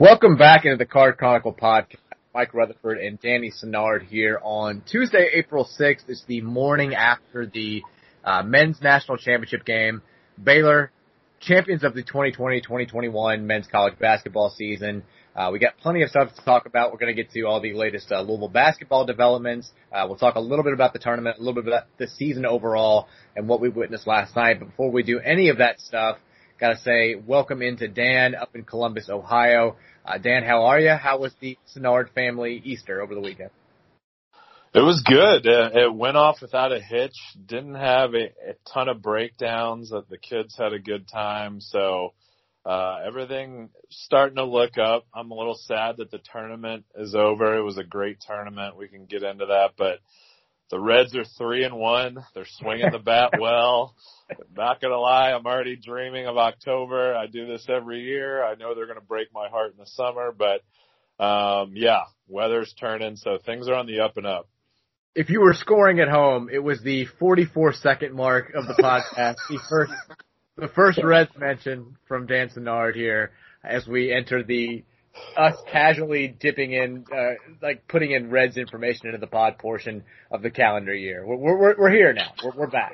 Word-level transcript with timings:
Welcome 0.00 0.36
back 0.36 0.64
into 0.64 0.76
the 0.76 0.86
Card 0.86 1.18
Chronicle 1.18 1.52
podcast. 1.52 1.96
Mike 2.32 2.54
Rutherford 2.54 2.98
and 2.98 3.20
Danny 3.20 3.50
Sennard 3.50 4.04
here 4.04 4.38
on 4.44 4.84
Tuesday, 4.88 5.28
April 5.34 5.68
6th. 5.76 6.04
It's 6.06 6.22
the 6.28 6.40
morning 6.40 6.94
after 6.94 7.46
the 7.46 7.82
uh, 8.24 8.44
men's 8.44 8.80
national 8.80 9.16
championship 9.16 9.64
game. 9.64 10.02
Baylor, 10.40 10.92
champions 11.40 11.82
of 11.82 11.94
the 11.94 12.04
2020-2021 12.04 13.42
men's 13.42 13.66
college 13.66 13.98
basketball 13.98 14.50
season. 14.50 15.02
Uh, 15.34 15.50
we 15.50 15.58
got 15.58 15.76
plenty 15.78 16.02
of 16.02 16.10
stuff 16.10 16.32
to 16.32 16.44
talk 16.44 16.66
about. 16.66 16.92
We're 16.92 16.98
going 16.98 17.16
to 17.16 17.20
get 17.20 17.32
to 17.32 17.42
all 17.42 17.60
the 17.60 17.72
latest 17.72 18.12
uh, 18.12 18.20
Louisville 18.20 18.46
basketball 18.46 19.04
developments. 19.04 19.68
Uh, 19.92 20.04
we'll 20.06 20.16
talk 20.16 20.36
a 20.36 20.40
little 20.40 20.62
bit 20.62 20.74
about 20.74 20.92
the 20.92 21.00
tournament, 21.00 21.38
a 21.38 21.40
little 21.40 21.60
bit 21.60 21.66
about 21.66 21.86
the 21.98 22.06
season 22.06 22.46
overall, 22.46 23.08
and 23.34 23.48
what 23.48 23.60
we 23.60 23.68
witnessed 23.68 24.06
last 24.06 24.36
night. 24.36 24.60
But 24.60 24.66
before 24.66 24.92
we 24.92 25.02
do 25.02 25.18
any 25.18 25.48
of 25.48 25.58
that 25.58 25.80
stuff, 25.80 26.18
got 26.58 26.70
to 26.70 26.78
say 26.78 27.14
welcome 27.14 27.62
into 27.62 27.88
Dan 27.88 28.34
up 28.34 28.54
in 28.54 28.64
Columbus, 28.64 29.08
Ohio. 29.08 29.76
Uh, 30.04 30.18
Dan, 30.18 30.42
how 30.42 30.64
are 30.64 30.80
you? 30.80 30.90
How 30.90 31.18
was 31.18 31.32
the 31.40 31.56
Sennard 31.66 32.10
family 32.14 32.60
Easter 32.64 33.00
over 33.00 33.14
the 33.14 33.20
weekend? 33.20 33.50
It 34.74 34.80
was 34.80 35.02
good. 35.02 35.46
It 35.46 35.94
went 35.94 36.16
off 36.16 36.42
without 36.42 36.72
a 36.72 36.80
hitch. 36.80 37.14
Didn't 37.46 37.74
have 37.74 38.14
a, 38.14 38.26
a 38.50 38.54
ton 38.72 38.88
of 38.88 39.00
breakdowns. 39.00 39.90
The 39.90 40.18
kids 40.18 40.56
had 40.58 40.72
a 40.72 40.78
good 40.78 41.08
time. 41.08 41.60
So, 41.60 42.12
uh, 42.66 42.98
everything 43.06 43.70
starting 43.88 44.36
to 44.36 44.44
look 44.44 44.76
up. 44.76 45.06
I'm 45.14 45.30
a 45.30 45.34
little 45.34 45.58
sad 45.58 45.96
that 45.98 46.10
the 46.10 46.20
tournament 46.32 46.84
is 46.96 47.14
over. 47.14 47.56
It 47.56 47.62
was 47.62 47.78
a 47.78 47.84
great 47.84 48.18
tournament. 48.20 48.76
We 48.76 48.88
can 48.88 49.06
get 49.06 49.22
into 49.22 49.46
that, 49.46 49.70
but 49.78 50.00
the 50.70 50.78
Reds 50.78 51.16
are 51.16 51.24
three 51.24 51.64
and 51.64 51.76
one. 51.76 52.24
They're 52.34 52.46
swinging 52.58 52.90
the 52.92 52.98
bat 52.98 53.32
well. 53.40 53.94
Not 54.56 54.80
gonna 54.80 54.98
lie, 54.98 55.32
I'm 55.32 55.46
already 55.46 55.76
dreaming 55.76 56.26
of 56.26 56.36
October. 56.36 57.14
I 57.14 57.26
do 57.26 57.46
this 57.46 57.66
every 57.68 58.02
year. 58.02 58.44
I 58.44 58.54
know 58.54 58.74
they're 58.74 58.86
gonna 58.86 59.00
break 59.00 59.28
my 59.32 59.48
heart 59.48 59.72
in 59.72 59.78
the 59.78 59.86
summer, 59.86 60.32
but 60.36 60.62
um, 61.22 61.72
yeah, 61.74 62.02
weather's 62.28 62.72
turning, 62.78 63.16
so 63.16 63.38
things 63.44 63.68
are 63.68 63.74
on 63.74 63.86
the 63.86 64.00
up 64.00 64.16
and 64.16 64.26
up. 64.26 64.48
If 65.14 65.30
you 65.30 65.40
were 65.40 65.54
scoring 65.54 66.00
at 66.00 66.08
home, 66.08 66.48
it 66.52 66.60
was 66.60 66.80
the 66.82 67.06
44 67.18 67.72
second 67.72 68.14
mark 68.14 68.52
of 68.54 68.66
the 68.66 68.74
podcast. 68.74 69.36
the 69.48 69.58
first, 69.68 69.92
the 70.56 70.68
first 70.68 71.02
Reds 71.02 71.30
mention 71.36 71.96
from 72.06 72.26
Dan 72.26 72.50
Sennard 72.50 72.94
here 72.94 73.32
as 73.64 73.86
we 73.86 74.12
enter 74.12 74.44
the 74.44 74.84
us 75.36 75.56
casually 75.70 76.28
dipping 76.28 76.72
in, 76.72 77.04
uh, 77.14 77.34
like 77.62 77.86
putting 77.88 78.10
in 78.10 78.30
Reds 78.30 78.56
information 78.56 79.06
into 79.06 79.18
the 79.18 79.26
pod 79.26 79.58
portion 79.58 80.04
of 80.30 80.42
the 80.42 80.50
calendar 80.50 80.94
year. 80.94 81.24
We're 81.26 81.56
we're 81.56 81.78
we're 81.78 81.90
here 81.90 82.12
now. 82.12 82.32
We're 82.44 82.52
we're 82.56 82.70
back. 82.70 82.92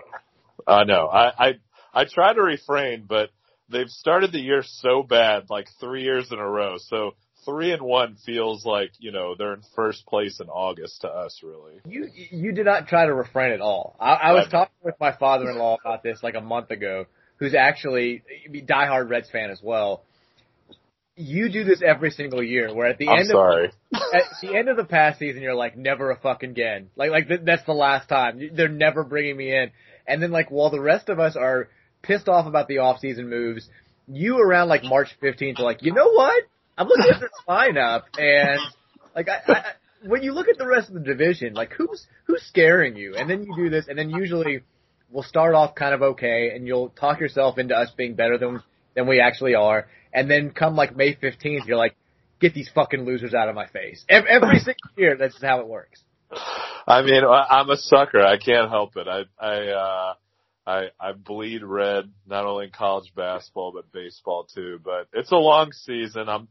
I 0.66 0.84
know. 0.84 1.08
I 1.08 1.48
I 1.48 1.52
I 1.92 2.04
try 2.04 2.32
to 2.32 2.42
refrain, 2.42 3.04
but 3.08 3.30
they've 3.70 3.88
started 3.88 4.32
the 4.32 4.40
year 4.40 4.62
so 4.62 5.02
bad, 5.02 5.44
like 5.50 5.68
three 5.80 6.02
years 6.02 6.30
in 6.32 6.38
a 6.38 6.48
row. 6.48 6.76
So 6.78 7.12
three 7.44 7.72
and 7.72 7.82
one 7.82 8.16
feels 8.26 8.64
like 8.64 8.90
you 8.98 9.12
know 9.12 9.34
they're 9.36 9.54
in 9.54 9.62
first 9.74 10.06
place 10.06 10.40
in 10.40 10.48
August 10.48 11.02
to 11.02 11.08
us, 11.08 11.40
really. 11.42 11.80
You 11.86 12.08
you 12.14 12.52
did 12.52 12.66
not 12.66 12.88
try 12.88 13.06
to 13.06 13.14
refrain 13.14 13.52
at 13.52 13.60
all. 13.60 13.96
I, 14.00 14.14
I 14.14 14.32
was 14.32 14.48
talking 14.50 14.74
with 14.82 14.96
my 15.00 15.12
father-in-law 15.12 15.78
about 15.84 16.02
this 16.02 16.22
like 16.22 16.34
a 16.34 16.40
month 16.40 16.70
ago, 16.70 17.06
who's 17.36 17.54
actually 17.54 18.22
a 18.46 18.60
diehard 18.62 19.08
Reds 19.10 19.30
fan 19.30 19.50
as 19.50 19.60
well 19.62 20.04
you 21.16 21.48
do 21.48 21.64
this 21.64 21.80
every 21.84 22.10
single 22.10 22.42
year 22.42 22.74
where 22.74 22.88
at 22.88 22.98
the 22.98 23.08
I'm 23.08 23.20
end 23.20 23.28
sorry. 23.28 23.66
of 23.66 23.72
at 24.14 24.22
the 24.42 24.56
end 24.56 24.68
of 24.68 24.76
the 24.76 24.84
past 24.84 25.18
season 25.18 25.42
you're 25.42 25.54
like 25.54 25.76
never 25.76 26.10
a 26.10 26.16
fucking 26.16 26.50
again. 26.50 26.90
Like 26.96 27.10
like 27.10 27.28
th- 27.28 27.40
that's 27.44 27.64
the 27.64 27.72
last 27.72 28.08
time. 28.08 28.50
They're 28.54 28.68
never 28.68 29.04
bringing 29.04 29.36
me 29.36 29.54
in. 29.54 29.70
And 30.06 30.22
then 30.22 30.32
like 30.32 30.50
while 30.50 30.70
the 30.70 30.80
rest 30.80 31.08
of 31.08 31.20
us 31.20 31.36
are 31.36 31.68
pissed 32.02 32.28
off 32.28 32.46
about 32.46 32.68
the 32.68 32.78
off 32.78 32.98
season 33.00 33.30
moves 33.30 33.68
you 34.06 34.38
around 34.38 34.68
like 34.68 34.84
March 34.84 35.08
15th 35.22 35.60
are 35.60 35.62
like 35.62 35.82
you 35.82 35.92
know 35.92 36.10
what? 36.10 36.44
I'm 36.76 36.88
looking 36.88 37.12
at 37.12 37.20
this 37.20 37.30
lineup 37.48 38.02
and 38.18 38.60
like 39.14 39.28
I, 39.28 39.40
I 39.52 39.64
when 40.06 40.22
you 40.22 40.32
look 40.32 40.48
at 40.48 40.58
the 40.58 40.66
rest 40.66 40.88
of 40.88 40.94
the 40.94 41.00
division 41.00 41.54
like 41.54 41.72
who's 41.72 42.06
who's 42.24 42.42
scaring 42.42 42.96
you? 42.96 43.14
And 43.14 43.30
then 43.30 43.44
you 43.44 43.54
do 43.54 43.70
this 43.70 43.86
and 43.88 43.96
then 43.96 44.10
usually 44.10 44.62
we'll 45.12 45.22
start 45.22 45.54
off 45.54 45.76
kind 45.76 45.94
of 45.94 46.02
okay 46.02 46.50
and 46.54 46.66
you'll 46.66 46.88
talk 46.88 47.20
yourself 47.20 47.56
into 47.56 47.76
us 47.76 47.90
being 47.96 48.14
better 48.14 48.36
than 48.36 48.62
than 48.96 49.06
we 49.06 49.20
actually 49.20 49.54
are 49.54 49.86
and 50.14 50.30
then 50.30 50.50
come 50.50 50.76
like 50.76 50.96
May 50.96 51.14
15th, 51.14 51.66
you're 51.66 51.76
like, 51.76 51.96
get 52.40 52.54
these 52.54 52.70
fucking 52.74 53.04
losers 53.04 53.34
out 53.34 53.48
of 53.48 53.54
my 53.54 53.66
face. 53.66 54.04
Every, 54.08 54.30
every 54.30 54.58
single 54.58 54.90
year, 54.96 55.16
that's 55.18 55.42
how 55.42 55.60
it 55.60 55.66
works. 55.66 56.02
I 56.86 57.02
mean, 57.02 57.22
I'm 57.24 57.68
a 57.70 57.76
sucker. 57.76 58.20
I 58.20 58.38
can't 58.38 58.70
help 58.70 58.96
it. 58.96 59.08
I, 59.08 59.22
I, 59.38 59.68
uh, 59.68 60.14
I, 60.66 60.82
I 61.00 61.12
bleed 61.12 61.62
red, 61.62 62.10
not 62.26 62.46
only 62.46 62.66
in 62.66 62.70
college 62.70 63.12
basketball, 63.14 63.72
but 63.72 63.92
baseball 63.92 64.46
too. 64.54 64.80
But 64.82 65.08
it's 65.12 65.32
a 65.32 65.36
long 65.36 65.72
season. 65.72 66.28
I'm, 66.28 66.48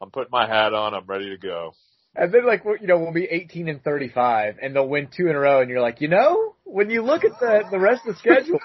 I'm 0.00 0.10
putting 0.10 0.30
my 0.30 0.46
hat 0.46 0.74
on. 0.74 0.94
I'm 0.94 1.06
ready 1.06 1.30
to 1.30 1.38
go. 1.38 1.72
And 2.14 2.32
then 2.32 2.46
like, 2.46 2.64
you 2.64 2.86
know, 2.86 2.98
we'll 2.98 3.12
be 3.12 3.28
18 3.30 3.68
and 3.68 3.82
35 3.82 4.56
and 4.62 4.74
they'll 4.74 4.88
win 4.88 5.08
two 5.14 5.28
in 5.28 5.36
a 5.36 5.38
row 5.38 5.60
and 5.60 5.68
you're 5.68 5.82
like, 5.82 6.00
you 6.00 6.08
know, 6.08 6.54
when 6.64 6.88
you 6.88 7.02
look 7.02 7.24
at 7.24 7.38
the, 7.38 7.64
the 7.70 7.78
rest 7.78 8.02
of 8.06 8.14
the 8.14 8.18
schedule, 8.18 8.58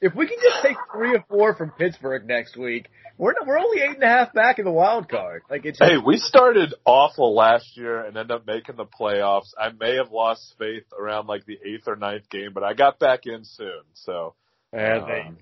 if 0.00 0.14
we 0.14 0.26
can 0.26 0.36
just 0.42 0.62
take 0.62 0.76
three 0.92 1.14
or 1.16 1.24
four 1.28 1.54
from 1.54 1.70
Pittsburgh 1.72 2.26
next 2.26 2.56
week, 2.56 2.88
we're 3.16 3.32
not, 3.32 3.46
we're 3.46 3.58
only 3.58 3.80
eight 3.80 3.94
and 3.94 4.02
a 4.02 4.06
half 4.06 4.32
back 4.32 4.58
in 4.58 4.64
the 4.64 4.70
wild 4.70 5.08
card. 5.08 5.42
Like 5.50 5.64
it's 5.64 5.78
hey, 5.78 5.96
we 6.04 6.18
started 6.18 6.74
awful 6.84 7.34
last 7.34 7.76
year 7.76 8.00
and 8.00 8.16
ended 8.16 8.30
up 8.30 8.46
making 8.46 8.76
the 8.76 8.84
playoffs. 8.84 9.52
I 9.58 9.70
may 9.70 9.96
have 9.96 10.12
lost 10.12 10.54
faith 10.58 10.84
around 10.96 11.26
like 11.26 11.44
the 11.46 11.58
eighth 11.64 11.88
or 11.88 11.96
ninth 11.96 12.30
game, 12.30 12.50
but 12.54 12.62
I 12.62 12.74
got 12.74 12.98
back 13.00 13.20
in 13.26 13.44
soon. 13.44 13.82
So, 13.94 14.34
um, 14.72 15.36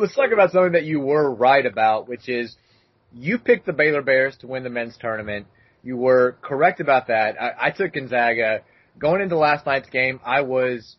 let's 0.00 0.14
talk 0.16 0.32
about 0.32 0.50
something 0.50 0.72
that 0.72 0.84
you 0.84 0.98
were 0.98 1.32
right 1.32 1.64
about, 1.64 2.08
which 2.08 2.28
is 2.28 2.56
you 3.14 3.38
picked 3.38 3.66
the 3.66 3.72
Baylor 3.72 4.02
Bears 4.02 4.36
to 4.38 4.48
win 4.48 4.64
the 4.64 4.70
men's 4.70 4.96
tournament. 5.00 5.46
You 5.84 5.96
were 5.96 6.36
correct 6.42 6.80
about 6.80 7.06
that. 7.08 7.40
I, 7.40 7.68
I 7.68 7.70
took 7.70 7.92
Gonzaga 7.92 8.62
going 8.98 9.20
into 9.20 9.36
last 9.36 9.64
night's 9.66 9.90
game. 9.90 10.20
I 10.24 10.40
was 10.40 10.96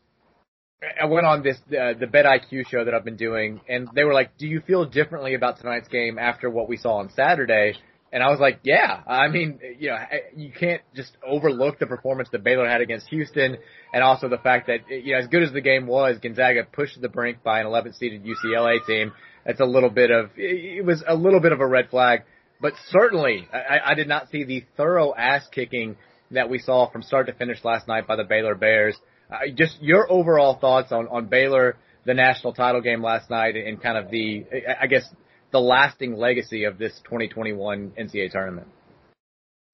I 1.01 1.05
went 1.05 1.25
on 1.25 1.43
this 1.43 1.57
uh, 1.67 1.93
the 1.99 2.07
Bet 2.07 2.25
IQ 2.25 2.67
show 2.67 2.83
that 2.83 2.93
I've 2.93 3.05
been 3.05 3.17
doing, 3.17 3.61
and 3.69 3.87
they 3.93 4.03
were 4.03 4.13
like, 4.13 4.37
"Do 4.37 4.47
you 4.47 4.61
feel 4.61 4.85
differently 4.85 5.33
about 5.33 5.59
tonight's 5.59 5.87
game 5.87 6.17
after 6.19 6.49
what 6.49 6.67
we 6.67 6.77
saw 6.77 6.97
on 6.97 7.09
Saturday?" 7.11 7.75
And 8.11 8.21
I 8.21 8.29
was 8.29 8.39
like, 8.39 8.59
"Yeah. 8.63 9.01
I 9.07 9.27
mean, 9.27 9.59
you 9.79 9.89
know, 9.89 9.97
you 10.35 10.51
can't 10.51 10.81
just 10.95 11.11
overlook 11.25 11.79
the 11.79 11.87
performance 11.87 12.29
that 12.31 12.43
Baylor 12.43 12.67
had 12.67 12.81
against 12.81 13.07
Houston, 13.09 13.57
and 13.93 14.03
also 14.03 14.29
the 14.29 14.37
fact 14.37 14.67
that 14.67 14.89
you 14.89 15.13
know, 15.13 15.19
as 15.19 15.27
good 15.27 15.43
as 15.43 15.51
the 15.51 15.61
game 15.61 15.87
was, 15.87 16.17
Gonzaga 16.19 16.63
pushed 16.63 16.99
the 17.01 17.09
brink 17.09 17.43
by 17.43 17.59
an 17.59 17.65
11th 17.65 17.95
seeded 17.95 18.23
UCLA 18.23 18.85
team. 18.85 19.13
That's 19.45 19.59
a 19.59 19.65
little 19.65 19.89
bit 19.89 20.11
of 20.11 20.31
it 20.37 20.85
was 20.85 21.03
a 21.07 21.15
little 21.15 21.39
bit 21.39 21.51
of 21.51 21.59
a 21.59 21.67
red 21.67 21.89
flag, 21.89 22.23
but 22.61 22.73
certainly 22.89 23.47
I, 23.53 23.91
I 23.91 23.93
did 23.93 24.07
not 24.07 24.29
see 24.29 24.43
the 24.43 24.65
thorough 24.77 25.13
ass 25.15 25.47
kicking 25.51 25.97
that 26.31 26.49
we 26.49 26.59
saw 26.59 26.89
from 26.89 27.03
start 27.03 27.27
to 27.27 27.33
finish 27.33 27.63
last 27.63 27.87
night 27.87 28.07
by 28.07 28.15
the 28.15 28.23
Baylor 28.23 28.55
Bears." 28.55 28.97
Just 29.55 29.81
your 29.81 30.11
overall 30.11 30.57
thoughts 30.59 30.91
on, 30.91 31.07
on 31.07 31.27
Baylor, 31.27 31.77
the 32.05 32.13
national 32.13 32.53
title 32.53 32.81
game 32.81 33.01
last 33.01 33.29
night, 33.29 33.55
and 33.55 33.81
kind 33.81 33.97
of 33.97 34.09
the, 34.11 34.45
I 34.79 34.87
guess, 34.87 35.07
the 35.51 35.59
lasting 35.59 36.15
legacy 36.15 36.65
of 36.65 36.77
this 36.77 36.93
2021 37.05 37.93
NCAA 37.99 38.31
tournament. 38.31 38.67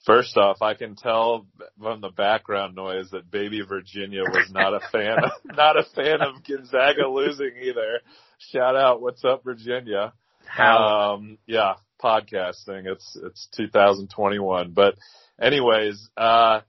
First 0.06 0.38
off, 0.38 0.62
I 0.62 0.76
can 0.76 0.96
tell 0.96 1.46
from 1.80 2.02
the 2.02 2.10
background 2.10 2.76
noise 2.76 3.10
that 3.12 3.30
baby 3.30 3.62
Virginia 3.68 4.22
was 4.22 4.50
not 4.52 4.74
a 4.74 4.80
fan, 4.92 5.18
of, 5.24 5.32
not 5.58 5.78
a 5.78 5.84
fan 5.84 6.22
of 6.22 6.44
Gonzaga 6.44 7.08
losing 7.08 7.52
either. 7.62 8.00
Shout 8.38 8.78
out, 8.78 9.02
what's 9.02 9.26
up, 9.26 9.44
Virginia? 9.44 10.14
How? 10.46 11.14
Um, 11.16 11.38
yeah, 11.46 11.74
podcasting. 12.02 12.86
It's 12.86 13.18
it's 13.22 13.48
2021, 13.58 14.72
but 14.72 14.96
anyways, 15.40 16.10
uh, 16.18 16.62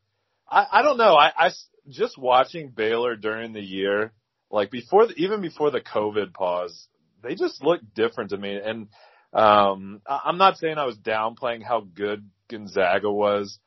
I 0.48 0.66
I 0.72 0.82
don't 0.82 0.98
know. 0.98 1.14
I 1.14 1.32
I 1.36 1.50
just 1.90 2.18
watching 2.18 2.70
Baylor 2.70 3.16
during 3.16 3.52
the 3.52 3.62
year, 3.62 4.12
like 4.50 4.70
before, 4.70 5.06
the, 5.06 5.14
even 5.16 5.40
before 5.40 5.70
the 5.70 5.80
COVID 5.80 6.32
pause, 6.32 6.88
they 7.22 7.34
just 7.34 7.62
looked 7.62 7.94
different 7.94 8.30
to 8.30 8.36
me. 8.36 8.58
And 8.62 8.88
um, 9.32 10.00
I'm 10.06 10.38
not 10.38 10.58
saying 10.58 10.78
I 10.78 10.86
was 10.86 10.98
downplaying 10.98 11.62
how 11.62 11.80
good 11.80 12.28
Gonzaga 12.48 13.10
was. 13.10 13.58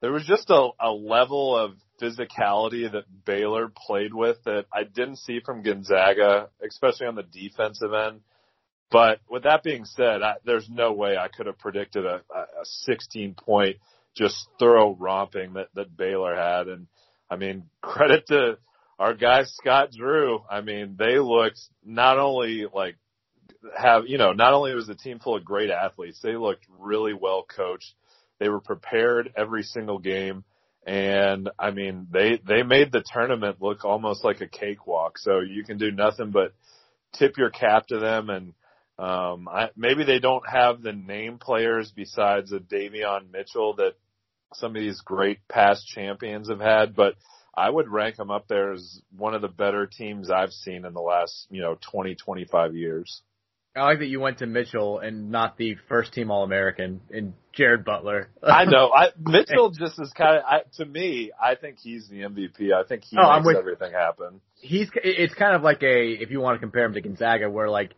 There 0.00 0.12
was 0.12 0.26
just 0.26 0.50
a, 0.50 0.68
a 0.80 0.90
level 0.90 1.56
of 1.56 1.74
physicality 2.00 2.90
that 2.90 3.04
Baylor 3.24 3.70
played 3.74 4.12
with 4.12 4.38
that 4.44 4.66
I 4.72 4.84
didn't 4.84 5.16
see 5.16 5.40
from 5.44 5.62
Gonzaga, 5.62 6.48
especially 6.66 7.06
on 7.06 7.14
the 7.14 7.22
defensive 7.22 7.92
end. 7.92 8.20
But 8.90 9.20
with 9.28 9.44
that 9.44 9.62
being 9.62 9.84
said, 9.84 10.22
I, 10.22 10.34
there's 10.44 10.68
no 10.68 10.92
way 10.92 11.16
I 11.16 11.28
could 11.28 11.46
have 11.46 11.58
predicted 11.58 12.04
a, 12.04 12.16
a 12.34 12.64
16 12.64 13.34
point 13.34 13.76
just 14.16 14.36
thorough 14.58 14.94
romping 14.94 15.54
that, 15.54 15.68
that 15.74 15.96
Baylor 15.96 16.34
had. 16.34 16.68
And 16.68 16.86
I 17.34 17.36
mean, 17.36 17.64
credit 17.82 18.26
to 18.28 18.58
our 18.98 19.14
guy 19.14 19.44
Scott 19.44 19.90
Drew. 19.92 20.40
I 20.48 20.60
mean, 20.60 20.96
they 20.98 21.18
looked 21.18 21.60
not 21.84 22.18
only 22.18 22.66
like 22.72 22.96
have, 23.76 24.04
you 24.06 24.18
know, 24.18 24.32
not 24.32 24.54
only 24.54 24.74
was 24.74 24.86
the 24.86 24.94
team 24.94 25.18
full 25.18 25.36
of 25.36 25.44
great 25.44 25.70
athletes, 25.70 26.20
they 26.22 26.36
looked 26.36 26.66
really 26.78 27.14
well 27.14 27.44
coached. 27.44 27.94
They 28.38 28.48
were 28.48 28.60
prepared 28.60 29.32
every 29.36 29.62
single 29.62 29.98
game. 29.98 30.44
And 30.86 31.50
I 31.58 31.70
mean, 31.70 32.08
they, 32.10 32.40
they 32.46 32.62
made 32.62 32.92
the 32.92 33.04
tournament 33.12 33.56
look 33.60 33.84
almost 33.84 34.22
like 34.22 34.40
a 34.40 34.48
cakewalk. 34.48 35.18
So 35.18 35.40
you 35.40 35.64
can 35.64 35.78
do 35.78 35.90
nothing 35.90 36.30
but 36.30 36.52
tip 37.14 37.36
your 37.38 37.50
cap 37.50 37.86
to 37.88 37.98
them 37.98 38.30
and 38.30 38.54
Um, 38.96 39.48
I, 39.48 39.70
maybe 39.76 40.04
they 40.04 40.20
don't 40.20 40.48
have 40.48 40.80
the 40.80 40.92
name 40.92 41.38
players 41.38 41.90
besides 41.90 42.52
a 42.52 42.60
Davion 42.60 43.32
Mitchell 43.32 43.74
that 43.76 43.94
some 44.56 44.76
of 44.76 44.80
these 44.80 45.00
great 45.00 45.46
past 45.48 45.86
champions 45.86 46.48
have 46.48 46.60
had, 46.60 46.94
but 46.94 47.14
I 47.56 47.70
would 47.70 47.88
rank 47.88 48.16
them 48.16 48.30
up 48.30 48.48
there 48.48 48.72
as 48.72 49.00
one 49.16 49.34
of 49.34 49.42
the 49.42 49.48
better 49.48 49.86
teams 49.86 50.30
I've 50.30 50.52
seen 50.52 50.84
in 50.84 50.92
the 50.92 51.00
last, 51.00 51.46
you 51.50 51.60
know, 51.60 51.78
20, 51.92 52.14
25 52.16 52.74
years. 52.74 53.22
I 53.76 53.82
like 53.82 53.98
that 53.98 54.06
you 54.06 54.20
went 54.20 54.38
to 54.38 54.46
Mitchell 54.46 55.00
and 55.00 55.32
not 55.32 55.56
the 55.56 55.76
first 55.88 56.12
team 56.12 56.30
All 56.30 56.44
American 56.44 57.00
in 57.10 57.34
Jared 57.52 57.84
Butler. 57.84 58.28
I 58.40 58.66
know. 58.66 58.92
I, 58.92 59.08
Mitchell 59.18 59.70
just 59.70 60.00
is 60.00 60.12
kind 60.16 60.38
of, 60.38 60.44
I, 60.44 60.60
to 60.76 60.84
me, 60.84 61.32
I 61.40 61.56
think 61.56 61.78
he's 61.82 62.08
the 62.08 62.20
MVP. 62.20 62.72
I 62.72 62.86
think 62.86 63.02
he 63.02 63.16
oh, 63.18 63.34
makes 63.34 63.46
with, 63.46 63.56
everything 63.56 63.92
happen. 63.92 64.40
He's, 64.60 64.88
it's 64.94 65.34
kind 65.34 65.56
of 65.56 65.62
like 65.62 65.82
a, 65.82 66.12
if 66.12 66.30
you 66.30 66.40
want 66.40 66.54
to 66.56 66.60
compare 66.60 66.84
him 66.84 66.94
to 66.94 67.00
Gonzaga, 67.00 67.50
where 67.50 67.68
like 67.68 67.94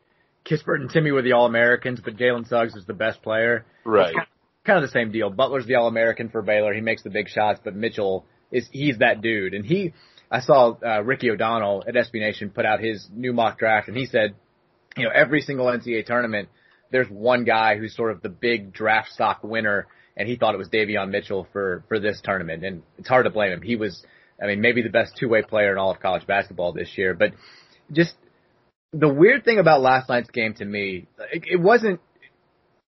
Kispert 0.47 0.81
and 0.81 0.91
Timme 0.91 1.13
were 1.13 1.23
the 1.23 1.33
All 1.33 1.45
Americans, 1.45 2.01
but 2.03 2.17
Jalen 2.17 2.49
Suggs 2.49 2.75
is 2.75 2.87
the 2.87 2.95
best 2.95 3.23
player. 3.23 3.67
Right. 3.85 4.15
Kind 4.15 4.27
kind 4.67 4.83
of 4.83 4.83
the 4.83 4.93
same 4.93 5.13
deal. 5.13 5.31
Butler's 5.31 5.67
the 5.67 5.77
All 5.77 5.89
American 5.89 6.29
for 6.29 6.43
Baylor. 6.43 6.75
He 6.75 6.81
makes 6.81 7.03
the 7.03 7.11
big 7.11 7.29
shots, 7.29 7.61
but 7.63 7.75
Mitchell 7.75 8.27
is, 8.51 8.69
he's 8.71 8.99
that 8.99 9.23
dude. 9.23 9.55
And 9.55 9.65
he, 9.65 9.95
I 10.31 10.41
saw, 10.41 10.77
uh, 10.85 11.03
Ricky 11.03 11.31
O'Donnell 11.31 11.85
at 11.87 11.95
SB 11.95 12.15
Nation 12.15 12.51
put 12.51 12.67
out 12.67 12.81
his 12.81 13.09
new 13.13 13.33
mock 13.33 13.59
draft 13.59 13.89
and 13.89 13.97
he 13.97 14.07
said, 14.07 14.35
you 14.97 15.05
know, 15.05 15.11
every 15.15 15.41
single 15.41 15.67
NCAA 15.67 16.07
tournament, 16.07 16.49
there's 16.91 17.09
one 17.09 17.45
guy 17.45 17.77
who's 17.77 17.95
sort 17.95 18.13
of 18.13 18.23
the 18.23 18.29
big 18.29 18.73
draft 18.73 19.11
stock 19.11 19.43
winner, 19.43 19.87
and 20.17 20.29
he 20.29 20.37
thought 20.37 20.55
it 20.55 20.59
was 20.59 20.69
Davion 20.69 21.11
Mitchell 21.11 21.47
for 21.53 21.85
for 21.89 21.99
this 21.99 22.21
tournament, 22.23 22.65
and 22.65 22.83
it's 22.99 23.09
hard 23.09 23.25
to 23.27 23.31
blame 23.31 23.53
him. 23.53 23.63
He 23.63 23.77
was, 23.77 24.05
I 24.43 24.47
mean, 24.47 24.61
maybe 24.61 24.83
the 24.83 24.89
best 24.89 25.17
two 25.17 25.29
way 25.29 25.43
player 25.43 25.73
in 25.73 25.79
all 25.79 25.91
of 25.91 26.01
college 26.01 26.27
basketball 26.27 26.73
this 26.73 26.97
year. 26.97 27.15
But 27.15 27.33
just 27.93 28.15
the 28.93 29.13
weird 29.13 29.45
thing 29.45 29.59
about 29.59 29.83
last 29.83 30.09
night's 30.09 30.31
game 30.31 30.55
to 30.55 30.65
me, 30.65 31.07
it, 31.33 31.45
it 31.47 31.61
wasn't 31.61 32.01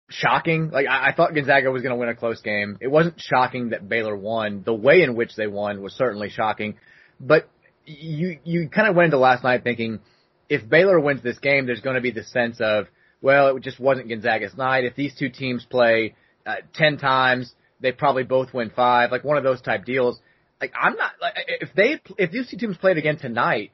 shocking. 0.08 0.70
Like 0.70 0.86
I, 0.86 1.08
I 1.08 1.12
thought 1.14 1.34
Gonzaga 1.34 1.70
was 1.70 1.82
going 1.82 1.94
to 1.94 1.98
win 1.98 2.08
a 2.08 2.14
close 2.14 2.40
game. 2.40 2.78
It 2.80 2.88
wasn't 2.88 3.20
shocking 3.20 3.70
that 3.70 3.88
Baylor 3.88 4.16
won. 4.16 4.62
The 4.64 4.74
way 4.74 5.02
in 5.02 5.14
which 5.14 5.36
they 5.36 5.46
won 5.46 5.82
was 5.82 5.92
certainly 5.92 6.30
shocking, 6.30 6.76
but 7.20 7.48
you 7.86 8.38
you 8.44 8.68
kind 8.68 8.88
of 8.88 8.96
went 8.96 9.06
into 9.06 9.18
last 9.18 9.44
night 9.44 9.64
thinking 9.64 10.00
if 10.48 10.68
Baylor 10.68 10.98
wins 10.98 11.22
this 11.22 11.38
game, 11.38 11.66
there's 11.66 11.80
going 11.80 11.96
to 11.96 12.00
be 12.00 12.10
the 12.10 12.24
sense 12.24 12.58
of, 12.60 12.86
well, 13.20 13.56
it 13.56 13.62
just 13.62 13.78
wasn't 13.78 14.08
Gonzaga's 14.08 14.56
night. 14.56 14.84
If 14.84 14.94
these 14.94 15.14
two 15.14 15.28
teams 15.28 15.66
play 15.68 16.14
uh, 16.46 16.56
ten 16.74 16.96
times, 16.96 17.52
they 17.80 17.92
probably 17.92 18.24
both 18.24 18.54
win 18.54 18.70
five, 18.74 19.12
like 19.12 19.24
one 19.24 19.36
of 19.36 19.44
those 19.44 19.60
type 19.60 19.84
deals. 19.84 20.18
Like 20.60 20.72
I'm 20.80 20.96
not 20.96 21.12
like 21.20 21.34
if 21.60 21.70
they 21.74 22.00
if 22.16 22.30
these 22.30 22.50
two 22.50 22.56
teams 22.56 22.76
played 22.76 22.98
again 22.98 23.18
tonight, 23.18 23.72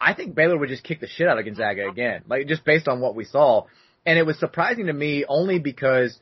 I 0.00 0.14
think 0.14 0.34
Baylor 0.34 0.58
would 0.58 0.68
just 0.68 0.84
kick 0.84 1.00
the 1.00 1.08
shit 1.08 1.28
out 1.28 1.38
of 1.38 1.44
Gonzaga 1.44 1.88
again, 1.88 2.22
like 2.28 2.46
just 2.46 2.64
based 2.64 2.88
on 2.88 3.00
what 3.00 3.14
we 3.14 3.24
saw. 3.24 3.66
And 4.06 4.18
it 4.18 4.24
was 4.24 4.38
surprising 4.38 4.86
to 4.86 4.92
me 4.92 5.24
only 5.28 5.58
because 5.58 6.18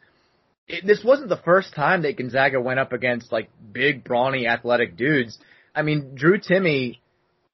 it, 0.66 0.86
this 0.86 1.04
wasn't 1.04 1.28
the 1.28 1.36
first 1.36 1.74
time 1.74 2.02
that 2.02 2.16
Gonzaga 2.16 2.60
went 2.60 2.80
up 2.80 2.92
against 2.92 3.30
like 3.30 3.50
big, 3.72 4.02
brawny, 4.02 4.46
athletic 4.46 4.96
dudes. 4.96 5.38
I 5.74 5.82
mean, 5.82 6.14
Drew 6.14 6.40
Timme, 6.40 6.98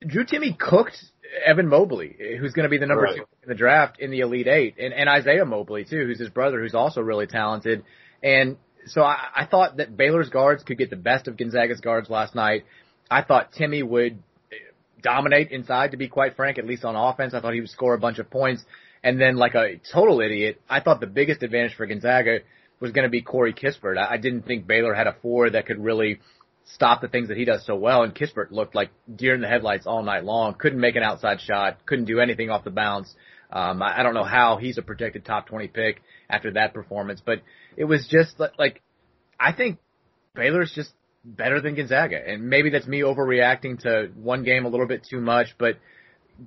Drew 0.07 0.25
Timme 0.25 0.57
cooked 0.57 0.97
Evan 1.45 1.69
Mobley, 1.69 2.17
who's 2.39 2.53
going 2.53 2.65
to 2.65 2.71
be 2.71 2.79
the 2.79 2.87
number 2.87 3.03
right. 3.03 3.17
two 3.17 3.25
in 3.43 3.49
the 3.49 3.55
draft 3.55 3.99
in 3.99 4.11
the 4.11 4.21
Elite 4.21 4.47
Eight, 4.47 4.77
and, 4.79 4.93
and 4.93 5.09
Isaiah 5.09 5.45
Mobley 5.45 5.85
too, 5.85 6.07
who's 6.07 6.19
his 6.19 6.31
brother, 6.31 6.61
who's 6.61 6.75
also 6.75 7.01
really 7.01 7.27
talented. 7.27 7.85
And 8.23 8.57
so 8.87 9.03
I, 9.03 9.17
I 9.35 9.47
thought 9.47 9.79
that 9.79 9.97
Baylor's 9.97 10.29
guards 10.29 10.63
could 10.63 10.79
get 10.79 10.91
the 10.91 10.97
best 10.97 11.29
of 11.29 11.37
Gonzaga's 11.37 11.81
guards 11.81 12.09
last 12.09 12.35
night. 12.35 12.65
I 13.11 13.23
thought 13.23 13.53
Timme 13.53 13.87
would 13.89 14.23
eh, 14.53 14.57
dominate 15.03 15.51
inside, 15.51 15.93
to 15.93 15.97
be 15.97 16.09
quite 16.09 16.37
frank, 16.37 16.59
at 16.59 16.67
least 16.67 16.85
on 16.85 16.95
offense. 16.95 17.35
I 17.35 17.41
thought 17.41 17.55
he 17.55 17.61
would 17.61 17.71
score 17.71 17.95
a 17.95 17.99
bunch 17.99 18.19
of 18.19 18.31
points. 18.31 18.65
And 19.03 19.21
then, 19.21 19.37
like 19.37 19.55
a 19.55 19.81
total 19.93 20.21
idiot, 20.21 20.61
I 20.69 20.81
thought 20.81 21.01
the 21.01 21.07
biggest 21.07 21.43
advantage 21.43 21.75
for 21.75 21.87
Gonzaga 21.87 22.41
was 22.81 22.93
going 22.93 23.05
to 23.05 23.11
be 23.11 23.23
Corey 23.23 23.55
Kispert. 23.55 23.97
I, 23.97 24.15
I 24.15 24.17
didn't 24.17 24.43
think 24.43 24.67
Baylor 24.67 24.95
had 24.95 25.07
a 25.07 25.17
four 25.23 25.51
that 25.51 25.67
could 25.67 25.83
really 25.83 26.21
stop 26.75 27.01
the 27.01 27.09
things 27.09 27.29
that 27.29 27.37
he 27.37 27.45
does 27.45 27.65
so 27.67 27.77
well. 27.77 28.03
And 28.03 28.15
Kispert 28.15 28.51
looked 28.51 28.75
like 28.75 28.91
deer 29.15 29.35
in 29.35 29.41
the 29.41 29.49
headlights 29.49 29.87
all 29.87 30.03
night 30.03 30.25
long. 30.25 30.55
Couldn't 30.55 30.81
make 30.81 30.97
an 30.97 31.03
outside 31.03 31.41
shot. 31.41 31.85
Couldn't 31.87 32.05
do 32.05 32.21
anything 32.21 32.51
off 32.51 32.65
the 32.65 32.71
bounce. 32.71 33.15
Um, 33.53 33.83
I, 33.83 34.01
I 34.01 34.03
don't 34.03 34.15
know 34.15 34.25
how 34.25 34.57
he's 34.57 34.79
a 34.79 34.83
projected 34.83 35.25
top 35.25 35.47
20 35.49 35.69
pick 35.69 36.03
after 36.29 36.53
that 36.53 36.73
performance, 36.75 37.21
but 37.25 37.43
it 37.77 37.85
was 37.85 38.07
just 38.09 38.41
like, 38.59 38.83
I 39.39 39.53
think 39.53 39.79
Baylor's 40.35 40.73
just 40.75 40.93
better 41.25 41.61
than 41.61 41.75
Gonzaga. 41.75 42.17
And 42.25 42.49
maybe 42.49 42.71
that's 42.71 42.87
me 42.87 43.01
overreacting 43.01 43.81
to 43.81 44.11
one 44.15 44.45
game 44.45 44.65
a 44.65 44.69
little 44.69 44.87
bit 44.87 45.07
too 45.09 45.21
much, 45.21 45.49
but 45.59 45.77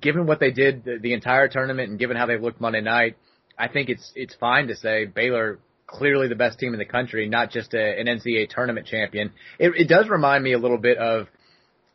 given 0.00 0.26
what 0.26 0.40
they 0.40 0.50
did 0.50 0.84
the, 0.84 0.98
the 1.00 1.12
entire 1.12 1.48
tournament 1.48 1.90
and 1.90 1.98
given 1.98 2.16
how 2.16 2.26
they 2.26 2.38
looked 2.38 2.60
Monday 2.60 2.80
night, 2.80 3.16
I 3.58 3.68
think 3.68 3.88
it's, 3.88 4.12
it's 4.14 4.34
fine 4.34 4.68
to 4.68 4.76
say 4.76 5.04
Baylor 5.04 5.58
clearly 5.86 6.28
the 6.28 6.34
best 6.34 6.58
team 6.58 6.72
in 6.72 6.78
the 6.78 6.84
country, 6.84 7.28
not 7.28 7.50
just 7.50 7.74
a, 7.74 8.00
an 8.00 8.06
NCAA 8.06 8.48
tournament 8.48 8.86
champion. 8.86 9.32
It, 9.58 9.72
it 9.76 9.88
does 9.88 10.08
remind 10.08 10.42
me 10.42 10.52
a 10.52 10.58
little 10.58 10.78
bit 10.78 10.98
of, 10.98 11.28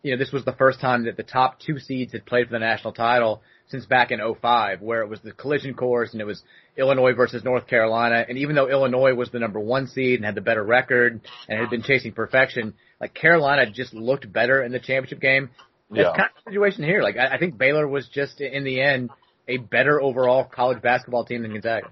you 0.04 0.12
know, 0.12 0.18
this 0.18 0.32
was 0.32 0.46
the 0.46 0.54
first 0.54 0.80
time 0.80 1.06
that 1.06 1.18
the 1.18 1.24
top 1.24 1.60
two 1.60 1.80
seeds 1.80 2.14
had 2.14 2.26
played 2.26 2.48
for 2.48 2.54
the 2.54 2.60
national 2.60 2.94
title 2.94 3.42
since 3.68 3.86
back 3.86 4.12
in 4.12 4.20
05, 4.20 4.82
where 4.82 5.02
it 5.02 5.10
was 5.10 5.20
the 5.22 5.32
collision 5.32 5.74
course 5.74 6.14
and 6.14 6.22
it 6.22 6.26
was 6.26 6.42
Illinois 6.78 7.14
versus 7.14 7.44
North 7.44 7.68
Carolina. 7.68 8.26
And 8.28 8.38
even 8.38 8.56
though 8.56 8.70
Illinois 8.70 9.14
was 9.14 9.30
the 9.30 9.40
number 9.40 9.60
one 9.60 9.88
seed 9.88 10.16
and 10.16 10.26
had 10.26 10.36
the 10.36 10.42
better 10.42 10.64
record 10.64 11.22
and 11.48 11.60
had 11.60 11.70
been 11.70 11.84
chasing 11.84 12.14
perfection, 12.14 12.74
like 13.00 13.14
Carolina 13.14 13.70
just 13.70 13.94
looked 13.94 14.32
better 14.32 14.64
in 14.64 14.72
the 14.72 14.80
championship 14.80 15.20
game. 15.20 15.50
That's 15.90 16.02
yeah. 16.02 16.16
kind 16.16 16.30
of 16.30 16.44
the 16.46 16.52
situation 16.52 16.84
here. 16.84 17.02
Like 17.02 17.18
I, 17.18 17.36
I 17.36 17.38
think 17.38 17.58
Baylor 17.58 17.88
was 17.88 18.08
just 18.08 18.42
in 18.42 18.64
the 18.64 18.82
end 18.82 19.10
a 19.48 19.58
better 19.58 20.02
overall 20.02 20.44
college 20.46 20.82
basketball 20.82 21.26
team 21.26 21.42
than 21.42 21.54
Gonzaga. 21.54 21.92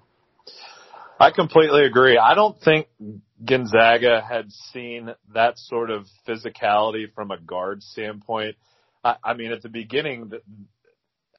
I 1.20 1.32
completely 1.32 1.84
agree. 1.86 2.18
I 2.18 2.36
don't 2.36 2.60
think 2.62 2.88
Gonzaga 3.44 4.22
had 4.28 4.52
seen 4.72 5.10
that 5.34 5.58
sort 5.58 5.90
of 5.90 6.06
physicality 6.28 7.12
from 7.14 7.32
a 7.32 7.40
guard 7.40 7.82
standpoint. 7.82 8.56
I, 9.04 9.16
I 9.24 9.34
mean, 9.34 9.52
at 9.52 9.64
the 9.64 9.70
beginning 9.70 10.32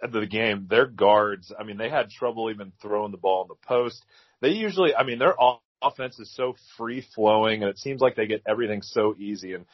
of 0.02 0.12
the 0.12 0.26
game, 0.26 0.66
their 0.68 0.86
guards, 0.86 1.52
I 1.56 1.62
mean, 1.62 1.76
they 1.76 1.90
had 1.90 2.10
trouble 2.10 2.50
even 2.50 2.72
throwing 2.82 3.12
the 3.12 3.18
ball 3.18 3.42
in 3.42 3.48
the 3.48 3.66
post. 3.66 4.04
They 4.40 4.50
usually, 4.50 4.94
I 4.96 5.04
mean, 5.04 5.20
their 5.20 5.34
offense 5.80 6.18
is 6.18 6.34
so 6.34 6.56
free 6.76 7.04
flowing 7.14 7.62
and 7.62 7.70
it 7.70 7.78
seems 7.78 8.00
like 8.00 8.16
they 8.16 8.26
get 8.26 8.42
everything 8.48 8.82
so 8.82 9.14
easy. 9.16 9.54
And 9.54 9.64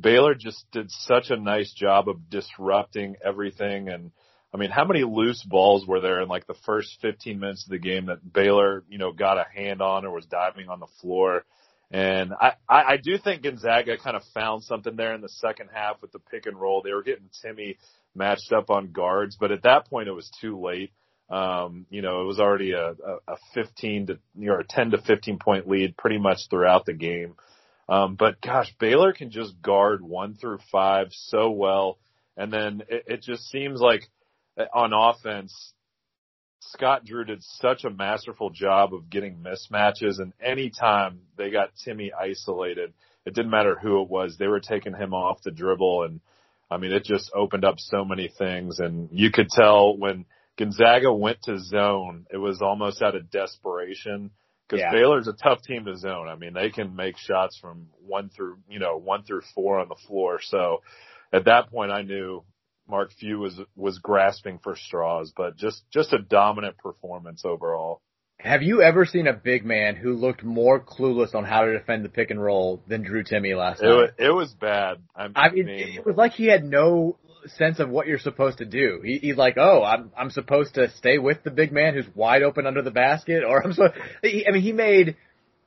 Baylor 0.00 0.34
just 0.34 0.64
did 0.72 0.90
such 0.90 1.30
a 1.30 1.36
nice 1.36 1.72
job 1.72 2.08
of 2.08 2.28
disrupting 2.28 3.16
everything 3.24 3.88
and, 3.88 4.10
I 4.52 4.56
mean, 4.56 4.70
how 4.70 4.84
many 4.84 5.02
loose 5.02 5.42
balls 5.42 5.84
were 5.84 6.00
there 6.00 6.20
in 6.20 6.28
like 6.28 6.46
the 6.46 6.54
first 6.64 6.98
15 7.02 7.40
minutes 7.40 7.64
of 7.64 7.70
the 7.70 7.78
game 7.78 8.06
that 8.06 8.32
Baylor, 8.32 8.84
you 8.88 8.98
know, 8.98 9.10
got 9.10 9.36
a 9.36 9.44
hand 9.52 9.82
on 9.82 10.04
or 10.04 10.14
was 10.14 10.26
diving 10.26 10.68
on 10.68 10.78
the 10.78 10.86
floor? 11.00 11.44
And 11.90 12.32
I, 12.40 12.52
I, 12.68 12.82
I 12.82 12.96
do 12.96 13.18
think 13.18 13.42
Gonzaga 13.42 13.98
kind 13.98 14.16
of 14.16 14.22
found 14.32 14.62
something 14.62 14.94
there 14.94 15.14
in 15.14 15.20
the 15.20 15.28
second 15.28 15.70
half 15.72 16.00
with 16.00 16.12
the 16.12 16.20
pick 16.20 16.46
and 16.46 16.60
roll. 16.60 16.82
They 16.82 16.92
were 16.92 17.02
getting 17.02 17.30
Timme 17.44 17.76
matched 18.14 18.52
up 18.52 18.70
on 18.70 18.92
guards, 18.92 19.36
but 19.38 19.50
at 19.50 19.64
that 19.64 19.88
point 19.88 20.08
it 20.08 20.12
was 20.12 20.30
too 20.40 20.60
late. 20.60 20.92
Um, 21.30 21.86
you 21.90 22.02
know, 22.02 22.22
it 22.22 22.26
was 22.26 22.38
already 22.38 22.72
a, 22.72 22.90
a, 22.90 23.18
a 23.28 23.36
15 23.54 24.06
to, 24.06 24.18
you 24.36 24.48
know, 24.48 24.60
a 24.60 24.64
10 24.64 24.90
to 24.90 24.98
15 24.98 25.38
point 25.38 25.68
lead 25.68 25.96
pretty 25.96 26.18
much 26.18 26.48
throughout 26.48 26.86
the 26.86 26.92
game. 26.92 27.34
Um, 27.88 28.16
but 28.16 28.40
gosh, 28.40 28.74
Baylor 28.78 29.12
can 29.12 29.30
just 29.30 29.60
guard 29.60 30.02
one 30.02 30.34
through 30.34 30.58
five 30.72 31.08
so 31.10 31.50
well. 31.50 31.98
And 32.36 32.52
then 32.52 32.82
it, 32.88 33.04
it 33.06 33.22
just 33.22 33.48
seems 33.50 33.80
like 33.80 34.02
on 34.72 34.92
offense, 34.92 35.72
Scott 36.60 37.04
Drew 37.04 37.24
did 37.24 37.42
such 37.42 37.84
a 37.84 37.90
masterful 37.90 38.50
job 38.50 38.94
of 38.94 39.10
getting 39.10 39.36
mismatches, 39.36 40.18
and 40.18 40.32
anytime 40.40 41.20
they 41.36 41.50
got 41.50 41.70
Timme 41.86 42.10
isolated, 42.18 42.94
it 43.26 43.34
didn't 43.34 43.50
matter 43.50 43.78
who 43.80 44.02
it 44.02 44.08
was, 44.08 44.36
they 44.38 44.46
were 44.46 44.60
taking 44.60 44.94
him 44.94 45.12
off 45.12 45.42
the 45.42 45.50
dribble, 45.50 46.04
and 46.04 46.20
I 46.70 46.78
mean, 46.78 46.92
it 46.92 47.04
just 47.04 47.30
opened 47.34 47.64
up 47.64 47.76
so 47.78 48.04
many 48.04 48.28
things, 48.28 48.78
and 48.80 49.08
you 49.12 49.30
could 49.30 49.48
tell 49.50 49.96
when 49.96 50.24
Gonzaga 50.56 51.12
went 51.12 51.42
to 51.42 51.58
zone, 51.58 52.26
it 52.30 52.38
was 52.38 52.62
almost 52.62 53.02
out 53.02 53.14
of 53.14 53.30
desperation 53.30 54.30
because 54.68 54.80
yeah. 54.80 54.92
Baylor's 54.92 55.28
a 55.28 55.32
tough 55.32 55.62
team 55.62 55.84
to 55.84 55.96
zone. 55.96 56.28
I 56.28 56.36
mean, 56.36 56.54
they 56.54 56.70
can 56.70 56.96
make 56.96 57.18
shots 57.18 57.58
from 57.58 57.88
one 58.06 58.30
through, 58.30 58.58
you 58.68 58.78
know, 58.78 58.96
one 58.96 59.24
through 59.24 59.42
four 59.54 59.80
on 59.80 59.88
the 59.88 59.96
floor. 60.06 60.40
So 60.42 60.82
at 61.32 61.44
that 61.46 61.70
point, 61.70 61.90
I 61.90 62.02
knew 62.02 62.44
Mark 62.88 63.12
Few 63.12 63.38
was 63.38 63.60
was 63.76 63.98
grasping 63.98 64.58
for 64.62 64.76
straws, 64.76 65.32
but 65.36 65.56
just 65.56 65.82
just 65.90 66.12
a 66.12 66.18
dominant 66.18 66.78
performance 66.78 67.44
overall. 67.44 68.00
Have 68.40 68.62
you 68.62 68.82
ever 68.82 69.06
seen 69.06 69.26
a 69.26 69.32
big 69.32 69.64
man 69.64 69.96
who 69.96 70.14
looked 70.14 70.42
more 70.42 70.80
clueless 70.80 71.34
on 71.34 71.44
how 71.44 71.64
to 71.64 71.78
defend 71.78 72.04
the 72.04 72.08
pick 72.08 72.30
and 72.30 72.42
roll 72.42 72.82
than 72.86 73.02
Drew 73.02 73.22
Timme 73.22 73.56
last 73.56 73.80
it 73.80 73.86
night? 73.86 73.94
Was, 73.94 74.10
it 74.18 74.30
was 74.30 74.52
bad. 74.52 74.98
I, 75.16 75.28
I 75.34 75.50
mean, 75.50 75.66
mean, 75.66 75.98
it 75.98 76.04
was 76.04 76.16
like 76.16 76.32
he 76.32 76.46
had 76.46 76.64
no 76.64 77.16
sense 77.46 77.80
of 77.80 77.88
what 77.88 78.06
you're 78.06 78.18
supposed 78.18 78.58
to 78.58 78.64
do. 78.64 79.00
He, 79.04 79.18
he's 79.18 79.36
like, 79.36 79.56
oh, 79.56 79.82
I'm 79.82 80.10
I'm 80.16 80.30
supposed 80.30 80.74
to 80.74 80.90
stay 80.96 81.18
with 81.18 81.42
the 81.42 81.50
big 81.50 81.72
man 81.72 81.94
who's 81.94 82.06
wide 82.14 82.42
open 82.42 82.66
under 82.66 82.82
the 82.82 82.90
basket, 82.90 83.44
or 83.44 83.62
I'm 83.62 83.72
so. 83.72 83.84
I 84.24 84.50
mean, 84.50 84.62
he 84.62 84.72
made 84.72 85.16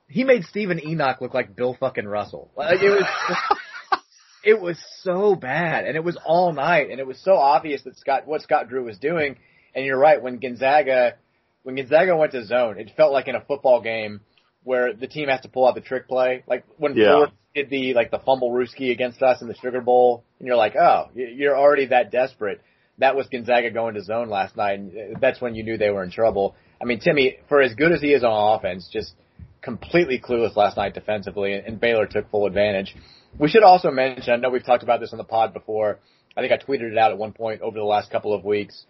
he 0.08 0.24
made 0.24 0.44
Stephen 0.44 0.80
Enoch 0.84 1.20
look 1.20 1.34
like 1.34 1.56
Bill 1.56 1.76
fucking 1.78 2.06
Russell. 2.06 2.50
Like 2.56 2.82
it 2.82 2.90
was. 2.90 3.04
it 4.44 4.60
was 4.60 4.78
so 5.02 5.34
bad, 5.34 5.84
and 5.84 5.96
it 5.96 6.04
was 6.04 6.18
all 6.24 6.52
night, 6.52 6.90
and 6.90 7.00
it 7.00 7.06
was 7.06 7.18
so 7.22 7.34
obvious 7.34 7.82
that 7.82 7.98
Scott 7.98 8.26
what 8.26 8.42
Scott 8.42 8.68
Drew 8.68 8.84
was 8.84 8.98
doing. 8.98 9.36
And 9.74 9.84
you're 9.84 9.98
right 9.98 10.22
when 10.22 10.38
Gonzaga 10.38 11.14
when 11.62 11.76
Gonzaga 11.76 12.16
went 12.16 12.32
to 12.32 12.44
zone, 12.44 12.78
it 12.78 12.90
felt 12.96 13.12
like 13.12 13.28
in 13.28 13.34
a 13.34 13.44
football 13.44 13.82
game 13.82 14.20
where 14.68 14.92
the 14.92 15.06
team 15.06 15.28
has 15.28 15.40
to 15.40 15.48
pull 15.48 15.66
out 15.66 15.74
the 15.74 15.80
trick 15.80 16.06
play, 16.06 16.44
like 16.46 16.64
when 16.76 16.94
Yeah. 16.94 17.06
Florida 17.06 17.32
did 17.54 17.70
the 17.70 17.94
like 17.94 18.10
the 18.10 18.18
fumble 18.18 18.50
Rooski 18.52 18.92
against 18.92 19.22
us 19.22 19.40
in 19.40 19.48
the 19.48 19.54
Sugar 19.54 19.80
Bowl, 19.80 20.24
and 20.38 20.46
you're 20.46 20.56
like, 20.56 20.76
oh, 20.76 21.08
you're 21.14 21.56
already 21.56 21.86
that 21.86 22.10
desperate. 22.12 22.60
That 22.98 23.16
was 23.16 23.26
Gonzaga 23.28 23.70
going 23.70 23.94
to 23.94 24.02
zone 24.02 24.28
last 24.28 24.56
night, 24.56 24.78
and 24.78 24.90
uh, 24.90 25.18
that's 25.20 25.40
when 25.40 25.54
you 25.54 25.62
knew 25.62 25.78
they 25.78 25.88
were 25.90 26.02
in 26.02 26.10
trouble. 26.10 26.54
I 26.82 26.84
mean, 26.84 27.00
Timme, 27.00 27.38
for 27.48 27.62
as 27.62 27.74
good 27.74 27.92
as 27.92 28.02
he 28.02 28.12
is 28.12 28.22
on 28.22 28.56
offense, 28.58 28.90
just 28.92 29.14
completely 29.62 30.20
clueless 30.20 30.54
last 30.54 30.76
night 30.76 30.92
defensively, 30.94 31.54
and, 31.54 31.66
and 31.66 31.80
Baylor 31.80 32.06
took 32.06 32.30
full 32.30 32.46
advantage. 32.46 32.94
We 33.38 33.48
should 33.48 33.62
also 33.62 33.90
mention, 33.90 34.34
I 34.34 34.36
know 34.36 34.50
we've 34.50 34.64
talked 34.64 34.82
about 34.82 35.00
this 35.00 35.12
on 35.12 35.18
the 35.18 35.24
pod 35.24 35.54
before. 35.54 35.98
I 36.36 36.40
think 36.42 36.52
I 36.52 36.58
tweeted 36.58 36.92
it 36.92 36.98
out 36.98 37.10
at 37.10 37.18
one 37.18 37.32
point 37.32 37.62
over 37.62 37.78
the 37.78 37.84
last 37.84 38.10
couple 38.10 38.34
of 38.34 38.44
weeks. 38.44 38.84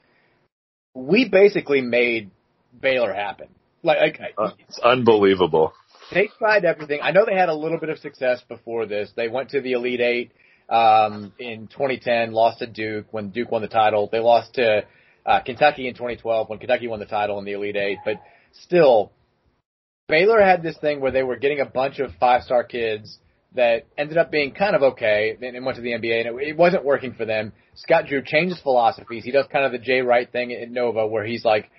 We 0.94 1.28
basically 1.28 1.80
made 1.82 2.30
Baylor 2.78 3.12
happen. 3.12 3.48
Like, 3.82 4.18
like 4.18 4.34
Uh, 4.36 4.50
It's 4.68 4.78
unbelievable. 4.80 5.72
they 6.12 6.28
tried 6.38 6.64
everything. 6.64 7.00
I 7.02 7.10
know 7.12 7.24
they 7.24 7.36
had 7.36 7.48
a 7.48 7.54
little 7.54 7.78
bit 7.78 7.88
of 7.90 7.98
success 7.98 8.42
before 8.48 8.86
this. 8.86 9.12
They 9.16 9.28
went 9.28 9.50
to 9.50 9.60
the 9.60 9.72
Elite 9.72 10.00
Eight 10.00 10.32
um, 10.68 11.32
in 11.38 11.68
2010, 11.68 12.32
lost 12.32 12.58
to 12.60 12.66
Duke 12.66 13.06
when 13.10 13.30
Duke 13.30 13.50
won 13.50 13.62
the 13.62 13.68
title. 13.68 14.08
They 14.10 14.20
lost 14.20 14.54
to 14.54 14.84
uh, 15.24 15.40
Kentucky 15.40 15.88
in 15.88 15.94
2012 15.94 16.48
when 16.48 16.58
Kentucky 16.58 16.88
won 16.88 17.00
the 17.00 17.06
title 17.06 17.38
in 17.38 17.44
the 17.44 17.52
Elite 17.52 17.76
Eight. 17.76 17.98
But 18.04 18.16
still, 18.52 19.12
Baylor 20.08 20.40
had 20.42 20.62
this 20.62 20.76
thing 20.78 21.00
where 21.00 21.12
they 21.12 21.22
were 21.22 21.36
getting 21.36 21.60
a 21.60 21.66
bunch 21.66 21.98
of 21.98 22.10
five-star 22.18 22.64
kids 22.64 23.18
that 23.54 23.86
ended 23.96 24.18
up 24.18 24.30
being 24.30 24.52
kind 24.52 24.76
of 24.76 24.82
okay 24.82 25.36
and 25.40 25.64
went 25.64 25.76
to 25.76 25.82
the 25.82 25.92
NBA 25.92 26.26
and 26.26 26.40
it, 26.40 26.48
it 26.48 26.56
wasn't 26.56 26.84
working 26.84 27.14
for 27.14 27.24
them. 27.24 27.52
Scott 27.74 28.06
Drew 28.06 28.22
changed 28.24 28.54
his 28.54 28.62
philosophies. 28.62 29.24
He 29.24 29.30
does 29.30 29.46
kind 29.50 29.64
of 29.64 29.72
the 29.72 29.78
Jay 29.78 30.00
Wright 30.00 30.30
thing 30.30 30.52
at 30.52 30.70
Nova 30.70 31.06
where 31.06 31.24
he's 31.24 31.44
like, 31.44 31.70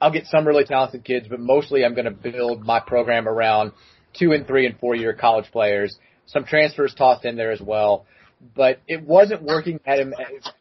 I'll 0.00 0.12
get 0.12 0.26
some 0.26 0.46
really 0.46 0.64
talented 0.64 1.04
kids, 1.04 1.26
but 1.28 1.40
mostly 1.40 1.84
I'm 1.84 1.94
going 1.94 2.04
to 2.04 2.10
build 2.10 2.64
my 2.64 2.80
program 2.80 3.28
around 3.28 3.72
two 4.18 4.32
and 4.32 4.46
three 4.46 4.66
and 4.66 4.78
four 4.78 4.94
year 4.94 5.12
college 5.14 5.50
players. 5.50 5.96
Some 6.26 6.44
transfers 6.44 6.94
tossed 6.94 7.24
in 7.24 7.36
there 7.36 7.52
as 7.52 7.60
well, 7.60 8.06
but 8.54 8.80
it 8.86 9.02
wasn't 9.02 9.42
working 9.42 9.80
at 9.86 9.98
him 9.98 10.14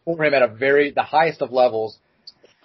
for 0.05 0.23
him 0.23 0.33
at 0.33 0.41
a 0.41 0.47
very 0.47 0.91
the 0.91 1.03
highest 1.03 1.41
of 1.41 1.51
levels 1.51 1.97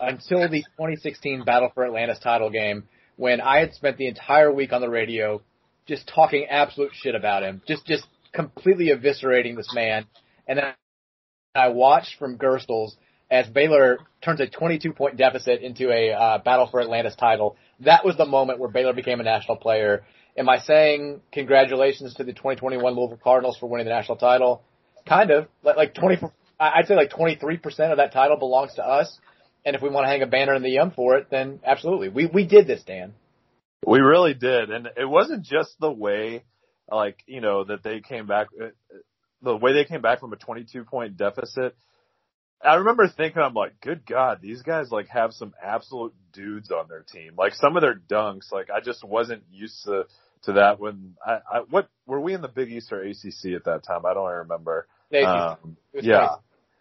until 0.00 0.48
the 0.48 0.62
2016 0.76 1.44
Battle 1.44 1.70
for 1.74 1.84
Atlantis 1.84 2.18
title 2.20 2.50
game 2.50 2.88
when 3.16 3.40
I 3.40 3.58
had 3.58 3.74
spent 3.74 3.96
the 3.96 4.06
entire 4.06 4.52
week 4.52 4.72
on 4.72 4.80
the 4.80 4.88
radio 4.88 5.42
just 5.86 6.10
talking 6.12 6.46
absolute 6.48 6.92
shit 6.94 7.14
about 7.14 7.42
him, 7.42 7.62
just 7.66 7.84
just 7.86 8.06
completely 8.32 8.90
eviscerating 8.90 9.56
this 9.56 9.72
man, 9.74 10.06
and 10.46 10.58
then 10.58 10.64
I 11.54 11.68
watched 11.68 12.18
from 12.18 12.36
Gerstle's 12.36 12.96
as 13.30 13.46
Baylor 13.48 13.98
turns 14.22 14.40
a 14.40 14.46
22 14.48 14.92
point 14.92 15.16
deficit 15.16 15.62
into 15.62 15.90
a 15.90 16.12
uh, 16.12 16.38
Battle 16.38 16.68
for 16.70 16.80
Atlantis 16.80 17.14
title. 17.16 17.56
That 17.80 18.04
was 18.04 18.16
the 18.16 18.26
moment 18.26 18.58
where 18.58 18.70
Baylor 18.70 18.92
became 18.92 19.20
a 19.20 19.24
national 19.24 19.56
player. 19.56 20.04
Am 20.36 20.48
I 20.48 20.58
saying 20.58 21.20
congratulations 21.32 22.14
to 22.14 22.24
the 22.24 22.32
2021 22.32 22.94
Louisville 22.94 23.20
Cardinals 23.22 23.58
for 23.58 23.68
winning 23.68 23.86
the 23.86 23.92
national 23.92 24.18
title? 24.18 24.62
Kind 25.06 25.30
of. 25.30 25.48
Like, 25.62 25.76
like 25.76 25.94
20, 25.94 26.18
I'd 26.60 26.86
say 26.86 26.94
like 26.94 27.10
23% 27.10 27.90
of 27.90 27.96
that 27.98 28.12
title 28.12 28.36
belongs 28.36 28.74
to 28.74 28.82
us. 28.82 29.18
And 29.64 29.74
if 29.74 29.82
we 29.82 29.88
want 29.88 30.04
to 30.04 30.08
hang 30.08 30.22
a 30.22 30.26
banner 30.26 30.54
in 30.54 30.62
the 30.62 30.70
yum 30.70 30.92
for 30.92 31.18
it, 31.18 31.26
then 31.30 31.60
absolutely. 31.64 32.08
We, 32.08 32.26
we 32.26 32.46
did 32.46 32.66
this, 32.66 32.82
Dan. 32.84 33.14
We 33.86 34.00
really 34.00 34.34
did, 34.34 34.70
and 34.70 34.88
it 34.96 35.08
wasn't 35.08 35.44
just 35.44 35.70
the 35.80 35.90
way, 35.90 36.42
like 36.90 37.18
you 37.26 37.40
know, 37.40 37.64
that 37.64 37.82
they 37.82 38.00
came 38.00 38.26
back. 38.26 38.48
uh, 38.60 38.68
The 39.42 39.56
way 39.56 39.72
they 39.72 39.84
came 39.84 40.02
back 40.02 40.20
from 40.20 40.32
a 40.32 40.36
22 40.36 40.84
point 40.84 41.16
deficit. 41.16 41.76
I 42.62 42.74
remember 42.74 43.08
thinking, 43.08 43.40
I'm 43.40 43.54
like, 43.54 43.80
good 43.80 44.04
God, 44.04 44.40
these 44.42 44.62
guys 44.62 44.90
like 44.90 45.08
have 45.08 45.32
some 45.32 45.54
absolute 45.62 46.14
dudes 46.32 46.70
on 46.70 46.88
their 46.88 47.02
team. 47.02 47.34
Like 47.38 47.54
some 47.54 47.76
of 47.76 47.82
their 47.82 47.94
dunks, 47.94 48.50
like 48.50 48.68
I 48.70 48.80
just 48.80 49.04
wasn't 49.04 49.44
used 49.50 49.84
to 49.84 50.06
to 50.44 50.52
that 50.54 50.78
when 50.78 51.14
I, 51.24 51.38
I 51.52 51.60
what 51.70 51.88
were 52.06 52.20
we 52.20 52.34
in 52.34 52.42
the 52.42 52.48
Big 52.48 52.70
East 52.70 52.92
or 52.92 53.00
ACC 53.00 53.54
at 53.54 53.64
that 53.64 53.82
time? 53.86 54.06
I 54.06 54.14
don't 54.14 54.30
remember. 54.30 54.86
Um, 55.14 55.76
yeah. 55.94 56.18
nice. 56.18 56.30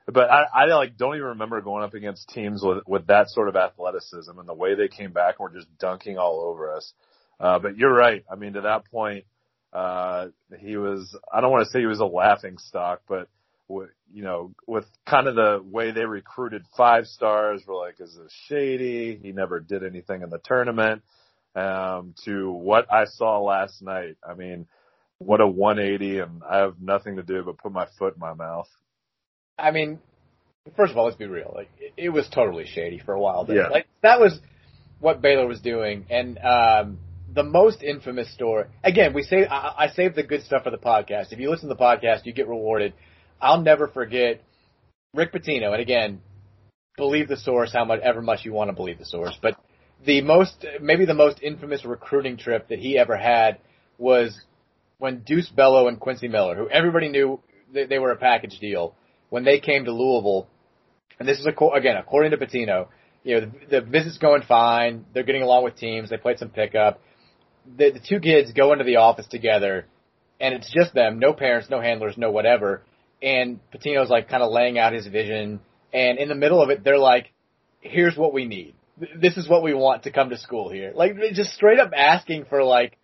But 0.07 0.31
I, 0.31 0.45
I 0.53 0.65
like 0.65 0.97
don't 0.97 1.15
even 1.15 1.27
remember 1.27 1.61
going 1.61 1.83
up 1.83 1.93
against 1.93 2.29
teams 2.29 2.63
with 2.63 2.83
with 2.87 3.07
that 3.07 3.29
sort 3.29 3.49
of 3.49 3.55
athleticism 3.55 4.39
and 4.39 4.47
the 4.47 4.53
way 4.53 4.73
they 4.73 4.87
came 4.87 5.11
back 5.11 5.35
and 5.37 5.49
were 5.49 5.55
just 5.55 5.67
dunking 5.77 6.17
all 6.17 6.41
over 6.41 6.73
us. 6.73 6.93
Uh, 7.39 7.59
but 7.59 7.77
you're 7.77 7.93
right. 7.93 8.23
I 8.31 8.35
mean, 8.35 8.53
to 8.53 8.61
that 8.61 8.89
point, 8.89 9.25
uh, 9.73 10.27
he 10.59 10.77
was. 10.77 11.15
I 11.31 11.41
don't 11.41 11.51
want 11.51 11.65
to 11.65 11.71
say 11.71 11.79
he 11.79 11.85
was 11.85 11.99
a 11.99 12.05
laughing 12.05 12.57
stock, 12.57 13.01
but 13.07 13.27
with, 13.67 13.89
you 14.13 14.23
know, 14.23 14.53
with 14.65 14.85
kind 15.05 15.27
of 15.27 15.35
the 15.35 15.61
way 15.63 15.91
they 15.91 16.05
recruited 16.05 16.63
five 16.75 17.05
stars, 17.05 17.63
we're 17.67 17.75
like, 17.75 17.99
is 17.99 18.15
this 18.15 18.33
shady? 18.47 19.19
He 19.21 19.31
never 19.31 19.59
did 19.59 19.83
anything 19.83 20.21
in 20.21 20.29
the 20.29 20.39
tournament. 20.43 21.03
Um, 21.55 22.13
to 22.25 22.51
what 22.51 22.91
I 22.93 23.05
saw 23.05 23.39
last 23.39 23.81
night, 23.81 24.17
I 24.27 24.35
mean, 24.35 24.67
what 25.17 25.41
a 25.41 25.47
180, 25.47 26.19
and 26.19 26.43
I 26.47 26.57
have 26.59 26.75
nothing 26.79 27.15
to 27.15 27.23
do 27.23 27.43
but 27.43 27.57
put 27.57 27.71
my 27.71 27.87
foot 27.97 28.13
in 28.13 28.19
my 28.19 28.33
mouth. 28.33 28.67
I 29.57 29.71
mean, 29.71 29.99
first 30.75 30.91
of 30.91 30.97
all, 30.97 31.05
let's 31.05 31.17
be 31.17 31.25
real. 31.25 31.51
Like 31.55 31.69
it, 31.79 31.93
it 31.97 32.09
was 32.09 32.29
totally 32.29 32.65
shady 32.65 32.99
for 32.99 33.13
a 33.13 33.19
while. 33.19 33.45
There. 33.45 33.57
Yeah. 33.57 33.67
Like 33.69 33.87
that 34.03 34.19
was 34.19 34.39
what 34.99 35.21
Baylor 35.21 35.47
was 35.47 35.59
doing, 35.61 36.05
and 36.09 36.37
um, 36.39 36.99
the 37.33 37.43
most 37.43 37.81
infamous 37.81 38.31
story. 38.33 38.65
Again, 38.83 39.13
we 39.13 39.23
say 39.23 39.45
I, 39.45 39.85
I 39.85 39.87
saved 39.89 40.15
the 40.15 40.23
good 40.23 40.43
stuff 40.43 40.63
for 40.63 40.71
the 40.71 40.77
podcast. 40.77 41.31
If 41.31 41.39
you 41.39 41.49
listen 41.49 41.69
to 41.69 41.75
the 41.75 41.81
podcast, 41.81 42.25
you 42.25 42.33
get 42.33 42.47
rewarded. 42.47 42.93
I'll 43.41 43.61
never 43.61 43.87
forget 43.87 44.41
Rick 45.13 45.33
Pitino, 45.33 45.71
and 45.71 45.81
again, 45.81 46.21
believe 46.97 47.27
the 47.27 47.37
source 47.37 47.71
how 47.71 47.85
much 47.85 48.01
ever 48.01 48.21
much 48.21 48.43
you 48.43 48.53
want 48.53 48.69
to 48.69 48.75
believe 48.75 48.97
the 48.97 49.05
source, 49.05 49.37
but 49.41 49.55
the 50.05 50.21
most 50.21 50.65
maybe 50.81 51.05
the 51.05 51.13
most 51.13 51.41
infamous 51.41 51.85
recruiting 51.85 52.37
trip 52.37 52.67
that 52.69 52.79
he 52.79 52.97
ever 52.97 53.17
had 53.17 53.59
was 53.97 54.39
when 54.99 55.19
Deuce 55.19 55.49
Bello 55.49 55.87
and 55.87 55.99
Quincy 55.99 56.27
Miller, 56.27 56.55
who 56.55 56.69
everybody 56.69 57.09
knew 57.09 57.39
they, 57.73 57.85
they 57.85 57.99
were 57.99 58.11
a 58.11 58.17
package 58.17 58.59
deal, 58.59 58.95
when 59.29 59.43
they 59.43 59.59
came 59.59 59.85
to 59.85 59.91
Louisville, 59.91 60.47
and 61.19 61.27
this 61.27 61.39
is 61.39 61.45
a, 61.45 61.65
again 61.75 61.97
according 61.97 62.31
to 62.31 62.37
Pitino, 62.37 62.87
you 63.23 63.39
know 63.39 63.51
the, 63.69 63.79
the 63.79 63.81
visit's 63.81 64.17
going 64.17 64.41
fine, 64.43 65.05
they're 65.13 65.23
getting 65.23 65.43
along 65.43 65.63
with 65.63 65.77
teams, 65.77 66.09
they 66.09 66.17
played 66.17 66.39
some 66.39 66.49
pickup. 66.49 67.01
The, 67.77 67.91
the 67.91 67.99
two 67.99 68.19
kids 68.19 68.53
go 68.53 68.71
into 68.71 68.85
the 68.85 68.95
office 68.95 69.27
together, 69.27 69.85
and 70.39 70.53
it's 70.53 70.71
just 70.71 70.93
them, 70.93 71.19
no 71.19 71.33
parents, 71.33 71.69
no 71.69 71.81
handlers, 71.81 72.17
no 72.17 72.31
whatever. 72.31 72.83
And 73.21 73.59
Pitino's 73.73 74.09
like 74.09 74.29
kind 74.29 74.43
of 74.43 74.51
laying 74.51 74.77
out 74.77 74.93
his 74.93 75.07
vision, 75.07 75.59
and 75.91 76.17
in 76.19 76.29
the 76.29 76.35
middle 76.35 76.61
of 76.61 76.69
it, 76.69 76.83
they're 76.83 76.99
like, 76.99 77.31
"Here's 77.79 78.15
what 78.15 78.33
we 78.33 78.45
need. 78.45 78.75
This 79.15 79.37
is 79.37 79.47
what 79.47 79.63
we 79.63 79.73
want 79.73 80.03
to 80.03 80.11
come 80.11 80.29
to 80.29 80.37
school 80.37 80.69
here." 80.69 80.91
Like 80.95 81.15
just 81.33 81.53
straight 81.53 81.79
up 81.79 81.91
asking 81.95 82.45
for 82.45 82.63
like 82.63 82.97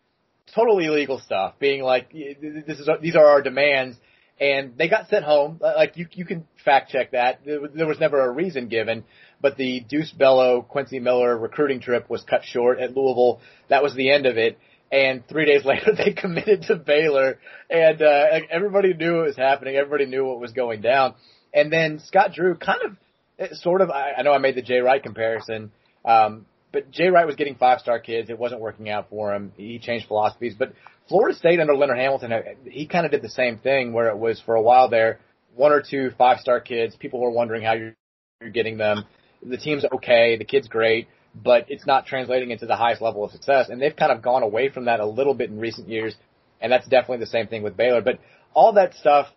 totally 0.54 0.86
illegal 0.86 1.20
stuff, 1.20 1.56
being 1.60 1.82
like, 1.82 2.12
"This 2.12 2.80
is 2.80 2.90
these 3.02 3.16
are 3.16 3.26
our 3.26 3.42
demands." 3.42 3.98
and 4.40 4.78
they 4.78 4.90
got 4.90 5.10
sent 5.10 5.24
home. 5.26 5.60
Like 5.62 5.96
you, 5.96 6.08
you 6.12 6.26
can 6.26 6.46
fact 6.66 6.92
check 6.92 7.12
that. 7.12 7.42
There 7.46 7.88
was 7.88 8.00
never 8.00 8.20
a 8.20 8.32
reason 8.32 8.68
given, 8.68 9.04
but 9.42 9.58
the 9.58 9.82
Deuce 9.82 10.12
Bello 10.12 10.62
Quincy 10.62 11.00
Miller 11.00 11.38
recruiting 11.38 11.80
trip 11.80 12.10
was 12.10 12.24
cut 12.24 12.44
short 12.44 12.80
at 12.80 12.96
Louisville. 12.96 13.42
That 13.70 13.84
was 13.84 13.96
the 13.96 14.12
end 14.12 14.26
of 14.26 14.38
it. 14.38 14.58
And 14.94 15.28
three 15.28 15.46
days 15.46 15.66
later, 15.66 15.94
they 15.98 16.14
committed 16.14 16.64
to 16.68 16.76
Baylor, 16.76 17.40
and 17.70 18.00
uh, 18.00 18.28
like, 18.32 18.48
everybody 18.52 18.94
knew 18.94 19.22
it 19.22 19.26
was 19.26 19.36
happening. 19.36 19.76
Everybody 19.76 20.06
knew 20.06 20.24
what 20.24 20.40
was 20.40 20.52
going 20.52 20.82
down. 20.82 21.16
And 21.52 21.74
then 21.74 22.00
Scott 22.06 22.34
Drew, 22.34 22.56
kind 22.56 22.80
of, 22.86 22.98
eh, 23.40 23.48
sort 23.54 23.82
of. 23.82 23.90
I, 23.90 24.14
I 24.20 24.22
know 24.22 24.32
I 24.32 24.38
made 24.38 24.56
the 24.56 24.62
Jay 24.62 24.80
Wright 24.80 25.02
comparison, 25.02 25.72
um, 26.06 26.46
but 26.72 26.92
Jay 26.92 27.08
Wright 27.08 27.26
was 27.26 27.36
getting 27.36 27.56
five 27.56 27.80
star 27.80 28.00
kids. 28.00 28.30
It 28.30 28.38
wasn't 28.38 28.62
working 28.62 28.88
out 28.88 29.10
for 29.10 29.34
him. 29.34 29.52
He 29.58 29.80
changed 29.80 30.08
philosophies, 30.08 30.54
but 30.58 30.74
Florida 31.10 31.36
State 31.36 31.60
under 31.60 31.76
Leonard 31.76 31.98
Hamilton, 31.98 32.32
uh, 32.32 32.42
he 32.66 32.86
kind 32.86 33.06
of 33.06 33.12
did 33.12 33.24
the 33.24 33.30
same 33.30 33.58
thing 33.58 33.94
where 33.94 34.10
it 34.10 34.18
was 34.18 34.40
for 34.46 34.54
a 34.54 34.62
while 34.62 34.90
there, 34.90 35.20
one 35.56 35.72
or 35.72 35.82
two 35.82 36.12
five 36.20 36.38
star 36.38 36.60
kids. 36.60 36.96
People 36.96 37.20
were 37.20 37.32
wondering 37.32 37.64
how 37.64 37.74
you're, 37.74 37.96
you're 38.42 38.52
getting 38.52 38.78
them. 38.78 39.06
The 39.42 39.58
team's 39.58 39.86
okay, 39.96 40.38
the 40.38 40.46
kid's 40.46 40.68
great, 40.68 41.08
but 41.36 41.66
it's 41.70 41.86
not 41.86 42.06
translating 42.06 42.52
into 42.52 42.66
the 42.66 42.76
highest 42.76 43.02
level 43.02 43.24
of 43.24 43.32
success. 43.32 43.70
And 43.70 43.82
they've 43.82 43.96
kind 43.96 44.12
of 44.12 44.22
gone 44.22 44.44
away 44.44 44.70
from 44.70 44.86
that 44.86 45.00
a 45.00 45.06
little 45.06 45.34
bit 45.34 45.50
in 45.50 45.60
recent 45.60 45.90
years. 45.90 46.16
And 46.62 46.72
that's 46.72 46.88
definitely 46.88 47.18
the 47.18 47.28
same 47.28 47.48
thing 47.48 47.64
with 47.64 47.76
Baylor. 47.76 48.02
But 48.02 48.20
all 48.54 48.74
that 48.74 48.94
stuff 48.96 49.28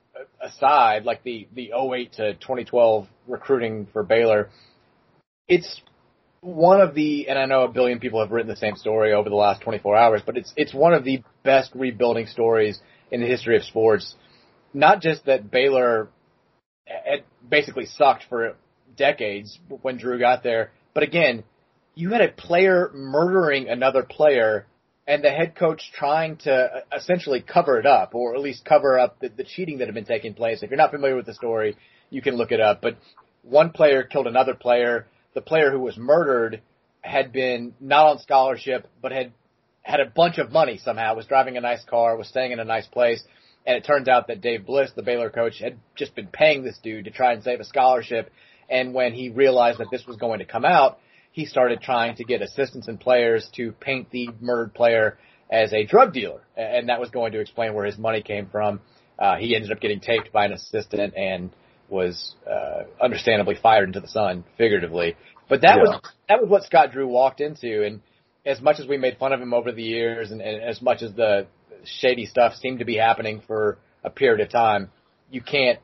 aside, 0.40 1.04
like 1.04 1.22
the, 1.22 1.48
the 1.54 1.72
08 1.72 2.12
to 2.14 2.34
2012 2.34 3.06
recruiting 3.26 3.88
for 3.92 4.02
Baylor, 4.02 4.50
it's 5.48 5.80
one 6.40 6.80
of 6.80 6.94
the, 6.94 7.28
and 7.28 7.38
I 7.38 7.46
know 7.46 7.62
a 7.62 7.68
billion 7.68 7.98
people 7.98 8.20
have 8.20 8.30
written 8.30 8.48
the 8.48 8.56
same 8.56 8.76
story 8.76 9.12
over 9.12 9.28
the 9.28 9.36
last 9.36 9.62
24 9.62 9.96
hours, 9.96 10.22
but 10.24 10.36
it's 10.36 10.52
it's 10.56 10.72
one 10.72 10.92
of 10.94 11.04
the 11.04 11.22
best 11.42 11.72
rebuilding 11.74 12.26
stories 12.26 12.78
in 13.10 13.20
the 13.20 13.26
history 13.26 13.56
of 13.56 13.64
sports. 13.64 14.14
Not 14.72 15.00
just 15.00 15.26
that 15.26 15.50
Baylor 15.50 16.08
had 16.86 17.24
basically 17.48 17.86
sucked 17.86 18.24
for 18.28 18.54
decades 18.96 19.58
when 19.82 19.96
Drew 19.98 20.18
got 20.18 20.42
there, 20.42 20.70
but 20.94 21.02
again, 21.02 21.42
you 21.96 22.10
had 22.10 22.20
a 22.20 22.28
player 22.28 22.90
murdering 22.94 23.68
another 23.68 24.04
player 24.04 24.66
and 25.08 25.24
the 25.24 25.30
head 25.30 25.56
coach 25.56 25.90
trying 25.92 26.36
to 26.36 26.52
uh, 26.52 26.80
essentially 26.96 27.40
cover 27.40 27.78
it 27.78 27.86
up, 27.86 28.14
or 28.14 28.34
at 28.34 28.40
least 28.40 28.64
cover 28.64 28.98
up 28.98 29.18
the, 29.20 29.28
the 29.28 29.44
cheating 29.44 29.78
that 29.78 29.86
had 29.86 29.94
been 29.94 30.04
taking 30.04 30.34
place. 30.34 30.62
If 30.62 30.70
you're 30.70 30.76
not 30.76 30.90
familiar 30.90 31.16
with 31.16 31.26
the 31.26 31.34
story, 31.34 31.76
you 32.10 32.22
can 32.22 32.36
look 32.36 32.52
it 32.52 32.60
up. 32.60 32.80
But 32.80 32.98
one 33.42 33.70
player 33.70 34.02
killed 34.04 34.26
another 34.26 34.54
player 34.54 35.06
the 35.36 35.42
player 35.42 35.70
who 35.70 35.80
was 35.80 35.98
murdered 35.98 36.62
had 37.02 37.30
been 37.30 37.74
not 37.78 38.06
on 38.06 38.18
scholarship, 38.18 38.88
but 39.02 39.12
had 39.12 39.32
had 39.82 40.00
a 40.00 40.06
bunch 40.06 40.38
of 40.38 40.50
money 40.50 40.78
somehow, 40.78 41.14
was 41.14 41.26
driving 41.26 41.58
a 41.58 41.60
nice 41.60 41.84
car, 41.84 42.16
was 42.16 42.26
staying 42.26 42.52
in 42.52 42.58
a 42.58 42.64
nice 42.64 42.86
place. 42.86 43.22
And 43.66 43.76
it 43.76 43.84
turns 43.84 44.08
out 44.08 44.28
that 44.28 44.40
Dave 44.40 44.64
Bliss, 44.64 44.90
the 44.96 45.02
Baylor 45.02 45.28
coach, 45.28 45.60
had 45.60 45.78
just 45.94 46.16
been 46.16 46.28
paying 46.28 46.64
this 46.64 46.78
dude 46.82 47.04
to 47.04 47.10
try 47.10 47.34
and 47.34 47.44
save 47.44 47.60
a 47.60 47.64
scholarship. 47.64 48.32
And 48.70 48.94
when 48.94 49.12
he 49.12 49.28
realized 49.28 49.78
that 49.78 49.90
this 49.92 50.06
was 50.06 50.16
going 50.16 50.38
to 50.38 50.46
come 50.46 50.64
out, 50.64 50.98
he 51.36 51.44
started 51.44 51.82
trying 51.82 52.16
to 52.16 52.24
get 52.24 52.40
assistants 52.40 52.88
and 52.88 52.98
players 52.98 53.46
to 53.54 53.70
paint 53.72 54.10
the 54.10 54.30
murdered 54.40 54.72
player 54.72 55.18
as 55.50 55.70
a 55.74 55.84
drug 55.84 56.14
dealer. 56.14 56.40
And 56.56 56.88
that 56.88 56.98
was 56.98 57.10
going 57.10 57.32
to 57.32 57.40
explain 57.40 57.74
where 57.74 57.84
his 57.84 57.98
money 57.98 58.22
came 58.22 58.48
from. 58.48 58.80
Uh, 59.18 59.36
he 59.36 59.54
ended 59.54 59.70
up 59.70 59.78
getting 59.78 60.00
taped 60.00 60.32
by 60.32 60.46
an 60.46 60.54
assistant 60.54 61.12
and 61.14 61.50
was 61.90 62.34
uh, 62.50 62.84
understandably 63.02 63.54
fired 63.62 63.86
into 63.86 64.00
the 64.00 64.08
sun, 64.08 64.44
figuratively. 64.56 65.14
But 65.46 65.60
that 65.60 65.76
yeah. 65.76 65.82
was 65.82 66.00
that 66.26 66.40
was 66.40 66.48
what 66.48 66.62
Scott 66.62 66.92
Drew 66.92 67.06
walked 67.06 67.42
into, 67.42 67.84
and 67.84 68.00
as 68.46 68.62
much 68.62 68.80
as 68.80 68.86
we 68.86 68.96
made 68.96 69.18
fun 69.18 69.34
of 69.34 69.40
him 69.40 69.52
over 69.52 69.72
the 69.72 69.82
years, 69.82 70.30
and, 70.30 70.40
and 70.40 70.62
as 70.62 70.80
much 70.80 71.02
as 71.02 71.12
the 71.12 71.48
shady 71.84 72.24
stuff 72.24 72.54
seemed 72.54 72.78
to 72.78 72.86
be 72.86 72.96
happening 72.96 73.42
for 73.46 73.76
a 74.02 74.08
period 74.08 74.40
of 74.40 74.50
time, 74.50 74.90
you 75.30 75.42
can't. 75.42 75.80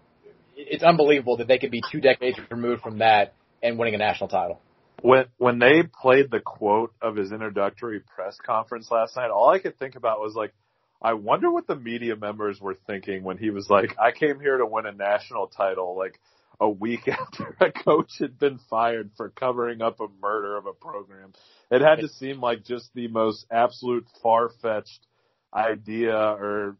It's 0.56 0.82
unbelievable 0.82 1.36
that 1.36 1.46
they 1.46 1.58
could 1.58 1.70
be 1.70 1.82
two 1.92 2.00
decades 2.00 2.38
removed 2.50 2.80
from 2.80 3.00
that 3.00 3.34
and 3.62 3.78
winning 3.78 3.94
a 3.94 3.98
national 3.98 4.30
title. 4.30 4.58
When 5.02 5.26
when 5.36 5.58
they 5.58 5.82
played 5.82 6.30
the 6.30 6.40
quote 6.40 6.94
of 7.02 7.16
his 7.16 7.32
introductory 7.32 8.00
press 8.00 8.38
conference 8.44 8.88
last 8.90 9.16
night, 9.16 9.30
all 9.30 9.48
I 9.48 9.58
could 9.58 9.78
think 9.78 9.96
about 9.96 10.20
was 10.20 10.34
like, 10.34 10.54
I 11.02 11.14
wonder 11.14 11.50
what 11.50 11.66
the 11.66 11.74
media 11.74 12.14
members 12.14 12.60
were 12.60 12.76
thinking 12.86 13.24
when 13.24 13.36
he 13.36 13.50
was 13.50 13.68
like, 13.68 13.96
I 13.98 14.12
came 14.12 14.38
here 14.38 14.58
to 14.58 14.66
win 14.66 14.86
a 14.86 14.92
national 14.92 15.48
title, 15.48 15.96
like 15.98 16.20
a 16.60 16.68
week 16.68 17.08
after 17.08 17.56
a 17.60 17.72
coach 17.72 18.12
had 18.20 18.38
been 18.38 18.58
fired 18.70 19.10
for 19.16 19.30
covering 19.30 19.82
up 19.82 19.98
a 20.00 20.06
murder 20.20 20.56
of 20.56 20.66
a 20.66 20.72
program. 20.72 21.32
It 21.70 21.82
had 21.82 21.98
to 21.98 22.08
seem 22.08 22.40
like 22.40 22.64
just 22.64 22.90
the 22.94 23.08
most 23.08 23.44
absolute 23.50 24.06
far 24.22 24.50
fetched 24.62 25.06
idea 25.52 26.16
or, 26.16 26.76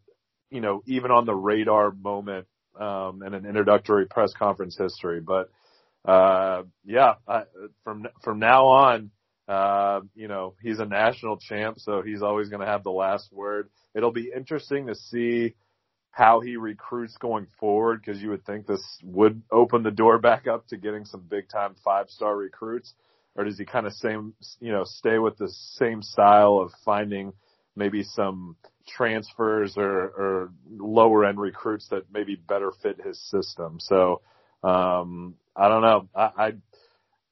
you 0.50 0.60
know, 0.60 0.82
even 0.86 1.10
on 1.10 1.26
the 1.26 1.34
radar 1.34 1.90
moment, 1.90 2.46
um, 2.78 3.22
in 3.24 3.34
an 3.34 3.44
introductory 3.44 4.06
press 4.06 4.32
conference 4.32 4.76
history. 4.78 5.20
But, 5.20 5.50
uh, 6.04 6.62
yeah, 6.84 7.14
I, 7.28 7.44
from, 7.84 8.06
from 8.22 8.38
now 8.38 8.66
on, 8.66 9.10
uh, 9.48 10.00
you 10.14 10.28
know, 10.28 10.54
he's 10.62 10.78
a 10.78 10.86
national 10.86 11.36
champ, 11.36 11.78
so 11.78 12.02
he's 12.02 12.22
always 12.22 12.48
going 12.48 12.60
to 12.60 12.66
have 12.66 12.84
the 12.84 12.90
last 12.90 13.32
word. 13.32 13.68
It'll 13.94 14.12
be 14.12 14.30
interesting 14.34 14.86
to 14.86 14.94
see 14.94 15.54
how 16.12 16.40
he 16.40 16.56
recruits 16.56 17.16
going 17.16 17.46
forward 17.58 18.02
because 18.04 18.22
you 18.22 18.28
would 18.28 18.44
think 18.44 18.66
this 18.66 18.82
would 19.02 19.42
open 19.50 19.82
the 19.82 19.90
door 19.90 20.18
back 20.18 20.46
up 20.46 20.66
to 20.68 20.76
getting 20.76 21.06
some 21.06 21.24
big 21.28 21.48
time 21.48 21.74
five 21.82 22.08
star 22.10 22.36
recruits 22.36 22.92
or 23.34 23.44
does 23.44 23.58
he 23.58 23.64
kind 23.64 23.86
of 23.86 23.94
same 23.94 24.34
you 24.60 24.70
know 24.70 24.84
stay 24.84 25.18
with 25.18 25.36
the 25.38 25.48
same 25.78 26.02
style 26.02 26.58
of 26.58 26.70
finding 26.84 27.32
maybe 27.74 28.02
some 28.02 28.56
transfers 28.86 29.74
or, 29.78 29.88
or 29.88 30.52
lower 30.70 31.24
end 31.24 31.40
recruits 31.40 31.88
that 31.88 32.04
maybe 32.12 32.36
better 32.36 32.72
fit 32.82 33.00
his 33.02 33.18
system 33.30 33.78
so 33.80 34.20
um 34.62 35.34
I 35.56 35.68
don't 35.68 35.82
know 35.82 36.08
I 36.14 36.30
I, 36.36 36.52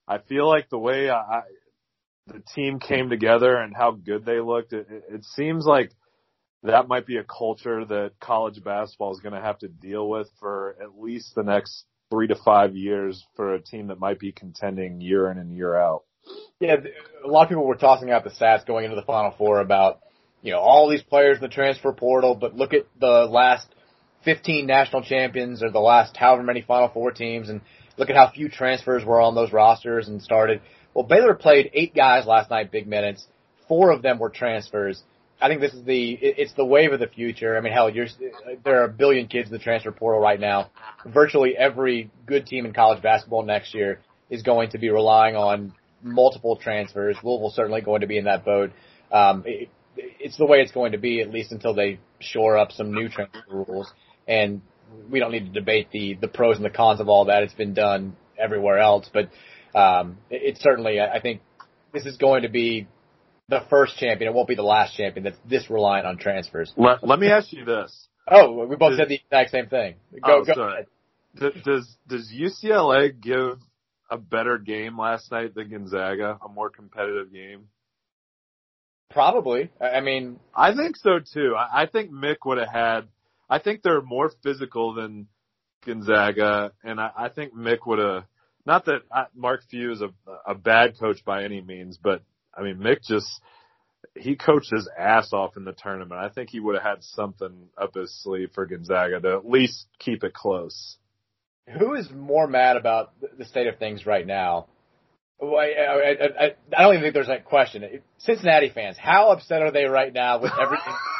I 0.08 0.18
feel 0.18 0.48
like 0.48 0.68
the 0.68 0.78
way 0.78 1.10
I, 1.10 1.42
the 2.26 2.42
team 2.54 2.78
came 2.80 3.08
together 3.08 3.56
and 3.56 3.74
how 3.76 3.92
good 3.92 4.24
they 4.24 4.40
looked 4.40 4.72
it, 4.72 4.86
it 4.90 5.24
seems 5.24 5.64
like 5.64 5.92
that 6.62 6.88
might 6.88 7.06
be 7.06 7.16
a 7.16 7.24
culture 7.24 7.84
that 7.84 8.12
college 8.20 8.62
basketball 8.62 9.12
is 9.12 9.20
going 9.20 9.34
to 9.34 9.40
have 9.40 9.58
to 9.60 9.68
deal 9.68 10.08
with 10.08 10.28
for 10.38 10.76
at 10.82 11.00
least 11.00 11.34
the 11.34 11.42
next 11.42 11.84
three 12.10 12.26
to 12.26 12.34
five 12.34 12.74
years 12.74 13.24
for 13.36 13.54
a 13.54 13.62
team 13.62 13.86
that 13.86 13.98
might 13.98 14.18
be 14.18 14.32
contending 14.32 15.00
year 15.00 15.30
in 15.30 15.38
and 15.38 15.56
year 15.56 15.76
out. 15.76 16.02
Yeah, 16.60 16.76
a 17.24 17.28
lot 17.28 17.44
of 17.44 17.48
people 17.48 17.66
were 17.66 17.76
tossing 17.76 18.10
out 18.10 18.24
the 18.24 18.30
stats 18.30 18.66
going 18.66 18.84
into 18.84 18.96
the 18.96 19.02
Final 19.02 19.34
Four 19.38 19.60
about, 19.60 20.00
you 20.42 20.52
know, 20.52 20.58
all 20.58 20.88
these 20.88 21.02
players 21.02 21.38
in 21.38 21.42
the 21.42 21.48
transfer 21.48 21.92
portal, 21.92 22.34
but 22.34 22.54
look 22.54 22.74
at 22.74 22.86
the 22.98 23.26
last 23.30 23.66
15 24.24 24.66
national 24.66 25.02
champions 25.02 25.62
or 25.62 25.70
the 25.70 25.80
last 25.80 26.16
however 26.16 26.42
many 26.42 26.62
Final 26.62 26.88
Four 26.88 27.10
teams 27.12 27.48
and 27.48 27.60
look 27.96 28.10
at 28.10 28.16
how 28.16 28.30
few 28.30 28.48
transfers 28.48 29.04
were 29.04 29.20
on 29.20 29.34
those 29.34 29.52
rosters 29.52 30.08
and 30.08 30.22
started. 30.22 30.60
Well, 30.94 31.04
Baylor 31.04 31.34
played 31.34 31.70
eight 31.74 31.94
guys 31.94 32.26
last 32.26 32.50
night, 32.50 32.70
big 32.70 32.86
minutes. 32.86 33.26
Four 33.68 33.90
of 33.90 34.02
them 34.02 34.18
were 34.18 34.30
transfers. 34.30 35.02
I 35.40 35.48
think 35.48 35.60
this 35.60 35.72
is 35.72 35.84
the 35.84 36.18
it's 36.20 36.52
the 36.52 36.64
wave 36.64 36.92
of 36.92 37.00
the 37.00 37.06
future. 37.06 37.56
I 37.56 37.60
mean, 37.60 37.72
hell, 37.72 37.88
you're, 37.88 38.08
there 38.64 38.82
are 38.82 38.84
a 38.84 38.92
billion 38.92 39.26
kids 39.26 39.48
in 39.48 39.52
the 39.52 39.58
transfer 39.58 39.90
portal 39.90 40.20
right 40.20 40.38
now. 40.38 40.70
Virtually 41.06 41.56
every 41.56 42.10
good 42.26 42.46
team 42.46 42.66
in 42.66 42.74
college 42.74 43.02
basketball 43.02 43.42
next 43.42 43.74
year 43.74 44.00
is 44.28 44.42
going 44.42 44.70
to 44.70 44.78
be 44.78 44.90
relying 44.90 45.36
on 45.36 45.72
multiple 46.02 46.56
transfers. 46.56 47.16
Louisville's 47.22 47.54
certainly 47.54 47.80
going 47.80 48.02
to 48.02 48.06
be 48.06 48.18
in 48.18 48.24
that 48.24 48.44
boat. 48.44 48.70
Um, 49.10 49.44
it, 49.46 49.70
it's 49.96 50.36
the 50.36 50.46
way 50.46 50.58
it's 50.58 50.72
going 50.72 50.92
to 50.92 50.98
be 50.98 51.20
at 51.20 51.30
least 51.30 51.52
until 51.52 51.74
they 51.74 51.98
shore 52.20 52.56
up 52.56 52.72
some 52.72 52.92
new 52.92 53.08
transfer 53.08 53.42
rules. 53.48 53.92
And 54.26 54.62
we 55.10 55.20
don't 55.20 55.32
need 55.32 55.52
to 55.52 55.60
debate 55.60 55.88
the 55.92 56.14
the 56.20 56.28
pros 56.28 56.56
and 56.56 56.64
the 56.64 56.70
cons 56.70 57.00
of 57.00 57.08
all 57.08 57.26
that. 57.26 57.42
It's 57.42 57.54
been 57.54 57.74
done 57.74 58.16
everywhere 58.38 58.78
else, 58.78 59.10
but 59.12 59.30
um, 59.78 60.18
it, 60.30 60.42
it's 60.42 60.60
certainly 60.60 61.00
I 61.00 61.20
think 61.20 61.42
this 61.92 62.06
is 62.06 62.16
going 62.16 62.42
to 62.42 62.48
be 62.48 62.86
the 63.48 63.64
first 63.68 63.96
champion. 63.96 64.30
It 64.30 64.34
won't 64.34 64.48
be 64.48 64.54
the 64.54 64.62
last 64.62 64.96
champion 64.96 65.24
that's 65.24 65.38
this 65.48 65.68
reliant 65.68 66.06
on 66.06 66.18
transfers. 66.18 66.72
Let, 66.76 67.06
let 67.06 67.18
me 67.18 67.28
ask 67.28 67.52
you 67.52 67.64
this. 67.64 68.08
Oh, 68.30 68.64
we 68.66 68.76
both 68.76 68.90
does, 68.90 68.98
said 68.98 69.08
the 69.08 69.16
exact 69.16 69.50
same 69.50 69.66
thing. 69.66 69.96
Go, 70.24 70.38
oh, 70.40 70.44
go 70.44 70.54
sorry. 70.54 70.72
ahead. 70.72 70.86
Does 71.64 71.96
does 72.08 72.32
UCLA 72.32 73.18
give 73.20 73.58
a 74.10 74.18
better 74.18 74.58
game 74.58 74.98
last 74.98 75.30
night 75.30 75.54
than 75.54 75.70
Gonzaga? 75.70 76.38
A 76.44 76.48
more 76.48 76.70
competitive 76.70 77.32
game? 77.32 77.68
Probably. 79.10 79.70
I 79.80 80.00
mean, 80.00 80.38
I 80.54 80.74
think 80.74 80.96
so 80.96 81.18
too. 81.18 81.54
I, 81.56 81.82
I 81.82 81.86
think 81.86 82.12
Mick 82.12 82.36
would 82.46 82.58
have 82.58 82.68
had. 82.72 83.00
I 83.50 83.58
think 83.58 83.82
they're 83.82 84.00
more 84.00 84.30
physical 84.42 84.94
than 84.94 85.26
Gonzaga, 85.84 86.72
and 86.84 87.00
I, 87.00 87.10
I 87.16 87.28
think 87.28 87.54
Mick 87.54 87.78
would 87.86 87.98
have. 87.98 88.24
Not 88.64 88.84
that 88.84 89.00
I, 89.12 89.24
Mark 89.34 89.62
Few 89.68 89.90
is 89.90 90.00
a 90.00 90.10
a 90.46 90.54
bad 90.54 90.98
coach 91.00 91.24
by 91.24 91.44
any 91.44 91.60
means, 91.60 91.98
but 92.00 92.22
I 92.54 92.62
mean, 92.62 92.76
Mick 92.76 93.02
just 93.02 93.26
he 94.14 94.36
coached 94.36 94.70
his 94.72 94.88
ass 94.98 95.32
off 95.32 95.56
in 95.56 95.64
the 95.64 95.72
tournament. 95.72 96.20
I 96.20 96.28
think 96.28 96.50
he 96.50 96.60
would 96.60 96.76
have 96.76 96.84
had 96.84 97.02
something 97.02 97.68
up 97.76 97.94
his 97.94 98.14
sleeve 98.22 98.50
for 98.54 98.66
Gonzaga 98.66 99.20
to 99.20 99.36
at 99.36 99.48
least 99.48 99.86
keep 99.98 100.22
it 100.24 100.32
close. 100.32 100.96
Who 101.78 101.94
is 101.94 102.08
more 102.10 102.46
mad 102.46 102.76
about 102.76 103.12
the 103.38 103.44
state 103.44 103.66
of 103.66 103.78
things 103.78 104.06
right 104.06 104.26
now? 104.26 104.66
I, 105.42 105.46
I, 105.46 106.10
I, 106.44 106.54
I 106.76 106.82
don't 106.82 106.94
even 106.94 107.02
think 107.02 107.14
there's 107.14 107.28
that 107.28 107.46
question. 107.46 108.02
Cincinnati 108.18 108.70
fans, 108.70 108.96
how 108.98 109.30
upset 109.30 109.62
are 109.62 109.72
they 109.72 109.84
right 109.84 110.12
now 110.12 110.40
with 110.40 110.52
everything? 110.60 110.94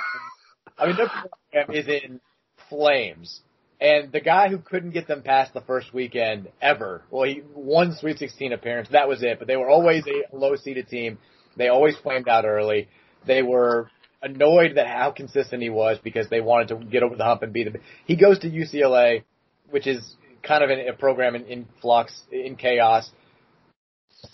I 0.81 0.87
mean, 0.87 0.97
their 0.97 1.09
program 1.09 1.77
is 1.77 1.87
in 1.89 2.21
flames. 2.69 3.41
And 3.81 4.13
the 4.13 4.21
guy 4.21 4.49
who 4.49 4.59
couldn't 4.59 4.91
get 4.91 5.09
them 5.09 5.23
past 5.23 5.55
the 5.55 5.63
first 5.63 5.95
weekend 5.95 6.49
ever, 6.61 7.03
well, 7.11 7.25
he 7.25 7.43
won 7.55 7.95
Sweet 7.95 8.19
16 8.19 8.53
appearance. 8.53 8.89
That 8.93 9.09
was 9.09 9.23
it. 9.23 9.39
But 9.39 9.49
they 9.49 9.57
were 9.57 9.71
always 9.71 10.05
a 10.07 10.37
low 10.37 10.57
seeded 10.57 10.89
team. 10.89 11.19
They 11.57 11.69
always 11.69 11.97
flamed 11.97 12.29
out 12.29 12.45
early. 12.45 12.89
They 13.27 13.43
were 13.43 13.91
annoyed 14.23 14.77
that 14.77 14.87
how 14.87 15.11
consistent 15.13 15.63
he 15.63 15.71
was 15.71 15.99
because 16.03 16.29
they 16.29 16.41
wanted 16.41 16.69
to 16.69 16.77
get 16.85 17.03
over 17.03 17.17
the 17.17 17.25
hump 17.25 17.43
and 17.43 17.53
beat 17.53 17.67
him. 17.67 17.77
He 18.07 18.17
goes 18.17 18.39
to 18.41 18.51
UCLA, 18.51 19.25
which 19.71 19.87
is 19.87 20.17
kind 20.43 20.63
of 20.63 20.71
a 20.71 20.93
program 20.93 21.35
in, 21.35 21.47
in 21.47 21.67
flux, 21.81 22.21
in 22.31 22.57
chaos. 22.57 23.11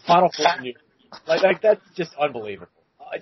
Final 0.06 0.30
four 0.36 0.46
like, 1.26 1.42
like 1.42 1.62
that's 1.62 1.80
just 1.96 2.10
unbelievable. 2.20 2.75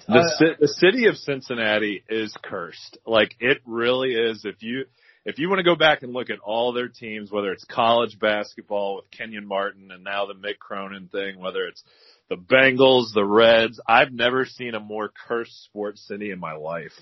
The, 0.07 0.18
uh, 0.18 0.57
the 0.61 0.68
city 0.68 1.07
of 1.07 1.16
Cincinnati 1.16 2.03
is 2.09 2.35
cursed. 2.42 2.99
Like 3.07 3.35
it 3.40 3.59
really 3.66 4.11
is. 4.11 4.44
If 4.44 4.62
you 4.62 4.85
if 5.25 5.38
you 5.38 5.49
want 5.49 5.59
to 5.59 5.64
go 5.64 5.77
back 5.77 6.03
and 6.03 6.12
look 6.12 6.31
at 6.31 6.38
all 6.40 6.73
their 6.73 6.88
teams, 6.88 7.31
whether 7.31 7.53
it's 7.53 7.64
college 7.64 8.18
basketball 8.18 8.97
with 8.97 9.11
Kenyon 9.11 9.47
Martin 9.47 9.90
and 9.90 10.05
now 10.05 10.27
the 10.27 10.35
Mick 10.35 10.59
Cronin 10.59 11.09
thing, 11.09 11.38
whether 11.38 11.66
it's 11.66 11.83
the 12.29 12.37
Bengals, 12.37 13.14
the 13.14 13.25
Reds, 13.25 13.81
I've 13.87 14.12
never 14.12 14.44
seen 14.44 14.75
a 14.75 14.81
more 14.81 15.11
cursed 15.27 15.64
sports 15.64 16.07
city 16.07 16.31
in 16.31 16.38
my 16.38 16.55
life. 16.55 16.92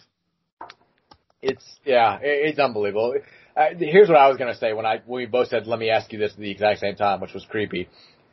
It's 1.40 1.64
yeah, 1.85 2.18
it's 2.23 2.61
unbelievable. 2.61 3.14
Uh, 3.57 3.66
here's 3.79 4.09
what 4.09 4.16
I 4.16 4.29
was 4.29 4.38
gonna 4.38 4.55
say 4.55 4.73
when 4.73 4.87
I 4.87 5.03
when 5.05 5.23
we 5.23 5.27
both 5.27 5.49
said, 5.49 5.66
"Let 5.66 5.81
me 5.81 5.90
ask 5.90 6.12
you 6.12 6.18
this" 6.18 6.33
at 6.33 6.38
the 6.38 6.51
exact 6.51 6.81
same 6.81 6.95
time, 6.95 7.21
which 7.21 7.35
was 7.35 7.45
creepy. 7.45 7.88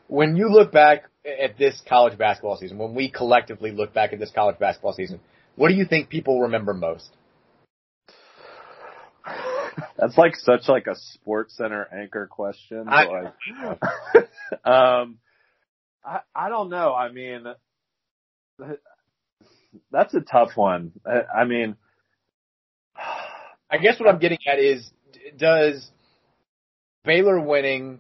When 0.10 0.36
you 0.36 0.50
look 0.50 0.72
back 0.72 1.04
at 1.24 1.60
this 1.60 1.80
college 1.88 2.18
basketball 2.18 2.58
season, 2.58 2.80
when 2.80 2.96
we 2.96 3.12
collectively 3.12 3.70
look 3.72 3.94
back 3.94 4.12
at 4.12 4.18
this 4.18 4.32
college 4.32 4.58
basketball 4.58 4.94
season, 4.94 5.20
what 5.56 5.70
do 5.70 5.76
you 5.76 5.86
think 5.86 6.10
people 6.10 6.42
remember 6.42 6.74
most? 6.74 7.10
That's 10.00 10.18
like 10.18 10.36
such 10.36 10.68
like 10.68 10.88
a 10.88 10.96
sports 10.96 11.56
center 11.56 11.88
anchor 11.94 12.26
question. 12.26 12.86
I, 12.88 13.06
like, 13.06 13.34
um, 14.66 15.20
I, 16.04 16.22
I 16.34 16.50
don't 16.50 16.72
know. 16.72 16.96
I 16.96 17.12
mean, 17.12 17.44
that's 19.92 20.14
a 20.16 20.22
tough 20.22 20.56
one. 20.56 20.92
I, 21.06 21.42
I 21.42 21.46
mean, 21.46 21.76
I 23.70 23.78
guess 23.78 24.00
what 24.00 24.10
I'm 24.10 24.20
getting 24.20 24.40
at 24.48 24.58
is, 24.58 24.90
does 25.38 25.88
Baylor 27.06 27.40
winning 27.40 28.00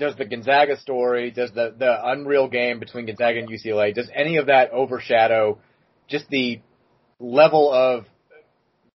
does 0.00 0.16
the 0.16 0.24
Gonzaga 0.24 0.76
story, 0.80 1.30
does 1.30 1.52
the 1.52 1.72
the 1.76 2.08
unreal 2.10 2.48
game 2.48 2.80
between 2.80 3.06
Gonzaga 3.06 3.38
and 3.38 3.48
UCLA, 3.48 3.94
does 3.94 4.10
any 4.12 4.38
of 4.38 4.46
that 4.46 4.72
overshadow 4.72 5.58
just 6.08 6.28
the 6.28 6.60
level 7.20 7.72
of 7.72 8.06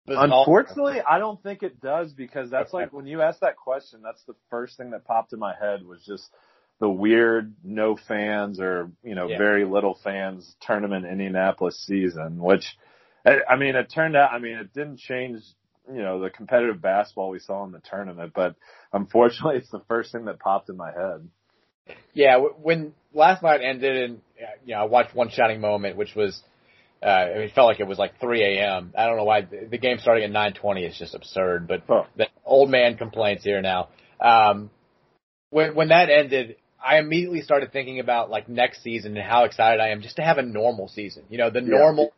Unfortunately, 0.08 1.02
I 1.02 1.18
don't 1.18 1.42
think 1.42 1.64
it 1.64 1.82
does 1.82 2.14
because 2.14 2.52
that's 2.52 2.74
like 2.74 2.94
when 2.94 3.08
you 3.08 3.24
asked 3.24 3.42
that 3.42 3.56
question, 3.56 4.02
that's 4.04 4.24
the 4.28 4.36
first 4.52 4.78
thing 4.78 4.92
that 4.92 5.04
popped 5.06 5.34
in 5.34 5.40
my 5.40 5.56
head 5.60 5.84
was 5.84 6.04
just 6.06 6.30
the 6.80 6.90
weird 6.90 7.56
no 7.64 7.98
fans 8.08 8.60
or, 8.60 8.92
you 9.04 9.16
know, 9.16 9.28
yeah. 9.28 9.40
very 9.40 9.66
little 9.66 9.98
fans 10.04 10.56
tournament 10.62 11.06
Indianapolis 11.06 11.84
season, 11.88 12.40
which 12.40 12.66
I 13.26 13.56
mean, 13.58 13.76
it 13.76 13.92
turned 13.92 14.16
out, 14.16 14.32
I 14.32 14.38
mean, 14.38 14.58
it 14.58 14.74
didn't 14.74 15.00
change, 15.00 15.42
you 15.94 16.02
know, 16.02 16.20
the 16.20 16.30
competitive 16.30 16.82
basketball 16.82 17.30
we 17.30 17.40
saw 17.40 17.64
in 17.66 17.72
the 17.72 17.82
tournament, 17.90 18.34
but 18.36 18.56
unfortunately 18.94 19.56
it's 19.58 19.70
the 19.70 19.82
first 19.88 20.12
thing 20.12 20.26
that 20.26 20.40
popped 20.40 20.70
in 20.70 20.78
my 20.78 20.92
head. 20.92 21.28
Yeah, 22.14 22.38
when 22.38 22.94
last 23.14 23.44
night 23.44 23.62
ended 23.62 24.10
and, 24.10 24.22
you 24.66 24.74
know, 24.74 24.82
I 24.82 24.84
watched 24.86 25.14
one 25.14 25.30
shining 25.30 25.62
moment, 25.62 25.98
which 25.98 26.16
was, 26.16 26.42
uh, 27.04 27.08
I 27.08 27.34
mean, 27.34 27.42
it 27.44 27.54
felt 27.54 27.68
like 27.68 27.80
it 27.80 27.88
was 27.88 28.00
like 28.00 28.20
3 28.20 28.42
a.m. 28.42 28.94
I 28.98 29.06
don't 29.06 29.18
know 29.18 29.24
why 29.24 29.42
the 29.42 29.78
game 29.78 30.00
starting 30.00 30.24
at 30.24 30.32
9:20 30.32 30.90
is 30.90 30.98
just 30.98 31.14
absurd, 31.14 31.68
but 31.68 31.84
huh. 31.88 32.06
the 32.16 32.28
old 32.44 32.70
man 32.70 32.98
complaints 32.98 33.44
here 33.44 33.62
now. 33.62 33.90
Um, 34.20 34.72
when 35.52 35.76
when 35.76 35.90
that 35.90 36.10
ended, 36.10 36.56
I 36.84 37.00
immediately 37.00 37.42
started 37.42 37.72
thinking 37.72 38.00
about 38.00 38.30
like 38.30 38.50
next 38.50 38.84
season 38.84 39.18
and 39.18 39.26
how 39.26 39.44
excited 39.44 39.80
I 39.80 39.90
am 39.90 40.02
just 40.02 40.16
to 40.16 40.22
have 40.22 40.38
a 40.38 40.44
normal 40.44 40.88
season. 40.88 41.24
You 41.30 41.38
know, 41.38 41.50
the 41.50 41.62
yeah. 41.62 41.78
normal, 41.78 42.14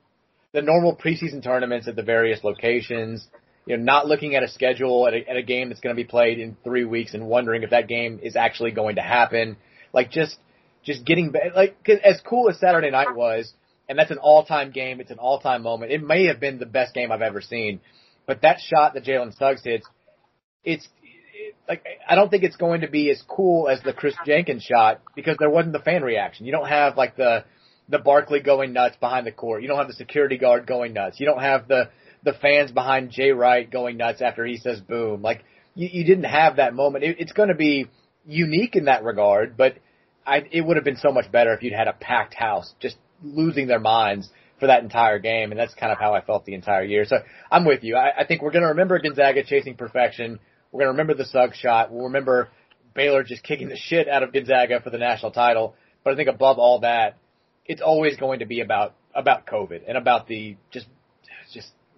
the 0.54 0.62
normal 0.62 0.96
preseason 0.96 1.44
tournaments 1.44 1.88
at 1.88 1.96
the 1.96 2.04
various 2.04 2.44
locations. 2.44 3.28
You 3.68 3.78
know, 3.78 3.84
not 3.84 4.08
looking 4.08 4.36
at 4.36 4.44
a 4.44 4.48
schedule 4.48 5.08
at 5.08 5.14
a, 5.14 5.30
at 5.30 5.38
a 5.38 5.44
game 5.44 5.70
that's 5.70 5.82
going 5.82 5.96
to 5.96 6.02
be 6.02 6.08
played 6.08 6.40
in 6.40 6.58
three 6.64 6.86
weeks 6.86 7.14
and 7.14 7.28
wondering 7.28 7.64
if 7.64 7.72
that 7.72 7.88
game 7.88 8.20
is 8.24 8.36
actually 8.36 8.72
going 8.72 8.96
to 8.96 9.02
happen. 9.02 9.58
Like 9.94 10.10
just, 10.10 10.38
just 10.84 11.06
getting 11.06 11.34
like 11.56 11.84
cause 11.84 11.98
as 12.04 12.22
cool 12.22 12.50
as 12.50 12.60
Saturday 12.60 12.90
night 12.90 13.14
was 13.16 13.54
and 13.90 13.98
that's 13.98 14.12
an 14.12 14.18
all-time 14.18 14.72
game. 14.72 15.00
It's 15.00 15.12
an 15.12 15.20
all-time 15.20 15.64
moment. 15.64 15.92
It 15.92 16.04
may 16.04 16.26
have 16.26 16.40
been 16.40 16.60
the 16.60 16.66
best 16.66 16.94
game 16.94 17.12
I've 17.12 17.22
ever 17.22 17.42
seen, 17.42 17.80
but 18.26 18.42
that 18.42 18.60
shot 18.60 18.94
that 18.94 19.06
Jalen 19.06 19.38
Suggs 19.38 19.64
hits, 19.64 19.88
it's 20.64 20.88
it, 21.34 21.56
like 21.68 21.86
I 22.08 22.16
don't 22.16 22.30
think 22.30 22.44
it's 22.44 22.58
going 22.58 22.82
to 22.82 22.90
be 22.90 23.10
as 23.10 23.22
cool 23.28 23.70
as 23.70 23.82
the 23.82 23.94
Kris 23.94 24.16
Jenkins 24.26 24.64
shot 24.64 25.02
because 25.16 25.38
there 25.40 25.50
wasn't 25.50 25.74
the 25.74 25.80
fan 25.80 26.04
reaction. 26.04 26.46
You 26.46 26.52
don't 26.52 26.68
have 26.68 26.98
like 26.98 27.16
the 27.16 27.46
the 27.90 28.00
Barkley 28.00 28.42
going 28.42 28.74
nuts 28.74 28.98
behind 28.98 29.26
the 29.26 29.32
court. 29.32 29.62
You 29.62 29.70
don't 29.70 29.78
have 29.78 29.88
the 29.88 29.94
security 29.94 30.38
guard 30.38 30.68
going 30.68 30.92
nuts. 30.92 31.20
You 31.20 31.26
don't 31.26 31.42
have 31.42 31.70
the 31.70 31.90
the 32.24 32.34
fans 32.34 32.72
behind 32.72 33.12
Jay 33.12 33.32
Wright 33.32 33.70
going 33.70 33.98
nuts 33.98 34.22
after 34.22 34.46
he 34.46 34.58
says 34.58 34.82
boom. 34.82 35.22
Like 35.22 35.44
you, 35.76 35.90
you 35.92 36.04
didn't 36.04 36.26
have 36.26 36.58
that 36.58 36.74
moment. 36.74 37.04
It, 37.04 37.18
it's 37.20 37.34
going 37.34 37.50
to 37.50 37.56
be 37.56 37.88
unique 38.26 38.76
in 38.76 38.86
that 38.86 39.04
regard, 39.04 39.56
but 39.58 39.78
I, 40.26 40.44
it 40.52 40.62
would 40.62 40.76
have 40.76 40.84
been 40.84 40.98
so 40.98 41.12
much 41.12 41.32
better 41.32 41.54
if 41.54 41.64
you'd 41.64 41.74
had 41.74 41.88
a 41.88 41.94
packed 41.94 42.34
house, 42.34 42.74
just 42.82 42.98
losing 43.24 43.68
their 43.68 43.80
minds 43.80 44.30
for 44.60 44.68
that 44.68 44.84
entire 44.84 45.20
game, 45.20 45.52
and 45.52 45.60
that's 45.60 45.74
kind 45.76 45.92
of 45.92 46.00
how 46.00 46.14
I 46.14 46.22
felt 46.22 46.46
the 46.46 46.56
entire 46.56 46.84
year. 46.84 47.06
So 47.06 47.18
I'm 47.52 47.66
with 47.66 47.84
you. 47.84 47.96
I, 47.96 48.22
I 48.22 48.26
think 48.26 48.42
we're 48.42 48.52
going 48.52 48.64
to 48.64 48.70
remember 48.70 49.00
Gonzaga 49.00 49.44
chasing 49.44 49.76
perfection. 49.76 50.40
We're 50.72 50.80
going 50.80 50.88
to 50.88 50.92
remember 50.92 51.14
the 51.14 51.26
Suggs 51.26 51.58
shot. 51.58 51.92
We'll 51.92 52.06
remember 52.06 52.50
Baylor 52.94 53.24
just 53.24 53.44
kicking 53.44 53.70
the 53.70 53.78
shit 53.78 54.10
out 54.10 54.24
of 54.24 54.34
Gonzaga 54.34 54.82
for 54.82 54.90
the 54.90 54.98
national 54.98 55.32
title. 55.32 55.76
But 56.04 56.14
I 56.14 56.16
think 56.18 56.30
above 56.30 56.58
all 56.58 56.80
that, 56.80 57.18
it's 57.66 57.82
always 57.82 58.18
going 58.18 58.40
to 58.40 58.46
be 58.46 58.62
about 58.62 58.96
about 59.14 59.46
COVID 59.48 59.82
and 59.88 59.98
about 59.98 60.28
the 60.28 60.58
just 60.72 60.88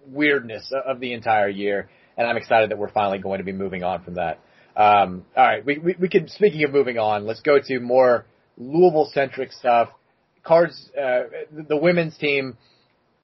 weirdness 0.06 0.72
of 0.86 1.00
the 1.00 1.12
entire 1.12 1.48
year. 1.48 1.88
And 2.16 2.26
I'm 2.26 2.36
excited 2.36 2.70
that 2.70 2.78
we're 2.78 2.90
finally 2.90 3.18
going 3.18 3.38
to 3.38 3.44
be 3.44 3.52
moving 3.52 3.82
on 3.82 4.02
from 4.02 4.14
that. 4.14 4.40
Um, 4.76 5.24
all 5.36 5.44
right, 5.44 5.64
we, 5.64 5.78
we 5.78 5.96
we 5.98 6.08
can. 6.08 6.28
Speaking 6.28 6.62
of 6.64 6.72
moving 6.72 6.98
on, 6.98 7.26
let's 7.26 7.40
go 7.40 7.58
to 7.58 7.80
more 7.80 8.26
Louisville 8.56 9.10
centric 9.12 9.52
stuff. 9.52 9.88
Cards, 10.42 10.90
uh, 10.96 11.22
the 11.68 11.76
women's 11.76 12.16
team 12.16 12.56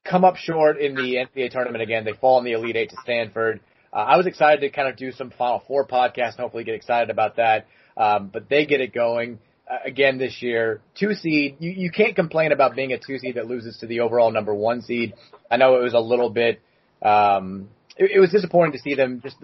come 0.04 0.24
up 0.24 0.36
short 0.36 0.78
in 0.78 0.94
the 0.94 1.16
NCAA 1.16 1.50
tournament 1.50 1.82
again. 1.82 2.04
They 2.04 2.12
fall 2.12 2.38
in 2.38 2.44
the 2.44 2.52
Elite 2.52 2.76
Eight 2.76 2.90
to 2.90 2.96
Stanford. 3.02 3.60
Uh, 3.92 3.96
I 3.96 4.16
was 4.16 4.26
excited 4.26 4.60
to 4.60 4.70
kind 4.70 4.88
of 4.88 4.96
do 4.96 5.12
some 5.12 5.30
Final 5.30 5.62
Four 5.66 5.86
podcast 5.86 6.32
and 6.32 6.40
hopefully 6.40 6.64
get 6.64 6.74
excited 6.74 7.10
about 7.10 7.36
that. 7.36 7.66
Um, 7.96 8.30
but 8.32 8.48
they 8.48 8.66
get 8.66 8.80
it 8.80 8.92
going 8.92 9.38
uh, 9.70 9.78
again 9.84 10.18
this 10.18 10.42
year. 10.42 10.82
Two 10.98 11.14
seed, 11.14 11.56
you, 11.60 11.70
you 11.70 11.90
can't 11.90 12.14
complain 12.14 12.52
about 12.52 12.76
being 12.76 12.92
a 12.92 12.98
two 12.98 13.18
seed 13.18 13.36
that 13.36 13.46
loses 13.46 13.78
to 13.78 13.86
the 13.86 14.00
overall 14.00 14.30
number 14.30 14.54
one 14.54 14.82
seed. 14.82 15.14
I 15.50 15.56
know 15.56 15.76
it 15.76 15.82
was 15.82 15.94
a 15.94 16.00
little 16.00 16.30
bit, 16.30 16.60
um, 17.02 17.68
it, 17.96 18.12
it 18.14 18.20
was 18.20 18.30
disappointing 18.30 18.72
to 18.72 18.78
see 18.78 18.94
them 18.94 19.20
just 19.22 19.36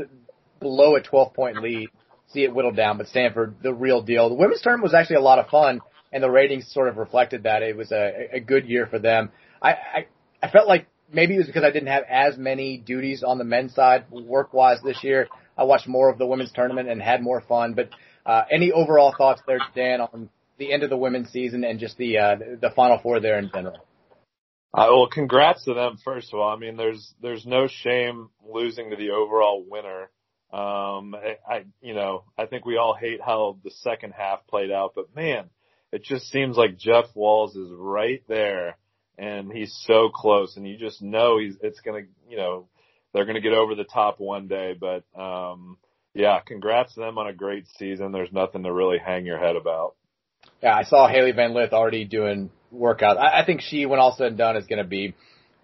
below 0.60 0.96
a 0.96 1.02
12 1.02 1.34
point 1.34 1.62
lead, 1.62 1.88
see 2.28 2.44
it 2.44 2.54
whittled 2.54 2.76
down, 2.76 2.98
but 2.98 3.08
Stanford, 3.08 3.56
the 3.62 3.72
real 3.74 4.02
deal. 4.02 4.28
The 4.28 4.34
women's 4.34 4.60
tournament 4.62 4.84
was 4.84 4.94
actually 4.94 5.16
a 5.16 5.20
lot 5.20 5.38
of 5.38 5.48
fun 5.48 5.80
and 6.12 6.22
the 6.22 6.30
ratings 6.30 6.72
sort 6.72 6.88
of 6.88 6.96
reflected 6.96 7.44
that 7.44 7.62
it 7.62 7.76
was 7.76 7.90
a, 7.90 8.28
a 8.34 8.40
good 8.40 8.66
year 8.66 8.86
for 8.86 8.98
them. 8.98 9.30
I, 9.60 9.70
I 9.70 10.06
I 10.42 10.50
felt 10.50 10.68
like 10.68 10.86
maybe 11.12 11.34
it 11.34 11.38
was 11.38 11.46
because 11.46 11.64
I 11.64 11.70
didn't 11.70 11.88
have 11.88 12.04
as 12.08 12.36
many 12.36 12.78
duties 12.78 13.22
on 13.22 13.38
the 13.38 13.44
men's 13.44 13.74
side 13.74 14.04
work 14.10 14.52
wise 14.52 14.78
this 14.84 15.02
year. 15.02 15.28
I 15.56 15.64
watched 15.64 15.86
more 15.86 16.10
of 16.10 16.18
the 16.18 16.26
women's 16.26 16.52
tournament 16.52 16.88
and 16.88 17.00
had 17.00 17.22
more 17.22 17.40
fun. 17.40 17.74
But 17.74 17.90
uh, 18.26 18.42
any 18.50 18.72
overall 18.72 19.14
thoughts 19.16 19.42
there, 19.46 19.60
Dan, 19.74 20.00
on 20.00 20.28
the 20.58 20.72
end 20.72 20.82
of 20.82 20.90
the 20.90 20.96
women's 20.96 21.30
season 21.30 21.64
and 21.64 21.78
just 21.78 21.96
the 21.96 22.18
uh, 22.18 22.36
the 22.60 22.70
final 22.74 22.98
four 22.98 23.20
there 23.20 23.38
in 23.38 23.50
general? 23.52 23.78
Uh, 24.74 24.88
well, 24.90 25.08
congrats 25.08 25.64
to 25.64 25.74
them 25.74 25.98
first 26.04 26.32
of 26.32 26.40
all. 26.40 26.50
I 26.50 26.56
mean, 26.56 26.76
there's 26.76 27.14
there's 27.20 27.46
no 27.46 27.68
shame 27.68 28.30
losing 28.42 28.90
to 28.90 28.96
the 28.96 29.10
overall 29.10 29.64
winner. 29.68 30.10
Um, 30.52 31.14
I, 31.14 31.36
I 31.48 31.64
you 31.80 31.94
know 31.94 32.24
I 32.38 32.46
think 32.46 32.64
we 32.64 32.76
all 32.76 32.94
hate 32.94 33.20
how 33.20 33.58
the 33.64 33.70
second 33.70 34.14
half 34.16 34.46
played 34.46 34.70
out, 34.70 34.92
but 34.94 35.14
man, 35.14 35.50
it 35.92 36.02
just 36.02 36.30
seems 36.30 36.56
like 36.56 36.78
Jeff 36.78 37.04
Walz 37.14 37.54
is 37.54 37.70
right 37.70 38.22
there 38.26 38.78
and 39.18 39.52
he's 39.52 39.78
so 39.86 40.08
close 40.08 40.56
and 40.56 40.66
you 40.66 40.78
just 40.78 41.02
know 41.02 41.38
he's, 41.38 41.56
it's 41.62 41.80
to, 42.02 42.08
you 42.28 42.36
know, 42.36 42.68
they're 43.12 43.26
to 43.34 43.42
get 43.42 43.52
over 43.52 43.74
the 43.74 43.84
top 43.84 44.18
one 44.18 44.48
day, 44.48 44.74
but, 44.78 45.04
um, 45.18 45.76
yeah, 46.14 46.40
congrats 46.40 46.94
to 46.94 47.00
them 47.00 47.18
on 47.18 47.26
a 47.26 47.32
great 47.32 47.66
season. 47.78 48.10
There's 48.10 48.32
nothing 48.32 48.62
to 48.64 48.72
really 48.72 48.98
hang 48.98 49.26
your 49.26 49.38
head 49.38 49.56
about. 49.56 49.94
Yeah, 50.62 50.76
I 50.76 50.84
saw 50.84 51.08
Hailey 51.08 51.32
Van 51.32 51.54
Lith 51.54 51.72
already 51.72 52.04
doing 52.04 52.50
workouts. 52.72 53.18
I, 53.18 53.42
I 53.42 53.46
think 53.46 53.60
she, 53.60 53.86
when 53.86 53.98
all 53.98 54.14
said 54.16 54.28
and 54.28 54.38
done, 54.38 54.56
is 54.56 54.66
going 54.66 54.82
to 54.82 54.88
be 54.88 55.14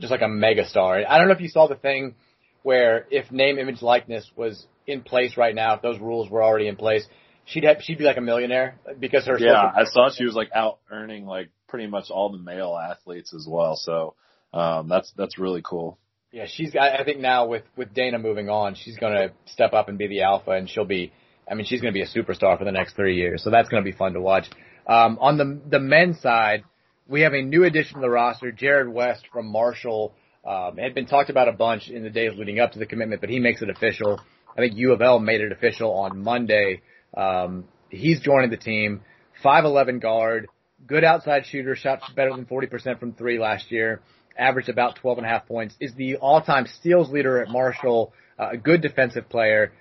just 0.01 0.11
like 0.11 0.23
a 0.23 0.29
mega 0.29 0.67
star. 0.67 1.03
I 1.09 1.19
don't 1.19 1.29
know 1.29 1.35
if 1.35 1.41
you 1.41 1.49
saw 1.49 1.69
the 1.69 1.77
thing 1.77 2.15
where 2.63 3.07
if 3.11 3.31
name, 3.31 3.59
image, 3.59 3.83
likeness 3.83 4.31
was 4.37 4.67
in 4.87 5.03
place 5.03 5.37
right 5.37 5.55
now, 5.55 5.75
if 5.75 5.83
those 5.83 6.01
rules 6.01 6.29
were 6.29 6.43
already 6.43 6.67
in 6.67 6.77
place, 6.77 7.07
she'd 7.45 7.65
have, 7.65 7.79
she'd 7.81 7.99
be 7.99 8.05
like 8.05 8.17
a 8.17 8.23
millionaire 8.23 8.79
because 8.99 9.27
her. 9.27 9.39
Yeah, 9.39 9.53
I 9.55 9.85
saw 9.85 10.11
she 10.11 10.25
was 10.25 10.35
like 10.35 10.51
out 10.55 10.79
earning 10.91 11.27
like 11.27 11.51
pretty 11.69 11.87
much 11.87 12.11
all 12.11 12.31
the 12.31 12.39
male 12.39 12.77
athletes 12.77 13.33
as 13.35 13.47
well. 13.49 13.77
So 13.77 14.15
um, 14.53 14.89
that's 14.89 15.13
that's 15.17 15.39
really 15.39 15.63
cool. 15.65 15.99
Yeah, 16.33 16.47
she's. 16.47 16.75
I 16.77 17.05
think 17.05 17.21
now 17.21 17.47
with 17.47 17.63
with 17.77 17.95
Dana 17.95 18.19
moving 18.19 18.49
on, 18.51 18.75
she's 18.75 18.97
going 18.97 19.15
to 19.15 19.33
step 19.47 19.73
up 19.73 19.89
and 19.89 19.97
be 19.97 20.09
the 20.09 20.23
alpha, 20.23 20.51
and 20.51 20.69
she'll 20.69 20.85
be. 20.85 21.13
I 21.51 21.55
mean, 21.55 21.65
she's 21.65 21.81
going 21.81 21.95
to 21.95 21.99
be 21.99 22.03
a 22.03 22.07
superstar 22.07 22.59
for 22.59 22.65
the 22.65 22.73
next 22.73 22.95
three 22.95 23.17
years. 23.17 23.43
So 23.43 23.51
that's 23.51 23.71
going 23.71 23.83
to 23.83 23.91
be 23.91 23.97
fun 23.97 24.13
to 24.13 24.21
watch. 24.21 24.49
Um, 24.89 25.19
on 25.21 25.37
the 25.37 25.61
the 25.69 25.79
men's 25.79 26.21
side, 26.21 26.65
we 27.07 27.23
have 27.23 27.35
a 27.35 27.43
new 27.43 27.65
addition 27.65 27.97
to 27.97 28.01
the 28.01 28.11
roster, 28.11 28.53
Jarrod 28.53 28.91
West 28.93 29.27
from 29.33 29.47
Marshall. 29.47 30.15
Um, 30.47 30.79
had 30.79 30.95
been 30.95 31.07
talked 31.07 31.31
about 31.31 31.49
a 31.49 31.53
bunch 31.53 31.89
in 31.89 32.03
the 32.03 32.11
days 32.11 32.33
leading 32.37 32.59
up 32.59 32.73
to 32.73 32.79
the 32.79 32.87
commitment, 32.87 33.21
but 33.21 33.29
he 33.29 33.39
makes 33.39 33.61
it 33.61 33.69
official. 33.69 34.19
I 34.57 34.61
think 34.61 34.77
U 34.77 34.93
of 34.93 35.03
L 35.03 35.19
made 35.19 35.41
it 35.41 35.53
official 35.53 35.93
on 35.93 36.23
Monday. 36.23 36.81
Um, 37.15 37.65
he's 37.91 38.21
joining 38.21 38.51
the 38.51 38.57
team. 38.57 39.03
5'11 39.45 40.01
guard, 40.01 40.49
good 40.87 41.05
outside 41.05 41.47
shooter, 41.47 41.77
shot 41.77 42.01
better 42.17 42.31
than 42.31 42.45
40% 42.45 42.99
from 42.99 43.13
three 43.13 43.39
last 43.39 43.71
year, 43.71 44.01
averaged 44.37 44.69
about 44.69 44.97
12 44.97 45.19
and 45.19 45.27
a 45.27 45.31
half 45.31 45.47
points, 45.47 45.75
is 45.81 45.95
the 45.95 46.17
all-time 46.17 46.67
steals 46.67 47.11
leader 47.11 47.41
at 47.41 47.49
Marshall, 47.49 48.13
a 48.39 48.57
good 48.57 48.81
defensive 48.83 49.29
player. 49.29 49.73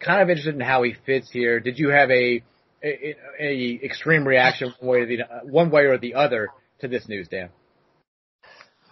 Kind 0.00 0.22
of 0.22 0.28
interested 0.28 0.54
in 0.54 0.60
how 0.60 0.82
he 0.82 0.94
fits 1.06 1.30
here. 1.30 1.60
Did 1.60 1.78
you 1.78 1.90
have 1.90 2.10
a, 2.10 2.42
a, 2.84 3.16
a 3.40 3.80
extreme 3.82 4.26
reaction 4.26 4.72
one 4.80 4.90
way, 4.90 4.98
or 5.00 5.06
the, 5.06 5.22
one 5.44 5.70
way 5.70 5.82
or 5.84 5.98
the 5.98 6.14
other 6.14 6.48
to 6.80 6.88
this 6.88 7.08
news, 7.08 7.28
Dan? 7.28 7.50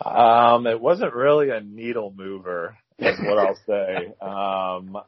Um, 0.04 0.66
it 0.66 0.80
wasn't 0.80 1.14
really 1.14 1.50
a 1.50 1.60
needle 1.60 2.12
mover, 2.16 2.76
is 2.98 3.18
what 3.20 3.38
I'll 3.38 3.58
say. 3.66 4.12
Um, 4.20 4.98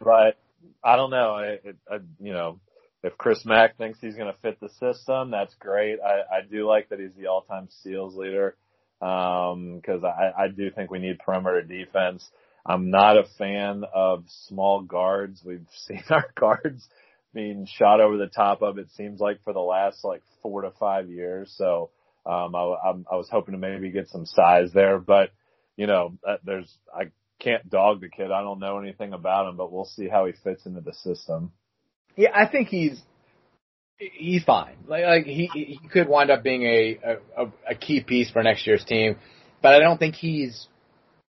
but 0.00 0.38
I 0.82 0.96
don't 0.96 1.10
know. 1.10 1.34
I, 1.34 1.44
it, 1.64 1.76
I, 1.90 1.98
you 2.20 2.32
know, 2.32 2.60
if 3.02 3.16
Chris 3.16 3.44
Mack 3.44 3.78
thinks 3.78 3.98
he's 4.00 4.16
going 4.16 4.32
to 4.32 4.38
fit 4.40 4.58
the 4.60 4.68
system, 4.80 5.30
that's 5.30 5.54
great. 5.54 5.98
I, 6.00 6.38
I 6.38 6.40
do 6.50 6.66
like 6.66 6.88
that 6.88 6.98
he's 6.98 7.14
the 7.16 7.28
all-time 7.28 7.68
steals 7.80 8.16
leader 8.16 8.56
because 9.00 9.54
um, 9.54 10.04
I, 10.04 10.44
I 10.44 10.48
do 10.48 10.70
think 10.70 10.90
we 10.90 10.98
need 10.98 11.20
perimeter 11.20 11.62
defense. 11.62 12.28
I'm 12.66 12.90
not 12.90 13.16
a 13.16 13.24
fan 13.38 13.84
of 13.94 14.24
small 14.48 14.82
guards. 14.82 15.42
We've 15.44 15.66
seen 15.86 16.02
our 16.10 16.26
guards 16.38 16.88
being 17.38 17.68
shot 17.72 18.00
over 18.00 18.16
the 18.16 18.26
top 18.26 18.62
of. 18.62 18.78
It 18.78 18.90
seems 18.96 19.20
like 19.20 19.44
for 19.44 19.52
the 19.52 19.60
last 19.60 20.02
like 20.02 20.22
four 20.42 20.62
to 20.62 20.72
five 20.72 21.08
years. 21.08 21.54
So 21.56 21.90
um, 22.26 22.52
I, 22.56 22.58
I 23.12 23.14
was 23.14 23.28
hoping 23.30 23.52
to 23.52 23.58
maybe 23.58 23.92
get 23.92 24.08
some 24.08 24.26
size 24.26 24.72
there, 24.74 24.98
but 24.98 25.30
you 25.76 25.86
know, 25.86 26.18
there's 26.44 26.76
I 26.92 27.12
can't 27.38 27.70
dog 27.70 28.00
the 28.00 28.08
kid. 28.08 28.32
I 28.32 28.42
don't 28.42 28.58
know 28.58 28.80
anything 28.80 29.12
about 29.12 29.48
him, 29.48 29.56
but 29.56 29.70
we'll 29.70 29.84
see 29.84 30.08
how 30.08 30.26
he 30.26 30.32
fits 30.42 30.66
into 30.66 30.80
the 30.80 30.92
system. 30.92 31.52
Yeah, 32.16 32.30
I 32.34 32.46
think 32.46 32.68
he's 32.68 33.00
he's 33.98 34.42
fine. 34.42 34.74
Like, 34.88 35.04
like 35.04 35.24
he 35.24 35.48
he 35.52 35.78
could 35.92 36.08
wind 36.08 36.32
up 36.32 36.42
being 36.42 36.64
a, 36.64 36.98
a 37.36 37.44
a 37.70 37.74
key 37.76 38.02
piece 38.02 38.32
for 38.32 38.42
next 38.42 38.66
year's 38.66 38.84
team, 38.84 39.16
but 39.62 39.74
I 39.74 39.78
don't 39.78 39.98
think 39.98 40.16
he's 40.16 40.66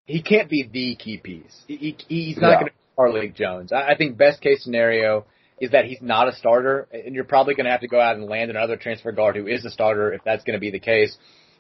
he 0.08 0.24
can't 0.24 0.50
be 0.50 0.64
the 0.64 0.96
key 0.96 1.18
piece. 1.18 1.64
He, 1.68 1.96
he's 2.08 2.38
not 2.38 2.50
yeah. 2.50 2.60
going 2.62 2.66
to 2.66 2.72
be 2.72 2.80
Carlik 2.98 3.36
Jones. 3.36 3.72
I, 3.72 3.90
I 3.92 3.96
think 3.96 4.18
best 4.18 4.42
case 4.42 4.64
scenario 4.64 5.28
is 5.60 5.72
that 5.72 5.86
he's 5.86 6.02
not 6.02 6.28
a 6.28 6.36
starter, 6.36 6.88
and 6.92 7.14
you're 7.14 7.24
probably 7.24 7.56
going 7.56 7.66
to 7.66 7.72
have 7.72 7.82
to 7.82 7.88
go 7.88 8.00
out 8.00 8.16
and 8.16 8.26
land 8.26 8.50
another 8.50 8.78
transfer 8.78 9.12
guard 9.12 9.36
who 9.36 9.48
is 9.48 9.66
a 9.66 9.70
starter 9.70 10.14
if 10.14 10.22
that's 10.24 10.44
going 10.44 10.56
to 10.56 10.60
be 10.60 10.72
the 10.72 10.80
case. 10.80 11.18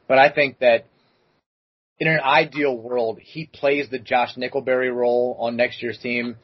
But 0.07 0.17
I 0.17 0.31
think 0.31 0.59
that 0.59 0.85
in 1.99 2.07
an 2.07 2.19
ideal 2.21 2.75
world, 2.75 3.19
he 3.21 3.45
plays 3.45 3.89
the 3.89 3.99
Josh 3.99 4.35
Nickelberry 4.35 4.93
role 4.93 5.35
on 5.39 5.57
next 5.57 5.81
year's 5.81 5.97
team, 5.97 6.37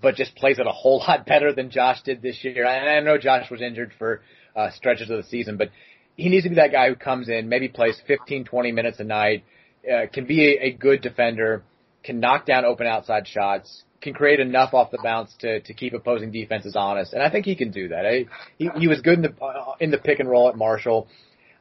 but 0.00 0.16
just 0.16 0.34
plays 0.34 0.58
it 0.58 0.66
a 0.66 0.72
whole 0.72 0.98
lot 1.06 1.26
better 1.26 1.52
than 1.52 1.70
Josh 1.70 2.02
did 2.02 2.22
this 2.22 2.42
year. 2.42 2.66
And 2.66 2.88
I 2.88 3.00
know 3.00 3.18
Josh 3.18 3.50
was 3.50 3.60
injured 3.60 3.92
for 3.98 4.22
uh, 4.56 4.70
stretches 4.70 5.10
of 5.10 5.18
the 5.18 5.28
season, 5.28 5.56
but 5.56 5.70
he 6.16 6.28
needs 6.28 6.44
to 6.44 6.50
be 6.50 6.56
that 6.56 6.72
guy 6.72 6.88
who 6.88 6.96
comes 6.96 7.28
in, 7.28 7.48
maybe 7.48 7.68
plays 7.68 8.00
15, 8.06 8.44
20 8.44 8.72
minutes 8.72 9.00
a 9.00 9.04
night, 9.04 9.44
uh, 9.90 10.06
can 10.12 10.26
be 10.26 10.56
a, 10.56 10.66
a 10.66 10.72
good 10.72 11.02
defender, 11.02 11.62
can 12.02 12.20
knock 12.20 12.46
down 12.46 12.64
open 12.64 12.86
outside 12.86 13.26
shots, 13.26 13.84
can 14.02 14.12
create 14.12 14.40
enough 14.40 14.74
off 14.74 14.90
the 14.90 14.98
bounce 15.02 15.34
to 15.40 15.60
to 15.60 15.74
keep 15.74 15.94
opposing 15.94 16.30
defenses 16.30 16.76
honest, 16.76 17.12
and 17.12 17.22
I 17.22 17.30
think 17.30 17.46
he 17.46 17.54
can 17.54 17.70
do 17.70 17.88
that. 17.88 18.04
I, 18.04 18.26
he 18.58 18.68
he 18.78 18.88
was 18.88 19.00
good 19.00 19.14
in 19.14 19.22
the 19.22 19.44
uh, 19.44 19.74
in 19.80 19.90
the 19.90 19.98
pick 19.98 20.20
and 20.20 20.28
roll 20.28 20.48
at 20.48 20.56
Marshall. 20.56 21.08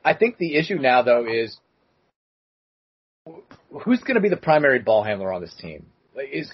I 0.04 0.16
think 0.16 0.38
the 0.38 0.56
issue 0.56 0.76
now 0.76 1.04
though 1.04 1.26
is 1.26 1.58
who's 3.84 4.00
going 4.02 4.16
to 4.16 4.22
be 4.22 4.30
the 4.30 4.38
primary 4.38 4.80
ball 4.80 5.04
handler 5.04 5.32
on 5.32 5.42
this 5.42 5.54
team? 5.62 5.86
Is 6.16 6.52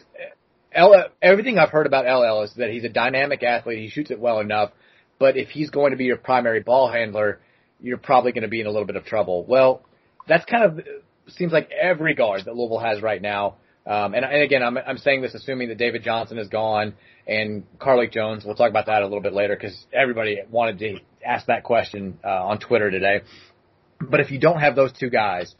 L, 0.73 0.93
everything 1.21 1.57
I've 1.57 1.69
heard 1.69 1.87
about 1.87 2.05
LL 2.05 2.43
is 2.43 2.53
that 2.57 2.69
he's 2.69 2.83
a 2.83 2.89
dynamic 2.89 3.41
athlete. 3.43 3.79
He 3.79 3.89
shoots 3.89 4.11
it 4.11 4.19
well 4.19 4.39
enough, 4.39 4.71
but 5.19 5.37
if 5.37 5.49
he's 5.49 5.69
going 5.69 5.91
to 5.91 5.97
be 5.97 6.05
your 6.05 6.17
primary 6.17 6.59
ball 6.59 6.91
handler, 6.91 7.39
you're 7.79 7.97
probably 7.97 8.31
going 8.31 8.43
to 8.43 8.49
be 8.49 8.61
in 8.61 8.67
a 8.67 8.69
little 8.69 8.85
bit 8.85 8.95
of 8.95 9.05
trouble. 9.05 9.45
Well, 9.45 9.81
that's 10.27 10.45
kind 10.45 10.63
of 10.63 10.79
seems 11.29 11.51
like 11.51 11.69
every 11.71 12.13
guard 12.13 12.43
that 12.45 12.55
Louisville 12.55 12.79
has 12.79 13.01
right 13.01 13.21
now. 13.21 13.55
Um, 13.87 14.13
and, 14.13 14.25
and 14.25 14.41
again, 14.41 14.61
I'm, 14.63 14.77
I'm 14.77 14.97
saying 14.97 15.21
this 15.21 15.33
assuming 15.33 15.69
that 15.69 15.77
David 15.77 16.03
Johnson 16.03 16.37
is 16.37 16.49
gone 16.49 16.93
and 17.25 17.63
Carlik 17.79 18.11
Jones. 18.11 18.43
We'll 18.45 18.55
talk 18.55 18.69
about 18.69 18.87
that 18.87 19.01
a 19.01 19.05
little 19.05 19.21
bit 19.21 19.33
later 19.33 19.55
because 19.55 19.85
everybody 19.93 20.39
wanted 20.49 20.79
to 20.79 20.99
ask 21.25 21.45
that 21.47 21.63
question 21.63 22.19
uh, 22.23 22.47
on 22.47 22.59
Twitter 22.59 22.91
today. 22.91 23.21
But 24.01 24.19
if 24.19 24.29
you 24.29 24.39
don't 24.39 24.59
have 24.59 24.75
those 24.75 24.91
two 24.91 25.09
guys, 25.09 25.55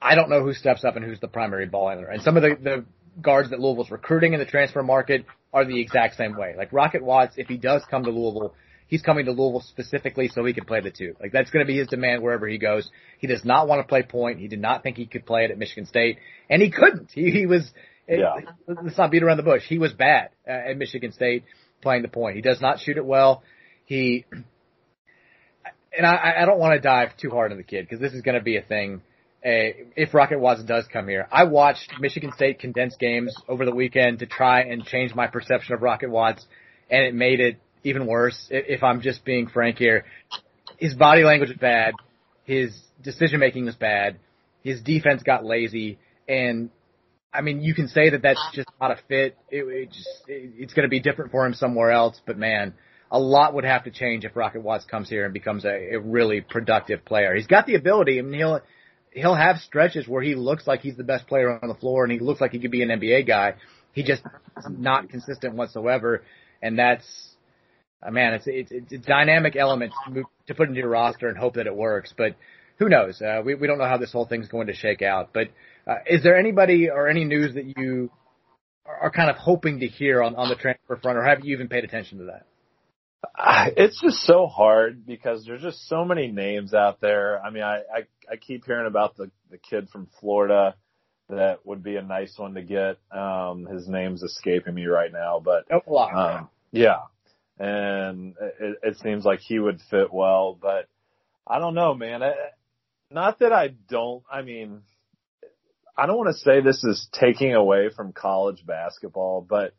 I 0.00 0.14
don't 0.14 0.30
know 0.30 0.42
who 0.42 0.52
steps 0.52 0.84
up 0.84 0.96
and 0.96 1.04
who's 1.04 1.18
the 1.18 1.28
primary 1.28 1.66
ball 1.66 1.88
handler. 1.88 2.08
And 2.08 2.22
some 2.22 2.36
of 2.36 2.42
the, 2.42 2.56
the 2.62 2.84
guards 3.20 3.50
that 3.50 3.58
Louisville's 3.58 3.90
recruiting 3.90 4.34
in 4.34 4.38
the 4.38 4.46
transfer 4.46 4.82
market 4.82 5.24
are 5.52 5.64
the 5.64 5.80
exact 5.80 6.16
same 6.16 6.36
way. 6.36 6.54
Like 6.56 6.72
Rocket 6.72 7.02
Watts, 7.02 7.34
if 7.36 7.48
he 7.48 7.56
does 7.56 7.82
come 7.90 8.04
to 8.04 8.10
Louisville, 8.10 8.54
he's 8.94 9.02
coming 9.02 9.24
to 9.24 9.32
Louisville 9.32 9.60
specifically 9.60 10.28
so 10.28 10.44
he 10.44 10.52
can 10.52 10.66
play 10.66 10.80
the 10.80 10.92
two. 10.92 11.16
Like 11.20 11.32
that's 11.32 11.50
going 11.50 11.66
to 11.66 11.66
be 11.66 11.76
his 11.76 11.88
demand 11.88 12.22
wherever 12.22 12.46
he 12.46 12.58
goes. 12.58 12.88
He 13.18 13.26
does 13.26 13.44
not 13.44 13.66
want 13.66 13.80
to 13.80 13.88
play 13.88 14.04
point. 14.04 14.38
He 14.38 14.46
did 14.46 14.60
not 14.60 14.84
think 14.84 14.96
he 14.96 15.06
could 15.06 15.26
play 15.26 15.44
it 15.44 15.50
at 15.50 15.58
Michigan 15.58 15.86
State, 15.86 16.18
and 16.48 16.62
he 16.62 16.70
couldn't. 16.70 17.10
He, 17.12 17.32
he 17.32 17.46
was. 17.46 17.68
Yeah. 18.08 18.36
It, 18.36 18.76
let's 18.84 18.96
not 18.96 19.10
beat 19.10 19.24
around 19.24 19.38
the 19.38 19.42
bush. 19.42 19.62
He 19.66 19.78
was 19.78 19.92
bad 19.92 20.28
uh, 20.46 20.52
at 20.70 20.76
Michigan 20.76 21.10
State 21.10 21.44
playing 21.82 22.02
the 22.02 22.08
point. 22.08 22.36
He 22.36 22.42
does 22.42 22.60
not 22.60 22.78
shoot 22.78 22.96
it 22.96 23.04
well. 23.04 23.42
He 23.84 24.26
and 25.96 26.06
I, 26.06 26.42
I 26.42 26.46
don't 26.46 26.60
want 26.60 26.74
to 26.74 26.80
dive 26.80 27.16
too 27.16 27.30
hard 27.30 27.50
on 27.50 27.58
the 27.58 27.64
kid 27.64 27.86
because 27.86 28.00
this 28.00 28.12
is 28.12 28.22
going 28.22 28.36
to 28.36 28.44
be 28.44 28.56
a 28.56 28.62
thing. 28.62 29.02
Uh, 29.44 29.90
if 29.96 30.14
Rocket 30.14 30.38
Watts 30.38 30.62
does 30.62 30.86
come 30.90 31.08
here, 31.08 31.28
I 31.32 31.44
watched 31.44 31.94
Michigan 32.00 32.32
State 32.32 32.60
condensed 32.60 32.98
games 33.00 33.34
over 33.48 33.64
the 33.64 33.74
weekend 33.74 34.20
to 34.20 34.26
try 34.26 34.62
and 34.62 34.84
change 34.84 35.14
my 35.14 35.26
perception 35.26 35.74
of 35.74 35.82
Rocket 35.82 36.10
Watts, 36.10 36.46
and 36.90 37.02
it 37.02 37.14
made 37.14 37.40
it 37.40 37.58
even 37.84 38.06
worse, 38.06 38.46
if 38.50 38.82
I'm 38.82 39.00
just 39.00 39.24
being 39.24 39.46
frank 39.46 39.78
here, 39.78 40.04
his 40.78 40.94
body 40.94 41.22
language 41.22 41.50
is 41.50 41.58
bad. 41.58 41.94
His 42.44 42.76
decision 43.02 43.40
making 43.40 43.66
was 43.66 43.76
bad. 43.76 44.18
His 44.62 44.82
defense 44.82 45.22
got 45.22 45.44
lazy. 45.44 45.98
And 46.26 46.70
I 47.32 47.42
mean, 47.42 47.60
you 47.62 47.74
can 47.74 47.88
say 47.88 48.10
that 48.10 48.22
that's 48.22 48.40
just 48.52 48.68
not 48.80 48.90
a 48.90 48.96
fit. 49.08 49.36
It, 49.50 49.64
it 49.64 49.90
just, 49.90 50.08
it, 50.26 50.52
it's 50.56 50.74
going 50.74 50.84
to 50.84 50.90
be 50.90 51.00
different 51.00 51.30
for 51.30 51.46
him 51.46 51.54
somewhere 51.54 51.90
else. 51.90 52.20
But 52.26 52.38
man, 52.38 52.74
a 53.10 53.18
lot 53.18 53.54
would 53.54 53.64
have 53.64 53.84
to 53.84 53.90
change 53.90 54.24
if 54.24 54.34
Rocket 54.34 54.62
Watts 54.62 54.86
comes 54.86 55.08
here 55.08 55.24
and 55.24 55.34
becomes 55.34 55.64
a, 55.64 55.94
a 55.94 56.00
really 56.00 56.40
productive 56.40 57.04
player. 57.04 57.34
He's 57.34 57.46
got 57.46 57.66
the 57.66 57.74
ability. 57.74 58.18
I 58.18 58.22
mean, 58.22 58.34
he'll, 58.34 58.60
he'll 59.12 59.34
have 59.34 59.58
stretches 59.58 60.08
where 60.08 60.22
he 60.22 60.34
looks 60.34 60.66
like 60.66 60.80
he's 60.80 60.96
the 60.96 61.04
best 61.04 61.26
player 61.26 61.58
on 61.62 61.68
the 61.68 61.74
floor 61.74 62.04
and 62.04 62.12
he 62.12 62.18
looks 62.18 62.40
like 62.40 62.52
he 62.52 62.58
could 62.58 62.70
be 62.70 62.82
an 62.82 62.88
NBA 62.88 63.26
guy. 63.26 63.54
He 63.92 64.02
just 64.02 64.22
not 64.68 65.10
consistent 65.10 65.54
whatsoever. 65.54 66.22
And 66.62 66.78
that's, 66.78 67.33
uh, 68.04 68.10
man, 68.10 68.34
it's 68.34 68.46
it's 68.46 68.70
it's 68.72 68.92
a 68.92 68.98
dynamic 68.98 69.56
element 69.56 69.92
to, 70.04 70.10
move, 70.12 70.24
to 70.46 70.54
put 70.54 70.68
into 70.68 70.80
your 70.80 70.90
roster 70.90 71.28
and 71.28 71.36
hope 71.38 71.54
that 71.54 71.66
it 71.66 71.74
works. 71.74 72.12
But 72.16 72.36
who 72.78 72.88
knows? 72.88 73.20
Uh, 73.20 73.42
we 73.44 73.54
we 73.54 73.66
don't 73.66 73.78
know 73.78 73.88
how 73.88 73.98
this 73.98 74.12
whole 74.12 74.26
thing's 74.26 74.48
going 74.48 74.66
to 74.66 74.74
shake 74.74 75.02
out. 75.02 75.30
But 75.32 75.48
uh, 75.86 75.96
is 76.06 76.22
there 76.22 76.38
anybody 76.38 76.90
or 76.90 77.08
any 77.08 77.24
news 77.24 77.54
that 77.54 77.76
you 77.76 78.10
are 78.86 79.10
kind 79.10 79.30
of 79.30 79.36
hoping 79.36 79.80
to 79.80 79.86
hear 79.86 80.22
on 80.22 80.34
on 80.36 80.48
the 80.48 80.56
transfer 80.56 80.96
front, 80.96 81.18
or 81.18 81.24
have 81.24 81.44
you 81.44 81.54
even 81.54 81.68
paid 81.68 81.84
attention 81.84 82.18
to 82.18 82.24
that? 82.24 82.46
It's 83.76 84.00
just 84.00 84.18
so 84.26 84.46
hard 84.46 85.06
because 85.06 85.44
there's 85.46 85.62
just 85.62 85.88
so 85.88 86.04
many 86.04 86.28
names 86.28 86.74
out 86.74 87.00
there. 87.00 87.40
I 87.42 87.50
mean, 87.50 87.62
I 87.62 87.76
I, 87.76 88.00
I 88.30 88.36
keep 88.36 88.66
hearing 88.66 88.86
about 88.86 89.16
the 89.16 89.30
the 89.50 89.58
kid 89.58 89.88
from 89.90 90.08
Florida 90.20 90.74
that 91.30 91.64
would 91.64 91.82
be 91.82 91.96
a 91.96 92.02
nice 92.02 92.34
one 92.36 92.54
to 92.54 92.62
get. 92.62 92.98
Um, 93.10 93.66
his 93.66 93.88
name's 93.88 94.22
escaping 94.22 94.74
me 94.74 94.86
right 94.86 95.12
now, 95.12 95.40
but 95.42 95.64
um, 96.14 96.48
yeah, 96.70 96.98
and 97.58 98.34
it, 98.60 98.78
it 98.82 98.98
seems 98.98 99.24
like 99.24 99.40
he 99.40 99.58
would 99.58 99.80
fit 99.90 100.12
well. 100.12 100.58
But 100.60 100.88
I 101.46 101.58
don't 101.58 101.74
know, 101.74 101.94
man. 101.94 102.22
I, 102.22 102.32
not 103.10 103.38
that 103.40 103.52
I 103.52 103.68
don't. 103.88 104.22
I 104.30 104.42
mean, 104.42 104.82
I 105.96 106.06
don't 106.06 106.16
want 106.16 106.34
to 106.34 106.42
say 106.42 106.60
this 106.60 106.82
is 106.82 107.08
taking 107.12 107.54
away 107.54 107.90
from 107.94 108.12
college 108.12 108.64
basketball, 108.66 109.46
but 109.48 109.74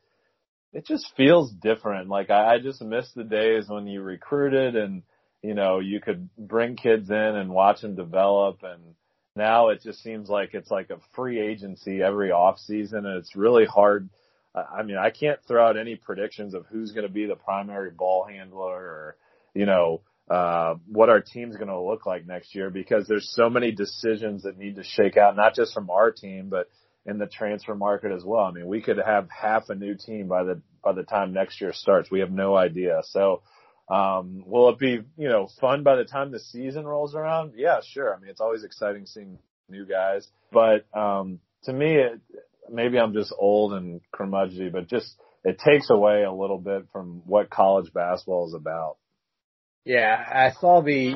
it 0.72 0.86
just 0.86 1.12
feels 1.16 1.52
different. 1.52 2.10
Like 2.10 2.30
I, 2.30 2.56
I 2.56 2.60
just 2.60 2.82
miss 2.82 3.12
the 3.16 3.24
days 3.24 3.66
when 3.68 3.88
you 3.88 4.02
recruited 4.02 4.76
and 4.76 5.04
you 5.42 5.54
know 5.54 5.80
you 5.80 6.00
could 6.02 6.30
bring 6.38 6.76
kids 6.76 7.10
in 7.10 7.16
and 7.16 7.50
watch 7.50 7.82
them 7.82 7.96
develop 7.96 8.60
and 8.64 8.82
now 9.36 9.70
it 9.70 9.82
just 9.84 10.02
seems 10.02 10.30
like 10.30 10.54
it's 10.54 10.72
like 10.72 10.90
a 10.90 11.00
free 11.14 11.40
agency 11.40 12.02
every 12.02 12.32
off 12.32 12.58
season 12.58 13.06
and 13.06 13.18
it's 13.18 13.36
really 13.36 13.66
hard 13.66 14.10
I 14.56 14.84
mean, 14.84 14.98
I 14.98 15.10
can't 15.10 15.40
throw 15.48 15.68
out 15.68 15.78
any 15.78 15.96
predictions 15.96 16.54
of 16.54 16.66
who's 16.68 16.92
going 16.92 17.06
to 17.06 17.12
be 17.12 17.26
the 17.26 17.36
primary 17.36 17.92
ball 17.92 18.26
handler 18.26 18.74
or, 18.74 19.18
you 19.54 19.66
know, 19.66 20.02
uh, 20.30 20.76
what 20.88 21.10
our 21.10 21.22
team's 21.22 21.56
going 21.56 21.68
to 21.68 21.80
look 21.80 22.06
like 22.06 22.26
next 22.26 22.56
year 22.56 22.70
because 22.70 23.08
there's 23.08 23.32
so 23.36 23.50
many 23.50 23.72
decisions 23.72 24.44
that 24.44 24.58
need 24.58 24.78
to 24.78 24.84
shake 24.84 25.18
out, 25.18 25.36
not 25.36 25.56
just 25.56 25.74
from 25.74 25.90
our 25.90 26.12
team, 26.12 26.50
but 26.50 26.70
in 27.06 27.20
the 27.20 27.28
transfer 27.28 27.76
market 27.76 28.12
as 28.12 28.24
well. 28.24 28.46
I 28.46 28.52
mean, 28.52 28.68
we 28.68 28.82
could 28.82 28.98
have 28.98 29.28
half 29.30 29.70
a 29.70 29.76
new 29.76 29.96
team 29.96 30.28
by 30.28 30.44
the, 30.44 30.62
by 30.84 30.94
the 30.94 31.04
time 31.04 31.34
next 31.34 31.62
year 31.62 31.74
starts. 31.74 32.10
We 32.10 32.22
have 32.22 32.32
no 32.32 32.56
idea. 32.56 33.02
So, 33.04 33.44
um, 33.88 34.44
will 34.48 34.70
it 34.70 34.80
be, 34.80 35.02
you 35.18 35.30
know, 35.30 35.48
fun 35.62 35.84
by 35.84 35.96
the 35.96 36.06
time 36.06 36.32
the 36.32 36.40
season 36.40 36.86
rolls 36.86 37.14
around? 37.14 37.54
Yeah, 37.56 37.82
sure. 37.86 38.16
I 38.16 38.20
mean, 38.20 38.30
it's 38.30 38.42
always 38.42 38.64
exciting 38.64 39.06
seeing 39.06 39.38
new 39.70 39.86
guys, 39.86 40.28
but, 40.52 40.88
um, 40.98 41.40
to 41.66 41.74
me, 41.74 41.98
it, 41.98 42.20
maybe 42.72 42.98
I'm 42.98 43.14
just 43.14 43.34
old 43.38 43.74
and 43.74 44.02
curmudgeony, 44.14 44.72
but 44.72 44.88
just 44.88 45.16
it 45.44 45.60
takes 45.60 45.90
away 45.90 46.24
a 46.24 46.32
little 46.32 46.58
bit 46.58 46.88
from 46.92 47.22
what 47.26 47.50
college 47.50 47.92
basketball 47.94 48.48
is 48.48 48.54
about. 48.54 48.98
Yeah, 49.84 50.16
I 50.18 50.52
saw 50.60 50.82
the 50.82 51.16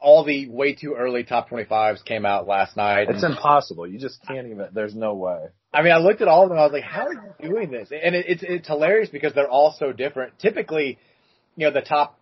all 0.00 0.24
the 0.24 0.48
way 0.48 0.74
too 0.74 0.94
early 0.98 1.24
top 1.24 1.48
25s 1.48 2.04
came 2.04 2.26
out 2.26 2.46
last 2.46 2.76
night. 2.76 3.08
It's 3.08 3.24
impossible. 3.24 3.86
You 3.86 3.98
just 3.98 4.18
can't 4.26 4.46
even. 4.46 4.68
There's 4.72 4.94
no 4.94 5.14
way. 5.14 5.46
I 5.72 5.82
mean, 5.82 5.92
I 5.92 5.98
looked 5.98 6.20
at 6.20 6.28
all 6.28 6.44
of 6.44 6.50
them. 6.50 6.58
I 6.58 6.62
was 6.62 6.72
like, 6.72 6.84
how 6.84 7.06
are 7.06 7.12
you 7.14 7.48
doing 7.48 7.70
this? 7.70 7.90
And 7.90 8.14
it, 8.14 8.26
it's 8.28 8.42
it's 8.46 8.68
hilarious 8.68 9.08
because 9.08 9.34
they're 9.34 9.48
all 9.48 9.74
so 9.78 9.92
different. 9.92 10.38
Typically, 10.38 10.98
you 11.56 11.66
know, 11.66 11.72
the 11.72 11.80
top 11.80 12.18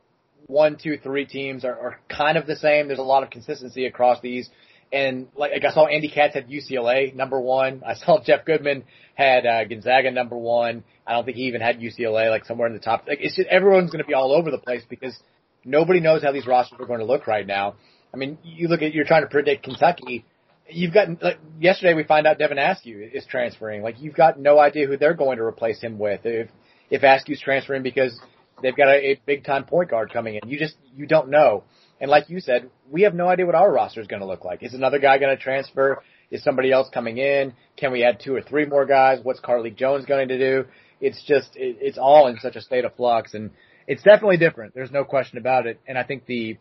one, 0.46 0.76
two, 0.82 0.98
three 0.98 1.26
teams 1.26 1.64
are, 1.64 1.78
are 1.78 2.00
kind 2.08 2.38
of 2.38 2.46
the 2.46 2.56
same. 2.56 2.86
There's 2.86 2.98
a 2.98 3.02
lot 3.02 3.22
of 3.22 3.30
consistency 3.30 3.86
across 3.86 4.20
these. 4.20 4.48
And 4.92 5.28
like, 5.34 5.52
like 5.52 5.64
I 5.64 5.72
saw 5.72 5.86
Andy 5.86 6.08
Katz 6.08 6.34
had 6.34 6.48
UCLA 6.48 7.14
number 7.14 7.40
one. 7.40 7.82
I 7.86 7.94
saw 7.94 8.22
Jeff 8.24 8.44
Goodman 8.44 8.84
had 9.14 9.46
uh, 9.46 9.64
Gonzaga 9.64 10.10
number 10.10 10.36
one. 10.36 10.84
I 11.06 11.12
don't 11.12 11.24
think 11.24 11.36
he 11.36 11.44
even 11.44 11.60
had 11.60 11.80
UCLA 11.80 12.30
like 12.30 12.44
somewhere 12.44 12.68
in 12.68 12.74
the 12.74 12.80
top. 12.80 13.04
Like 13.08 13.18
it's 13.20 13.36
just 13.36 13.48
everyone's 13.48 13.90
going 13.90 14.02
to 14.02 14.08
be 14.08 14.14
all 14.14 14.32
over 14.32 14.50
the 14.50 14.58
place 14.58 14.82
because 14.88 15.18
nobody 15.64 16.00
knows 16.00 16.22
how 16.22 16.32
these 16.32 16.46
rosters 16.46 16.78
are 16.80 16.86
going 16.86 17.00
to 17.00 17.06
look 17.06 17.26
right 17.26 17.46
now. 17.46 17.76
I 18.12 18.16
mean, 18.16 18.38
you 18.44 18.68
look 18.68 18.82
at 18.82 18.92
you're 18.92 19.06
trying 19.06 19.22
to 19.22 19.28
predict 19.28 19.64
Kentucky. 19.64 20.24
You've 20.68 20.92
got 20.92 21.08
like 21.22 21.38
yesterday 21.58 21.94
we 21.94 22.04
find 22.04 22.26
out 22.26 22.38
Devin 22.38 22.58
Askew 22.58 23.10
is 23.12 23.24
transferring. 23.26 23.82
Like 23.82 24.00
you've 24.00 24.14
got 24.14 24.38
no 24.38 24.58
idea 24.58 24.86
who 24.86 24.96
they're 24.96 25.14
going 25.14 25.38
to 25.38 25.44
replace 25.44 25.80
him 25.80 25.98
with 25.98 26.20
if 26.24 26.48
if 26.90 27.02
Askew's 27.02 27.40
transferring 27.40 27.82
because 27.82 28.18
they've 28.62 28.76
got 28.76 28.88
a, 28.88 29.12
a 29.12 29.20
big 29.26 29.44
time 29.44 29.64
point 29.64 29.90
guard 29.90 30.12
coming 30.12 30.38
in. 30.40 30.48
You 30.48 30.58
just 30.58 30.76
you 30.94 31.06
don't 31.06 31.30
know. 31.30 31.64
And 32.02 32.10
like 32.10 32.28
you 32.28 32.40
said, 32.40 32.68
we 32.90 33.02
have 33.02 33.14
no 33.14 33.28
idea 33.28 33.46
what 33.46 33.54
our 33.54 33.72
roster 33.72 34.00
is 34.00 34.08
going 34.08 34.22
to 34.22 34.26
look 34.26 34.44
like. 34.44 34.64
Is 34.64 34.74
another 34.74 34.98
guy 34.98 35.18
going 35.18 35.36
to 35.36 35.40
transfer? 35.40 36.02
Is 36.32 36.42
somebody 36.42 36.72
else 36.72 36.88
coming 36.92 37.18
in? 37.18 37.52
Can 37.76 37.92
we 37.92 38.02
add 38.02 38.18
two 38.18 38.34
or 38.34 38.42
three 38.42 38.66
more 38.66 38.84
guys? 38.84 39.20
What's 39.22 39.38
Carlik 39.38 39.76
Jones 39.76 40.04
going 40.04 40.26
to 40.26 40.36
do? 40.36 40.64
It's 41.00 41.22
just, 41.22 41.50
it, 41.54 41.78
it's 41.80 41.98
all 41.98 42.26
in 42.26 42.38
such 42.40 42.56
a 42.56 42.60
state 42.60 42.84
of 42.84 42.96
flux. 42.96 43.34
And 43.34 43.50
it's 43.86 44.02
definitely 44.02 44.36
different. 44.36 44.74
There's 44.74 44.90
no 44.90 45.04
question 45.04 45.38
about 45.38 45.68
it. 45.68 45.78
And 45.86 45.96
I 45.96 46.02
think 46.02 46.26
the 46.26 46.58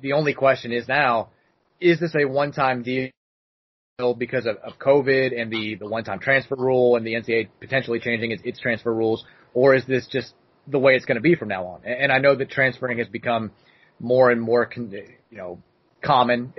the 0.00 0.12
only 0.12 0.32
question 0.32 0.72
is 0.72 0.86
now, 0.86 1.30
is 1.80 1.98
this 1.98 2.14
a 2.14 2.24
one 2.24 2.52
time 2.52 2.84
deal 2.84 3.10
because 4.16 4.46
of, 4.46 4.58
of 4.58 4.78
COVID 4.78 5.38
and 5.38 5.50
the 5.50 5.74
the 5.74 5.88
one 5.88 6.04
time 6.04 6.20
transfer 6.20 6.54
rule 6.56 6.94
and 6.94 7.04
the 7.04 7.14
NCAA 7.14 7.48
potentially 7.60 7.98
changing 7.98 8.30
its, 8.30 8.42
its 8.44 8.60
transfer 8.60 8.94
rules, 8.94 9.24
or 9.54 9.74
is 9.74 9.84
this 9.86 10.06
just 10.06 10.34
the 10.68 10.78
way 10.78 10.92
it's 10.92 11.04
going 11.04 11.16
to 11.16 11.20
be 11.20 11.34
from 11.34 11.48
now 11.48 11.66
on? 11.66 11.80
And, 11.84 12.04
and 12.04 12.12
I 12.12 12.18
know 12.18 12.36
that 12.36 12.48
transferring 12.48 12.98
has 12.98 13.08
become 13.08 13.50
more 13.98 14.30
and 14.30 14.40
more, 14.40 14.68
you 14.76 15.16
know, 15.32 15.62
common 16.04 16.52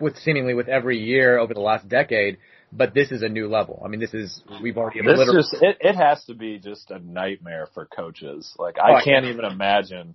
with 0.00 0.16
seemingly 0.18 0.54
with 0.54 0.68
every 0.68 0.98
year 0.98 1.38
over 1.38 1.52
the 1.52 1.60
last 1.60 1.88
decade 1.88 2.38
but 2.72 2.94
this 2.94 3.10
is 3.10 3.22
a 3.22 3.28
new 3.28 3.48
level. 3.48 3.82
I 3.84 3.88
mean, 3.88 4.00
this 4.00 4.14
is 4.14 4.42
we've 4.62 4.76
already. 4.76 5.00
This 5.00 5.30
just 5.32 5.62
it, 5.62 5.76
it 5.80 5.96
has 5.96 6.24
to 6.26 6.34
be 6.34 6.58
just 6.58 6.90
a 6.90 6.98
nightmare 6.98 7.68
for 7.74 7.86
coaches. 7.86 8.54
Like 8.58 8.76
I 8.78 9.00
oh, 9.00 9.04
can't 9.04 9.26
even 9.26 9.44
imagine 9.44 10.14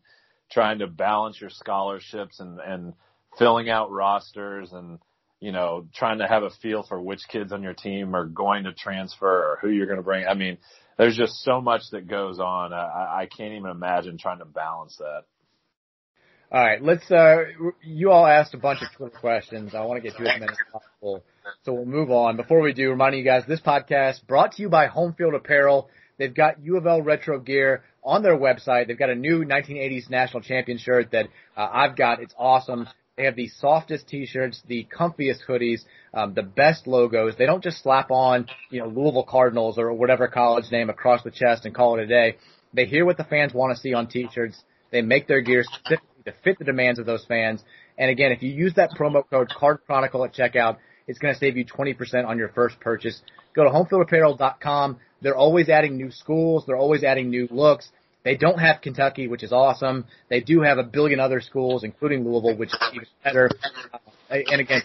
trying 0.51 0.79
to 0.79 0.87
balance 0.87 1.39
your 1.39 1.49
scholarships 1.49 2.39
and 2.39 2.59
and 2.59 2.93
filling 3.37 3.69
out 3.69 3.91
rosters 3.91 4.73
and 4.73 4.99
you 5.39 5.51
know 5.51 5.87
trying 5.95 6.19
to 6.19 6.27
have 6.27 6.43
a 6.43 6.49
feel 6.61 6.83
for 6.83 7.01
which 7.01 7.21
kids 7.29 7.51
on 7.51 7.63
your 7.63 7.73
team 7.73 8.15
are 8.15 8.25
going 8.25 8.65
to 8.65 8.73
transfer 8.73 9.27
or 9.27 9.59
who 9.61 9.69
you're 9.69 9.87
going 9.87 9.97
to 9.97 10.03
bring. 10.03 10.25
I 10.27 10.33
mean, 10.33 10.57
there's 10.97 11.17
just 11.17 11.43
so 11.43 11.61
much 11.61 11.83
that 11.91 12.07
goes 12.07 12.39
on. 12.39 12.73
I, 12.73 13.21
I 13.21 13.29
can't 13.35 13.53
even 13.53 13.71
imagine 13.71 14.17
trying 14.17 14.39
to 14.39 14.45
balance 14.45 14.97
that. 14.97 15.23
All 16.53 16.59
right, 16.59 16.83
let's. 16.83 17.09
Uh, 17.09 17.45
you 17.81 18.11
all 18.11 18.25
asked 18.25 18.53
a 18.53 18.57
bunch 18.57 18.81
of 18.81 18.89
Twitter 18.97 19.17
questions. 19.17 19.73
I 19.73 19.85
want 19.85 20.03
to 20.03 20.09
get 20.09 20.17
to 20.17 20.29
as 20.29 20.37
many 20.37 20.51
as 20.51 20.57
possible, 20.69 21.23
so 21.63 21.71
we'll 21.71 21.85
move 21.85 22.11
on. 22.11 22.35
Before 22.35 22.59
we 22.59 22.73
do, 22.73 22.89
reminding 22.89 23.19
you 23.19 23.25
guys, 23.25 23.43
this 23.47 23.61
podcast 23.61 24.27
brought 24.27 24.51
to 24.53 24.61
you 24.61 24.67
by 24.67 24.87
Home 24.87 25.13
Field 25.13 25.33
Apparel. 25.33 25.87
They've 26.17 26.35
got 26.35 26.61
U 26.61 26.75
of 26.75 26.85
L 26.85 27.01
retro 27.01 27.39
gear 27.39 27.85
on 28.03 28.21
their 28.21 28.37
website. 28.37 28.87
They've 28.87 28.99
got 28.99 29.09
a 29.09 29.15
new 29.15 29.45
1980s 29.45 30.09
national 30.09 30.43
champion 30.43 30.77
shirt 30.77 31.11
that 31.11 31.27
uh, 31.55 31.69
I've 31.71 31.95
got. 31.95 32.21
It's 32.21 32.35
awesome. 32.37 32.89
They 33.15 33.23
have 33.23 33.37
the 33.37 33.47
softest 33.47 34.09
t-shirts, 34.09 34.61
the 34.67 34.85
comfiest 34.93 35.45
hoodies, 35.47 35.83
um, 36.13 36.33
the 36.33 36.43
best 36.43 36.85
logos. 36.85 37.35
They 37.37 37.45
don't 37.45 37.63
just 37.63 37.81
slap 37.81 38.11
on, 38.11 38.47
you 38.69 38.81
know, 38.81 38.87
Louisville 38.87 39.23
Cardinals 39.23 39.77
or 39.77 39.93
whatever 39.93 40.27
college 40.27 40.65
name 40.69 40.89
across 40.89 41.23
the 41.23 41.31
chest 41.31 41.65
and 41.65 41.73
call 41.73 41.97
it 41.97 42.03
a 42.03 42.07
day. 42.07 42.35
They 42.73 42.85
hear 42.87 43.05
what 43.05 43.15
the 43.15 43.23
fans 43.23 43.53
want 43.53 43.73
to 43.73 43.81
see 43.81 43.93
on 43.93 44.07
t-shirts. 44.07 44.61
They 44.91 45.01
make 45.01 45.27
their 45.27 45.39
gear 45.39 45.63
specifically 45.63 46.10
to 46.25 46.33
fit 46.43 46.59
the 46.59 46.65
demands 46.65 46.99
of 46.99 47.05
those 47.05 47.25
fans. 47.25 47.63
And 47.97 48.09
again, 48.09 48.31
if 48.31 48.41
you 48.41 48.49
use 48.49 48.73
that 48.75 48.91
promo 48.91 49.23
code 49.29 49.49
Card 49.49 49.79
Chronicle 49.85 50.23
at 50.25 50.33
checkout, 50.33 50.77
it's 51.07 51.19
going 51.19 51.33
to 51.33 51.39
save 51.39 51.57
you 51.57 51.65
20% 51.65 52.25
on 52.25 52.37
your 52.37 52.49
first 52.49 52.79
purchase. 52.79 53.21
Go 53.55 53.63
to 53.63 53.69
homefieldapparel.com. 53.69 54.99
They're 55.21 55.35
always 55.35 55.69
adding 55.69 55.97
new 55.97 56.11
schools. 56.11 56.63
They're 56.65 56.77
always 56.77 57.03
adding 57.03 57.29
new 57.29 57.47
looks. 57.51 57.89
They 58.23 58.35
don't 58.35 58.59
have 58.59 58.81
Kentucky, 58.81 59.27
which 59.27 59.43
is 59.43 59.51
awesome. 59.51 60.05
They 60.29 60.41
do 60.41 60.61
have 60.61 60.77
a 60.77 60.83
billion 60.83 61.19
other 61.19 61.41
schools, 61.41 61.83
including 61.83 62.23
Louisville, 62.23 62.55
which 62.55 62.69
is 62.69 62.79
even 62.93 63.07
better. 63.23 63.49
Uh, 63.93 63.97
and 64.29 64.61
again, 64.61 64.81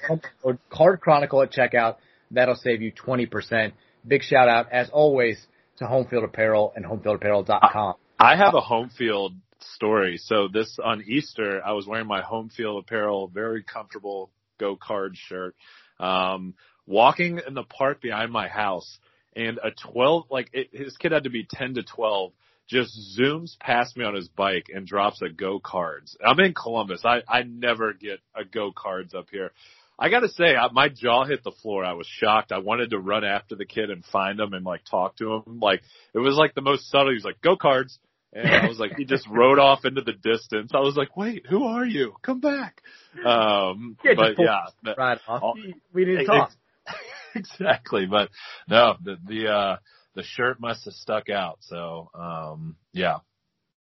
Card 0.71 1.01
Chronicle 1.01 1.43
at 1.43 1.53
checkout. 1.53 1.97
That'll 2.31 2.57
save 2.57 2.83
you 2.83 2.93
20%. 2.93 3.73
Big 4.07 4.23
shout 4.23 4.49
out, 4.49 4.73
as 4.73 4.89
always, 4.91 5.47
to 5.79 5.85
Homefield 5.85 6.25
Apparel 6.25 6.73
and 6.75 6.85
homefieldapparel.com. 6.85 7.95
I 8.19 8.37
have 8.37 8.55
a 8.55 8.61
home 8.61 8.91
field 8.97 9.35
story. 9.61 10.19
So 10.19 10.49
this 10.53 10.79
on 10.83 11.03
Easter, 11.07 11.63
I 11.65 11.73
was 11.73 11.87
wearing 11.87 12.07
my 12.07 12.23
home 12.23 12.49
field 12.49 12.85
apparel, 12.85 13.29
very 13.29 13.63
comfortable 13.63 14.31
go 14.59 14.77
card 14.77 15.17
shirt, 15.17 15.55
um, 16.01 16.55
walking 16.87 17.41
in 17.47 17.55
the 17.55 17.63
park 17.63 18.01
behind 18.01 18.33
my 18.33 18.49
house 18.49 18.99
and 19.37 19.59
a 19.63 19.71
12, 19.93 20.25
like 20.31 20.49
it, 20.53 20.69
his 20.73 20.97
kid 20.97 21.13
had 21.13 21.25
to 21.25 21.31
be 21.31 21.47
10 21.49 21.75
to 21.75 21.83
12 21.83 22.33
just 22.69 22.99
zooms 23.17 23.57
past 23.61 23.97
me 23.97 24.05
on 24.05 24.15
his 24.15 24.29
bike 24.29 24.67
and 24.75 24.87
drops 24.87 25.23
a 25.23 25.29
go 25.29 25.61
cards. 25.61 26.17
I'm 26.25 26.41
in 26.41 26.53
Columbus. 26.53 27.03
I, 27.05 27.23
I 27.29 27.43
never 27.43 27.93
get 27.93 28.19
a 28.35 28.45
go 28.45 28.73
cards 28.77 29.15
up 29.15 29.27
here. 29.31 29.53
I 29.99 30.11
gotta 30.11 30.29
say, 30.29 30.57
I, 30.57 30.69
my 30.73 30.89
jaw 30.89 31.25
hit 31.25 31.45
the 31.45 31.53
floor. 31.53 31.85
I 31.85 31.93
was 31.93 32.07
shocked. 32.07 32.53
I 32.53 32.59
wanted 32.59 32.91
to 32.91 32.99
run 32.99 33.25
after 33.25 33.55
the 33.55 33.65
kid 33.65 33.91
and 33.91 34.05
find 34.05 34.39
him 34.39 34.53
and 34.53 34.65
like 34.65 34.83
talk 34.91 35.17
to 35.19 35.35
him. 35.35 35.61
Like 35.61 35.81
it 36.13 36.19
was 36.19 36.35
like 36.35 36.55
the 36.55 36.61
most 36.61 36.91
subtle. 36.91 37.11
He 37.11 37.15
was 37.15 37.25
like, 37.25 37.41
"Go 37.41 37.57
cards," 37.57 37.99
And 38.37 38.49
I 38.49 38.67
was 38.69 38.79
like, 38.79 38.97
he 38.97 39.05
just 39.07 39.27
rode 39.29 39.59
off 39.59 39.85
into 39.85 40.03
the 40.03 40.13
distance. 40.13 40.73
I 40.75 40.81
was 40.81 40.95
like, 40.95 41.17
wait, 41.17 41.47
who 41.49 41.65
are 41.65 41.87
you? 41.87 42.13
Come 42.23 42.41
back. 42.41 42.83
Um, 43.25 43.97
yeah, 44.05 44.13
but 44.15 44.35
yeah, 44.39 44.95
right 44.97 45.19
off. 45.27 45.43
All, 45.43 45.55
we 45.95 46.05
need 46.05 46.19
to 46.19 46.25
talk. 46.27 46.53
exactly. 47.35 48.05
But 48.05 48.29
no, 48.69 48.97
the, 49.03 49.17
the, 49.27 49.49
uh, 49.49 49.77
the 50.15 50.23
shirt 50.23 50.61
must 50.61 50.85
have 50.85 50.95
stuck 50.95 51.31
out. 51.31 51.59
So, 51.63 52.11
um, 52.15 52.77
yeah. 52.93 53.19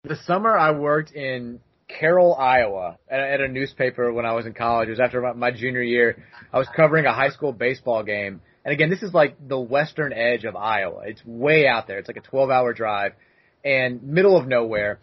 The 0.03 0.17
summer 0.25 0.57
I 0.57 0.71
worked 0.71 1.11
in 1.11 1.59
Carroll, 1.87 2.33
Iowa 2.35 2.97
at, 3.07 3.19
at 3.19 3.41
a 3.41 3.47
newspaper 3.47 4.11
when 4.11 4.25
I 4.25 4.33
was 4.33 4.47
in 4.47 4.53
college. 4.53 4.87
It 4.87 4.91
was 4.91 4.99
after 4.99 5.21
my, 5.21 5.33
my 5.33 5.51
junior 5.51 5.83
year. 5.83 6.23
I 6.51 6.57
was 6.57 6.67
covering 6.75 7.05
a 7.05 7.13
high 7.13 7.29
school 7.29 7.53
baseball 7.53 8.03
game. 8.03 8.41
And 8.65 8.73
again, 8.73 8.89
this 8.89 9.03
is 9.03 9.13
like 9.13 9.35
the 9.47 9.59
western 9.59 10.11
edge 10.11 10.43
of 10.43 10.55
Iowa. 10.55 11.03
It's 11.05 11.23
way 11.23 11.67
out 11.67 11.87
there. 11.87 11.99
It's 11.99 12.07
like 12.07 12.17
a 12.17 12.21
12 12.21 12.49
hour 12.49 12.73
drive 12.73 13.13
and 13.63 14.01
middle 14.03 14.37
of 14.37 14.47
nowhere, 14.47 14.99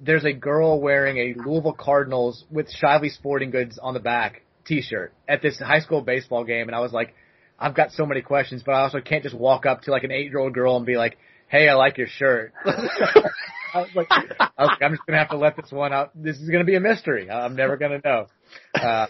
there's 0.00 0.24
a 0.24 0.32
girl 0.32 0.80
wearing 0.80 1.16
a 1.18 1.40
Louisville 1.40 1.76
Cardinals 1.78 2.44
with 2.50 2.68
Shively 2.82 3.10
Sporting 3.10 3.50
Goods 3.50 3.78
on 3.80 3.94
the 3.94 4.00
back 4.00 4.42
T-shirt 4.64 5.12
at 5.28 5.42
this 5.42 5.58
high 5.58 5.80
school 5.80 6.02
baseball 6.02 6.44
game, 6.44 6.68
and 6.68 6.74
I 6.74 6.80
was 6.80 6.92
like, 6.92 7.14
I've 7.58 7.74
got 7.74 7.92
so 7.92 8.04
many 8.06 8.22
questions, 8.22 8.62
but 8.64 8.72
I 8.72 8.80
also 8.80 9.00
can't 9.00 9.22
just 9.22 9.36
walk 9.36 9.66
up 9.66 9.82
to 9.82 9.92
like 9.92 10.02
an 10.02 10.10
eight-year-old 10.10 10.52
girl 10.52 10.76
and 10.76 10.84
be 10.84 10.96
like, 10.96 11.16
"Hey, 11.48 11.68
I 11.68 11.74
like 11.74 11.96
your 11.96 12.08
shirt." 12.08 12.52
I 12.64 13.78
was 13.80 13.88
like, 13.94 14.08
I 14.10 14.48
I'm 14.80 14.92
just 14.92 15.06
gonna 15.06 15.18
have 15.18 15.30
to 15.30 15.36
let 15.36 15.56
this 15.56 15.70
one 15.70 15.92
out. 15.92 16.10
This 16.14 16.38
is 16.38 16.50
gonna 16.50 16.64
be 16.64 16.74
a 16.74 16.80
mystery. 16.80 17.30
I'm 17.30 17.54
never 17.54 17.76
gonna 17.76 18.00
know. 18.04 18.26
Uh, 18.74 19.06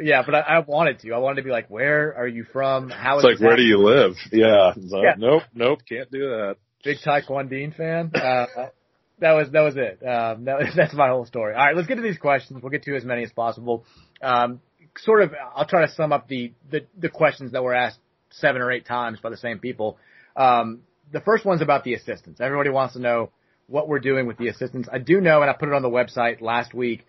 yeah, 0.00 0.22
but 0.24 0.34
I, 0.34 0.40
I 0.40 0.58
wanted 0.60 1.00
to. 1.00 1.12
I 1.12 1.18
wanted 1.18 1.36
to 1.36 1.42
be 1.42 1.50
like, 1.50 1.68
where 1.68 2.16
are 2.16 2.26
you 2.26 2.44
from? 2.44 2.88
How? 2.88 3.16
it's 3.16 3.24
like, 3.24 3.40
where 3.40 3.56
do 3.56 3.62
you 3.62 3.78
live? 3.78 4.14
Yeah. 4.32 4.72
Like, 4.74 5.04
yeah. 5.04 5.14
Nope, 5.18 5.42
nope, 5.54 5.80
can't 5.86 6.10
do 6.10 6.30
that 6.30 6.56
big 6.84 6.98
Taquan 7.04 7.48
Dean 7.48 7.72
fan. 7.72 8.10
Uh, 8.14 8.46
that 9.18 9.32
was 9.32 9.50
that 9.52 9.60
was 9.60 9.76
it. 9.76 10.04
Um, 10.06 10.44
that, 10.44 10.72
that's 10.76 10.94
my 10.94 11.08
whole 11.08 11.26
story. 11.26 11.54
All 11.54 11.64
right, 11.64 11.76
let's 11.76 11.88
get 11.88 11.96
to 11.96 12.02
these 12.02 12.18
questions. 12.18 12.62
We'll 12.62 12.70
get 12.70 12.82
to 12.84 12.96
as 12.96 13.04
many 13.04 13.22
as 13.22 13.32
possible. 13.32 13.84
Um, 14.20 14.60
sort 14.98 15.22
of, 15.22 15.32
I'll 15.54 15.66
try 15.66 15.86
to 15.86 15.92
sum 15.92 16.12
up 16.12 16.28
the, 16.28 16.52
the 16.70 16.80
the 16.98 17.08
questions 17.08 17.52
that 17.52 17.62
were 17.62 17.74
asked 17.74 17.98
seven 18.30 18.62
or 18.62 18.70
eight 18.70 18.86
times 18.86 19.20
by 19.20 19.30
the 19.30 19.36
same 19.36 19.58
people. 19.58 19.98
Um, 20.36 20.80
the 21.12 21.20
first 21.20 21.44
one's 21.44 21.62
about 21.62 21.84
the 21.84 21.94
assistants. 21.94 22.40
Everybody 22.40 22.70
wants 22.70 22.94
to 22.94 23.00
know 23.00 23.30
what 23.66 23.88
we're 23.88 24.00
doing 24.00 24.26
with 24.26 24.38
the 24.38 24.48
assistants. 24.48 24.88
I 24.92 24.98
do 24.98 25.20
know, 25.20 25.42
and 25.42 25.50
I 25.50 25.54
put 25.54 25.68
it 25.68 25.74
on 25.74 25.82
the 25.82 25.90
website 25.90 26.40
last 26.40 26.74
week. 26.74 27.06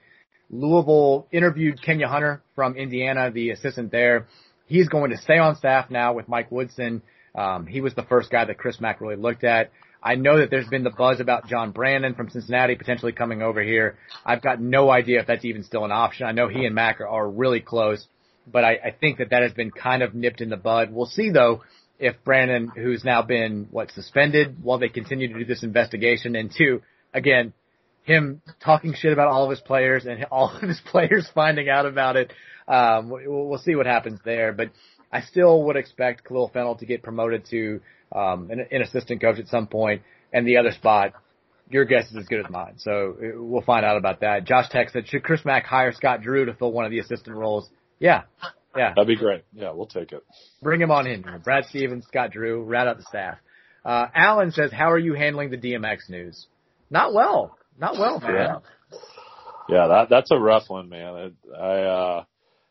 Louisville 0.49 1.27
interviewed 1.31 1.81
Kenya 1.81 2.07
Hunter 2.07 2.43
from 2.53 2.75
Indiana, 2.75 3.31
the 3.31 3.51
assistant 3.51 3.91
there. 3.91 4.27
He's 4.65 4.87
going 4.87 5.11
to 5.11 5.17
stay 5.17 5.37
on 5.37 5.55
staff 5.55 5.89
now 5.89 6.13
with 6.13 6.27
Mike 6.27 6.51
Woodson. 6.51 7.01
Um, 7.35 7.65
he 7.65 7.81
was 7.81 7.93
the 7.93 8.03
first 8.03 8.29
guy 8.29 8.45
that 8.45 8.57
Chris 8.57 8.79
Mack 8.79 9.01
really 9.01 9.15
looked 9.15 9.43
at. 9.43 9.71
I 10.01 10.15
know 10.15 10.39
that 10.39 10.49
there's 10.49 10.67
been 10.67 10.83
the 10.83 10.89
buzz 10.89 11.19
about 11.19 11.47
John 11.47 11.71
Brannen 11.71 12.13
from 12.13 12.29
Cincinnati 12.29 12.75
potentially 12.75 13.13
coming 13.13 13.41
over 13.41 13.63
here. 13.63 13.97
I've 14.25 14.41
got 14.41 14.59
no 14.59 14.89
idea 14.89 15.21
if 15.21 15.27
that's 15.27 15.45
even 15.45 15.63
still 15.63 15.85
an 15.85 15.91
option. 15.91 16.25
I 16.25 16.33
know 16.33 16.49
he 16.49 16.65
and 16.65 16.75
Mack 16.75 16.99
are, 16.99 17.07
are 17.07 17.29
really 17.29 17.61
close, 17.61 18.05
but 18.45 18.65
I, 18.65 18.71
I 18.73 18.91
think 18.99 19.19
that 19.19 19.29
that 19.29 19.43
has 19.43 19.53
been 19.53 19.71
kind 19.71 20.03
of 20.03 20.13
nipped 20.13 20.41
in 20.41 20.49
the 20.49 20.57
bud. 20.57 20.91
We'll 20.91 21.05
see 21.05 21.29
though 21.29 21.61
if 21.99 22.21
Brannen, 22.25 22.69
who's 22.75 23.05
now 23.05 23.21
been 23.21 23.67
what 23.71 23.91
suspended 23.91 24.61
while 24.61 24.77
they 24.77 24.89
continue 24.89 25.29
to 25.29 25.39
do 25.39 25.45
this 25.45 25.63
investigation, 25.63 26.35
and 26.35 26.51
two, 26.55 26.81
again, 27.13 27.53
him 28.03 28.41
talking 28.61 28.93
shit 28.93 29.13
about 29.13 29.29
all 29.29 29.45
of 29.45 29.49
his 29.49 29.61
players 29.61 30.05
and 30.05 30.25
all 30.31 30.53
of 30.53 30.61
his 30.61 30.81
players 30.85 31.29
finding 31.33 31.69
out 31.69 31.85
about 31.85 32.17
it. 32.17 32.33
Um, 32.67 33.09
we'll, 33.09 33.47
we'll 33.47 33.59
see 33.59 33.75
what 33.75 33.85
happens 33.85 34.19
there, 34.25 34.51
but 34.53 34.71
I 35.13 35.21
still 35.21 35.63
would 35.63 35.75
expect 35.75 36.25
Kahil 36.25 36.51
Fennell 36.51 36.75
to 36.75 36.85
get 36.85 37.03
promoted 37.03 37.45
to 37.51 37.81
um, 38.11 38.49
an, 38.51 38.65
an 38.71 38.81
assistant 38.81 39.21
coach 39.21 39.39
at 39.39 39.47
some 39.47 39.67
point, 39.67 40.01
and 40.33 40.47
the 40.47 40.57
other 40.57 40.71
spot, 40.71 41.13
your 41.69 41.85
guess 41.85 42.09
is 42.09 42.17
as 42.17 42.25
good 42.25 42.43
as 42.43 42.49
mine. 42.49 42.73
So 42.77 43.15
uh, 43.17 43.41
we'll 43.41 43.61
find 43.61 43.85
out 43.85 43.97
about 43.97 44.21
that. 44.21 44.45
Josh 44.45 44.69
Tech 44.69 44.89
said, 44.89 45.07
should 45.07 45.23
Chris 45.23 45.45
Mack 45.45 45.65
hire 45.65 45.91
Scott 45.91 46.21
Drew 46.21 46.45
to 46.45 46.53
fill 46.53 46.71
one 46.71 46.85
of 46.85 46.91
the 46.91 46.99
assistant 46.99 47.35
roles? 47.35 47.69
Yeah. 47.99 48.23
Yeah. 48.75 48.93
That'd 48.95 49.07
be 49.07 49.15
great. 49.15 49.43
Yeah, 49.53 49.71
we'll 49.71 49.85
take 49.85 50.11
it. 50.11 50.23
Bring 50.61 50.81
him 50.81 50.89
on 50.89 51.05
in. 51.05 51.23
Brad 51.43 51.65
Stevens, 51.65 52.05
Scott 52.07 52.31
Drew, 52.31 52.63
rat 52.63 52.87
out 52.87 52.97
the 52.97 53.03
staff. 53.03 53.37
Uh, 53.85 54.07
Alan 54.15 54.51
says, 54.51 54.71
how 54.71 54.91
are 54.91 54.97
you 54.97 55.13
handling 55.13 55.51
the 55.51 55.57
DMX 55.57 56.09
news? 56.09 56.47
Not 56.89 57.13
well. 57.13 57.57
Not 57.79 57.99
well, 57.99 58.19
man. 58.19 58.33
Yeah. 58.33 58.57
Yeah, 59.69 59.87
that, 59.87 60.09
that's 60.09 60.31
a 60.31 60.37
rough 60.37 60.69
one, 60.69 60.89
man. 60.89 61.33
I, 61.55 61.57
I, 61.57 61.81
uh, 61.83 62.23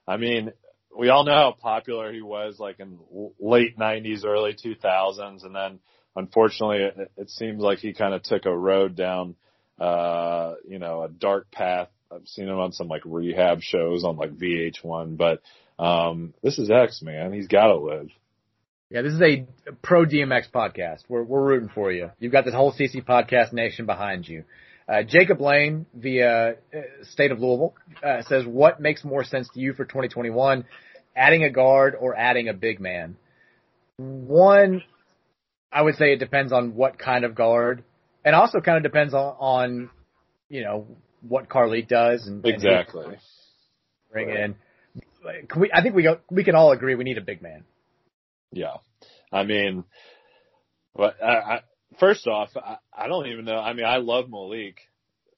I 0.06 0.16
mean, 0.16 0.52
we 0.96 1.08
all 1.08 1.24
know 1.24 1.34
how 1.34 1.56
popular 1.58 2.12
he 2.12 2.22
was 2.22 2.58
like 2.58 2.80
in 2.80 2.98
late 3.40 3.78
90s, 3.78 4.24
early 4.24 4.54
2000s. 4.54 5.44
And 5.44 5.54
then 5.54 5.78
unfortunately 6.16 6.78
it, 6.78 7.12
it 7.16 7.30
seems 7.30 7.62
like 7.62 7.78
he 7.78 7.92
kind 7.92 8.14
of 8.14 8.22
took 8.22 8.46
a 8.46 8.56
road 8.56 8.96
down, 8.96 9.34
uh, 9.78 10.54
you 10.68 10.78
know, 10.78 11.02
a 11.02 11.08
dark 11.08 11.50
path. 11.50 11.88
I've 12.10 12.26
seen 12.26 12.48
him 12.48 12.58
on 12.58 12.72
some 12.72 12.88
like 12.88 13.02
rehab 13.04 13.62
shows 13.62 14.04
on 14.04 14.16
like 14.16 14.36
VH1, 14.36 15.16
but, 15.16 15.42
um, 15.82 16.34
this 16.42 16.58
is 16.58 16.70
X 16.70 17.02
man. 17.02 17.32
He's 17.32 17.48
got 17.48 17.68
to 17.68 17.76
live. 17.76 18.10
Yeah, 18.90 19.00
this 19.00 19.14
is 19.14 19.22
a 19.22 19.46
pro 19.82 20.04
DMX 20.04 20.50
podcast. 20.50 21.04
We're, 21.08 21.22
we're 21.22 21.42
rooting 21.42 21.70
for 21.74 21.90
you. 21.90 22.10
You've 22.18 22.32
got 22.32 22.44
this 22.44 22.52
whole 22.52 22.74
CC 22.74 23.02
podcast 23.02 23.54
nation 23.54 23.86
behind 23.86 24.28
you. 24.28 24.44
Uh, 24.88 25.02
Jacob 25.02 25.40
Lane 25.40 25.86
via 25.94 26.50
uh, 26.50 26.54
State 27.02 27.30
of 27.30 27.40
Louisville 27.40 27.74
uh, 28.04 28.22
says, 28.22 28.44
"What 28.44 28.80
makes 28.80 29.04
more 29.04 29.24
sense 29.24 29.48
to 29.54 29.60
you 29.60 29.74
for 29.74 29.84
2021, 29.84 30.64
adding 31.14 31.44
a 31.44 31.50
guard 31.50 31.94
or 31.98 32.16
adding 32.16 32.48
a 32.48 32.54
big 32.54 32.80
man?" 32.80 33.16
One, 33.96 34.82
I 35.72 35.82
would 35.82 35.94
say 35.94 36.12
it 36.12 36.18
depends 36.18 36.52
on 36.52 36.74
what 36.74 36.98
kind 36.98 37.24
of 37.24 37.34
guard, 37.34 37.84
and 38.24 38.34
also 38.34 38.60
kind 38.60 38.76
of 38.76 38.82
depends 38.82 39.14
on, 39.14 39.36
on 39.38 39.90
you 40.48 40.62
know 40.64 40.86
what 41.26 41.48
Carlik 41.48 41.88
does 41.88 42.26
and 42.26 42.44
exactly 42.44 43.04
and 43.04 43.16
bring 44.12 44.28
right. 44.28 44.40
in. 44.40 44.56
We, 45.56 45.70
I 45.72 45.82
think 45.82 45.94
we 45.94 46.08
we 46.30 46.42
can 46.42 46.56
all 46.56 46.72
agree 46.72 46.96
we 46.96 47.04
need 47.04 47.18
a 47.18 47.22
big 47.22 47.40
man. 47.40 47.64
Yeah, 48.50 48.76
I 49.32 49.44
mean, 49.44 49.84
but 50.94 51.22
I, 51.22 51.32
I 51.32 51.60
first 51.98 52.26
off, 52.26 52.50
I, 52.56 52.76
I 52.92 53.08
don't 53.08 53.26
even 53.26 53.44
know. 53.44 53.58
I 53.58 53.72
mean, 53.72 53.86
I 53.86 53.98
love 53.98 54.28
Malik. 54.28 54.76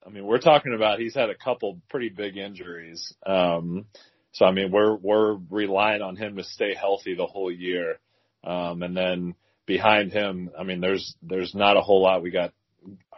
I 0.06 0.10
mean, 0.10 0.26
we're 0.26 0.40
talking 0.40 0.74
about 0.74 0.98
he's 0.98 1.14
had 1.14 1.30
a 1.30 1.34
couple 1.34 1.80
pretty 1.88 2.10
big 2.10 2.36
injuries. 2.36 3.14
Um, 3.24 3.86
so 4.32 4.44
I 4.44 4.52
mean, 4.52 4.70
we're 4.70 4.94
we're 4.94 5.38
relying 5.50 6.02
on 6.02 6.16
him 6.16 6.36
to 6.36 6.44
stay 6.44 6.74
healthy 6.74 7.14
the 7.14 7.26
whole 7.26 7.50
year. 7.50 7.98
Um, 8.42 8.82
and 8.82 8.96
then 8.96 9.34
behind 9.66 10.12
him, 10.12 10.50
I 10.58 10.64
mean, 10.64 10.80
there's 10.80 11.14
there's 11.22 11.54
not 11.54 11.76
a 11.76 11.80
whole 11.80 12.02
lot. 12.02 12.22
We 12.22 12.30
got 12.30 12.52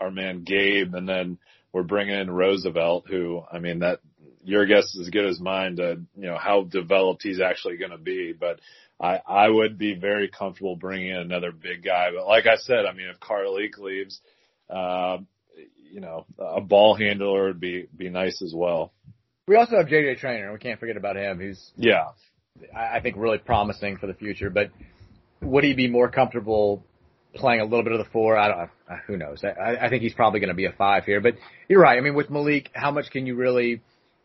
our 0.00 0.10
man 0.10 0.44
Gabe, 0.44 0.94
and 0.94 1.08
then 1.08 1.38
we're 1.72 1.82
bringing 1.82 2.18
in 2.18 2.30
Roosevelt, 2.30 3.06
who 3.08 3.42
I 3.50 3.58
mean 3.58 3.80
that 3.80 4.00
your 4.44 4.66
guess 4.66 4.94
is 4.94 5.06
as 5.06 5.10
good 5.10 5.26
as 5.26 5.40
mine 5.40 5.76
to 5.76 6.00
you 6.16 6.26
know 6.28 6.38
how 6.38 6.62
developed 6.62 7.22
he's 7.22 7.40
actually 7.40 7.78
going 7.78 7.90
to 7.90 7.98
be. 7.98 8.32
But 8.38 8.60
I 9.00 9.20
I 9.26 9.48
would 9.48 9.78
be 9.78 9.94
very 9.94 10.28
comfortable 10.28 10.76
bringing 10.76 11.08
in 11.10 11.16
another 11.16 11.52
big 11.52 11.84
guy. 11.84 12.10
But 12.14 12.26
like 12.26 12.46
I 12.46 12.56
said, 12.56 12.86
I 12.86 12.92
mean, 12.92 13.08
if 13.08 13.20
Carl 13.20 13.54
Carlik 13.54 13.78
leaves, 13.78 14.20
uh, 14.70 15.18
you 15.90 16.00
know, 16.00 16.26
a 16.38 16.60
ball 16.60 16.94
handler 16.94 17.48
would 17.48 17.60
be 17.60 17.86
be 17.96 18.08
nice 18.08 18.42
as 18.42 18.52
well. 18.54 18.92
We 19.46 19.56
also 19.56 19.76
have 19.76 19.86
JJ 19.86 20.18
Traynor. 20.18 20.52
We 20.52 20.58
can't 20.58 20.80
forget 20.80 20.96
about 20.96 21.16
him. 21.16 21.38
Who's 21.38 21.70
yeah, 21.76 22.06
I 22.74 23.00
think 23.00 23.16
really 23.16 23.38
promising 23.38 23.98
for 23.98 24.06
the 24.06 24.14
future. 24.14 24.50
But 24.50 24.70
would 25.42 25.64
he 25.64 25.74
be 25.74 25.88
more 25.88 26.10
comfortable 26.10 26.84
playing 27.34 27.60
a 27.60 27.64
little 27.64 27.84
bit 27.84 27.92
of 27.92 27.98
the 27.98 28.10
four? 28.10 28.36
I 28.36 28.48
don't. 28.48 28.70
Who 29.06 29.16
knows? 29.16 29.44
I, 29.44 29.76
I 29.86 29.88
think 29.90 30.02
he's 30.02 30.14
probably 30.14 30.40
going 30.40 30.48
to 30.48 30.54
be 30.54 30.66
a 30.66 30.72
five 30.72 31.04
here. 31.04 31.20
But 31.20 31.34
you're 31.68 31.80
right. 31.80 31.98
I 31.98 32.00
mean, 32.00 32.14
with 32.14 32.30
Malik, 32.30 32.70
how 32.72 32.90
much 32.90 33.10
can 33.10 33.26
you 33.26 33.34
really? 33.34 33.82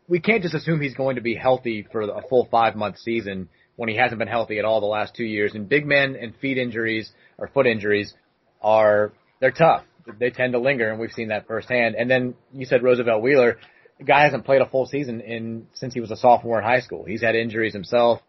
We 0.08 0.20
can't 0.20 0.42
just 0.42 0.54
assume 0.54 0.80
he's 0.80 0.94
going 0.94 1.16
to 1.16 1.22
be 1.22 1.34
healthy 1.34 1.86
for 1.92 2.02
a 2.02 2.22
full 2.28 2.48
five 2.50 2.74
month 2.74 2.98
season 2.98 3.48
when 3.76 3.88
he 3.88 3.96
hasn't 3.96 4.18
been 4.18 4.28
healthy 4.28 4.58
at 4.58 4.64
all 4.64 4.80
the 4.80 4.86
last 4.86 5.14
two 5.14 5.24
years. 5.24 5.54
And 5.54 5.68
big 5.68 5.86
men 5.86 6.16
and 6.20 6.34
feet 6.36 6.58
injuries 6.58 7.10
or 7.38 7.48
foot 7.48 7.66
injuries 7.66 8.14
are 8.60 9.12
they're 9.40 9.50
tough. 9.50 9.84
They 10.18 10.30
tend 10.30 10.52
to 10.52 10.58
linger, 10.58 10.90
and 10.90 10.98
we've 10.98 11.12
seen 11.12 11.28
that 11.28 11.46
firsthand. 11.46 11.94
And 11.94 12.10
then 12.10 12.34
you 12.52 12.66
said 12.66 12.82
Roosevelt 12.82 13.22
Wheeler. 13.22 13.58
The 13.98 14.04
guy 14.04 14.24
hasn't 14.24 14.44
played 14.44 14.60
a 14.60 14.68
full 14.68 14.86
season 14.86 15.20
in 15.20 15.68
since 15.74 15.94
he 15.94 16.00
was 16.00 16.10
a 16.10 16.16
sophomore 16.16 16.58
in 16.58 16.64
high 16.64 16.80
school. 16.80 17.04
He's 17.04 17.22
had 17.22 17.36
injuries 17.36 17.72
himself. 17.72 18.20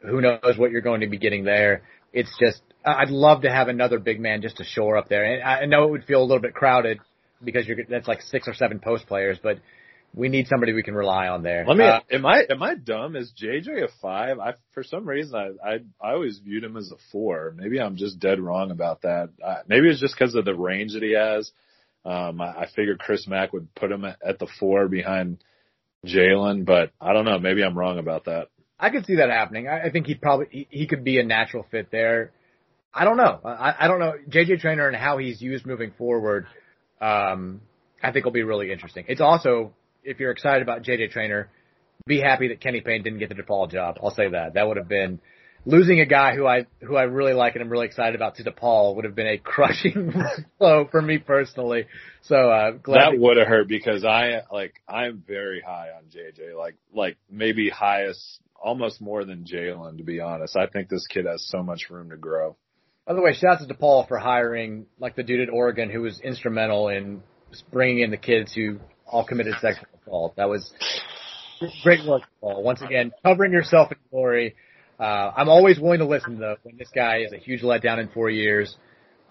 Who 0.00 0.20
knows 0.20 0.56
what 0.56 0.70
you're 0.70 0.80
going 0.80 1.02
to 1.02 1.06
be 1.06 1.18
getting 1.18 1.44
there? 1.44 1.82
It's 2.12 2.36
just 2.40 2.62
I'd 2.84 3.10
love 3.10 3.42
to 3.42 3.50
have 3.50 3.68
another 3.68 3.98
big 3.98 4.20
man 4.20 4.42
just 4.42 4.56
to 4.56 4.64
shore 4.64 4.96
up 4.96 5.08
there. 5.08 5.24
And 5.24 5.42
I 5.42 5.66
know 5.66 5.84
it 5.84 5.90
would 5.90 6.04
feel 6.04 6.20
a 6.20 6.24
little 6.24 6.40
bit 6.40 6.54
crowded 6.54 6.98
because 7.42 7.66
you're 7.66 7.76
that's 7.88 8.08
like 8.08 8.22
six 8.22 8.48
or 8.48 8.54
seven 8.54 8.80
post 8.80 9.06
players, 9.06 9.38
but 9.42 9.58
we 10.14 10.28
need 10.28 10.48
somebody 10.48 10.72
we 10.72 10.82
can 10.82 10.94
rely 10.94 11.28
on 11.28 11.42
there. 11.42 11.64
Let 11.66 11.76
me. 11.76 11.84
Uh, 11.84 12.00
am 12.10 12.26
I 12.26 12.42
am 12.48 12.62
I 12.62 12.74
dumb? 12.74 13.16
Is 13.16 13.32
JJ 13.40 13.84
a 13.84 13.88
five? 14.02 14.38
I 14.38 14.54
for 14.72 14.82
some 14.82 15.06
reason 15.06 15.34
I 15.34 15.68
I, 15.68 15.74
I 16.00 16.12
always 16.12 16.38
viewed 16.38 16.64
him 16.64 16.76
as 16.76 16.90
a 16.90 16.96
four. 17.12 17.54
Maybe 17.56 17.80
I'm 17.80 17.96
just 17.96 18.18
dead 18.18 18.40
wrong 18.40 18.70
about 18.70 19.02
that. 19.02 19.30
Uh, 19.44 19.58
maybe 19.68 19.88
it's 19.88 20.00
just 20.00 20.16
because 20.18 20.34
of 20.34 20.44
the 20.44 20.54
range 20.54 20.94
that 20.94 21.02
he 21.02 21.12
has. 21.12 21.50
Um, 22.04 22.40
I, 22.40 22.62
I 22.62 22.66
figured 22.74 22.98
Chris 22.98 23.26
Mack 23.28 23.52
would 23.52 23.72
put 23.74 23.92
him 23.92 24.04
at, 24.04 24.16
at 24.26 24.38
the 24.38 24.48
four 24.58 24.88
behind 24.88 25.44
Jae'Lyn, 26.06 26.64
but 26.64 26.92
I 27.00 27.12
don't 27.12 27.26
know. 27.26 27.38
Maybe 27.38 27.62
I'm 27.62 27.76
wrong 27.78 27.98
about 27.98 28.24
that. 28.24 28.48
I 28.78 28.90
could 28.90 29.04
see 29.04 29.16
that 29.16 29.30
happening. 29.30 29.68
I, 29.68 29.82
I 29.82 29.90
think 29.90 30.06
he'd 30.06 30.22
probably 30.22 30.46
he, 30.50 30.66
he 30.70 30.86
could 30.86 31.04
be 31.04 31.18
a 31.20 31.24
natural 31.24 31.66
fit 31.70 31.90
there. 31.92 32.32
I 32.92 33.04
don't 33.04 33.16
know. 33.16 33.38
I, 33.44 33.74
I 33.80 33.88
don't 33.88 34.00
know 34.00 34.14
JJ 34.28 34.60
Traynor 34.60 34.88
and 34.88 34.96
how 34.96 35.18
he's 35.18 35.40
used 35.40 35.66
moving 35.66 35.92
forward. 35.96 36.46
Um, 37.00 37.60
I 38.02 38.12
think 38.12 38.24
will 38.24 38.32
be 38.32 38.42
really 38.42 38.72
interesting. 38.72 39.04
It's 39.08 39.20
also 39.20 39.74
if 40.04 40.20
you're 40.20 40.30
excited 40.30 40.62
about 40.62 40.82
JJ 40.82 41.10
Traynor, 41.10 41.50
be 42.06 42.20
happy 42.20 42.48
that 42.48 42.60
Kenny 42.60 42.80
Payne 42.80 43.02
didn't 43.02 43.18
get 43.18 43.28
the 43.28 43.34
DePaul 43.34 43.70
job. 43.70 43.98
I'll 44.02 44.14
say 44.14 44.30
that. 44.30 44.54
That 44.54 44.66
would 44.66 44.76
have 44.76 44.88
been 44.88 45.20
losing 45.66 46.00
a 46.00 46.06
guy 46.06 46.34
who 46.34 46.46
I 46.46 46.66
who 46.80 46.96
I 46.96 47.02
really 47.02 47.34
like 47.34 47.54
and 47.54 47.62
I'm 47.62 47.70
really 47.70 47.86
excited 47.86 48.14
about 48.14 48.36
to 48.36 48.44
DePaul 48.44 48.96
would 48.96 49.04
have 49.04 49.14
been 49.14 49.26
a 49.26 49.38
crushing 49.42 50.12
blow 50.58 50.88
for 50.90 51.00
me 51.00 51.18
personally. 51.18 51.86
So 52.22 52.50
uh, 52.50 52.72
glad 52.72 53.12
that 53.12 53.18
would 53.18 53.36
have 53.36 53.46
hurt 53.46 53.68
because 53.68 54.04
I 54.04 54.42
like 54.52 54.74
I'm 54.88 55.22
very 55.26 55.60
high 55.60 55.88
on 55.96 56.04
JJ, 56.04 56.56
like 56.56 56.76
like 56.92 57.16
maybe 57.30 57.68
highest, 57.68 58.40
almost 58.56 59.00
more 59.00 59.24
than 59.24 59.44
Jae'Lyn 59.44 59.98
to 59.98 60.04
be 60.04 60.20
honest. 60.20 60.56
I 60.56 60.66
think 60.66 60.88
this 60.88 61.06
kid 61.06 61.26
has 61.26 61.46
so 61.48 61.62
much 61.62 61.90
room 61.90 62.10
to 62.10 62.16
grow. 62.16 62.56
By 63.06 63.14
the 63.14 63.22
way, 63.22 63.32
shout 63.32 63.60
out 63.60 63.68
to 63.68 63.74
DePaul 63.74 64.06
for 64.08 64.18
hiring 64.18 64.86
like 64.98 65.16
the 65.16 65.22
dude 65.22 65.40
at 65.40 65.52
Oregon 65.52 65.90
who 65.90 66.02
was 66.02 66.20
instrumental 66.20 66.88
in 66.88 67.22
bringing 67.72 68.00
in 68.00 68.10
the 68.10 68.16
kids 68.16 68.54
who 68.54 68.78
all 69.10 69.24
committed 69.24 69.54
sexual 69.60 69.86
assault. 70.02 70.36
That 70.36 70.48
was 70.48 70.72
great 71.82 72.06
work, 72.06 72.22
Paul. 72.40 72.62
Once 72.62 72.82
again, 72.82 73.12
covering 73.24 73.52
yourself 73.52 73.90
in 73.92 73.98
glory. 74.10 74.54
Uh, 74.98 75.32
I'm 75.36 75.48
always 75.48 75.78
willing 75.78 76.00
to 76.00 76.06
listen 76.06 76.38
though. 76.38 76.56
When 76.62 76.76
this 76.76 76.90
guy 76.94 77.18
is 77.18 77.32
a 77.32 77.38
huge 77.38 77.62
letdown 77.62 77.98
in 77.98 78.08
four 78.08 78.30
years, 78.30 78.76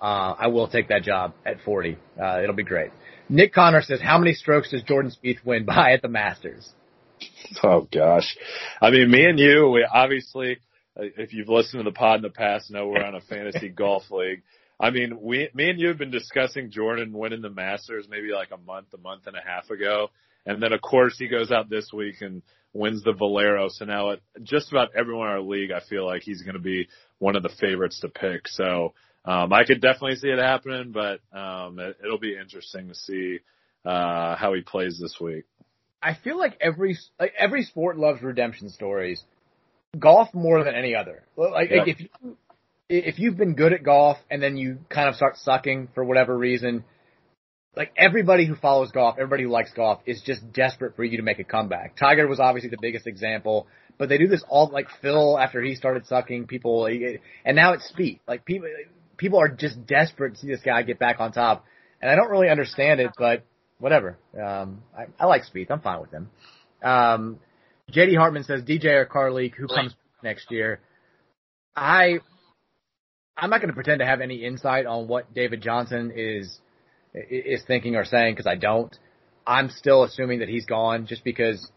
uh, 0.02 0.36
I 0.38 0.48
will 0.48 0.68
take 0.68 0.90
that 0.90 1.04
job 1.04 1.34
at 1.46 1.62
40. 1.62 1.98
Uh, 2.22 2.42
it'll 2.42 2.56
be 2.56 2.64
great. 2.64 2.92
Nick 3.28 3.54
Connor 3.54 3.82
says, 3.82 4.02
how 4.02 4.18
many 4.18 4.34
strokes 4.34 4.72
does 4.72 4.82
Jordan 4.84 5.12
Spieth 5.12 5.46
win 5.46 5.66
by 5.66 5.92
at 5.94 6.02
the 6.02 6.08
Masters? 6.08 6.70
Oh 7.64 7.88
gosh. 7.92 8.36
I 8.82 8.92
mean, 8.92 9.12
me 9.12 9.26
and 9.26 9.38
you, 9.38 9.70
we 9.70 9.86
obviously, 9.92 10.58
uh, 10.98 11.04
if 11.18 11.34
you've 11.34 11.50
listened 11.50 11.84
to 11.84 11.90
the 11.90 11.96
pod 11.96 12.18
in 12.18 12.22
the 12.24 12.30
past, 12.30 12.72
know 12.72 12.88
we're 12.88 13.04
on 13.04 13.16
a 13.16 13.22
fantasy 13.22 13.70
golf 13.76 14.10
league. 14.10 14.42
I 14.80 14.92
mean, 14.92 15.20
we, 15.22 15.50
me 15.54 15.70
and 15.70 15.80
you 15.80 15.90
have 15.90 15.98
been 15.98 16.12
discussing 16.12 16.72
Jordan 16.72 17.12
winning 17.12 17.42
the 17.42 17.50
Masters 17.50 18.08
maybe 18.10 18.32
like 18.32 18.52
a 18.52 18.58
month, 18.58 18.88
a 18.94 18.98
month 18.98 19.28
and 19.28 19.36
a 19.36 19.42
half 19.46 19.70
ago. 19.70 20.10
And 20.46 20.64
then 20.64 20.72
of 20.72 20.82
course 20.82 21.18
he 21.20 21.28
goes 21.28 21.52
out 21.52 21.70
this 21.70 21.92
week 21.92 22.22
and 22.22 22.42
wins 22.74 23.04
the 23.04 23.12
Valero. 23.12 23.68
So 23.70 23.84
now 23.84 24.12
it, 24.12 24.22
just 24.42 24.72
about 24.72 24.96
everyone 24.96 25.28
in 25.28 25.34
our 25.34 25.42
league, 25.42 25.72
I 25.72 25.82
feel 25.90 26.06
like 26.06 26.22
he's 26.22 26.44
going 26.44 26.56
to 26.56 26.62
be 26.62 26.88
one 27.18 27.36
of 27.36 27.44
the 27.44 27.50
favorites 27.60 28.00
to 28.02 28.08
pick. 28.08 28.48
So, 28.48 28.94
um, 29.26 29.52
I 29.52 29.66
could 29.66 29.82
definitely 29.82 30.16
see 30.16 30.30
it 30.30 30.40
happening, 30.40 30.94
but, 30.94 31.20
um, 31.38 31.78
it, 31.80 31.98
it'll 32.02 32.20
be 32.20 32.38
interesting 32.38 32.88
to 32.88 32.96
see, 32.96 33.40
uh, 33.86 34.38
how 34.38 34.54
he 34.54 34.62
plays 34.62 34.98
this 34.98 35.18
week. 35.20 35.44
I 36.02 36.14
feel 36.14 36.38
like 36.38 36.58
every, 36.62 36.98
like 37.20 37.34
every 37.38 37.64
sport 37.64 37.98
loves 37.98 38.22
redemption 38.22 38.70
stories. 38.70 39.22
Golf 39.98 40.34
more 40.34 40.64
than 40.64 40.74
any 40.74 40.96
other. 40.96 41.24
Like, 41.36 41.70
yeah. 41.70 41.80
like 41.80 41.88
if 41.90 42.00
you, 42.00 42.38
if 42.90 43.20
you've 43.20 43.38
been 43.38 43.54
good 43.54 43.72
at 43.72 43.84
golf 43.84 44.18
and 44.30 44.42
then 44.42 44.58
you 44.58 44.80
kind 44.90 45.08
of 45.08 45.16
start 45.16 45.38
sucking 45.38 45.90
for 45.94 46.04
whatever 46.04 46.36
reason, 46.36 46.84
like 47.76 47.94
everybody 47.96 48.46
who 48.46 48.56
follows 48.56 48.92
golf, 48.92 49.16
everybody 49.18 49.44
who 49.44 49.50
likes 49.50 49.72
golf 49.74 50.02
is 50.08 50.22
just 50.26 50.52
desperate 50.52 50.96
for 50.96 51.04
you 51.04 51.18
to 51.18 51.24
make 51.24 51.40
a 51.40 51.44
comeback. 51.44 51.96
Tiger 51.96 52.28
was 52.28 52.40
obviously 52.40 52.72
the 52.72 52.80
biggest 52.82 53.06
example, 53.06 53.68
but 54.00 54.10
they 54.10 54.18
do 54.18 54.28
this 54.28 54.44
all 54.50 54.70
like 54.70 54.88
Phil 55.02 55.38
after 55.38 55.62
he 55.62 55.76
started 55.76 56.08
sucking 56.08 56.48
people, 56.48 56.88
and 56.88 57.56
now 57.56 57.74
it's 57.74 57.92
Spieth. 57.96 58.20
Like 58.28 58.44
people, 58.44 58.68
people 59.18 59.40
are 59.40 59.50
just 59.50 59.86
desperate 59.86 60.34
to 60.34 60.40
see 60.40 60.48
this 60.48 60.62
guy 60.62 60.82
get 60.82 60.98
back 60.98 61.20
on 61.20 61.32
top, 61.32 61.66
and 62.02 62.10
I 62.10 62.16
don't 62.16 62.32
really 62.32 62.50
understand 62.50 63.00
it, 63.00 63.12
but 63.18 63.44
whatever. 63.78 64.18
Um, 64.34 64.82
I, 64.98 65.06
I 65.20 65.28
like 65.28 65.44
Spieth. 65.44 65.70
I'm 65.70 65.82
fine 65.82 66.02
with 66.02 66.12
him. 66.12 66.30
Um, 66.82 67.40
JD 67.92 68.18
Hartman 68.18 68.44
says 68.44 68.64
DJ 68.64 68.86
or 68.86 69.06
Carlik, 69.06 69.54
who 69.54 69.68
comes 69.68 69.94
next 70.24 70.50
year? 70.50 70.80
I 71.76 72.20
I'm 73.42 73.50
not 73.50 73.62
going 73.62 73.70
to 73.70 73.74
pretend 73.74 74.00
to 74.00 74.06
have 74.06 74.22
any 74.22 74.44
insight 74.44 74.86
on 74.86 75.08
what 75.08 75.34
David 75.34 75.62
Johnson 75.62 76.12
is 76.16 76.60
is 77.14 77.64
thinking 77.66 77.96
or 77.96 78.06
saying 78.06 78.34
because 78.34 78.48
I 78.48 78.56
don't. 78.56 78.96
I'm 79.48 79.70
still 79.70 80.04
assuming 80.04 80.40
that 80.40 80.50
he's 80.50 80.66
gone 80.66 81.08
just 81.08 81.24
because 81.24 81.72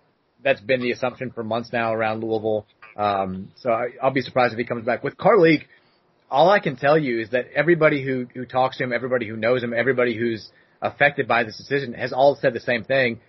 that's 0.45 0.61
been 0.61 0.81
the 0.81 0.91
assumption 0.91 1.31
for 1.31 1.43
months 1.43 1.71
now 1.73 1.95
around 1.95 2.23
Louisville. 2.23 2.67
Um, 2.97 3.51
so 3.57 3.71
I, 3.71 3.89
I'll 4.03 4.11
be 4.13 4.21
surprised 4.21 4.53
if 4.53 4.59
he 4.59 4.65
comes 4.65 4.85
back 4.85 5.03
with 5.03 5.17
Carlik. 5.17 5.63
All 6.31 6.51
I 6.51 6.61
can 6.61 6.77
tell 6.77 6.99
you 6.99 7.21
is 7.21 7.31
that 7.31 7.47
everybody 7.55 8.05
who 8.05 8.27
who 8.35 8.45
talks 8.45 8.79
to 8.79 8.85
him, 8.85 8.93
everybody 8.93 9.27
who 9.29 9.37
knows 9.37 9.63
him, 9.63 9.73
everybody 9.73 10.17
who's 10.17 10.51
affected 10.81 11.29
by 11.29 11.45
this 11.45 11.57
decision 11.57 11.95
has 11.95 12.13
all 12.13 12.37
said 12.37 12.53
the 12.53 12.61
same 12.61 12.85
thing. 12.85 13.21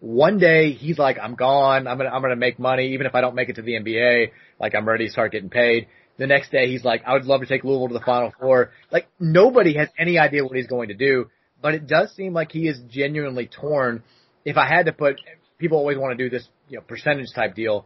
One 0.00 0.38
day 0.38 0.72
he's 0.72 0.98
like, 0.98 1.18
I'm 1.22 1.34
gone. 1.34 1.86
I'm 1.86 1.96
gonna 1.96 2.10
I'm 2.10 2.20
gonna 2.20 2.36
make 2.36 2.58
money 2.58 2.92
even 2.92 3.06
if 3.06 3.14
I 3.14 3.20
don't 3.20 3.34
make 3.34 3.48
it 3.48 3.56
to 3.56 3.62
the 3.62 3.72
NBA. 3.72 4.30
Like 4.60 4.74
I'm 4.74 4.86
ready 4.86 5.06
to 5.06 5.12
start 5.12 5.32
getting 5.32 5.50
paid. 5.50 5.86
The 6.18 6.26
next 6.26 6.50
day 6.50 6.68
he's 6.70 6.84
like, 6.84 7.02
I 7.06 7.12
would 7.12 7.24
love 7.24 7.40
to 7.40 7.46
take 7.46 7.64
Louisville 7.64 7.88
to 7.88 7.94
the 7.94 8.04
Final 8.04 8.32
Four. 8.40 8.70
Like 8.90 9.08
nobody 9.20 9.76
has 9.76 9.88
any 9.98 10.18
idea 10.18 10.44
what 10.44 10.56
he's 10.56 10.66
going 10.66 10.88
to 10.88 10.94
do, 10.94 11.30
but 11.60 11.74
it 11.74 11.86
does 11.86 12.14
seem 12.14 12.32
like 12.32 12.52
he 12.52 12.68
is 12.68 12.78
genuinely 12.88 13.48
torn. 13.48 14.02
If 14.44 14.56
I 14.56 14.66
had 14.66 14.86
to 14.86 14.92
put, 14.92 15.20
people 15.58 15.78
always 15.78 15.98
want 15.98 16.16
to 16.16 16.24
do 16.24 16.30
this, 16.30 16.48
you 16.68 16.78
know, 16.78 16.84
percentage 16.86 17.28
type 17.34 17.54
deal. 17.54 17.84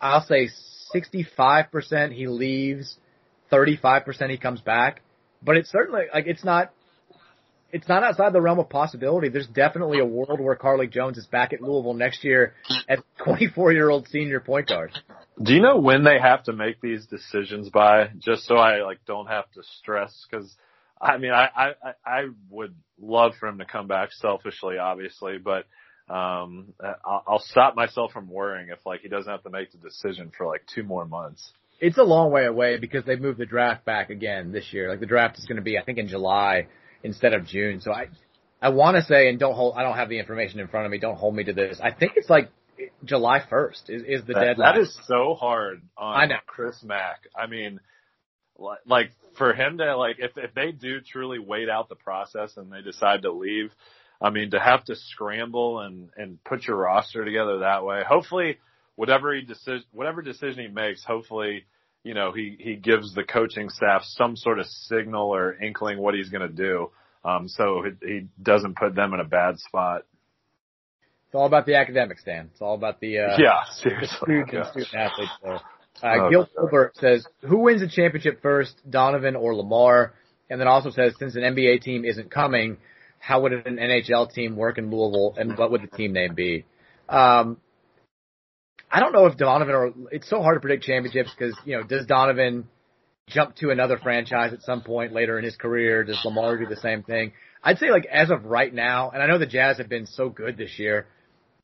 I'll 0.00 0.24
say 0.24 0.48
65% 0.94 2.12
he 2.12 2.26
leaves, 2.26 2.96
35% 3.52 4.30
he 4.30 4.38
comes 4.38 4.60
back, 4.60 5.02
but 5.42 5.56
it's 5.56 5.70
certainly 5.70 6.02
like 6.12 6.26
it's 6.26 6.44
not 6.44 6.72
it's 7.70 7.88
not 7.88 8.02
outside 8.02 8.32
the 8.32 8.40
realm 8.40 8.58
of 8.58 8.68
possibility. 8.68 9.28
There's 9.28 9.46
definitely 9.46 9.98
a 9.98 10.04
world 10.04 10.40
where 10.40 10.56
Carlik 10.56 10.90
Jones 10.90 11.18
is 11.18 11.26
back 11.26 11.52
at 11.52 11.60
Louisville 11.60 11.94
next 11.94 12.24
year 12.24 12.54
as 12.88 12.98
24 13.24 13.72
year 13.72 13.90
old 13.90 14.08
senior 14.08 14.40
point 14.40 14.68
guard. 14.68 14.92
Do 15.42 15.52
you 15.52 15.60
know 15.60 15.76
when 15.78 16.02
they 16.02 16.18
have 16.20 16.44
to 16.44 16.52
make 16.52 16.80
these 16.80 17.06
decisions 17.06 17.68
by? 17.68 18.10
Just 18.18 18.46
so 18.46 18.56
I 18.56 18.82
like 18.82 18.98
don't 19.06 19.26
have 19.26 19.50
to 19.52 19.62
stress 19.78 20.26
because 20.28 20.52
I 21.00 21.18
mean 21.18 21.32
I, 21.32 21.48
I 21.56 21.72
I 22.04 22.24
would 22.50 22.74
love 23.00 23.32
for 23.38 23.48
him 23.48 23.58
to 23.58 23.64
come 23.64 23.86
back 23.86 24.12
selfishly, 24.12 24.78
obviously, 24.78 25.38
but 25.38 25.66
um 26.12 26.72
I'll, 27.04 27.22
I'll 27.28 27.38
stop 27.38 27.76
myself 27.76 28.12
from 28.12 28.28
worrying 28.30 28.70
if 28.70 28.84
like 28.86 29.00
he 29.02 29.08
doesn't 29.08 29.30
have 29.30 29.42
to 29.42 29.50
make 29.50 29.70
the 29.72 29.78
decision 29.78 30.32
for 30.36 30.46
like 30.46 30.62
two 30.74 30.82
more 30.82 31.04
months. 31.04 31.52
It's 31.80 31.98
a 31.98 32.02
long 32.02 32.32
way 32.32 32.46
away 32.46 32.78
because 32.78 33.04
they 33.04 33.14
moved 33.14 33.38
the 33.38 33.46
draft 33.46 33.84
back 33.84 34.10
again 34.10 34.50
this 34.50 34.72
year. 34.72 34.88
Like 34.88 34.98
the 34.98 35.06
draft 35.06 35.38
is 35.38 35.44
going 35.44 35.56
to 35.56 35.62
be 35.62 35.78
I 35.78 35.84
think 35.84 35.98
in 35.98 36.08
July 36.08 36.66
instead 37.02 37.34
of 37.34 37.46
June. 37.46 37.80
So 37.80 37.92
I 37.92 38.08
I 38.60 38.70
want 38.70 38.96
to 38.96 39.02
say 39.02 39.28
and 39.28 39.38
don't 39.38 39.54
hold 39.54 39.74
I 39.76 39.82
don't 39.82 39.96
have 39.96 40.08
the 40.08 40.18
information 40.18 40.60
in 40.60 40.68
front 40.68 40.86
of 40.86 40.92
me. 40.92 40.98
Don't 40.98 41.16
hold 41.16 41.34
me 41.34 41.44
to 41.44 41.52
this. 41.52 41.80
I 41.82 41.92
think 41.92 42.12
it's 42.16 42.30
like 42.30 42.50
July 43.04 43.40
1st 43.40 43.90
is, 43.90 44.02
is 44.06 44.26
the 44.26 44.34
that, 44.34 44.40
deadline. 44.40 44.74
That 44.74 44.80
is 44.80 44.98
so 45.06 45.34
hard 45.34 45.82
on 45.96 46.20
I 46.20 46.26
know. 46.26 46.36
Chris 46.46 46.82
Mack. 46.82 47.26
I 47.36 47.46
mean, 47.46 47.80
li- 48.58 48.76
like 48.86 49.10
for 49.36 49.52
him 49.52 49.78
to 49.78 49.96
like, 49.96 50.16
if, 50.18 50.32
if 50.36 50.54
they 50.54 50.72
do 50.72 51.00
truly 51.00 51.38
wait 51.38 51.68
out 51.68 51.88
the 51.88 51.96
process 51.96 52.56
and 52.56 52.72
they 52.72 52.82
decide 52.82 53.22
to 53.22 53.32
leave, 53.32 53.72
I 54.20 54.30
mean, 54.30 54.50
to 54.50 54.60
have 54.60 54.84
to 54.84 54.96
scramble 54.96 55.80
and, 55.80 56.10
and 56.16 56.42
put 56.44 56.66
your 56.66 56.76
roster 56.76 57.24
together 57.24 57.60
that 57.60 57.84
way, 57.84 58.02
hopefully 58.06 58.58
whatever 58.96 59.34
he 59.34 59.42
decision, 59.42 59.84
whatever 59.92 60.22
decision 60.22 60.64
he 60.64 60.68
makes, 60.68 61.04
hopefully, 61.04 61.64
you 62.04 62.14
know, 62.14 62.32
he, 62.32 62.56
he 62.58 62.76
gives 62.76 63.14
the 63.14 63.24
coaching 63.24 63.68
staff 63.68 64.02
some 64.04 64.36
sort 64.36 64.58
of 64.58 64.66
signal 64.66 65.34
or 65.34 65.54
inkling 65.60 65.98
what 65.98 66.14
he's 66.14 66.28
going 66.30 66.48
to 66.48 66.54
do. 66.54 66.90
Um, 67.24 67.48
so 67.48 67.82
he, 67.84 68.06
he 68.06 68.26
doesn't 68.42 68.76
put 68.76 68.94
them 68.94 69.12
in 69.14 69.20
a 69.20 69.24
bad 69.24 69.58
spot. 69.58 70.02
It's 71.26 71.34
all 71.34 71.46
about 71.46 71.66
the 71.66 71.74
academics, 71.74 72.22
Dan. 72.24 72.48
It's 72.52 72.62
all 72.62 72.74
about 72.74 73.00
the 73.00 73.18
uh, 73.18 73.22
Yeah, 73.38 73.60
the 73.66 73.74
seriously. 73.82 74.16
student, 74.22 74.50
Gosh. 74.52 74.70
student 74.70 74.94
athletes. 74.94 75.32
There. 75.42 75.60
Uh, 76.00 76.06
Oh, 76.16 76.30
Gil. 76.30 76.48
Gilbert 76.56 76.96
says, 76.98 77.26
"Who 77.40 77.58
wins 77.58 77.80
the 77.80 77.88
championship 77.88 78.40
first, 78.40 78.76
Donovan 78.88 79.34
or 79.34 79.56
Lamar?" 79.56 80.14
And 80.48 80.60
then 80.60 80.68
also 80.68 80.90
says, 80.90 81.14
"Since 81.18 81.34
an 81.34 81.42
NBA 81.42 81.82
team 81.82 82.04
isn't 82.04 82.30
coming, 82.30 82.76
how 83.18 83.40
would 83.42 83.52
an 83.52 83.78
NHL 83.78 84.32
team 84.32 84.54
work 84.54 84.78
in 84.78 84.92
Louisville, 84.92 85.34
and 85.36 85.58
what 85.58 85.72
would 85.72 85.82
the 85.82 85.88
team 85.88 86.12
name 86.12 86.36
be?" 86.36 86.64
Um, 87.08 87.56
I 88.90 89.00
don't 89.00 89.12
know 89.12 89.26
if 89.26 89.36
Donovan 89.36 89.74
or 89.74 89.92
it's 90.12 90.28
so 90.28 90.42
hard 90.42 90.56
to 90.56 90.60
predict 90.60 90.84
championships 90.84 91.30
because 91.36 91.56
you 91.64 91.76
know 91.76 91.82
does 91.82 92.06
Donovan 92.06 92.68
jump 93.26 93.56
to 93.56 93.70
another 93.70 93.98
franchise 93.98 94.52
at 94.52 94.62
some 94.62 94.82
point 94.82 95.12
later 95.12 95.38
in 95.38 95.44
his 95.44 95.56
career? 95.56 96.04
Does 96.04 96.20
Lamar 96.24 96.56
do 96.56 96.66
the 96.66 96.80
same 96.80 97.02
thing? 97.02 97.32
I'd 97.62 97.78
say 97.78 97.90
like 97.90 98.06
as 98.06 98.30
of 98.30 98.44
right 98.44 98.72
now, 98.72 99.10
and 99.10 99.22
I 99.22 99.26
know 99.26 99.38
the 99.38 99.46
Jazz 99.46 99.78
have 99.78 99.88
been 99.88 100.06
so 100.06 100.28
good 100.28 100.56
this 100.56 100.78
year, 100.78 101.06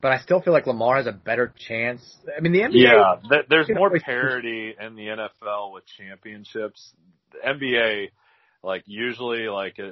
but 0.01 0.11
I 0.11 0.19
still 0.19 0.41
feel 0.41 0.53
like 0.53 0.67
Lamar 0.67 0.97
has 0.97 1.07
a 1.07 1.11
better 1.11 1.53
chance. 1.67 2.01
I 2.35 2.41
mean 2.41 2.51
the 2.51 2.59
NBA. 2.59 2.73
Yeah, 2.73 3.15
th- 3.27 3.45
there's 3.49 3.69
know, 3.69 3.75
more 3.75 3.99
parity 3.99 4.75
in 4.79 4.95
the 4.95 5.07
NFL 5.07 5.73
with 5.73 5.83
championships. 5.97 6.93
The 7.31 7.49
NBA, 7.49 8.09
like 8.61 8.83
usually, 8.85 9.47
like 9.47 9.79
uh, 9.79 9.91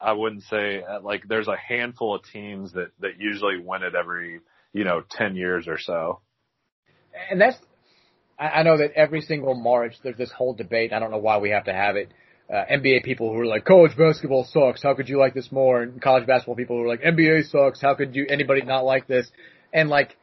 I 0.00 0.12
wouldn't 0.12 0.44
say 0.44 0.82
uh, 0.82 1.00
like 1.00 1.26
there's 1.26 1.48
a 1.48 1.56
handful 1.56 2.14
of 2.14 2.22
teams 2.32 2.72
that 2.74 2.90
that 3.00 3.18
usually 3.18 3.58
win 3.58 3.82
it 3.82 3.94
every 3.94 4.40
you 4.72 4.84
know 4.84 5.02
ten 5.10 5.34
years 5.34 5.66
or 5.66 5.78
so. 5.78 6.20
And 7.30 7.40
that's 7.40 7.56
I 8.38 8.48
I 8.48 8.62
know 8.62 8.78
that 8.78 8.92
every 8.92 9.20
single 9.20 9.54
March 9.54 9.94
there's 10.02 10.16
this 10.16 10.32
whole 10.32 10.54
debate. 10.54 10.92
I 10.92 10.98
don't 10.98 11.10
know 11.10 11.18
why 11.18 11.38
we 11.38 11.50
have 11.50 11.64
to 11.64 11.72
have 11.72 11.96
it. 11.96 12.10
Uh, 12.52 12.64
NBA 12.68 13.04
people 13.04 13.32
who 13.32 13.38
are 13.38 13.46
like, 13.46 13.64
college 13.64 13.96
basketball 13.96 14.44
sucks. 14.44 14.82
How 14.82 14.94
could 14.94 15.08
you 15.08 15.20
like 15.20 15.34
this 15.34 15.52
more? 15.52 15.82
And 15.82 16.02
college 16.02 16.26
basketball 16.26 16.56
people 16.56 16.76
who 16.76 16.82
are 16.82 16.88
like, 16.88 17.00
NBA 17.02 17.48
sucks. 17.48 17.80
How 17.80 17.94
could 17.94 18.16
you 18.16 18.26
anybody 18.28 18.62
not 18.62 18.84
like 18.84 19.06
this? 19.06 19.30
And 19.72 19.88
like, 19.88 20.16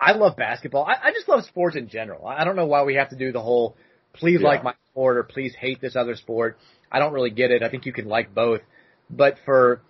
I 0.00 0.12
love 0.12 0.36
basketball. 0.36 0.86
I, 0.86 1.08
I 1.08 1.12
just 1.12 1.28
love 1.28 1.44
sports 1.44 1.76
in 1.76 1.88
general. 1.88 2.26
I 2.26 2.40
I 2.40 2.44
don't 2.44 2.56
know 2.56 2.64
why 2.66 2.82
we 2.84 2.94
have 2.94 3.10
to 3.10 3.16
do 3.16 3.30
the 3.32 3.42
whole 3.42 3.76
please 4.14 4.40
Yeah. 4.40 4.48
like 4.48 4.64
my 4.64 4.74
sport 4.90 5.18
or 5.18 5.22
please 5.22 5.54
hate 5.54 5.80
this 5.82 5.96
other 5.96 6.16
sport. 6.16 6.56
I 6.90 6.98
don't 6.98 7.12
really 7.12 7.30
get 7.30 7.50
it. 7.50 7.62
I 7.62 7.68
think 7.68 7.84
you 7.84 7.92
can 7.92 8.06
like 8.06 8.34
both. 8.34 8.62
But 9.10 9.36
for 9.44 9.82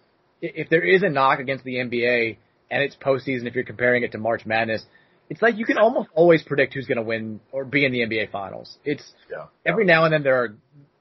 if 0.43 0.69
there 0.71 0.83
is 0.83 1.03
a 1.03 1.09
knock 1.09 1.39
against 1.39 1.65
the 1.65 1.77
NBA 1.77 2.37
and 2.71 2.83
it's 2.83 2.97
postseason, 2.97 3.47
if 3.47 3.55
you're 3.55 3.65
comparing 3.65 4.03
it 4.03 4.13
to 4.13 4.19
March 4.19 4.45
Madness, 4.45 4.85
it's 5.31 5.41
like 5.41 5.57
you 5.57 5.65
can 5.65 5.79
almost 5.79 6.09
always 6.13 6.43
predict 6.43 6.75
who's 6.75 6.87
going 6.87 6.99
to 6.99 7.05
win 7.05 7.41
or 7.53 7.65
be 7.65 7.87
in 7.87 7.93
the 7.93 8.01
NBA 8.01 8.31
Finals. 8.31 8.77
It's 8.85 9.15
Yeah. 9.31 9.47
every 9.65 9.85
now 9.85 10.05
and 10.05 10.13
then 10.13 10.23
there 10.25 10.43
are 10.43 10.57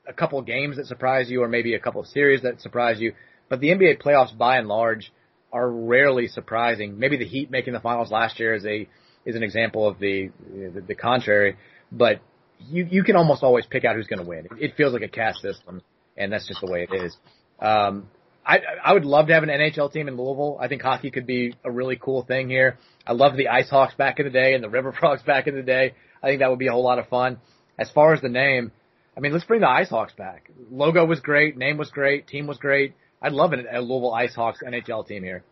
a 0.07 0.13
couple 0.13 0.39
of 0.39 0.45
games 0.45 0.77
that 0.77 0.85
surprise 0.85 1.29
you, 1.29 1.41
or 1.43 1.47
maybe 1.47 1.73
a 1.73 1.79
couple 1.79 1.99
of 1.99 2.07
series 2.07 2.43
that 2.43 2.61
surprise 2.61 2.99
you. 3.01 3.13
But 3.49 3.59
the 3.59 3.69
NBA 3.71 4.01
playoffs, 4.01 4.35
by 4.37 4.57
and 4.57 4.67
large, 4.67 5.11
are 5.51 5.69
rarely 5.69 6.27
surprising. 6.27 6.99
Maybe 6.99 7.17
the 7.17 7.25
Heat 7.25 7.49
making 7.49 7.73
the 7.73 7.79
finals 7.79 8.11
last 8.11 8.39
year 8.39 8.53
is 8.53 8.65
a 8.65 8.87
is 9.25 9.35
an 9.35 9.43
example 9.43 9.87
of 9.87 9.99
the 9.99 10.29
the, 10.53 10.81
the 10.87 10.95
contrary. 10.95 11.57
But 11.91 12.21
you 12.59 12.87
you 12.89 13.03
can 13.03 13.15
almost 13.15 13.41
always 13.41 13.65
pick 13.65 13.83
out 13.83 13.95
who's 13.95 14.07
going 14.07 14.19
to 14.23 14.27
win. 14.27 14.47
It 14.59 14.75
feels 14.77 14.93
like 14.93 15.01
a 15.01 15.07
caste 15.07 15.41
system, 15.41 15.81
and 16.15 16.31
that's 16.31 16.47
just 16.47 16.61
the 16.61 16.71
way 16.71 16.87
it 16.89 16.93
is. 16.93 17.17
Um, 17.59 18.09
I 18.49 18.61
I 18.83 18.93
would 18.93 19.05
love 19.05 19.27
to 19.27 19.33
have 19.33 19.43
an 19.43 19.49
NHL 19.49 19.93
team 19.93 20.07
in 20.07 20.17
Louisville. 20.17 20.57
I 20.59 20.67
think 20.67 20.81
hockey 20.81 21.11
could 21.11 21.27
be 21.27 21.53
a 21.63 21.69
really 21.69 21.97
cool 21.97 22.23
thing 22.23 22.49
here. 22.49 22.79
I 23.05 23.13
love 23.13 23.37
the 23.37 23.49
Ice 23.49 23.69
Hawks 23.69 23.93
back 23.93 24.19
in 24.19 24.25
the 24.25 24.31
day 24.31 24.55
and 24.55 24.63
the 24.63 24.69
River 24.69 24.91
Frogs 24.99 25.21
back 25.21 25.45
in 25.45 25.55
the 25.55 25.61
day. 25.61 25.93
I 26.23 26.27
think 26.27 26.39
that 26.39 26.49
would 26.49 26.59
be 26.59 26.67
a 26.67 26.71
whole 26.71 26.83
lot 26.83 26.97
of 26.97 27.07
fun. 27.07 27.37
As 27.77 27.91
far 27.91 28.13
as 28.13 28.21
the 28.21 28.29
name, 28.29 28.71
I 29.15 29.19
mean, 29.19 29.33
let's 29.33 29.45
bring 29.45 29.61
the 29.61 29.69
Ice 29.69 29.89
Hawks 29.89 30.13
back. 30.13 30.49
Logo 30.71 31.05
was 31.05 31.19
great, 31.19 31.57
name 31.57 31.77
was 31.77 31.91
great, 31.91 32.27
team 32.27 32.47
was 32.47 32.57
great. 32.57 32.95
I'd 33.21 33.33
love 33.33 33.53
an, 33.53 33.67
a 33.71 33.81
Louisville 33.81 34.13
Ice 34.13 34.33
Hawks 34.33 34.61
NHL 34.65 35.07
team 35.07 35.23
here. 35.23 35.43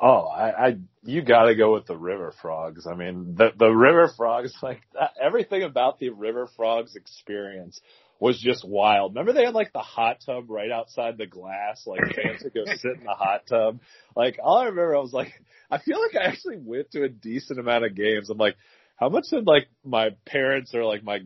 Oh, 0.00 0.26
I, 0.26 0.68
I 0.68 0.76
you 1.04 1.22
got 1.22 1.44
to 1.44 1.54
go 1.54 1.74
with 1.74 1.86
the 1.86 1.96
River 1.96 2.32
Frogs. 2.40 2.86
I 2.86 2.94
mean, 2.94 3.34
the 3.36 3.50
the 3.56 3.70
River 3.70 4.10
Frogs, 4.16 4.54
like 4.62 4.80
everything 5.22 5.62
about 5.62 5.98
the 5.98 6.10
River 6.10 6.48
Frogs 6.56 6.96
experience 6.96 7.80
was 8.18 8.40
just 8.40 8.66
wild. 8.66 9.12
Remember 9.12 9.32
they 9.32 9.44
had 9.44 9.54
like 9.54 9.72
the 9.72 9.78
hot 9.80 10.18
tub 10.24 10.48
right 10.48 10.70
outside 10.70 11.18
the 11.18 11.26
glass, 11.26 11.86
like 11.86 12.00
fans 12.14 12.42
would 12.42 12.54
go 12.54 12.64
sit 12.66 12.98
in 12.98 13.04
the 13.04 13.14
hot 13.14 13.42
tub. 13.48 13.80
Like 14.14 14.38
all 14.42 14.58
I 14.58 14.64
remember, 14.66 14.96
I 14.96 15.00
was 15.00 15.12
like, 15.12 15.32
I 15.70 15.78
feel 15.78 16.00
like 16.00 16.14
I 16.14 16.26
actually 16.26 16.58
went 16.58 16.92
to 16.92 17.04
a 17.04 17.08
decent 17.08 17.58
amount 17.58 17.84
of 17.84 17.94
games. 17.94 18.30
I'm 18.30 18.38
like, 18.38 18.56
how 18.96 19.08
much 19.08 19.26
did 19.30 19.46
like 19.46 19.68
my 19.84 20.10
parents 20.24 20.74
or 20.74 20.84
like 20.84 21.02
my 21.02 21.20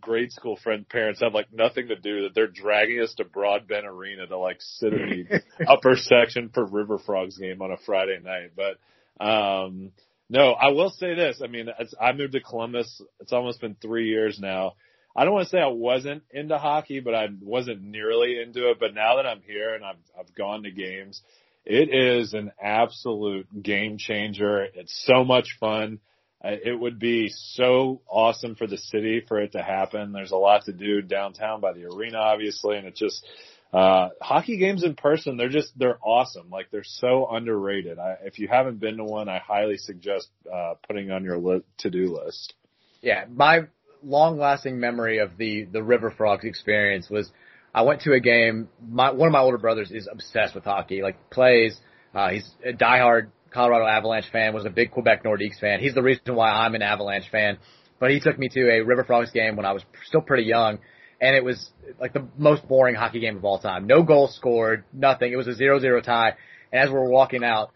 grade 0.00 0.32
school 0.32 0.58
friend 0.62 0.86
parents 0.86 1.20
have 1.22 1.32
like 1.32 1.50
nothing 1.50 1.88
to 1.88 1.96
do 1.96 2.24
that 2.24 2.34
they're 2.34 2.46
dragging 2.46 3.00
us 3.00 3.14
to 3.14 3.24
Broadbent 3.24 3.86
Arena 3.86 4.26
to 4.26 4.36
like 4.36 4.58
sit 4.60 4.92
in 4.92 5.26
the 5.30 5.42
upper 5.66 5.96
section 5.96 6.50
for 6.52 6.66
River 6.66 6.98
Frogs 6.98 7.38
game 7.38 7.62
on 7.62 7.70
a 7.70 7.78
Friday 7.78 8.18
night. 8.22 8.50
But 8.54 9.24
um 9.24 9.92
no, 10.28 10.52
I 10.52 10.70
will 10.70 10.90
say 10.90 11.14
this. 11.14 11.40
I 11.42 11.48
mean, 11.48 11.68
as 11.78 11.94
I 12.00 12.12
moved 12.12 12.32
to 12.32 12.40
Columbus. 12.40 13.00
It's 13.20 13.32
almost 13.32 13.60
been 13.60 13.76
three 13.80 14.08
years 14.08 14.38
now. 14.40 14.72
I 15.16 15.24
don't 15.24 15.34
want 15.34 15.46
to 15.46 15.50
say 15.50 15.60
I 15.60 15.68
wasn't 15.68 16.24
into 16.30 16.58
hockey, 16.58 17.00
but 17.00 17.14
I 17.14 17.28
wasn't 17.40 17.82
nearly 17.82 18.40
into 18.40 18.70
it. 18.70 18.78
But 18.80 18.94
now 18.94 19.16
that 19.16 19.26
I'm 19.26 19.42
here 19.46 19.74
and 19.74 19.84
I've 19.84 19.96
I've 20.18 20.34
gone 20.34 20.64
to 20.64 20.70
games, 20.70 21.22
it 21.64 21.94
is 21.94 22.34
an 22.34 22.52
absolute 22.60 23.62
game 23.62 23.96
changer. 23.98 24.64
It's 24.74 25.04
so 25.06 25.24
much 25.24 25.56
fun. 25.60 26.00
It 26.42 26.78
would 26.78 26.98
be 26.98 27.30
so 27.30 28.02
awesome 28.06 28.54
for 28.54 28.66
the 28.66 28.76
city 28.76 29.22
for 29.26 29.40
it 29.40 29.52
to 29.52 29.62
happen. 29.62 30.12
There's 30.12 30.32
a 30.32 30.36
lot 30.36 30.66
to 30.66 30.72
do 30.72 31.00
downtown 31.00 31.60
by 31.60 31.72
the 31.72 31.86
arena, 31.86 32.18
obviously, 32.18 32.76
and 32.76 32.86
it 32.86 32.96
just 32.96 33.26
uh 33.72 34.10
hockey 34.22 34.56
games 34.56 34.84
in 34.84 34.94
person 34.94 35.36
they're 35.36 35.48
just 35.48 35.76
they're 35.76 35.98
awesome 36.00 36.48
like 36.48 36.70
they're 36.70 36.84
so 36.84 37.26
underrated 37.28 37.98
I, 37.98 38.18
if 38.22 38.38
you 38.38 38.46
haven't 38.46 38.78
been 38.78 38.98
to 38.98 39.04
one 39.04 39.28
i 39.28 39.38
highly 39.38 39.78
suggest 39.78 40.28
uh 40.52 40.74
putting 40.86 41.10
on 41.10 41.24
your 41.24 41.38
li- 41.38 41.64
to-do 41.78 42.16
list 42.16 42.54
Yeah, 43.02 43.24
my 43.28 43.66
long 44.04 44.38
lasting 44.38 44.78
memory 44.78 45.18
of 45.18 45.36
the 45.36 45.64
the 45.64 45.82
River 45.82 46.10
Frogs 46.10 46.44
experience 46.44 47.08
was 47.10 47.30
I 47.74 47.82
went 47.82 48.02
to 48.02 48.12
a 48.12 48.20
game. 48.20 48.68
My 48.88 49.10
one 49.10 49.28
of 49.28 49.32
my 49.32 49.40
older 49.40 49.58
brothers 49.58 49.90
is 49.90 50.08
obsessed 50.10 50.54
with 50.54 50.64
hockey. 50.64 51.02
Like 51.02 51.30
plays. 51.30 51.76
Uh, 52.14 52.30
he's 52.30 52.48
a 52.64 52.72
diehard 52.72 53.30
Colorado 53.50 53.86
Avalanche 53.86 54.30
fan. 54.30 54.54
Was 54.54 54.64
a 54.64 54.70
big 54.70 54.92
Quebec 54.92 55.24
Nordiques 55.24 55.58
fan. 55.60 55.80
He's 55.80 55.94
the 55.94 56.02
reason 56.02 56.34
why 56.34 56.50
I'm 56.50 56.74
an 56.74 56.82
Avalanche 56.82 57.28
fan. 57.30 57.58
But 57.98 58.10
he 58.10 58.20
took 58.20 58.38
me 58.38 58.48
to 58.50 58.70
a 58.70 58.80
River 58.84 59.04
Frogs 59.04 59.30
game 59.30 59.56
when 59.56 59.66
I 59.66 59.72
was 59.72 59.82
still 60.06 60.20
pretty 60.20 60.44
young, 60.44 60.78
and 61.20 61.34
it 61.34 61.44
was 61.44 61.70
like 62.00 62.12
the 62.12 62.26
most 62.36 62.66
boring 62.68 62.94
hockey 62.94 63.20
game 63.20 63.36
of 63.36 63.44
all 63.44 63.58
time. 63.58 63.86
No 63.86 64.02
goals 64.02 64.34
scored, 64.36 64.84
nothing. 64.92 65.32
It 65.32 65.36
was 65.36 65.48
a 65.48 65.54
zero 65.54 65.80
zero 65.80 66.00
tie. 66.00 66.34
And 66.72 66.82
as 66.82 66.90
we're 66.90 67.08
walking 67.08 67.44
out, 67.44 67.70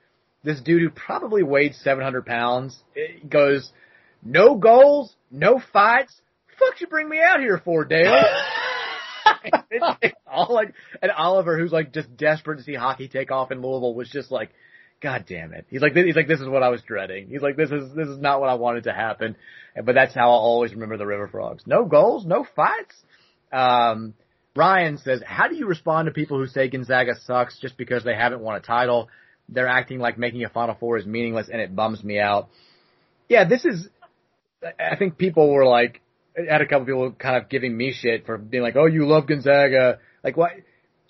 this 0.45 0.61
dude 0.61 0.83
who 0.83 0.91
probably 0.91 1.43
weighed 1.43 1.74
700 1.74 2.26
pounds 2.26 2.83
eh, 2.97 3.18
goes, 3.29 3.72
"No 4.23 4.57
goals, 4.57 5.14
no 5.31 5.61
fights. 5.73 6.21
Fuck 6.59 6.81
you 6.81 6.87
bring 6.87 7.09
me 7.09 7.21
out 7.21 7.41
here 7.41 7.61
for, 7.64 7.85
Dale?" 7.85 8.23
it's, 9.45 9.59
it's 10.03 10.21
all 10.27 10.53
like, 10.53 10.75
and 11.03 11.11
Oliver, 11.12 11.59
who's 11.59 11.73
like 11.73 11.93
just 11.93 12.16
desperate 12.16 12.59
to 12.59 12.62
see 12.62 12.75
hockey 12.75 13.09
take 13.09 13.31
off 13.31 13.53
in 13.53 13.62
Louisville, 13.62 13.95
was 13.95 14.11
just 14.11 14.31
like, 14.31 14.51
"God 15.01 15.25
damn 15.29 15.53
it!" 15.53 15.66
He's 15.71 15.83
like, 15.83 15.95
"He's 15.95 16.16
like, 16.16 16.29
this 16.29 16.41
is 16.41 16.49
what 16.49 16.62
I 16.62 16.69
was 16.69 16.83
dreading." 16.83 17.29
He's 17.29 17.43
like, 17.43 17.57
"This 17.57 17.71
is 17.71 17.95
this 17.95 18.09
is 18.09 18.19
not 18.19 18.41
what 18.41 18.51
I 18.51 18.55
wanted 18.55 18.85
to 18.85 18.93
happen." 18.93 19.37
But 19.85 19.95
that's 19.95 20.14
how 20.14 20.31
I'll 20.31 20.39
always 20.39 20.73
remember 20.73 20.97
the 20.97 21.07
River 21.07 21.29
Frogs. 21.29 21.64
No 21.66 21.85
goals, 21.85 22.27
no 22.27 22.45
fights. 22.57 22.95
Um, 23.53 24.14
Ryan 24.59 24.99
says, 24.99 25.23
how 25.25 25.47
do 25.47 25.55
you 25.55 25.66
respond 25.66 26.07
to 26.07 26.12
people 26.12 26.37
who 26.39 26.47
say 26.47 26.69
Gonzaga 26.69 27.14
sucks 27.25 27.59
just 27.61 27.77
because 27.77 28.03
they 28.03 28.14
haven't 28.14 28.41
won 28.41 28.57
a 28.57 28.61
title? 28.61 29.09
They're 29.49 29.69
acting 29.69 30.01
like 30.01 30.19
making 30.19 30.45
a 30.45 30.49
Final 30.49 30.75
Four 30.75 30.99
is 30.99 31.07
meaningless 31.07 31.49
and 31.49 31.61
it 31.61 31.75
bums 31.75 32.03
me 32.03 32.19
out. 32.19 32.49
Yeah, 33.29 33.45
this 33.45 33.64
is, 33.64 33.89
I 34.63 34.97
think 34.97 35.19
people 35.19 35.53
were 35.53 35.67
like, 35.67 36.01
I 36.37 36.53
had 36.53 36.61
a 36.61 36.67
couple 36.67 36.87
people 36.87 37.13
kind 37.13 37.37
of 37.37 37.49
giving 37.49 37.77
me 37.77 37.93
shit 37.93 38.27
for 38.27 38.39
being 38.39 38.63
like, 38.63 38.77
oh, 38.77 38.87
you 38.87 39.07
love 39.07 39.27
Gonzaga. 39.27 39.99
Like 40.23 40.37
what? 40.37 40.53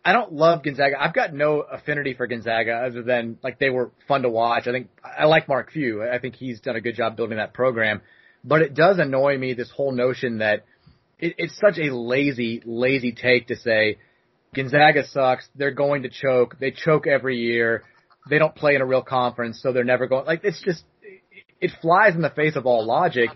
I 0.04 0.12
don't 0.12 0.32
love 0.32 0.62
Gonzaga. 0.62 1.00
I've 1.00 1.14
got 1.14 1.34
no 1.34 1.60
affinity 1.60 2.14
for 2.14 2.26
Gonzaga 2.26 2.72
other 2.72 3.02
than 3.02 3.38
like 3.42 3.58
they 3.58 3.70
were 3.70 3.90
fun 4.06 4.22
to 4.22 4.30
watch. 4.30 4.66
I 4.66 4.72
think 4.72 4.88
I 5.04 5.26
like 5.26 5.48
Mark 5.48 5.72
Few. 5.72 6.02
I 6.02 6.18
think 6.18 6.36
he's 6.36 6.60
done 6.60 6.76
a 6.76 6.80
good 6.80 6.94
job 6.94 7.16
building 7.16 7.38
that 7.38 7.52
program. 7.52 8.00
But 8.44 8.62
it 8.62 8.74
does 8.74 8.98
annoy 8.98 9.36
me 9.36 9.54
this 9.54 9.70
whole 9.70 9.92
notion 9.92 10.38
that 10.38 10.64
it, 11.18 11.34
it's 11.38 11.58
such 11.58 11.78
a 11.78 11.94
lazy, 11.94 12.62
lazy 12.64 13.12
take 13.12 13.48
to 13.48 13.56
say 13.56 13.98
Gonzaga 14.54 15.06
sucks. 15.06 15.46
They're 15.54 15.72
going 15.72 16.04
to 16.04 16.08
choke. 16.08 16.58
They 16.58 16.70
choke 16.70 17.06
every 17.06 17.38
year. 17.38 17.84
They 18.30 18.38
don't 18.38 18.54
play 18.54 18.74
in 18.74 18.80
a 18.80 18.86
real 18.86 19.02
conference, 19.02 19.60
so 19.62 19.72
they're 19.72 19.84
never 19.84 20.06
going. 20.06 20.26
Like 20.26 20.40
it's 20.44 20.62
just 20.62 20.84
it 21.60 21.72
flies 21.82 22.14
in 22.14 22.22
the 22.22 22.30
face 22.30 22.56
of 22.56 22.66
all 22.66 22.84
logic. 22.84 23.30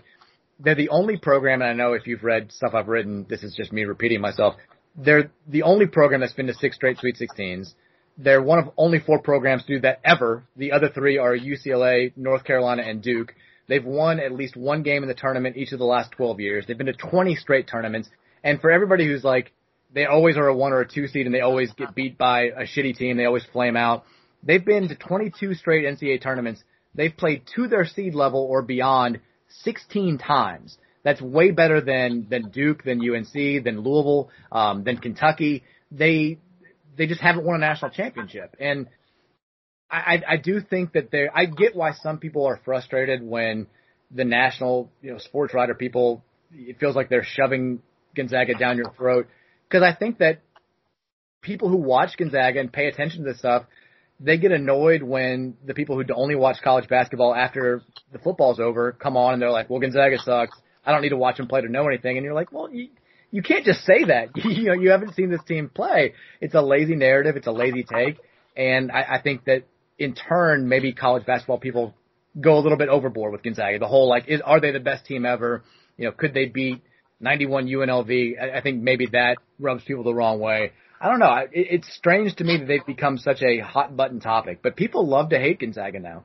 They're 0.59 0.75
the 0.75 0.89
only 0.89 1.17
program, 1.17 1.61
and 1.61 1.69
I 1.69 1.73
know 1.73 1.93
if 1.93 2.07
you've 2.07 2.23
read 2.23 2.51
stuff 2.51 2.73
I've 2.73 2.87
written, 2.87 3.25
this 3.29 3.43
is 3.43 3.55
just 3.55 3.73
me 3.73 3.83
repeating 3.83 4.21
myself. 4.21 4.55
They're 4.95 5.31
the 5.47 5.63
only 5.63 5.87
program 5.87 6.21
that's 6.21 6.33
been 6.33 6.47
to 6.47 6.53
six 6.53 6.75
straight 6.75 6.97
Sweet 6.99 7.17
16s. 7.17 7.73
They're 8.17 8.43
one 8.43 8.59
of 8.59 8.69
only 8.77 8.99
four 8.99 9.19
programs 9.19 9.65
to 9.65 9.75
do 9.75 9.79
that 9.81 9.99
ever. 10.05 10.43
The 10.55 10.71
other 10.71 10.89
three 10.89 11.17
are 11.17 11.35
UCLA, 11.35 12.15
North 12.15 12.43
Carolina, 12.43 12.83
and 12.83 13.01
Duke. 13.01 13.33
They've 13.67 13.83
won 13.83 14.19
at 14.19 14.31
least 14.31 14.55
one 14.55 14.83
game 14.83 15.01
in 15.03 15.09
the 15.09 15.15
tournament 15.15 15.57
each 15.57 15.71
of 15.71 15.79
the 15.79 15.85
last 15.85 16.11
12 16.11 16.39
years. 16.39 16.65
They've 16.67 16.77
been 16.77 16.87
to 16.87 16.93
20 16.93 17.35
straight 17.35 17.67
tournaments. 17.67 18.09
And 18.43 18.61
for 18.61 18.69
everybody 18.69 19.07
who's 19.07 19.23
like, 19.23 19.51
they 19.93 20.05
always 20.05 20.37
are 20.37 20.47
a 20.47 20.55
one 20.55 20.73
or 20.73 20.81
a 20.81 20.87
two 20.87 21.07
seed 21.07 21.25
and 21.25 21.33
they 21.33 21.41
always 21.41 21.71
get 21.73 21.95
beat 21.95 22.17
by 22.17 22.43
a 22.43 22.63
shitty 22.63 22.97
team, 22.97 23.17
they 23.17 23.25
always 23.25 23.45
flame 23.51 23.77
out. 23.77 24.03
They've 24.43 24.63
been 24.63 24.89
to 24.89 24.95
22 24.95 25.53
straight 25.53 25.85
NCAA 25.85 26.21
tournaments. 26.21 26.63
They've 26.95 27.15
played 27.15 27.43
to 27.55 27.67
their 27.67 27.85
seed 27.85 28.13
level 28.13 28.41
or 28.41 28.61
beyond 28.61 29.19
16 29.63 30.17
times. 30.17 30.77
That's 31.03 31.21
way 31.21 31.51
better 31.51 31.81
than 31.81 32.27
than 32.29 32.49
Duke, 32.49 32.83
than 32.83 33.01
UNC, 33.01 33.63
than 33.63 33.81
Louisville, 33.81 34.29
um, 34.51 34.83
than 34.83 34.97
Kentucky. 34.97 35.63
They 35.91 36.39
they 36.97 37.07
just 37.07 37.21
haven't 37.21 37.45
won 37.45 37.55
a 37.55 37.59
national 37.59 37.91
championship, 37.91 38.55
and 38.59 38.87
I, 39.93 40.23
I 40.27 40.37
do 40.37 40.59
think 40.59 40.93
that 40.93 41.11
they 41.11 41.27
I 41.33 41.45
get 41.45 41.75
why 41.75 41.93
some 41.93 42.17
people 42.17 42.45
are 42.47 42.59
frustrated 42.65 43.21
when 43.21 43.67
the 44.09 44.25
national 44.25 44.91
you 45.01 45.11
know 45.11 45.17
sports 45.19 45.53
writer 45.53 45.75
people 45.75 46.23
it 46.51 46.79
feels 46.79 46.95
like 46.95 47.09
they're 47.09 47.23
shoving 47.23 47.81
Gonzaga 48.15 48.57
down 48.57 48.77
your 48.77 48.91
throat 48.93 49.27
because 49.67 49.83
I 49.83 49.93
think 49.93 50.19
that 50.19 50.39
people 51.41 51.69
who 51.69 51.77
watch 51.77 52.17
Gonzaga 52.17 52.59
and 52.59 52.71
pay 52.71 52.87
attention 52.87 53.23
to 53.23 53.31
this 53.31 53.39
stuff 53.39 53.65
they 54.23 54.37
get 54.37 54.51
annoyed 54.51 55.03
when 55.03 55.55
the 55.65 55.73
people 55.73 55.97
who 55.97 56.05
only 56.13 56.35
watch 56.35 56.57
college 56.63 56.87
basketball 56.87 57.35
after 57.35 57.81
the 58.13 58.19
football's 58.19 58.59
over 58.59 58.93
come 58.93 59.17
on 59.17 59.33
and 59.33 59.41
they're 59.41 59.51
like, 59.51 59.69
well, 59.69 59.81
Gonzaga 59.81 60.17
sucks. 60.17 60.57
I 60.85 60.91
don't 60.91 61.01
need 61.01 61.09
to 61.09 61.17
watch 61.17 61.37
them 61.37 61.47
play 61.47 61.61
to 61.61 61.69
know 61.69 61.87
anything. 61.87 62.17
And 62.17 62.23
you're 62.23 62.33
like, 62.33 62.51
well, 62.51 62.69
you, 62.71 62.89
you 63.31 63.41
can't 63.41 63.65
just 63.65 63.81
say 63.81 64.05
that. 64.05 64.29
you 64.35 64.63
know, 64.65 64.73
you 64.73 64.91
haven't 64.91 65.15
seen 65.15 65.29
this 65.29 65.43
team 65.45 65.69
play. 65.69 66.13
It's 66.39 66.53
a 66.53 66.61
lazy 66.61 66.95
narrative. 66.95 67.35
It's 67.35 67.47
a 67.47 67.51
lazy 67.51 67.83
take. 67.83 68.17
And 68.55 68.91
I, 68.91 69.15
I 69.15 69.21
think 69.21 69.43
that 69.45 69.63
in 69.97 70.15
turn, 70.15 70.69
maybe 70.69 70.93
college 70.93 71.25
basketball 71.25 71.57
people 71.57 71.93
go 72.39 72.57
a 72.57 72.61
little 72.61 72.77
bit 72.77 72.89
overboard 72.89 73.33
with 73.33 73.43
Gonzaga. 73.43 73.77
The 73.77 73.87
whole 73.87 74.07
like, 74.07 74.27
is, 74.27 74.41
are 74.43 74.61
they 74.61 74.71
the 74.71 74.79
best 74.79 75.05
team 75.05 75.25
ever? 75.25 75.63
You 75.97 76.05
know, 76.05 76.11
could 76.13 76.33
they 76.33 76.45
beat 76.45 76.81
91 77.19 77.67
UNLV? 77.67 78.41
I, 78.41 78.57
I 78.59 78.61
think 78.61 78.81
maybe 78.81 79.07
that 79.11 79.37
rubs 79.59 79.83
people 79.83 80.03
the 80.03 80.13
wrong 80.13 80.39
way. 80.39 80.71
I 81.01 81.09
don't 81.09 81.19
know. 81.19 81.33
It, 81.35 81.49
it's 81.53 81.93
strange 81.95 82.35
to 82.35 82.43
me 82.43 82.57
that 82.57 82.67
they've 82.67 82.85
become 82.85 83.17
such 83.17 83.41
a 83.41 83.59
hot 83.59 83.95
button 83.95 84.19
topic, 84.19 84.59
but 84.61 84.75
people 84.75 85.07
love 85.07 85.29
to 85.29 85.39
hate 85.39 85.59
Gonzaga 85.59 85.99
now. 85.99 86.23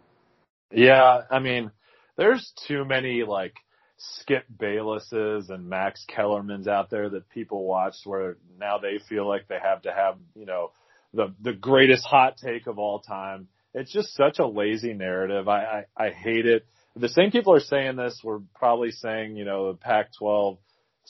Yeah, 0.71 1.23
I 1.31 1.39
mean, 1.39 1.71
there's 2.17 2.53
too 2.67 2.85
many 2.85 3.23
like 3.25 3.55
Skip 3.97 4.45
Baylesses 4.57 5.51
and 5.51 5.69
Max 5.69 6.05
Kellermans 6.09 6.69
out 6.69 6.91
there 6.91 7.09
that 7.11 7.29
people 7.31 7.65
watch 7.65 7.95
where 8.05 8.37
now 8.59 8.79
they 8.79 8.99
feel 9.09 9.27
like 9.27 9.49
they 9.49 9.59
have 9.61 9.83
to 9.83 9.93
have, 9.93 10.19
you 10.35 10.47
know, 10.47 10.73
the 11.15 11.35
the 11.41 11.55
greatest 11.55 12.05
hot 12.05 12.37
take 12.37 12.67
of 12.67 12.79
all 12.79 13.01
time. 13.01 13.49
It's 13.75 13.93
just 13.93 14.15
such 14.15 14.39
a 14.39 14.47
lazy 14.47 14.93
narrative. 14.93 15.49
I 15.49 15.85
I, 15.97 16.07
I 16.07 16.11
hate 16.11 16.47
it. 16.47 16.67
The 16.95 17.09
same 17.09 17.31
people 17.31 17.55
are 17.55 17.61
saying 17.61 17.97
this 17.97 18.21
were 18.23 18.41
probably 18.55 18.91
saying, 18.91 19.37
you 19.37 19.45
know, 19.45 19.73
the 19.73 19.79
Pac-12 19.79 20.59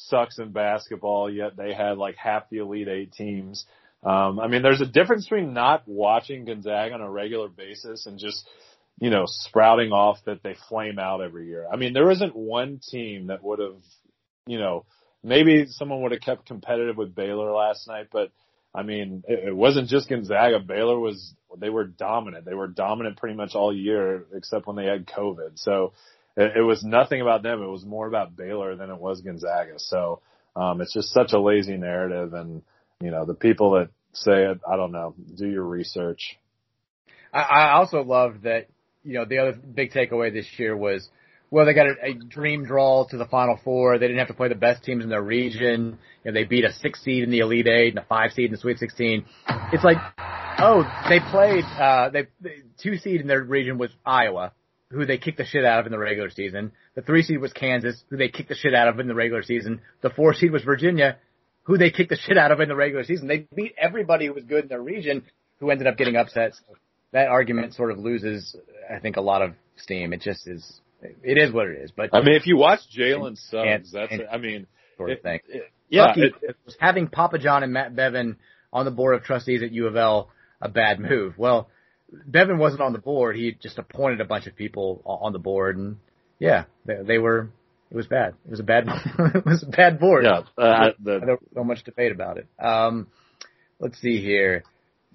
sucks 0.07 0.39
in 0.39 0.53
basketball, 0.53 1.31
yet 1.31 1.57
they 1.57 1.73
had 1.75 1.99
like 1.99 2.17
half 2.17 2.49
the 2.51 2.59
Elite 2.59 2.89
Eight 2.89 3.13
teams. 3.13 3.67
Um, 4.03 4.39
I 4.39 4.47
mean, 4.47 4.63
there's 4.63 4.81
a 4.81 4.87
difference 4.87 5.25
between 5.25 5.55
not 5.55 5.83
watching 5.87 6.45
Gonzaga 6.45 6.95
on 6.95 7.01
a 7.01 7.11
regular 7.11 7.49
basis 7.49 8.07
and 8.07 8.19
just, 8.19 8.47
you 9.01 9.11
know, 9.11 9.25
sprouting 9.27 9.91
off 9.91 10.19
that 10.27 10.43
they 10.43 10.55
flame 10.69 10.99
out 10.99 11.21
every 11.21 11.49
year. 11.49 11.67
I 11.71 11.77
mean, 11.77 11.93
there 11.93 12.11
isn't 12.11 12.37
one 12.37 12.81
team 12.91 13.27
that 13.27 13.43
would 13.43 13.59
have, 13.59 13.83
you 14.47 14.59
know, 14.59 14.85
maybe 15.25 15.67
someone 15.67 16.03
would 16.03 16.13
have 16.13 16.21
kept 16.21 16.47
competitive 16.47 16.97
with 16.97 17.15
Baylor 17.15 17.51
last 17.53 17.89
night, 17.89 18.07
but 18.13 18.31
I 18.75 18.83
mean, 18.85 19.25
it, 19.27 19.49
it 19.49 19.57
wasn't 19.57 19.89
just 19.89 20.09
Gonzaga. 20.09 20.61
Baylor 20.61 20.99
was, 20.99 21.35
they 21.59 21.71
were 21.71 21.85
dominant. 21.85 22.45
They 22.45 22.55
were 22.55 22.69
dominant 22.69 23.17
pretty 23.17 23.35
much 23.35 23.55
all 23.55 23.75
year 23.75 24.27
except 24.33 24.67
when 24.67 24.77
they 24.77 24.87
had 24.87 25.07
COVID. 25.07 25.59
So, 25.59 25.93
it, 26.39 26.59
it 26.59 26.63
was 26.63 26.83
nothing 26.85 27.21
about 27.21 27.43
them. 27.43 27.63
It 27.63 27.67
was 27.67 27.85
more 27.85 28.07
about 28.07 28.37
Baylor 28.37 28.77
than 28.77 28.91
it 28.91 28.99
was 28.99 29.21
Gonzaga. 29.21 29.75
So 29.79 30.21
um, 30.55 30.81
it's 30.81 30.95
just 30.95 31.13
such 31.13 31.33
a 31.33 31.41
lazy 31.41 31.77
narrative, 31.77 32.33
and 32.33 32.63
you 33.01 33.11
know 33.11 33.25
the 33.27 33.35
people 33.35 33.73
that 33.73 33.89
say 34.13 34.45
it, 34.45 34.61
I 34.71 34.77
don't 34.77 34.93
know. 34.93 35.15
Do 35.37 35.47
your 35.47 35.65
research. 35.65 36.39
I, 37.33 37.41
I 37.41 37.73
also 37.73 38.03
love 38.03 38.43
that. 38.43 38.69
You 39.05 39.15
know, 39.15 39.25
the 39.25 39.39
other 39.39 39.53
big 39.53 39.93
takeaway 39.93 40.33
this 40.33 40.47
year 40.59 40.77
was 40.77 41.09
well, 41.51 41.65
they 41.65 41.73
got 41.73 41.87
a, 41.87 41.95
a 42.03 42.15
dream 42.15 42.65
draw 42.65 43.07
to 43.09 43.17
the 43.17 43.25
Final 43.25 43.59
Four. 43.65 43.99
They 43.99 44.07
didn't 44.07 44.19
have 44.19 44.29
to 44.29 44.35
play 44.35 44.49
the 44.49 44.55
best 44.55 44.85
teams 44.85 45.03
in 45.03 45.11
their 45.11 45.23
region. 45.23 45.99
You 46.25 46.31
know, 46.31 46.39
they 46.39 46.45
beat 46.45 46.65
a 46.65 46.73
six 46.73 47.03
seed 47.03 47.23
in 47.23 47.31
the 47.31 47.39
Elite 47.39 47.67
Eight 47.67 47.91
and 47.91 47.99
a 47.99 48.07
five 48.07 48.33
seed 48.33 48.47
in 48.47 48.53
the 48.53 48.59
Sweet 48.59 48.79
16. 48.79 49.25
It's 49.73 49.85
like, 49.85 49.97
oh, 50.59 50.83
they 51.09 51.21
played, 51.21 51.65
uh, 51.65 52.11
they, 52.11 52.27
two 52.83 52.99
seed 52.99 53.23
in 53.23 53.27
their 53.27 53.43
region 53.43 53.79
was 53.79 53.91
Iowa 54.05 54.53
who 54.91 55.05
they 55.05 55.19
kicked 55.19 55.39
the 55.39 55.45
shit 55.45 55.65
out 55.65 55.81
of 55.81 55.87
in 55.87 55.93
the 55.93 55.99
regular 55.99 56.31
season. 56.31 56.73
The 56.95 57.03
three 57.03 57.23
seed 57.23 57.41
was 57.41 57.53
Kansas, 57.53 58.03
who 58.09 58.17
they 58.17 58.29
kicked 58.29 58.49
the 58.49 58.55
shit 58.55 58.75
out 58.75 58.89
of 58.89 58.99
in 59.01 59.07
the 59.07 59.15
regular 59.15 59.43
season. 59.43 59.81
The 60.01 60.11
four 60.11 60.35
seed 60.35 60.51
was 60.51 60.63
Virginia, 60.63 61.19
who 61.65 61.77
they 61.77 61.91
kicked 61.91 62.11
the 62.11 62.17
shit 62.17 62.39
out 62.39 62.51
of 62.51 62.61
in 62.61 62.69
the 62.69 62.77
regular 62.77 63.05
season. 63.05 63.29
They 63.29 63.47
beat 63.55 63.75
everybody 63.79 64.27
who 64.27 64.33
was 64.33 64.45
good 64.45 64.65
in 64.65 64.69
their 64.69 64.83
region, 64.83 65.25
who 65.61 65.71
ended 65.71 65.87
up 65.87 65.99
getting 65.99 66.17
upset. 66.17 66.55
So 66.55 66.77
that 67.13 67.29
argument 67.29 67.75
sort 67.75 67.91
of 67.91 67.99
loses, 67.99 68.57
I 68.91 68.99
think, 68.99 69.17
a 69.17 69.21
lot 69.21 69.43
of 69.43 69.53
steam. 69.77 70.13
It 70.13 70.23
just 70.23 70.47
is. 70.47 70.81
It 71.01 71.39
is 71.39 71.53
what 71.53 71.69
it 71.69 71.79
is. 71.79 71.93
But 71.95 72.11
I 72.13 72.23
mean, 72.23 72.35
if 72.35 72.47
you 72.47 72.57
watch 72.57 72.81
Jalen 72.97 73.37
Suggs, 73.37 73.93
that's. 73.93 74.11
And, 74.13 74.23
I 74.33 74.39
mean, 74.39 74.67
sort 74.97 75.11
of 75.11 75.21
thing. 75.21 75.41
It, 75.49 75.63
yeah, 75.89 76.07
Lucky, 76.07 76.23
it, 76.43 76.57
having 76.81 77.09
Papa 77.09 77.39
John 77.39 77.63
and 77.63 77.73
Matt 77.73 77.95
Bevin 77.95 78.37
on 78.73 78.85
the 78.85 78.91
board 78.91 79.15
of 79.15 79.23
trustees 79.23 79.63
at 79.63 79.73
U 79.73 79.87
of 79.87 79.97
L 79.97 80.31
a 80.61 80.69
bad 80.69 80.99
move. 80.99 81.35
Well, 81.39 81.69
Bevin 82.13 82.59
wasn't 82.59 82.83
on 82.83 82.93
the 82.93 82.99
board. 82.99 83.37
He 83.37 83.57
just 83.63 83.79
appointed 83.79 84.21
a 84.21 84.25
bunch 84.25 84.47
of 84.47 84.57
people 84.57 85.03
on 85.05 85.33
the 85.33 85.39
board, 85.39 85.77
and 85.77 85.97
yeah, 86.39 86.65
they, 86.85 86.97
they 87.07 87.19
were. 87.19 87.51
It 87.91 87.97
was 87.97 88.07
bad. 88.07 88.35
It 88.45 88.51
was 88.51 88.61
a 88.61 88.65
bad. 88.65 88.85
it 89.35 89.47
was 89.47 89.63
a 89.63 89.71
bad 89.71 89.99
board. 89.99 90.25
Yeah, 90.25 90.41
uh, 90.63 90.91
the, 91.03 91.21
there 91.21 91.37
was 91.37 91.49
so 91.55 91.65
much 91.65 91.85
debate 91.85 92.13
about 92.13 92.39
it. 92.39 92.47
Um, 92.59 93.09
let's 93.79 93.99
see 94.01 94.21
here. 94.21 94.65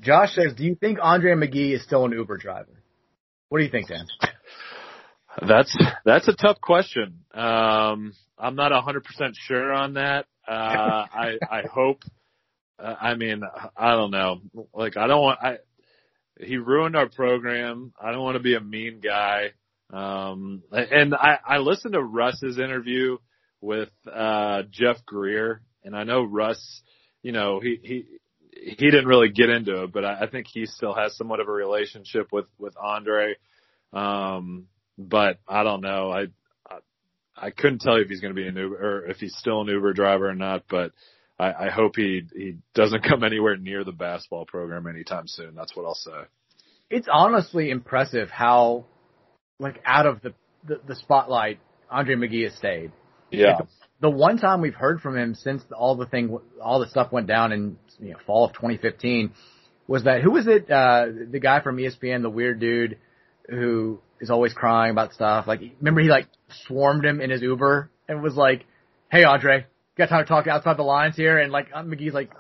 Josh 0.02 0.34
says, 0.34 0.54
"Do 0.56 0.64
you 0.64 0.76
think 0.76 0.98
Andre 1.02 1.34
McGee 1.34 1.74
is 1.74 1.84
still 1.84 2.06
an 2.06 2.12
Uber 2.12 2.38
driver?" 2.38 2.72
What 3.50 3.60
do 3.60 3.66
you 3.66 3.72
think, 3.72 3.90
Dan? 3.90 4.06
That's 5.48 5.76
that's 6.06 6.28
a 6.28 6.34
tough 6.34 6.60
question. 6.62 7.20
Um, 7.34 8.14
I'm 8.38 8.56
not 8.56 8.72
100% 8.72 9.02
sure 9.48 9.72
on 9.72 9.94
that. 9.94 10.26
Uh, 10.48 10.52
I 10.52 11.38
I 11.50 11.62
hope. 11.72 12.04
Uh, 12.78 12.96
I 13.00 13.16
mean, 13.16 13.42
I 13.78 13.92
don't 13.92 14.12
know. 14.12 14.42
Like, 14.74 14.98
I 14.98 15.08
don't 15.08 15.22
want. 15.22 15.40
I 15.42 15.58
he 16.40 16.58
ruined 16.58 16.96
our 16.96 17.10
program. 17.10 17.94
I 18.02 18.12
don't 18.12 18.24
want 18.24 18.38
to 18.38 18.44
be 18.44 18.56
a 18.56 18.62
mean 18.62 19.02
guy. 19.04 19.52
Um, 19.92 20.64
and 20.72 21.14
I, 21.14 21.38
I 21.48 21.58
listened 21.58 21.94
to 21.94 22.02
Russ's 22.02 22.58
interview 22.58 23.18
with, 23.62 23.90
uh, 24.12 24.64
Jeff 24.72 25.06
Greer 25.06 25.62
and 25.84 25.96
I 25.96 26.04
know 26.04 26.24
Russ, 26.24 26.82
you 27.22 27.32
know, 27.32 27.60
he, 27.60 27.80
he, 27.84 28.06
he 28.52 28.76
didn't 28.76 29.08
really 29.08 29.30
get 29.30 29.50
into 29.50 29.84
it, 29.84 29.94
but 29.94 30.06
I, 30.06 30.22
I 30.22 30.30
think 30.30 30.48
he 30.48 30.66
still 30.66 30.94
has 30.94 31.16
somewhat 31.16 31.40
of 31.40 31.48
a 31.48 31.52
relationship 31.52 32.32
with, 32.32 32.46
with 32.58 32.76
Andre. 32.82 33.36
Um, 33.92 34.68
but 34.98 35.40
I 35.48 35.64
don't 35.64 35.82
know. 35.82 36.12
I, 36.12 36.26
I, 36.68 36.78
I 37.36 37.50
couldn't 37.52 37.82
tell 37.82 37.98
you 37.98 38.04
if 38.04 38.10
he's 38.10 38.22
going 38.22 38.34
to 38.34 38.42
be 38.42 38.48
an 38.48 38.56
Uber 38.56 38.76
or 38.76 39.06
if 39.10 39.18
he's 39.18 39.36
still 39.38 39.62
an 39.62 39.68
Uber 39.68 39.94
driver 39.94 40.30
or 40.30 40.36
not, 40.36 40.64
but 40.70 40.92
I, 41.44 41.68
I 41.68 41.70
hope 41.70 41.96
he 41.96 42.24
he 42.36 42.56
doesn't 42.74 43.04
come 43.04 43.24
anywhere 43.24 43.58
near 43.58 43.84
the 43.84 43.92
basketball 43.92 44.46
program 44.46 44.88
anytime 44.88 45.28
soon. 45.28 45.56
That's 45.56 45.76
what 45.76 45.86
I'll 45.86 45.96
say. 45.96 46.28
It's 46.90 47.08
honestly 47.12 47.70
impressive 47.70 48.30
how 48.30 48.86
like 49.60 49.82
out 49.86 50.06
of 50.06 50.22
the 50.22 50.34
the, 50.66 50.80
the 50.88 50.96
spotlight 50.96 51.60
Andre 51.90 52.16
McGee 52.16 52.46
has 52.46 52.56
stayed. 52.56 52.92
Yeah. 53.32 53.58
Like, 53.58 53.68
the 54.02 54.10
one 54.10 54.38
time 54.38 54.62
we've 54.62 54.76
heard 54.76 55.00
from 55.00 55.18
him 55.18 55.34
since 55.34 55.64
all 55.72 55.96
the 55.96 56.06
thing, 56.06 56.38
all 56.62 56.80
the 56.80 56.90
stuff 56.90 57.12
went 57.12 57.28
down 57.28 57.52
in 57.52 57.78
you 58.00 58.12
know, 58.12 58.18
fall 58.26 58.46
of 58.46 58.54
2015 58.54 59.32
was 59.88 60.04
that 60.04 60.22
who 60.22 60.32
was 60.32 60.48
it? 60.48 60.70
Uh, 60.70 61.06
the 61.30 61.40
guy 61.40 61.62
from 61.62 61.78
ESPN, 61.78 62.22
the 62.22 62.30
weird 62.30 62.60
dude 62.60 62.98
who 63.50 64.00
is 64.22 64.30
always 64.30 64.54
crying 64.54 64.92
about 64.92 65.14
stuff. 65.14 65.48
Like, 65.48 65.62
remember 65.80 66.02
he 66.02 66.08
like 66.08 66.28
swarmed 66.66 67.06
him 67.06 67.22
in 67.22 67.30
his 67.30 67.42
Uber 67.42 67.90
and 68.08 68.22
was 68.22 68.36
like, 68.36 68.66
"Hey, 69.12 69.24
Andre, 69.24 69.66
got 69.98 70.10
time 70.10 70.24
to 70.24 70.28
talk 70.28 70.48
outside 70.48 70.78
the 70.78 70.84
lines 70.84 71.16
here?" 71.16 71.38
And 71.38 71.52
like 71.52 71.72
McGee's 71.72 72.14
like, 72.14 72.32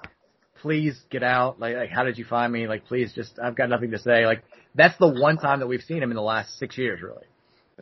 "Please 0.61 0.99
get 1.09 1.23
out. 1.23 1.59
Like, 1.59 1.75
like, 1.75 1.89
how 1.89 2.03
did 2.03 2.17
you 2.17 2.25
find 2.25 2.51
me? 2.51 2.67
Like, 2.67 2.85
please, 2.85 3.13
just 3.13 3.39
I've 3.39 3.55
got 3.55 3.69
nothing 3.69 3.91
to 3.91 3.99
say." 3.99 4.25
Like, 4.25 4.43
that's 4.75 4.97
the 4.97 5.07
one 5.07 5.37
time 5.37 5.59
that 5.59 5.67
we've 5.67 5.81
seen 5.81 6.01
him 6.01 6.11
in 6.11 6.15
the 6.15 6.21
last 6.21 6.57
six 6.57 6.77
years, 6.77 7.01
really. 7.01 7.25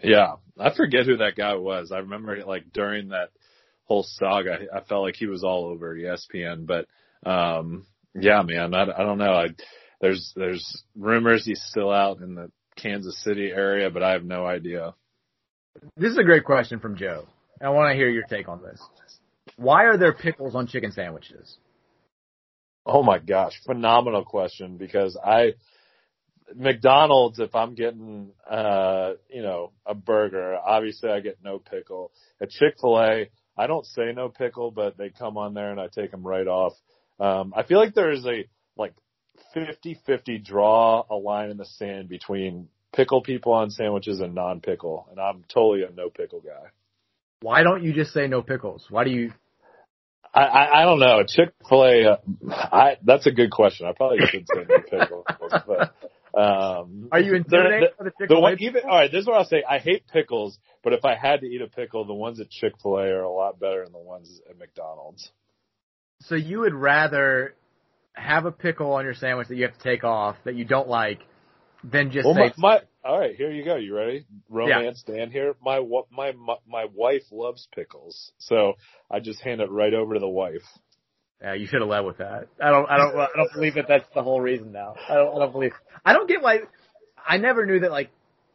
Yeah, 0.03 0.35
I 0.59 0.73
forget 0.73 1.05
who 1.05 1.17
that 1.17 1.35
guy 1.35 1.55
was. 1.55 1.91
I 1.91 1.99
remember 1.99 2.43
like 2.45 2.71
during 2.73 3.09
that 3.09 3.29
whole 3.85 4.03
saga, 4.03 4.59
I 4.73 4.81
felt 4.81 5.03
like 5.03 5.15
he 5.15 5.27
was 5.27 5.43
all 5.43 5.65
over 5.65 5.95
ESPN. 5.95 6.65
But 6.65 6.87
um 7.29 7.85
yeah, 8.13 8.41
man, 8.41 8.73
I, 8.73 8.83
I 8.83 9.03
don't 9.03 9.17
know. 9.17 9.33
I 9.33 9.47
there's 9.99 10.33
there's 10.35 10.83
rumors 10.95 11.45
he's 11.45 11.61
still 11.69 11.91
out 11.91 12.19
in 12.19 12.35
the 12.35 12.51
Kansas 12.75 13.21
City 13.23 13.51
area, 13.51 13.89
but 13.89 14.03
I 14.03 14.11
have 14.13 14.23
no 14.23 14.45
idea. 14.45 14.95
This 15.95 16.11
is 16.11 16.17
a 16.17 16.23
great 16.23 16.45
question 16.45 16.79
from 16.79 16.97
Joe. 16.97 17.25
I 17.61 17.69
want 17.69 17.91
to 17.91 17.95
hear 17.95 18.09
your 18.09 18.23
take 18.23 18.49
on 18.49 18.61
this. 18.61 18.81
Why 19.61 19.85
are 19.85 19.97
there 19.97 20.13
pickles 20.13 20.55
on 20.55 20.65
chicken 20.65 20.91
sandwiches? 20.91 21.57
Oh 22.83 23.03
my 23.03 23.19
gosh, 23.19 23.53
phenomenal 23.63 24.25
question 24.25 24.77
because 24.77 25.15
I 25.23 25.53
McDonald's 26.55 27.39
if 27.39 27.53
I'm 27.53 27.75
getting 27.75 28.31
uh 28.49 29.11
you 29.29 29.43
know 29.43 29.71
a 29.85 29.93
burger, 29.93 30.57
obviously 30.57 31.11
I 31.11 31.19
get 31.19 31.37
no 31.43 31.59
pickle. 31.59 32.11
At 32.41 32.49
Chick-fil-A, 32.49 33.29
I 33.55 33.67
don't 33.67 33.85
say 33.85 34.11
no 34.15 34.29
pickle, 34.29 34.71
but 34.71 34.97
they 34.97 35.09
come 35.11 35.37
on 35.37 35.53
there 35.53 35.69
and 35.69 35.79
I 35.79 35.89
take 35.93 36.09
them 36.09 36.25
right 36.25 36.47
off. 36.47 36.73
Um 37.19 37.53
I 37.55 37.61
feel 37.61 37.77
like 37.77 37.93
there 37.93 38.11
is 38.11 38.25
a 38.25 38.45
like 38.75 38.95
50-50 39.55 40.43
draw 40.43 41.05
a 41.07 41.15
line 41.15 41.51
in 41.51 41.57
the 41.57 41.65
sand 41.65 42.09
between 42.09 42.67
pickle 42.93 43.21
people 43.21 43.53
on 43.53 43.69
sandwiches 43.69 44.21
and 44.21 44.33
non-pickle, 44.33 45.07
and 45.11 45.19
I'm 45.19 45.43
totally 45.53 45.83
a 45.83 45.91
no 45.91 46.09
pickle 46.09 46.41
guy. 46.41 46.71
Why 47.41 47.63
don't 47.63 47.83
you 47.83 47.93
just 47.93 48.11
say 48.11 48.27
no 48.27 48.41
pickles? 48.41 48.85
Why 48.89 49.03
do 49.03 49.11
you? 49.11 49.33
I 50.33 50.41
I, 50.41 50.81
I 50.81 50.85
don't 50.85 50.99
know. 50.99 51.23
Chick 51.27 51.53
Fil 51.67 51.83
A. 51.83 52.03
Uh, 52.05 52.17
I 52.51 52.97
that's 53.03 53.27
a 53.27 53.31
good 53.31 53.51
question. 53.51 53.87
I 53.87 53.93
probably 53.93 54.19
should 54.27 54.45
say 54.47 54.65
no 54.67 54.79
pickles, 54.79 55.25
but. 55.67 55.95
Um, 56.33 57.09
Are 57.11 57.19
you 57.19 57.35
intimidated 57.35 57.89
the, 57.97 58.05
the 58.05 58.11
Chick 58.11 58.29
the 58.29 58.35
Fil 58.35 58.41
one, 58.41 58.53
A? 58.53 58.55
even, 58.63 58.83
all 58.83 58.95
right, 58.95 59.11
this 59.11 59.19
is 59.19 59.27
what 59.27 59.35
I'll 59.35 59.43
say. 59.43 59.65
I 59.69 59.79
hate 59.79 60.07
pickles, 60.07 60.57
but 60.81 60.93
if 60.93 61.03
I 61.03 61.15
had 61.15 61.41
to 61.41 61.45
eat 61.45 61.61
a 61.61 61.67
pickle, 61.67 62.05
the 62.05 62.13
ones 62.13 62.39
at 62.39 62.49
Chick 62.49 62.71
Fil 62.81 62.99
A 62.99 63.07
are 63.07 63.23
a 63.23 63.29
lot 63.29 63.59
better 63.59 63.83
than 63.83 63.91
the 63.91 63.99
ones 63.99 64.39
at 64.49 64.57
McDonald's. 64.57 65.29
So 66.21 66.35
you 66.35 66.59
would 66.59 66.73
rather 66.73 67.53
have 68.13 68.45
a 68.45 68.51
pickle 68.51 68.93
on 68.93 69.03
your 69.03 69.13
sandwich 69.13 69.49
that 69.49 69.55
you 69.55 69.63
have 69.63 69.77
to 69.77 69.83
take 69.83 70.05
off 70.05 70.37
that 70.45 70.55
you 70.55 70.63
don't 70.63 70.87
like 70.87 71.19
than 71.83 72.11
just 72.11 72.25
Well, 72.25 72.35
say 72.35 72.53
my, 72.57 72.75
my 72.75 72.81
all 73.03 73.19
right, 73.19 73.35
here 73.35 73.51
you 73.51 73.65
go. 73.65 73.75
You 73.77 73.95
ready? 73.95 74.25
Romance 74.49 75.03
Dan 75.05 75.31
here. 75.31 75.55
My 75.63 75.79
my 76.11 76.31
my 76.33 76.55
my 76.67 76.85
wife 76.93 77.23
loves 77.31 77.67
pickles, 77.73 78.31
so 78.37 78.73
I 79.09 79.19
just 79.19 79.41
hand 79.41 79.61
it 79.61 79.71
right 79.71 79.93
over 79.93 80.13
to 80.13 80.19
the 80.19 80.29
wife. 80.29 80.61
Yeah, 81.41 81.55
you 81.55 81.65
should 81.65 81.81
have 81.81 81.89
led 81.89 82.01
with 82.01 82.19
that. 82.19 82.47
I 82.61 82.69
don't, 82.69 82.87
I 82.87 82.97
don't, 82.97 83.17
I 83.17 83.27
don't 83.35 83.51
believe 83.51 83.73
that 83.73 83.87
that's 83.87 84.05
the 84.13 84.21
whole 84.21 84.39
reason 84.39 84.71
now. 84.71 84.93
I 85.09 85.15
don't, 85.15 85.35
I 85.35 85.39
don't 85.39 85.51
believe. 85.51 85.71
I 86.05 86.13
don't 86.13 86.29
get 86.29 86.43
why. 86.43 86.59
I 87.25 87.37
never 87.37 87.65
knew 87.65 87.79
that 87.79 87.89
like 87.89 88.11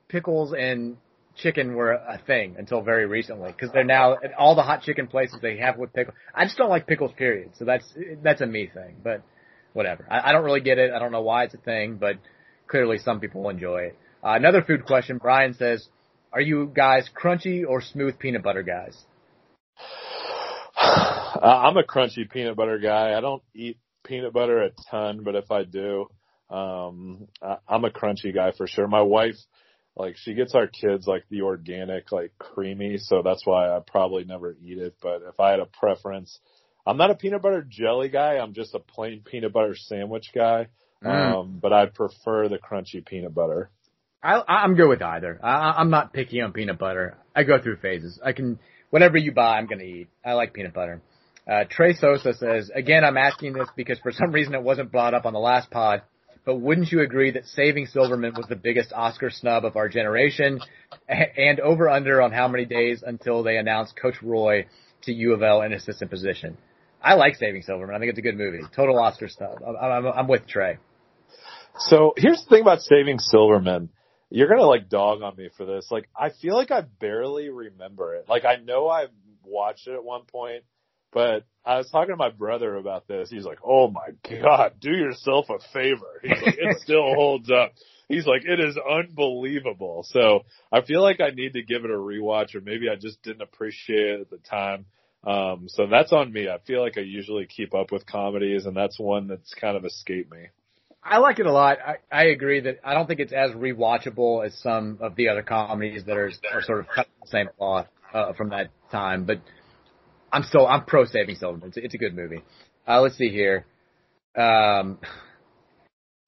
pickles 0.09 0.55
and 0.57 0.97
chicken 1.35 1.75
were 1.75 1.93
a 1.93 2.21
thing 2.27 2.55
until 2.59 2.83
very 2.83 3.07
recently 3.07 3.51
because 3.51 3.71
they're 3.73 3.85
now 3.85 4.13
at 4.13 4.33
all 4.39 4.55
the 4.55 4.63
hot 4.63 4.83
chicken 4.83 5.09
places 5.09 5.39
they 5.43 5.57
have 5.57 5.77
with 5.77 5.93
pickles. 5.93 6.17
I 6.33 6.45
just 6.45 6.57
don't 6.57 6.71
like 6.71 6.87
pickles, 6.87 7.11
period. 7.17 7.51
So 7.59 7.65
that's 7.65 7.85
that's 8.23 8.41
a 8.41 8.47
me 8.47 8.71
thing. 8.73 8.97
But 9.03 9.23
whatever. 9.73 10.07
I, 10.09 10.31
I 10.31 10.33
don't 10.33 10.45
really 10.45 10.61
get 10.61 10.79
it. 10.79 10.93
I 10.93 11.01
don't 11.01 11.11
know 11.11 11.23
why 11.23 11.45
it's 11.45 11.55
a 11.55 11.59
thing, 11.59 11.97
but 11.97 12.17
clearly 12.69 12.99
some 12.99 13.21
people 13.21 13.49
enjoy 13.49 13.79
it. 13.79 13.99
Uh, 14.23 14.35
another 14.35 14.63
food 14.63 14.85
question. 14.87 15.19
Brian 15.19 15.55
says, 15.55 15.89
"Are 16.33 16.41
you 16.41 16.71
guys 16.75 17.09
crunchy 17.15 17.65
or 17.67 17.81
smooth 17.81 18.19
peanut 18.19 18.43
butter 18.43 18.63
guys?" 18.63 18.97
Uh, 21.37 21.65
I'm 21.65 21.77
a 21.77 21.83
crunchy 21.83 22.29
peanut 22.31 22.57
butter 22.57 22.79
guy. 22.79 23.13
I 23.15 23.21
don't 23.21 23.43
eat 23.55 23.79
peanut 24.07 24.33
butter 24.33 24.63
a 24.63 24.71
ton, 24.91 25.23
but 25.23 25.35
if 25.35 25.51
I 25.51 25.65
do, 25.65 26.07
um, 26.49 27.29
I, 27.43 27.57
I'm 27.69 27.85
a 27.85 27.91
crunchy 27.91 28.35
guy 28.35 28.53
for 28.57 28.67
sure. 28.67 28.87
My 28.89 29.03
wife, 29.03 29.37
like, 29.97 30.17
she 30.17 30.33
gets 30.35 30.55
our 30.55 30.67
kids 30.67 31.07
like 31.07 31.25
the 31.29 31.43
organic, 31.43 32.11
like 32.11 32.33
creamy, 32.39 32.97
so 32.99 33.21
that's 33.23 33.45
why 33.45 33.69
I 33.69 33.81
probably 33.87 34.25
never 34.25 34.57
eat 34.63 34.79
it. 34.79 34.95
But 35.03 35.23
if 35.29 35.39
I 35.39 35.51
had 35.51 35.61
a 35.61 35.67
preference, 35.67 36.39
I'm 36.87 36.97
not 36.97 37.11
a 37.11 37.17
peanut 37.17 37.43
butter 37.43 37.67
jelly 37.69 38.09
guy. 38.09 38.39
I'm 38.39 38.55
just 38.55 38.75
a 38.75 38.79
plain 38.79 39.23
peanut 39.25 39.53
butter 39.53 39.75
sandwich 39.77 40.31
guy. 40.35 40.69
Mm. 41.05 41.35
Um, 41.35 41.59
but 41.61 41.73
I 41.73 41.87
prefer 41.87 42.49
the 42.49 42.59
crunchy 42.59 43.05
peanut 43.05 43.35
butter. 43.35 43.71
I, 44.23 44.43
I'm 44.49 44.75
good 44.75 44.89
with 44.89 45.03
either. 45.03 45.39
I, 45.43 45.75
I'm 45.79 45.91
not 45.91 46.13
picky 46.13 46.41
on 46.41 46.53
peanut 46.53 46.79
butter. 46.79 47.17
I 47.35 47.45
go 47.45 47.61
through 47.61 47.77
phases. 47.77 48.19
I 48.25 48.33
can 48.33 48.59
whatever 48.91 49.17
you 49.17 49.33
buy, 49.33 49.59
I'm 49.59 49.67
going 49.67 49.79
to 49.79 49.85
eat. 49.85 50.09
I 50.25 50.33
like 50.33 50.55
peanut 50.55 50.75
butter. 50.75 51.01
Uh, 51.51 51.65
Trey 51.71 51.95
Sosa 51.95 52.35
says, 52.35 52.71
again, 52.75 53.05
I'm 53.05 53.17
asking 53.17 53.53
this 53.53 53.69
because 53.77 53.99
for 54.01 54.11
some 54.11 54.33
reason 54.33 54.55
it 54.55 54.63
wasn't 54.63 54.91
brought 54.91 55.15
up 55.15 55.27
on 55.27 55.33
the 55.33 55.39
last 55.39 55.71
pod, 55.71 56.03
but 56.45 56.57
wouldn't 56.57 56.91
you 56.91 57.01
agree 57.01 57.33
that 57.33 57.47
Saving 57.47 57.87
Silverman 57.87 58.35
was 58.37 58.47
the 58.49 58.57
biggest 58.57 58.93
Oscar 58.93 59.31
snub 59.31 59.65
of 59.65 59.77
our 59.77 59.89
generation 59.89 60.61
and 61.09 61.61
over 61.61 61.89
under 61.89 62.21
on 62.21 62.33
how 62.33 62.49
many 62.49 62.65
days 62.65 63.05
until 63.07 63.43
they 63.43 63.59
announced 63.59 63.95
Coach 64.01 64.23
Roy 64.23 64.67
to 65.03 65.13
U 65.13 65.35
of 65.35 65.43
L 65.43 65.63
in 65.63 65.73
assistant 65.73 66.11
position? 66.11 66.57
I 67.07 67.15
like 67.15 67.37
Saving 67.37 67.63
Silverman. 67.63 67.95
I 67.95 68.01
think 68.01 68.11
it's 68.11 68.19
a 68.19 68.23
good 68.23 68.37
movie. 68.37 68.63
Total 68.75 68.99
Oscar 68.99 69.29
snub. 69.29 69.59
I'm, 69.65 69.77
I'm, 69.77 70.07
I'm 70.07 70.29
with 70.29 70.49
Trey. 70.49 70.79
So 71.79 72.15
here's 72.17 72.43
the 72.43 72.51
thing 72.51 72.63
about 72.63 72.81
Saving 72.81 73.21
Silverman. 73.21 73.91
You're 74.29 74.49
gonna 74.49 74.67
like 74.67 74.89
dog 74.89 75.23
on 75.23 75.37
me 75.37 75.51
for 75.57 75.65
this. 75.65 75.87
Like 75.89 76.09
I 76.19 76.31
feel 76.31 76.57
like 76.57 76.73
I 76.73 76.81
barely 76.81 77.49
remember 77.49 78.17
it. 78.17 78.29
Like 78.29 78.45
I 78.45 78.57
know 78.57 78.89
I 78.89 79.07
watched 79.45 79.87
it 79.87 79.95
at 79.95 80.03
one 80.03 80.23
point, 80.25 80.65
but 81.13 81.45
I 81.65 81.77
was 81.77 81.89
talking 81.93 82.13
to 82.13 82.17
my 82.17 82.31
brother 82.31 82.75
about 82.75 83.07
this. 83.07 83.31
He's 83.31 83.45
like, 83.45 83.61
"Oh 83.65 83.89
my 83.89 84.09
god, 84.29 84.81
do 84.81 84.91
yourself 84.91 85.47
a 85.49 85.61
favor." 85.73 86.21
He's 86.23 86.43
like, 86.43 86.57
"It 86.59 86.79
still 86.83 87.15
holds 87.15 87.53
up." 87.53 87.73
He's 88.09 88.27
like, 88.27 88.43
"It 88.45 88.59
is 88.59 88.77
unbelievable." 88.77 90.05
So 90.09 90.41
I 90.73 90.81
feel 90.81 91.03
like 91.03 91.21
I 91.21 91.31
need 91.31 91.53
to 91.53 91.63
give 91.63 91.85
it 91.85 91.91
a 91.93 91.95
rewatch, 91.95 92.57
or 92.57 92.61
maybe 92.61 92.89
I 92.91 92.97
just 92.97 93.23
didn't 93.23 93.43
appreciate 93.43 94.09
it 94.09 94.21
at 94.23 94.31
the 94.31 94.39
time. 94.39 94.87
Um, 95.27 95.65
so 95.69 95.89
that's 95.89 96.13
on 96.13 96.33
me. 96.33 96.49
I 96.49 96.59
feel 96.67 96.81
like 96.81 96.97
I 96.97 97.01
usually 97.01 97.47
keep 97.47 97.75
up 97.75 97.91
with 97.91 98.07
comedies, 98.07 98.65
and 98.67 98.77
that's 98.77 98.99
one 98.99 99.27
that's 99.27 99.53
kind 99.55 99.77
of 99.77 99.85
escaped 99.85 100.31
me. 100.31 100.47
I 101.03 101.19
like 101.19 101.39
it 101.39 101.47
a 101.47 101.53
lot. 101.53 101.79
I, 101.85 101.97
I 102.11 102.25
agree 102.27 102.61
that 102.61 102.79
I 102.85 102.95
don't 102.95 103.07
think 103.07 103.21
it's 103.21 103.33
as 103.33 103.51
rewatchable 103.53 104.47
as 104.47 104.57
some 104.61 104.99
of 105.01 105.17
the 105.17 105.29
other 105.29 105.43
comedies 105.43 106.05
that 106.05 106.17
are, 106.17 106.31
are 106.53 106.63
sort 106.63 106.81
of 106.81 106.87
cut 106.89 107.07
the 107.23 107.29
same 107.29 107.49
cloth 107.59 107.87
uh, 108.15 108.33
from 108.33 108.51
that 108.51 108.71
time. 108.91 109.25
But 109.25 109.41
I'm 110.33 110.43
still 110.45 110.67
I'm 110.67 110.85
pro 110.85 111.05
Saving 111.05 111.37
Silverman. 111.37 111.69
It's, 111.69 111.77
it's 111.77 111.95
a 111.95 111.99
good 111.99 112.15
movie. 112.15 112.43
Uh, 112.87 113.01
let's 113.01 113.17
see 113.17 113.31
here. 113.31 113.67
Um, 114.37 114.99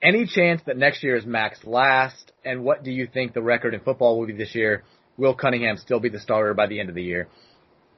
any 0.00 0.26
chance 0.26 0.60
that 0.66 0.76
next 0.76 1.02
year 1.02 1.16
is 1.16 1.26
Mack's 1.26 1.64
last? 1.64 2.32
And 2.44 2.64
what 2.64 2.84
do 2.84 2.90
you 2.90 3.08
think 3.12 3.34
the 3.34 3.42
record 3.42 3.74
in 3.74 3.80
football 3.80 4.18
will 4.18 4.26
be 4.26 4.32
this 4.32 4.54
year? 4.54 4.84
Will 5.16 5.34
Cunningham 5.34 5.76
still 5.76 5.98
be 5.98 6.08
the 6.08 6.20
starter 6.20 6.54
by 6.54 6.68
the 6.68 6.78
end 6.78 6.88
of 6.88 6.94
the 6.94 7.02
year? 7.02 7.28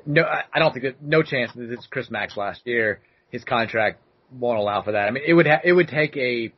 No, 0.06 0.22
I, 0.22 0.58
don't 0.58 0.72
think 0.72 0.84
that. 0.84 1.02
No 1.02 1.22
chance 1.22 1.52
that 1.54 1.70
it's 1.70 1.86
Chris 1.86 2.10
Mack's 2.10 2.36
last 2.36 2.62
year. 2.64 3.00
His 3.30 3.44
contract 3.44 4.00
won't 4.32 4.58
allow 4.58 4.82
for 4.82 4.92
that. 4.92 5.06
I 5.08 5.10
mean, 5.10 5.24
it 5.26 5.34
would 5.34 5.46
ha- 5.46 5.60
it 5.64 5.72
would 5.72 5.88
take 5.88 6.16
a 6.16 6.52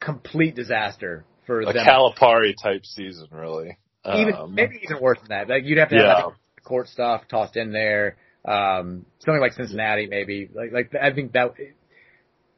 complete 0.00 0.54
disaster 0.54 1.24
for 1.46 1.60
A 1.60 1.72
them. 1.72 1.86
Calipari 1.86 2.54
type 2.60 2.84
season, 2.84 3.28
really. 3.30 3.78
even 4.14 4.34
Um, 4.34 4.54
maybe 4.54 4.80
even 4.82 5.00
worse 5.00 5.18
than 5.20 5.28
that. 5.30 5.48
Like 5.48 5.64
you'd 5.64 5.78
have 5.78 5.88
to 5.90 5.96
have 5.96 6.04
Yeah. 6.04 6.24
like, 6.26 6.34
court 6.64 6.88
stuff 6.88 7.26
tossed 7.28 7.56
in 7.56 7.72
there. 7.72 8.16
Um, 8.44 9.06
something 9.20 9.40
like 9.40 9.52
Cincinnati, 9.52 10.06
maybe. 10.06 10.48
Like 10.52 10.72
like 10.72 10.94
I 11.00 11.12
think 11.12 11.32
that. 11.32 11.54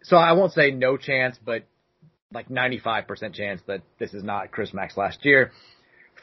So 0.02 0.16
I 0.16 0.32
won't 0.32 0.52
say 0.52 0.70
no 0.70 0.96
chance, 0.96 1.38
but 1.44 1.64
like 2.32 2.48
95% 2.48 3.34
chance 3.34 3.60
that 3.66 3.82
this 3.98 4.12
is 4.14 4.22
not 4.22 4.50
Chris 4.50 4.72
Mack's 4.74 4.96
last 4.96 5.24
year. 5.24 5.52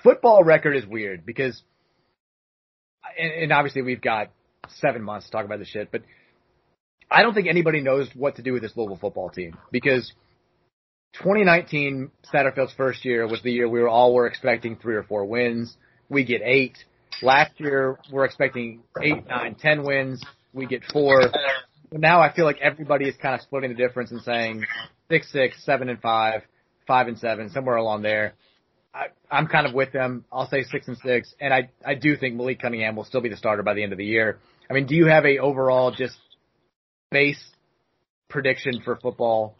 Football 0.04 0.44
record 0.44 0.76
is 0.76 0.86
weird 0.86 1.26
because, 1.26 1.64
and, 3.18 3.32
and 3.44 3.52
obviously 3.54 3.82
we've 3.82 4.02
got 4.02 4.30
seven 4.80 5.02
months 5.02 5.26
to 5.28 5.32
talk 5.32 5.46
about 5.46 5.60
this 5.60 5.68
shit, 5.68 5.92
but 5.92 6.02
I 7.10 7.22
don't 7.22 7.34
think 7.34 7.48
anybody 7.48 7.82
knows 7.82 8.10
what 8.16 8.38
to 8.38 8.42
do 8.42 8.54
with 8.54 8.62
this 8.62 8.72
Louisville 8.76 8.98
football 8.98 9.30
team 9.30 9.58
because 9.72 10.12
2019 11.14 12.10
Satterfield's 12.34 12.74
first 12.74 13.06
year 13.06 13.28
was 13.28 13.42
the 13.44 13.52
year 13.52 13.70
we 13.70 13.80
were 13.80 13.90
all 13.90 14.14
were 14.14 14.26
expecting 14.26 14.78
three 14.78 14.96
or 14.96 15.04
four 15.04 15.26
wins. 15.26 15.76
We 16.10 16.24
get 16.24 16.42
eight. 16.44 16.78
Last 17.22 17.52
year 17.60 18.00
we're 18.12 18.26
expecting 18.26 18.82
eight, 19.02 19.28
nine, 19.28 19.56
ten 19.56 19.84
wins. 19.84 20.24
We 20.54 20.66
get 20.66 20.84
four. 20.92 21.22
Now 21.92 22.22
I 22.22 22.34
feel 22.34 22.46
like 22.46 22.58
everybody 22.62 23.08
is 23.08 23.16
kind 23.22 23.36
of 23.36 23.42
splitting 23.42 23.70
the 23.70 23.76
difference 23.76 24.12
and 24.12 24.22
saying 24.22 24.66
six, 25.10 25.32
six, 25.32 25.64
seven, 25.64 25.90
and 25.90 26.02
five, 26.02 26.42
five 26.88 27.08
and 27.08 27.20
seven, 27.20 27.52
somewhere 27.52 27.76
along 27.76 28.02
there. 28.02 28.34
I, 28.94 29.06
I'm 29.32 29.48
kind 29.48 29.66
of 29.66 29.74
with 29.74 29.92
them. 29.92 30.26
I'll 30.32 30.50
say 30.50 30.64
six 30.64 30.88
and 30.88 30.98
six, 30.98 31.34
and 31.40 31.54
I 31.54 31.70
I 31.86 31.96
do 31.96 32.16
think 32.16 32.36
Malik 32.36 32.62
Cunningham 32.62 32.96
will 32.96 33.06
still 33.06 33.22
be 33.22 33.30
the 33.30 33.38
starter 33.38 33.64
by 33.64 33.74
the 33.74 33.84
end 33.84 33.92
of 33.92 33.98
the 33.98 34.06
year. 34.06 34.40
I 34.70 34.74
mean, 34.74 34.86
do 34.86 34.96
you 34.96 35.08
have 35.08 35.26
a 35.26 35.40
overall 35.40 35.92
just 35.92 36.18
base 37.12 37.44
prediction 38.30 38.82
for 38.84 38.96
football? 38.98 39.56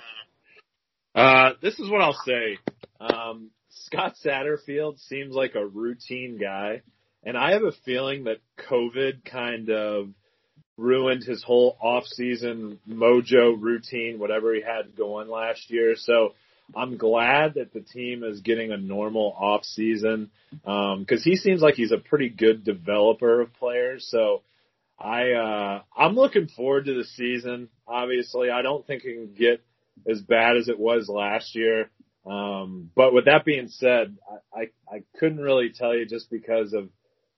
Uh, 1.16 1.52
this 1.62 1.80
is 1.80 1.90
what 1.90 2.02
I'll 2.02 2.20
say. 2.26 2.58
Um, 3.00 3.52
Scott 3.70 4.14
Satterfield 4.24 5.00
seems 5.00 5.34
like 5.34 5.56
a 5.56 5.66
routine 5.66 6.38
guy, 6.40 6.82
and 7.24 7.38
I 7.38 7.54
have 7.54 7.64
a 7.64 7.72
feeling 7.86 8.26
that 8.26 8.38
COVID 8.70 9.26
kind 9.26 9.70
of 9.70 10.10
ruined 10.78 11.24
his 11.24 11.44
whole 11.44 11.78
off-season 11.82 12.80
mojo 12.90 13.56
routine, 13.60 14.18
whatever 14.18 14.54
he 14.56 14.62
had 14.62 14.96
going 14.96 15.30
last 15.30 15.70
year. 15.70 15.96
So 15.96 16.34
I'm 16.76 16.98
glad 16.98 17.56
that 17.56 17.74
the 17.74 17.82
team 17.82 18.24
is 18.24 18.42
getting 18.42 18.72
a 18.72 18.78
normal 18.78 19.36
off-season 19.38 20.32
because 20.52 20.96
um, 20.96 21.24
he 21.24 21.36
seems 21.36 21.62
like 21.62 21.76
he's 21.76 21.92
a 21.92 21.98
pretty 21.98 22.30
good 22.30 22.64
developer 22.64 23.42
of 23.42 23.54
players. 23.54 24.08
So 24.10 24.42
I 25.00 25.32
uh, 25.32 25.82
I'm 25.96 26.16
looking 26.16 26.48
forward 26.48 26.86
to 26.86 26.94
the 26.94 27.04
season. 27.04 27.70
Obviously, 27.88 28.50
I 28.50 28.62
don't 28.62 28.86
think 28.86 29.04
it 29.04 29.14
can 29.14 29.34
get 29.34 29.64
as 30.10 30.22
bad 30.22 30.58
as 30.58 30.70
it 30.70 30.80
was 30.80 31.10
last 31.10 31.56
year. 31.56 31.90
Um, 32.26 32.90
but 32.96 33.14
with 33.14 33.26
that 33.26 33.46
being 33.46 33.68
said, 33.68 34.18
I, 34.56 34.62
I, 34.62 34.96
I 34.96 35.04
couldn't 35.20 35.42
really 35.42 35.72
tell 35.76 35.94
you 35.96 36.06
just 36.06 36.30
because 36.30 36.74
of, 36.74 36.90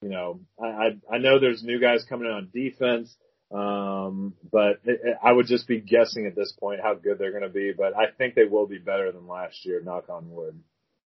you 0.02 0.10
know, 0.10 0.40
I, 0.62 0.68
I, 0.68 1.16
I 1.16 1.18
know 1.18 1.40
there's 1.40 1.64
new 1.64 1.80
guys 1.80 2.06
coming 2.08 2.28
in 2.28 2.34
on 2.34 2.50
defense. 2.54 3.16
Um, 3.56 4.34
but 4.52 4.82
it, 4.84 5.00
it, 5.04 5.18
I 5.24 5.32
would 5.32 5.48
just 5.48 5.68
be 5.68 5.80
guessing 5.80 6.26
at 6.26 6.36
this 6.36 6.52
point 6.60 6.82
how 6.82 6.94
good 6.96 7.18
they're 7.18 7.32
going 7.32 7.44
to 7.44 7.50
be, 7.50 7.72
but 7.76 7.96
I 7.96 8.12
think 8.18 8.36
they 8.36 8.44
will 8.44 8.68
be 8.68 8.80
better 8.80 9.12
than 9.12 9.28
last 9.28 9.66
year, 9.66 9.82
knock 9.82 10.10
on 10.10 10.30
wood. 10.30 10.60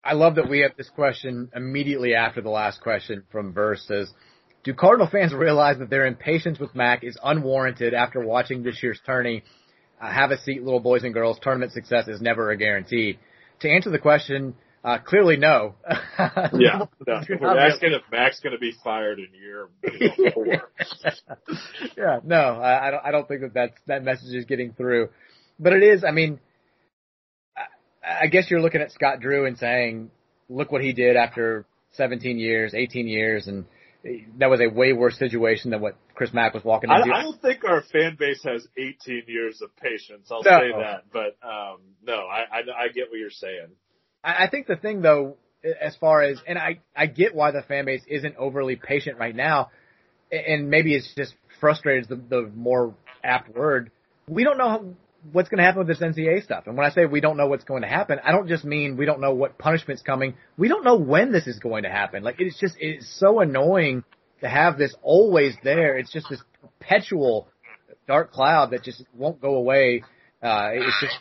I 0.04 0.12
love 0.12 0.34
that 0.34 0.48
we 0.48 0.60
have 0.60 0.76
this 0.76 0.90
question 0.90 1.50
immediately 1.54 2.14
after 2.14 2.42
the 2.42 2.50
last 2.50 2.80
question 2.80 3.24
from 3.32 3.52
Versus. 3.52 4.12
do 4.64 4.74
Cardinal 4.74 5.08
fans 5.08 5.32
realize 5.32 5.78
that 5.78 5.88
their 5.88 6.06
impatience 6.06 6.58
with 6.58 6.74
Mack 6.74 7.02
is 7.04 7.16
unwarranted 7.24 7.94
after 7.94 8.20
watching 8.20 8.62
this 8.62 8.82
year's 8.82 9.00
tourney? 9.06 9.42
Uh, 10.00 10.12
have 10.12 10.30
a 10.30 10.38
seat, 10.38 10.62
little 10.62 10.80
boys 10.80 11.04
and 11.04 11.14
girls. 11.14 11.38
Tournament 11.40 11.72
success 11.72 12.06
is 12.06 12.20
never 12.20 12.50
a 12.50 12.56
guarantee 12.56 13.18
to 13.60 13.70
answer 13.70 13.90
the 13.90 13.98
question, 13.98 14.54
uh, 14.86 14.98
clearly 14.98 15.36
no. 15.36 15.74
yeah, 16.18 16.84
no. 17.06 17.20
we're 17.40 17.58
asking 17.58 17.92
if 17.92 18.02
Mack's 18.12 18.38
going 18.38 18.52
to 18.52 18.58
be 18.58 18.72
fired 18.84 19.18
in 19.18 19.26
year 19.34 19.68
four. 20.32 20.46
yeah, 21.96 22.20
no, 22.22 22.36
I, 22.36 22.86
I 22.86 22.90
don't. 22.92 23.04
I 23.06 23.10
don't 23.10 23.26
think 23.26 23.40
that 23.40 23.52
that's, 23.52 23.80
that 23.88 24.04
message 24.04 24.32
is 24.32 24.44
getting 24.44 24.74
through. 24.74 25.08
But 25.58 25.72
it 25.72 25.82
is. 25.82 26.04
I 26.04 26.12
mean, 26.12 26.38
I, 27.56 28.24
I 28.24 28.26
guess 28.28 28.48
you're 28.48 28.60
looking 28.60 28.80
at 28.80 28.92
Scott 28.92 29.18
Drew 29.18 29.44
and 29.44 29.58
saying, 29.58 30.12
"Look 30.48 30.70
what 30.70 30.82
he 30.82 30.92
did 30.92 31.16
after 31.16 31.66
17 31.94 32.38
years, 32.38 32.72
18 32.72 33.08
years, 33.08 33.48
and 33.48 33.64
that 34.38 34.48
was 34.48 34.60
a 34.60 34.68
way 34.68 34.92
worse 34.92 35.18
situation 35.18 35.72
than 35.72 35.80
what 35.80 35.96
Chris 36.14 36.32
Mack 36.32 36.54
was 36.54 36.62
walking 36.62 36.90
into. 36.90 37.12
I, 37.12 37.18
I 37.18 37.22
don't 37.24 37.42
think 37.42 37.64
our 37.64 37.82
fan 37.82 38.16
base 38.16 38.42
has 38.44 38.68
18 38.78 39.24
years 39.26 39.60
of 39.62 39.74
patience. 39.76 40.28
I'll 40.30 40.44
no. 40.44 40.60
say 40.60 40.70
that, 40.78 41.04
but 41.12 41.36
um, 41.44 41.78
no, 42.04 42.26
I, 42.26 42.58
I, 42.58 42.84
I 42.84 42.88
get 42.94 43.10
what 43.10 43.18
you're 43.18 43.30
saying. 43.30 43.72
I, 44.26 44.44
I 44.44 44.50
think 44.50 44.66
the 44.66 44.76
thing 44.76 45.00
though, 45.00 45.36
as 45.80 45.96
far 45.96 46.22
as 46.22 46.38
and 46.46 46.58
I 46.58 46.80
I 46.94 47.06
get 47.06 47.34
why 47.34 47.52
the 47.52 47.62
fan 47.62 47.86
base 47.86 48.02
isn't 48.06 48.36
overly 48.36 48.76
patient 48.76 49.18
right 49.18 49.34
now, 49.34 49.70
and 50.30 50.68
maybe 50.68 50.94
it's 50.94 51.14
just 51.16 51.34
frustrated 51.60 52.04
is 52.04 52.08
the, 52.08 52.16
the 52.16 52.50
more 52.54 52.94
apt 53.24 53.54
word. 53.54 53.90
We 54.28 54.44
don't 54.44 54.58
know 54.58 54.94
what's 55.32 55.48
going 55.48 55.58
to 55.58 55.64
happen 55.64 55.86
with 55.86 55.88
this 55.88 55.98
NCAA 55.98 56.42
stuff. 56.44 56.64
And 56.66 56.76
when 56.76 56.86
I 56.86 56.90
say 56.90 57.04
we 57.06 57.20
don't 57.20 57.36
know 57.36 57.46
what's 57.46 57.64
going 57.64 57.82
to 57.82 57.88
happen, 57.88 58.18
I 58.22 58.32
don't 58.32 58.48
just 58.48 58.64
mean 58.64 58.96
we 58.96 59.06
don't 59.06 59.20
know 59.20 59.32
what 59.32 59.58
punishment's 59.58 60.02
coming. 60.02 60.34
We 60.56 60.68
don't 60.68 60.84
know 60.84 60.96
when 60.96 61.32
this 61.32 61.46
is 61.46 61.58
going 61.58 61.84
to 61.84 61.90
happen. 61.90 62.22
Like 62.22 62.36
it's 62.38 62.58
just 62.58 62.74
it's 62.78 63.08
so 63.18 63.40
annoying 63.40 64.04
to 64.40 64.48
have 64.48 64.78
this 64.78 64.94
always 65.02 65.54
there. 65.64 65.96
It's 65.96 66.12
just 66.12 66.28
this 66.28 66.42
perpetual 66.60 67.48
dark 68.06 68.32
cloud 68.32 68.70
that 68.70 68.82
just 68.82 69.02
won't 69.14 69.40
go 69.40 69.54
away. 69.54 70.04
Uh, 70.42 70.70
it's 70.74 71.00
just 71.00 71.18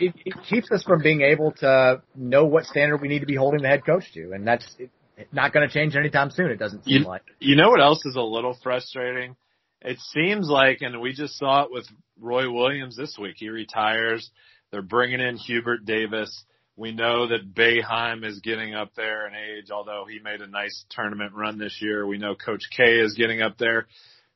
it, 0.00 0.14
it, 0.24 0.34
keeps 0.48 0.70
us 0.70 0.82
from 0.82 1.02
being 1.02 1.22
able 1.22 1.52
to 1.52 2.02
know 2.14 2.44
what 2.44 2.64
standard 2.64 3.00
we 3.00 3.08
need 3.08 3.20
to 3.20 3.26
be 3.26 3.36
holding 3.36 3.62
the 3.62 3.68
head 3.68 3.84
coach 3.84 4.04
to, 4.14 4.32
and 4.32 4.46
that's 4.46 4.66
it, 4.78 4.90
not 5.32 5.52
going 5.52 5.66
to 5.66 5.72
change 5.72 5.96
anytime 5.96 6.30
soon. 6.30 6.50
It 6.50 6.58
doesn't 6.58 6.84
seem 6.84 7.02
you, 7.02 7.06
like. 7.06 7.22
You 7.40 7.56
know 7.56 7.70
what 7.70 7.80
else 7.80 8.04
is 8.04 8.16
a 8.16 8.22
little 8.22 8.56
frustrating? 8.62 9.36
It 9.82 9.98
seems 10.00 10.48
like, 10.48 10.78
and 10.80 11.00
we 11.00 11.12
just 11.12 11.38
saw 11.38 11.64
it 11.64 11.70
with 11.70 11.86
Roy 12.20 12.50
Williams 12.50 12.96
this 12.96 13.16
week. 13.20 13.36
He 13.38 13.48
retires. 13.48 14.30
They're 14.70 14.82
bringing 14.82 15.20
in 15.20 15.36
Hubert 15.36 15.84
Davis. 15.84 16.44
We 16.76 16.92
know 16.92 17.28
that 17.28 17.54
Boeheim 17.54 18.24
is 18.24 18.40
getting 18.40 18.74
up 18.74 18.90
there 18.96 19.26
in 19.26 19.34
age, 19.34 19.70
although 19.70 20.04
he 20.08 20.18
made 20.18 20.42
a 20.42 20.46
nice 20.46 20.84
tournament 20.90 21.32
run 21.34 21.58
this 21.58 21.78
year. 21.80 22.06
We 22.06 22.18
know 22.18 22.34
Coach 22.34 22.64
K 22.76 22.98
is 22.98 23.14
getting 23.14 23.40
up 23.40 23.56
there. 23.58 23.86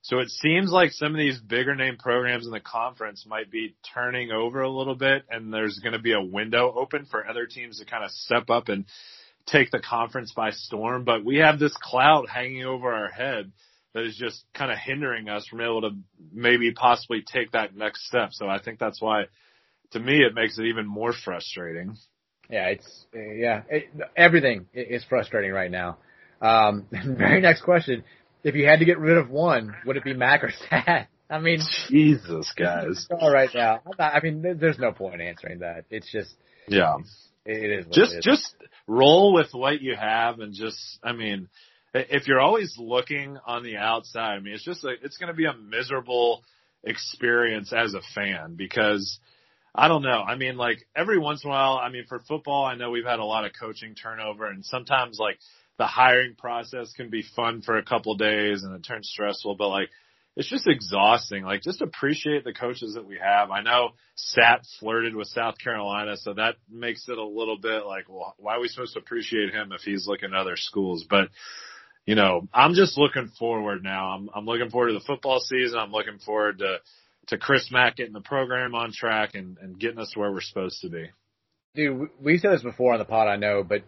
So 0.02 0.18
it 0.18 0.30
seems 0.30 0.70
like 0.70 0.92
some 0.92 1.12
of 1.12 1.18
these 1.18 1.38
bigger 1.38 1.74
name 1.74 1.96
programs 1.98 2.46
in 2.46 2.52
the 2.52 2.60
conference 2.60 3.26
might 3.26 3.50
be 3.50 3.74
turning 3.94 4.30
over 4.30 4.62
a 4.62 4.70
little 4.70 4.94
bit 4.94 5.24
and 5.30 5.52
there's 5.52 5.78
going 5.78 5.92
to 5.92 5.98
be 5.98 6.14
a 6.14 6.22
window 6.22 6.72
open 6.74 7.04
for 7.04 7.28
other 7.28 7.46
teams 7.46 7.78
to 7.78 7.84
kind 7.84 8.04
of 8.04 8.10
step 8.10 8.48
up 8.48 8.68
and 8.68 8.86
take 9.46 9.70
the 9.70 9.78
conference 9.78 10.32
by 10.34 10.50
storm. 10.52 11.04
But 11.04 11.24
we 11.24 11.36
have 11.36 11.58
this 11.58 11.76
cloud 11.82 12.28
hanging 12.28 12.64
over 12.64 12.90
our 12.90 13.10
head 13.10 13.52
that 13.92 14.04
is 14.04 14.16
just 14.16 14.44
kind 14.54 14.70
of 14.70 14.78
hindering 14.78 15.28
us 15.28 15.46
from 15.46 15.60
able 15.60 15.82
to 15.82 15.90
maybe 16.32 16.72
possibly 16.72 17.22
take 17.22 17.52
that 17.52 17.76
next 17.76 18.06
step. 18.06 18.30
So 18.32 18.48
I 18.48 18.60
think 18.62 18.78
that's 18.78 19.00
why, 19.00 19.24
to 19.92 20.00
me, 20.00 20.22
it 20.22 20.34
makes 20.34 20.58
it 20.58 20.66
even 20.66 20.86
more 20.86 21.12
frustrating. 21.12 21.96
Yeah, 22.48 22.68
it's 22.68 23.06
yeah, 23.14 23.62
it, 23.68 23.84
everything 24.16 24.66
is 24.72 25.04
frustrating 25.04 25.52
right 25.52 25.70
now. 25.70 25.98
Um, 26.40 26.86
very 26.90 27.40
next 27.40 27.62
question: 27.62 28.04
If 28.42 28.54
you 28.54 28.66
had 28.66 28.78
to 28.78 28.84
get 28.84 28.98
rid 28.98 29.18
of 29.18 29.30
one, 29.30 29.74
would 29.84 29.96
it 29.96 30.04
be 30.04 30.14
Mack 30.14 30.44
or 30.44 30.50
Sat? 30.68 31.08
I 31.28 31.38
mean, 31.38 31.60
Jesus, 31.88 32.52
guys. 32.56 33.06
All 33.20 33.32
right 33.32 33.50
now, 33.54 33.80
I 33.98 34.20
mean, 34.20 34.56
there's 34.58 34.78
no 34.78 34.92
point 34.92 35.20
answering 35.20 35.60
that. 35.60 35.84
It's 35.90 36.10
just 36.10 36.34
yeah, 36.66 36.96
it 37.44 37.80
is. 37.80 37.86
just 37.92 38.14
it 38.14 38.18
is. 38.18 38.24
just 38.24 38.54
roll 38.86 39.32
with 39.32 39.48
what 39.52 39.80
you 39.80 39.94
have, 39.94 40.40
and 40.40 40.52
just 40.54 40.98
I 41.04 41.12
mean, 41.12 41.48
if 41.94 42.26
you're 42.26 42.40
always 42.40 42.74
looking 42.78 43.38
on 43.46 43.62
the 43.62 43.76
outside, 43.76 44.36
I 44.36 44.40
mean, 44.40 44.54
it's 44.54 44.64
just 44.64 44.84
like, 44.84 44.98
it's 45.02 45.18
going 45.18 45.28
to 45.28 45.36
be 45.36 45.46
a 45.46 45.54
miserable 45.54 46.42
experience 46.84 47.72
as 47.72 47.94
a 47.94 48.00
fan 48.14 48.54
because 48.56 49.18
I 49.74 49.88
don't 49.88 50.02
know. 50.02 50.22
I 50.26 50.36
mean, 50.36 50.56
like 50.56 50.86
every 50.96 51.18
once 51.18 51.44
in 51.44 51.50
a 51.50 51.52
while, 51.52 51.78
I 51.82 51.90
mean, 51.90 52.04
for 52.08 52.20
football, 52.26 52.64
I 52.64 52.74
know 52.74 52.90
we've 52.90 53.04
had 53.04 53.18
a 53.18 53.24
lot 53.24 53.44
of 53.44 53.52
coaching 53.58 53.94
turnover 53.94 54.46
and 54.46 54.64
sometimes 54.64 55.18
like 55.18 55.38
the 55.80 55.86
hiring 55.86 56.34
process 56.34 56.92
can 56.92 57.08
be 57.08 57.24
fun 57.34 57.62
for 57.62 57.78
a 57.78 57.82
couple 57.82 58.14
days 58.14 58.64
and 58.64 58.76
it 58.76 58.84
turns 58.84 59.08
stressful, 59.08 59.54
but 59.54 59.70
like, 59.70 59.88
it's 60.36 60.48
just 60.48 60.68
exhausting. 60.68 61.42
Like, 61.42 61.62
just 61.62 61.80
appreciate 61.80 62.44
the 62.44 62.52
coaches 62.52 62.94
that 62.94 63.06
we 63.06 63.16
have. 63.16 63.50
I 63.50 63.62
know 63.62 63.92
Sat 64.14 64.66
flirted 64.78 65.16
with 65.16 65.28
South 65.28 65.56
Carolina, 65.58 66.18
so 66.18 66.34
that 66.34 66.56
makes 66.70 67.08
it 67.08 67.16
a 67.16 67.24
little 67.24 67.58
bit 67.58 67.86
like, 67.86 68.10
well, 68.10 68.34
why 68.36 68.56
are 68.56 68.60
we 68.60 68.68
supposed 68.68 68.92
to 68.92 69.00
appreciate 69.00 69.54
him 69.54 69.72
if 69.72 69.80
he's 69.80 70.06
looking 70.06 70.34
at 70.34 70.38
other 70.38 70.56
schools? 70.56 71.06
But 71.08 71.30
you 72.04 72.14
know, 72.14 72.46
I'm 72.52 72.74
just 72.74 72.98
looking 72.98 73.28
forward 73.38 73.82
now. 73.82 74.10
I'm, 74.10 74.28
I'm 74.34 74.44
looking 74.44 74.68
forward 74.68 74.88
to 74.88 74.94
the 74.94 75.04
football 75.06 75.40
season. 75.40 75.78
I'm 75.78 75.92
looking 75.92 76.18
forward 76.18 76.58
to, 76.58 76.76
to 77.28 77.38
Chris 77.38 77.70
Mack 77.72 77.96
getting 77.96 78.12
the 78.12 78.20
program 78.20 78.74
on 78.74 78.92
track 78.92 79.34
and, 79.34 79.56
and 79.56 79.80
getting 79.80 79.98
us 79.98 80.14
where 80.14 80.30
we're 80.30 80.42
supposed 80.42 80.82
to 80.82 80.90
be. 80.90 81.06
Dude, 81.74 82.10
we 82.20 82.36
said 82.36 82.52
this 82.52 82.62
before 82.62 82.92
on 82.92 82.98
the 82.98 83.06
pod, 83.06 83.28
I 83.28 83.36
know, 83.36 83.62
but 83.62 83.84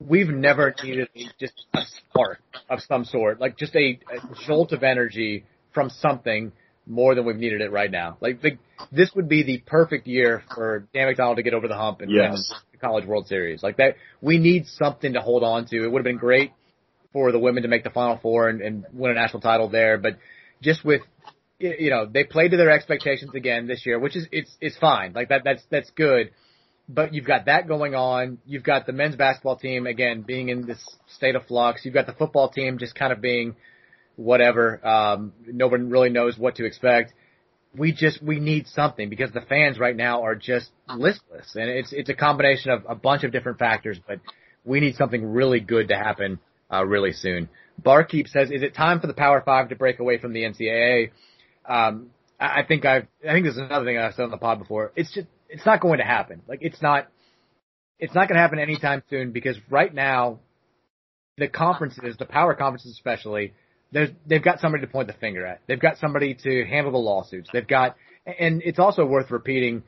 we've 0.00 0.28
never 0.28 0.74
needed 0.82 1.08
just 1.40 1.64
a 1.74 1.80
spark 2.10 2.40
of 2.70 2.80
some 2.80 3.04
sort, 3.04 3.40
like 3.40 3.56
just 3.56 3.74
a, 3.74 3.98
a 4.10 4.46
jolt 4.46 4.72
of 4.72 4.82
energy 4.82 5.44
from 5.72 5.90
something 5.90 6.52
more 6.86 7.14
than 7.14 7.24
we've 7.24 7.36
needed 7.36 7.60
it 7.60 7.70
right 7.70 7.90
now. 7.90 8.16
Like 8.20 8.40
the, 8.40 8.58
this 8.90 9.10
would 9.14 9.28
be 9.28 9.42
the 9.42 9.58
perfect 9.66 10.06
year 10.06 10.42
for 10.54 10.86
Dan 10.94 11.12
McDonnell 11.12 11.36
to 11.36 11.42
get 11.42 11.54
over 11.54 11.68
the 11.68 11.76
hump 11.76 12.00
and 12.00 12.10
yes. 12.10 12.32
win 12.32 12.60
the 12.72 12.78
College 12.78 13.06
World 13.06 13.26
Series. 13.26 13.62
Like 13.62 13.76
that, 13.76 13.96
we 14.20 14.38
need 14.38 14.66
something 14.66 15.12
to 15.12 15.20
hold 15.20 15.42
on 15.42 15.66
to. 15.66 15.84
It 15.84 15.90
would 15.90 15.98
have 15.98 16.04
been 16.04 16.16
great 16.16 16.52
for 17.12 17.32
the 17.32 17.38
women 17.38 17.62
to 17.64 17.68
make 17.68 17.84
the 17.84 17.90
Final 17.90 18.18
Four 18.18 18.48
and, 18.48 18.60
and 18.60 18.86
win 18.92 19.10
a 19.10 19.14
national 19.14 19.40
title 19.40 19.68
there. 19.68 19.98
But 19.98 20.18
just 20.62 20.84
with 20.84 21.02
you 21.58 21.90
know 21.90 22.06
they 22.06 22.24
played 22.24 22.52
to 22.52 22.56
their 22.56 22.70
expectations 22.70 23.34
again 23.34 23.66
this 23.66 23.84
year, 23.84 23.98
which 23.98 24.16
is 24.16 24.26
it's 24.32 24.50
it's 24.60 24.76
fine. 24.78 25.12
Like 25.12 25.28
that 25.28 25.42
that's 25.44 25.62
that's 25.70 25.90
good. 25.90 26.30
But 26.88 27.12
you've 27.12 27.26
got 27.26 27.46
that 27.46 27.68
going 27.68 27.94
on. 27.94 28.38
You've 28.46 28.62
got 28.62 28.86
the 28.86 28.92
men's 28.92 29.16
basketball 29.16 29.56
team 29.56 29.86
again 29.86 30.22
being 30.22 30.48
in 30.48 30.66
this 30.66 30.82
state 31.08 31.34
of 31.36 31.44
flux. 31.46 31.84
You've 31.84 31.94
got 31.94 32.06
the 32.06 32.14
football 32.14 32.48
team 32.48 32.78
just 32.78 32.94
kind 32.94 33.12
of 33.12 33.20
being 33.20 33.56
whatever. 34.16 34.86
Um, 34.86 35.32
no 35.46 35.68
one 35.68 35.90
really 35.90 36.08
knows 36.08 36.38
what 36.38 36.56
to 36.56 36.64
expect. 36.64 37.12
We 37.76 37.92
just 37.92 38.22
we 38.22 38.40
need 38.40 38.66
something 38.68 39.10
because 39.10 39.30
the 39.32 39.42
fans 39.42 39.78
right 39.78 39.94
now 39.94 40.22
are 40.22 40.34
just 40.34 40.70
listless, 40.88 41.54
and 41.54 41.68
it's 41.68 41.92
it's 41.92 42.08
a 42.08 42.14
combination 42.14 42.70
of 42.70 42.84
a 42.88 42.94
bunch 42.94 43.22
of 43.24 43.32
different 43.32 43.58
factors. 43.58 43.98
But 44.06 44.20
we 44.64 44.80
need 44.80 44.96
something 44.96 45.24
really 45.24 45.60
good 45.60 45.88
to 45.88 45.94
happen 45.94 46.38
uh, 46.72 46.84
really 46.86 47.12
soon. 47.12 47.50
Barkeep 47.78 48.28
says, 48.28 48.50
"Is 48.50 48.62
it 48.62 48.74
time 48.74 49.00
for 49.00 49.06
the 49.06 49.14
Power 49.14 49.42
Five 49.44 49.68
to 49.68 49.76
break 49.76 50.00
away 50.00 50.18
from 50.18 50.32
the 50.32 50.44
NCAA?" 50.44 51.10
Um, 51.68 52.10
I, 52.40 52.62
think 52.66 52.84
I've 52.84 53.06
I 53.28 53.32
think 53.32 53.44
this 53.44 53.54
is 53.54 53.60
another 53.60 53.84
thing 53.84 53.98
I've 53.98 54.14
said 54.14 54.22
on 54.22 54.30
the 54.30 54.38
pod 54.38 54.58
before. 54.58 54.92
It's 54.96 55.12
just 55.12 55.28
it's 55.48 55.66
not 55.66 55.80
going 55.80 55.98
to 55.98 56.04
happen. 56.04 56.42
Like 56.46 56.60
it's 56.62 56.80
not 56.82 57.08
it's 57.98 58.14
not 58.14 58.28
going 58.28 58.36
to 58.36 58.42
happen 58.42 58.58
anytime 58.58 59.02
soon 59.10 59.32
because 59.32 59.56
right 59.70 59.92
now 59.92 60.38
the 61.36 61.48
conferences, 61.48 62.16
the 62.18 62.26
power 62.26 62.54
conferences 62.54 62.92
especially, 62.92 63.54
they've 63.92 64.42
got 64.42 64.60
somebody 64.60 64.84
to 64.84 64.92
point 64.92 65.08
the 65.08 65.14
finger 65.14 65.46
at. 65.46 65.60
They've 65.66 65.80
got 65.80 65.98
somebody 65.98 66.34
to 66.42 66.64
handle 66.64 66.92
the 66.92 66.98
lawsuits. 66.98 67.48
They've 67.52 67.66
got, 67.66 67.96
and 68.26 68.62
it's 68.64 68.78
also 68.78 69.04
worth 69.04 69.30
repeating, 69.30 69.82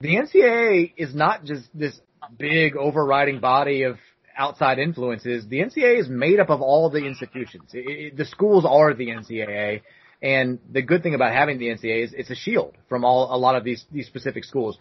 the 0.00 0.16
NCAA 0.16 0.94
is 0.96 1.14
not 1.14 1.44
just 1.44 1.68
this 1.74 1.98
big 2.38 2.76
overriding 2.76 3.40
body 3.40 3.82
of 3.82 3.96
outside 4.36 4.78
influences. 4.78 5.46
The 5.46 5.60
NCAA 5.60 6.00
is 6.00 6.08
made 6.08 6.40
up 6.40 6.50
of 6.50 6.62
all 6.62 6.90
the 6.90 7.04
institutions. 7.04 7.70
It, 7.74 7.78
it, 7.78 8.16
the 8.16 8.24
schools 8.24 8.64
are 8.66 8.94
the 8.94 9.08
NCAA, 9.08 9.82
and 10.22 10.58
the 10.70 10.82
good 10.82 11.02
thing 11.02 11.14
about 11.14 11.32
having 11.32 11.58
the 11.58 11.66
NCAA 11.66 12.04
is 12.04 12.12
it's 12.12 12.30
a 12.30 12.34
shield 12.34 12.76
from 12.88 13.04
all 13.04 13.34
a 13.34 13.38
lot 13.38 13.56
of 13.56 13.64
these 13.64 13.84
these 13.90 14.06
specific 14.06 14.44
schools. 14.44 14.78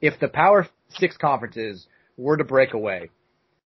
If 0.00 0.18
the 0.20 0.28
Power 0.28 0.68
Six 0.90 1.16
conferences 1.16 1.86
were 2.16 2.36
to 2.36 2.44
break 2.44 2.74
away, 2.74 3.10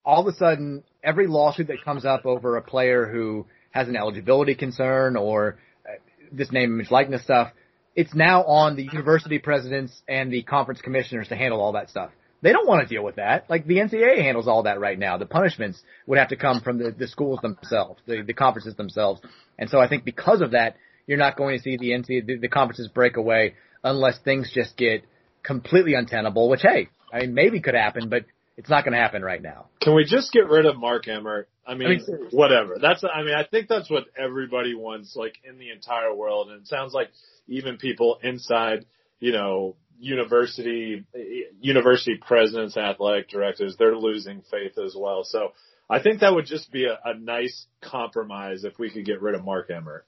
all 0.04 0.26
of 0.26 0.34
a 0.34 0.36
sudden 0.36 0.84
every 1.02 1.26
lawsuit 1.26 1.68
that 1.68 1.82
comes 1.84 2.04
up 2.04 2.26
over 2.26 2.56
a 2.56 2.62
player 2.62 3.06
who 3.06 3.46
has 3.70 3.88
an 3.88 3.96
eligibility 3.96 4.54
concern 4.54 5.16
or 5.16 5.58
uh, 5.86 5.92
this 6.30 6.52
name, 6.52 6.74
image, 6.74 6.90
likeness 6.90 7.22
stuff, 7.22 7.52
it's 7.96 8.14
now 8.14 8.44
on 8.44 8.76
the 8.76 8.82
university 8.82 9.38
presidents 9.38 10.02
and 10.08 10.32
the 10.32 10.42
conference 10.42 10.80
commissioners 10.80 11.28
to 11.28 11.36
handle 11.36 11.60
all 11.60 11.72
that 11.72 11.88
stuff. 11.88 12.10
They 12.42 12.52
don't 12.52 12.68
want 12.68 12.86
to 12.86 12.94
deal 12.94 13.02
with 13.02 13.16
that. 13.16 13.48
Like 13.48 13.66
the 13.66 13.76
NCAA 13.76 14.20
handles 14.20 14.46
all 14.46 14.64
that 14.64 14.78
right 14.78 14.98
now. 14.98 15.16
The 15.16 15.26
punishments 15.26 15.80
would 16.06 16.18
have 16.18 16.28
to 16.28 16.36
come 16.36 16.60
from 16.60 16.76
the, 16.76 16.90
the 16.90 17.08
schools 17.08 17.38
themselves, 17.40 18.02
the, 18.06 18.22
the 18.22 18.34
conferences 18.34 18.74
themselves. 18.74 19.22
And 19.58 19.70
so 19.70 19.80
I 19.80 19.88
think 19.88 20.04
because 20.04 20.42
of 20.42 20.50
that, 20.50 20.76
you're 21.06 21.18
not 21.18 21.36
going 21.36 21.56
to 21.56 21.62
see 21.62 21.76
the 21.76 21.90
NCAA, 21.90 22.26
the, 22.26 22.38
the 22.38 22.48
conferences 22.48 22.88
break 22.88 23.16
away 23.16 23.54
unless 23.82 24.18
things 24.18 24.50
just 24.52 24.76
get 24.76 25.04
completely 25.42 25.94
untenable, 25.94 26.48
which 26.48 26.62
hey, 26.62 26.88
I 27.12 27.20
mean, 27.20 27.34
maybe 27.34 27.60
could 27.60 27.74
happen, 27.74 28.08
but 28.08 28.24
it's 28.56 28.70
not 28.70 28.84
going 28.84 28.92
to 28.92 29.00
happen 29.00 29.22
right 29.22 29.42
now. 29.42 29.66
Can 29.80 29.94
we 29.94 30.04
just 30.04 30.32
get 30.32 30.48
rid 30.48 30.66
of 30.66 30.76
Mark 30.76 31.08
Emmert? 31.08 31.48
I 31.66 31.74
mean, 31.74 31.88
I 31.88 31.90
mean 31.90 32.28
whatever. 32.30 32.76
That's, 32.80 33.04
I 33.04 33.22
mean, 33.22 33.34
I 33.34 33.44
think 33.44 33.68
that's 33.68 33.90
what 33.90 34.04
everybody 34.18 34.74
wants, 34.74 35.16
like 35.16 35.34
in 35.44 35.58
the 35.58 35.70
entire 35.70 36.14
world. 36.14 36.50
And 36.50 36.62
it 36.62 36.68
sounds 36.68 36.92
like 36.92 37.10
even 37.48 37.76
people 37.78 38.18
inside, 38.22 38.86
you 39.18 39.32
know, 39.32 39.76
university, 39.98 41.04
university 41.60 42.18
presidents, 42.20 42.76
athletic 42.76 43.28
directors, 43.28 43.76
they're 43.78 43.96
losing 43.96 44.42
faith 44.50 44.78
as 44.78 44.94
well. 44.96 45.24
So 45.24 45.52
I 45.88 46.00
think 46.02 46.20
that 46.20 46.34
would 46.34 46.46
just 46.46 46.70
be 46.70 46.86
a, 46.86 46.98
a 47.04 47.18
nice 47.18 47.66
compromise 47.82 48.64
if 48.64 48.78
we 48.78 48.90
could 48.90 49.04
get 49.04 49.22
rid 49.22 49.34
of 49.34 49.44
Mark 49.44 49.70
Emmert. 49.70 50.06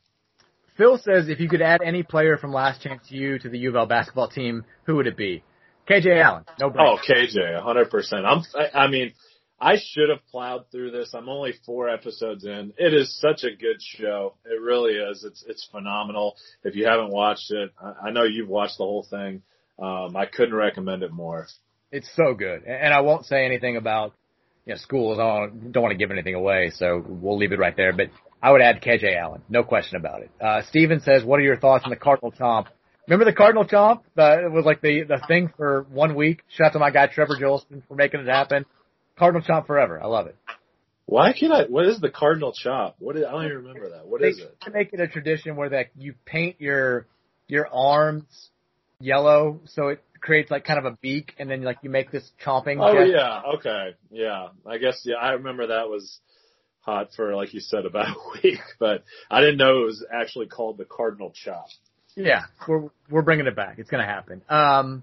Phil 0.77 0.99
says 0.99 1.29
if 1.29 1.41
you 1.41 1.49
could 1.49 1.63
add 1.63 1.81
any 1.83 2.03
player 2.03 2.37
from 2.37 2.53
Last 2.53 2.83
Chance 2.83 3.11
U 3.11 3.39
to 3.39 3.49
the 3.49 3.59
U 3.59 3.71
of 3.71 3.77
L 3.77 3.87
basketball 3.87 4.29
team, 4.29 4.65
who 4.85 4.97
would 4.97 5.07
it 5.07 5.17
be? 5.17 5.43
KJ 5.89 6.23
Allen. 6.23 6.45
No 6.61 6.71
brainer. 6.71 6.97
Oh, 6.97 6.99
KJ, 7.09 7.63
100%. 7.63 8.25
I'm, 8.25 8.43
I 8.75 8.89
mean, 8.89 9.13
I 9.61 9.77
should 9.77 10.11
have 10.11 10.19
plowed 10.31 10.71
through 10.71 10.91
this. 10.91 11.15
I'm 11.15 11.29
only 11.29 11.55
four 11.65 11.89
episodes 11.89 12.45
in. 12.45 12.75
It 12.77 12.93
is 12.93 13.19
such 13.19 13.45
a 13.45 13.57
good 13.57 13.81
show. 13.81 14.35
It 14.45 14.61
really 14.61 14.95
is. 14.95 15.25
It's, 15.25 15.45
it's 15.47 15.67
phenomenal. 15.71 16.37
If 16.65 16.75
you 16.75 16.87
haven't 16.87 17.11
watched 17.11 17.51
it, 17.51 17.73
I, 17.81 18.09
I 18.09 18.11
know 18.11 18.25
you've 18.25 18.49
watched 18.49 18.79
the 18.79 18.85
whole 18.85 19.07
thing. 19.09 19.43
Um, 19.79 20.17
I 20.17 20.27
couldn't 20.27 20.55
recommend 20.55 21.03
it 21.03 21.13
more. 21.13 21.47
It's 21.93 22.11
so 22.17 22.35
good. 22.35 22.65
And 22.65 22.93
I 22.93 23.01
won't 23.01 23.25
say 23.27 23.47
anything 23.47 23.77
about, 23.77 24.13
you 24.67 24.75
know, 24.75 24.79
schools. 24.79 25.19
I 25.19 25.23
don't, 25.23 25.73
don't 25.73 25.83
want 25.83 25.93
to 25.93 25.99
give 25.99 26.11
anything 26.11 26.35
away, 26.35 26.73
so 26.75 27.03
we'll 27.07 27.39
leave 27.39 27.53
it 27.53 27.59
right 27.59 27.77
there. 27.77 27.93
But 27.93 28.11
I 28.43 28.53
would 28.53 28.61
add 28.61 28.83
KJ 28.83 29.17
Allen. 29.17 29.43
No 29.49 29.63
question 29.65 29.97
about 29.97 30.23
it. 30.23 30.31
Uh, 30.41 30.63
Steven 30.69 31.01
says, 31.01 31.25
what 31.25 31.41
are 31.41 31.43
your 31.43 31.57
thoughts 31.57 31.85
on 31.85 31.91
the 31.91 31.97
Cardinal 31.97 32.33
Chomp? 32.33 32.67
Remember 33.09 33.25
the 33.25 33.37
Cardinal 33.37 33.65
Chomp? 33.65 34.01
The, 34.15 34.47
it 34.47 34.53
was 34.53 34.65
like 34.65 34.81
the, 34.81 35.05
the 35.05 35.23
thing 35.29 35.53
for 35.57 35.87
one 35.91 36.15
week. 36.15 36.43
Shout 36.49 36.69
out 36.69 36.73
to 36.75 36.79
my 36.79 36.91
guy 36.91 37.07
Trevor 37.07 37.37
Jolson 37.41 37.83
for 37.87 37.95
making 37.95 38.21
it 38.21 38.27
happen. 38.27 38.67
Cardinal 39.19 39.47
Chomp 39.47 39.67
forever. 39.67 40.03
I 40.03 40.07
love 40.07 40.27
it. 40.27 40.37
Why 41.07 41.33
can't 41.33 41.53
I? 41.53 41.63
What 41.65 41.87
is 41.87 42.01
the 42.01 42.11
Cardinal 42.11 42.53
Chomp? 42.53 42.95
What 42.99 43.17
is? 43.17 43.25
I 43.25 43.31
don't 43.31 43.45
even 43.45 43.57
remember 43.59 43.91
that. 43.91 44.07
What 44.07 44.21
they 44.21 44.29
is 44.29 44.39
it? 44.41 44.61
To 44.63 44.71
make 44.73 44.93
it 44.93 45.01
a 45.01 45.07
tradition 45.07 45.55
where 45.55 45.69
that 45.69 45.91
you 45.97 46.15
paint 46.25 46.57
your 46.59 47.07
your 47.47 47.69
arms 47.73 48.51
yellow, 48.99 49.61
so 49.67 49.89
it 49.89 50.03
creates 50.21 50.51
like 50.51 50.65
kind 50.65 50.81
of 50.81 50.85
a 50.85 50.99
beak, 51.01 51.33
and 51.39 51.49
then 51.49 51.63
like 51.63 51.79
you 51.83 51.91
make 51.91 52.11
this 52.11 52.29
chomping. 52.45 52.79
Oh 52.81 53.05
yeah, 53.05 53.43
okay, 53.57 53.95
yeah. 54.11 54.49
I 54.67 54.79
guess 54.79 55.01
yeah. 55.05 55.15
I 55.15 55.33
remember 55.33 55.69
that 55.69 55.89
was 55.89 56.19
hot 56.87 57.11
for 57.15 57.35
like 57.35 57.53
you 57.53 57.61
said 57.61 57.85
about 57.85 58.09
a 58.09 58.41
week, 58.43 58.61
but 58.79 59.05
I 59.31 59.41
didn't 59.41 59.59
know 59.59 59.83
it 59.83 59.87
was 59.87 60.07
actually 60.11 60.47
called 60.47 60.79
the 60.79 60.87
Cardinal 60.87 61.33
Chop. 61.35 61.67
Yeah, 62.15 62.45
we're 62.67 62.89
we're 63.11 63.23
bringing 63.23 63.47
it 63.47 63.57
back. 63.57 63.79
It's 63.79 63.91
gonna 63.91 64.07
happen. 64.07 64.41
Um, 64.49 65.03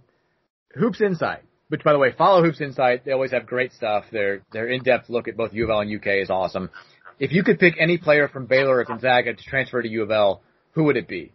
Hoops 0.74 1.02
Insight, 1.02 1.44
which 1.68 1.84
by 1.84 1.94
the 1.94 2.00
way, 2.00 2.12
follow 2.18 2.42
Hoops 2.42 2.62
Insight. 2.62 3.06
They 3.06 3.12
always 3.12 3.32
have 3.32 3.46
great 3.46 3.74
stuff. 3.74 4.06
Their 4.12 4.42
their 4.52 4.68
in 4.68 4.82
depth 4.82 5.10
look 5.10 5.28
at 5.28 5.38
both 5.38 5.54
U 5.54 5.66
of 5.66 5.70
L 5.70 5.82
and 5.82 5.96
UK 5.96 6.24
is 6.24 6.32
awesome. 6.32 6.72
If 7.20 7.32
you 7.32 7.44
could 7.44 7.60
pick 7.60 7.76
any 7.80 8.00
player 8.00 8.28
from 8.28 8.48
Baylor 8.48 8.78
or 8.78 8.86
Gonzaga 8.86 9.36
to 9.36 9.44
transfer 9.44 9.82
to 9.82 9.88
U 9.88 10.02
of 10.02 10.10
L, 10.10 10.42
who 10.72 10.86
would 10.86 10.98
it 10.98 11.08
be? 11.08 11.32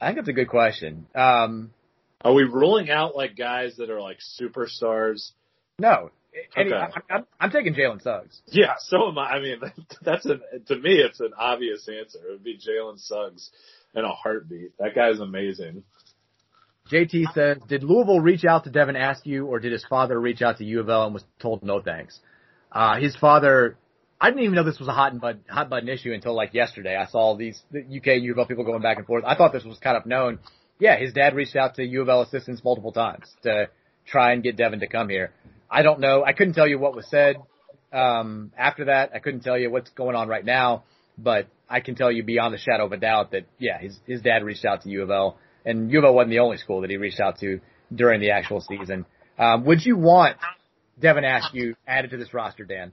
I 0.00 0.06
think 0.06 0.16
that's 0.16 0.28
a 0.28 0.32
good 0.32 0.48
question. 0.48 1.06
Um, 1.14 1.70
are 2.24 2.32
we 2.32 2.42
ruling 2.42 2.90
out 2.90 3.14
like 3.14 3.36
guys 3.36 3.76
that 3.76 3.90
are 3.90 4.00
like 4.00 4.18
superstars? 4.40 5.30
No. 5.78 6.10
Any, 6.56 6.72
okay. 6.72 6.92
I, 7.10 7.16
am 7.16 7.26
I'm 7.38 7.50
taking 7.50 7.74
Jalen 7.74 8.02
Suggs. 8.02 8.40
Yeah, 8.46 8.74
so 8.78 9.08
am 9.08 9.18
I. 9.18 9.30
I 9.30 9.40
mean, 9.40 9.60
that's 10.02 10.26
a 10.26 10.38
to 10.66 10.76
me, 10.76 10.94
it's 10.94 11.20
an 11.20 11.32
obvious 11.38 11.88
answer. 11.88 12.18
It 12.26 12.32
would 12.32 12.44
be 12.44 12.58
Jalen 12.58 12.98
Suggs 12.98 13.50
in 13.94 14.04
a 14.04 14.12
heartbeat. 14.12 14.76
That 14.78 14.94
guy's 14.94 15.20
amazing. 15.20 15.84
JT 16.90 17.32
says, 17.32 17.58
did 17.66 17.82
Louisville 17.82 18.20
reach 18.20 18.44
out 18.44 18.64
to 18.64 18.70
Devin 18.70 18.94
Askew 18.94 19.46
or 19.46 19.58
did 19.58 19.72
his 19.72 19.86
father 19.88 20.20
reach 20.20 20.42
out 20.42 20.58
to 20.58 20.64
U 20.64 20.80
of 20.80 20.90
L 20.90 21.04
and 21.04 21.14
was 21.14 21.24
told 21.40 21.62
no 21.62 21.80
thanks? 21.80 22.20
Uh, 22.70 23.00
his 23.00 23.16
father, 23.16 23.78
I 24.20 24.28
didn't 24.28 24.42
even 24.42 24.54
know 24.54 24.64
this 24.64 24.78
was 24.78 24.88
a 24.88 24.92
hot 24.92 25.18
button, 25.18 25.44
hot 25.48 25.70
button 25.70 25.88
issue 25.88 26.12
until 26.12 26.34
like 26.34 26.52
yesterday. 26.52 26.94
I 26.94 27.06
saw 27.06 27.36
these 27.36 27.62
the 27.70 27.80
UK 27.80 28.22
U 28.22 28.32
of 28.32 28.38
L 28.38 28.46
people 28.46 28.64
going 28.64 28.82
back 28.82 28.98
and 28.98 29.06
forth. 29.06 29.24
I 29.26 29.34
thought 29.34 29.52
this 29.54 29.64
was 29.64 29.78
kind 29.78 29.96
of 29.96 30.04
known 30.04 30.40
yeah, 30.78 30.98
his 30.98 31.12
dad 31.12 31.34
reached 31.34 31.56
out 31.56 31.76
to 31.76 31.84
U 31.84 32.02
of 32.02 32.08
L 32.08 32.22
assistants 32.22 32.62
multiple 32.64 32.92
times 32.92 33.30
to 33.42 33.68
try 34.06 34.32
and 34.32 34.42
get 34.42 34.56
Devin 34.56 34.80
to 34.80 34.86
come 34.86 35.08
here. 35.08 35.32
I 35.70 35.82
don't 35.82 36.00
know. 36.00 36.24
I 36.24 36.32
couldn't 36.32 36.54
tell 36.54 36.68
you 36.68 36.78
what 36.78 36.94
was 36.94 37.06
said 37.08 37.36
um, 37.92 38.52
after 38.56 38.86
that. 38.86 39.10
I 39.14 39.18
couldn't 39.18 39.40
tell 39.40 39.58
you 39.58 39.70
what's 39.70 39.90
going 39.90 40.16
on 40.16 40.28
right 40.28 40.44
now, 40.44 40.84
but 41.16 41.46
I 41.68 41.80
can 41.80 41.94
tell 41.94 42.12
you 42.12 42.22
beyond 42.22 42.54
the 42.54 42.58
shadow 42.58 42.86
of 42.86 42.92
a 42.92 42.96
doubt 42.96 43.32
that 43.32 43.46
yeah, 43.58 43.78
his 43.78 43.98
his 44.06 44.22
dad 44.22 44.44
reached 44.44 44.64
out 44.64 44.82
to 44.82 44.90
U 44.90 45.02
of 45.02 45.10
L, 45.10 45.38
and 45.64 45.90
U 45.90 45.98
of 45.98 46.04
L 46.04 46.14
wasn't 46.14 46.30
the 46.30 46.40
only 46.40 46.58
school 46.58 46.82
that 46.82 46.90
he 46.90 46.96
reached 46.96 47.20
out 47.20 47.38
to 47.40 47.60
during 47.94 48.20
the 48.20 48.30
actual 48.30 48.60
season. 48.60 49.06
Um, 49.38 49.64
would 49.64 49.84
you 49.84 49.96
want 49.96 50.36
Devin 51.00 51.24
Askew 51.24 51.74
added 51.86 52.10
to 52.10 52.16
this 52.16 52.32
roster, 52.32 52.64
Dan? 52.64 52.92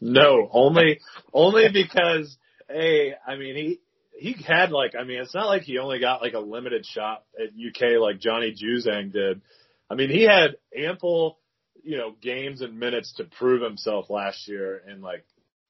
No, 0.00 0.48
only 0.52 1.00
only 1.32 1.68
because 1.72 2.36
a 2.70 3.14
I 3.26 3.36
mean 3.36 3.56
he 3.56 3.80
he 4.18 4.42
had 4.42 4.70
like 4.70 4.94
I 4.98 5.04
mean 5.04 5.20
it's 5.20 5.34
not 5.34 5.46
like 5.46 5.62
he 5.62 5.78
only 5.78 6.00
got 6.00 6.20
like 6.20 6.34
a 6.34 6.38
limited 6.38 6.84
shot 6.84 7.24
at 7.38 7.48
UK 7.48 8.00
like 8.00 8.20
Johnny 8.20 8.54
Juzang 8.54 9.12
did. 9.12 9.40
I 9.90 9.94
mean 9.94 10.10
he 10.10 10.24
had 10.24 10.56
ample 10.76 11.38
you 11.82 11.96
know 11.96 12.14
games 12.20 12.60
and 12.60 12.78
minutes 12.78 13.14
to 13.14 13.24
prove 13.24 13.62
himself 13.62 14.10
last 14.10 14.48
year 14.48 14.82
and 14.86 15.02
like 15.02 15.24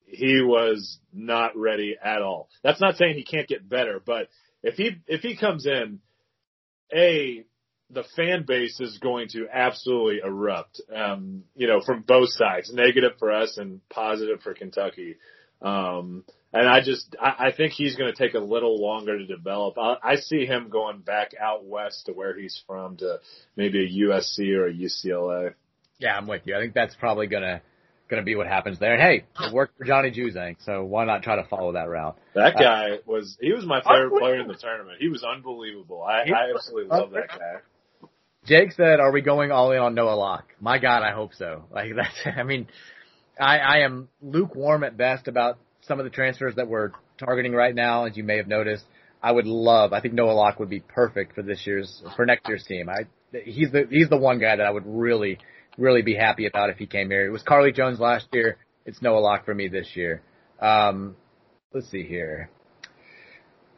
he 0.06 0.40
was 0.40 0.98
not 1.12 1.56
ready 1.56 1.96
at 2.02 2.22
all. 2.22 2.48
That's 2.62 2.80
not 2.80 2.96
saying 2.96 3.16
he 3.16 3.24
can't 3.24 3.48
get 3.48 3.68
better, 3.68 4.00
but 4.04 4.28
if 4.62 4.74
he 4.74 4.96
if 5.06 5.20
he 5.20 5.36
comes 5.36 5.66
in, 5.66 6.00
a 6.94 7.44
the 7.90 8.04
fan 8.16 8.44
base 8.46 8.80
is 8.80 8.98
going 8.98 9.28
to 9.28 9.46
absolutely 9.52 10.20
erupt. 10.24 10.80
Um, 10.94 11.44
you 11.54 11.66
know, 11.66 11.80
from 11.80 12.02
both 12.02 12.30
sides, 12.30 12.72
negative 12.72 13.12
for 13.18 13.32
us 13.32 13.58
and 13.58 13.80
positive 13.88 14.40
for 14.42 14.54
Kentucky. 14.54 15.16
Um, 15.62 16.24
and 16.52 16.68
I 16.68 16.80
just, 16.82 17.16
I, 17.20 17.48
I 17.48 17.52
think 17.52 17.72
he's 17.72 17.96
going 17.96 18.12
to 18.12 18.16
take 18.16 18.34
a 18.34 18.38
little 18.38 18.80
longer 18.80 19.18
to 19.18 19.26
develop. 19.26 19.76
I, 19.78 19.96
I 20.02 20.16
see 20.16 20.46
him 20.46 20.68
going 20.70 21.00
back 21.00 21.32
out 21.40 21.64
west 21.64 22.06
to 22.06 22.12
where 22.12 22.38
he's 22.38 22.60
from 22.66 22.96
to 22.98 23.20
maybe 23.56 23.84
a 23.84 24.06
USC 24.06 24.54
or 24.56 24.68
a 24.68 24.72
UCLA. 24.72 25.54
Yeah, 25.98 26.16
I'm 26.16 26.26
with 26.26 26.42
you. 26.44 26.56
I 26.56 26.60
think 26.60 26.74
that's 26.74 26.94
probably 26.94 27.26
going 27.26 27.42
to, 27.42 27.60
going 28.08 28.22
to 28.22 28.24
be 28.24 28.36
what 28.36 28.46
happens 28.46 28.78
there. 28.78 28.94
And 28.94 29.02
hey, 29.02 29.24
it 29.40 29.52
worked 29.52 29.76
for 29.78 29.84
Johnny 29.84 30.10
Juzang, 30.10 30.56
so 30.64 30.84
why 30.84 31.04
not 31.04 31.22
try 31.22 31.36
to 31.36 31.44
follow 31.44 31.72
that 31.72 31.88
route? 31.88 32.18
That 32.34 32.56
uh, 32.56 32.58
guy 32.58 32.90
uh, 32.92 32.96
was, 33.06 33.36
he 33.40 33.52
was 33.52 33.64
my 33.64 33.82
favorite 33.82 34.18
player 34.18 34.40
in 34.40 34.48
the 34.48 34.54
tournament. 34.54 34.98
He 35.00 35.08
was 35.08 35.24
unbelievable. 35.24 36.02
I, 36.02 36.22
I 36.30 36.52
absolutely 36.54 36.88
love 36.88 37.10
that 37.12 37.28
guy. 37.28 38.08
Jake 38.46 38.72
said, 38.72 39.00
"Are 39.00 39.10
we 39.10 39.22
going 39.22 39.50
all 39.50 39.72
in 39.72 39.78
on 39.78 39.94
Noah 39.94 40.14
Locke?" 40.14 40.54
My 40.60 40.78
God, 40.78 41.02
I 41.02 41.12
hope 41.12 41.34
so. 41.34 41.64
Like 41.70 41.90
that's, 41.96 42.36
I 42.38 42.44
mean, 42.44 42.68
I, 43.38 43.58
I 43.58 43.78
am 43.78 44.08
lukewarm 44.22 44.84
at 44.84 44.96
best 44.96 45.26
about 45.28 45.58
some 45.86 45.98
of 45.98 46.04
the 46.04 46.10
transfers 46.10 46.54
that 46.56 46.68
we're 46.68 46.90
targeting 47.18 47.52
right 47.52 47.74
now, 47.74 48.04
as 48.04 48.16
you 48.16 48.24
may 48.24 48.36
have 48.36 48.48
noticed. 48.48 48.84
I 49.22 49.32
would 49.32 49.46
love. 49.46 49.92
I 49.92 50.00
think 50.00 50.14
Noah 50.14 50.32
Locke 50.32 50.58
would 50.58 50.70
be 50.70 50.80
perfect 50.80 51.34
for 51.34 51.42
this 51.42 51.66
year's 51.66 52.02
for 52.16 52.26
next 52.26 52.46
year's 52.48 52.64
team. 52.64 52.88
I 52.88 53.06
he's 53.44 53.70
the 53.72 53.86
he's 53.90 54.08
the 54.08 54.16
one 54.16 54.38
guy 54.38 54.56
that 54.56 54.66
I 54.66 54.70
would 54.70 54.84
really 54.86 55.38
really 55.78 56.02
be 56.02 56.14
happy 56.14 56.46
about 56.46 56.70
if 56.70 56.76
he 56.76 56.86
came 56.86 57.10
here. 57.10 57.26
It 57.26 57.30
was 57.30 57.42
Carlik 57.42 57.74
Jones 57.74 57.98
last 57.98 58.26
year. 58.32 58.58
It's 58.84 59.02
Noah 59.02 59.18
Locke 59.18 59.44
for 59.44 59.54
me 59.54 59.68
this 59.68 59.88
year. 59.94 60.22
Um, 60.60 61.16
let's 61.72 61.90
see 61.90 62.04
here. 62.04 62.50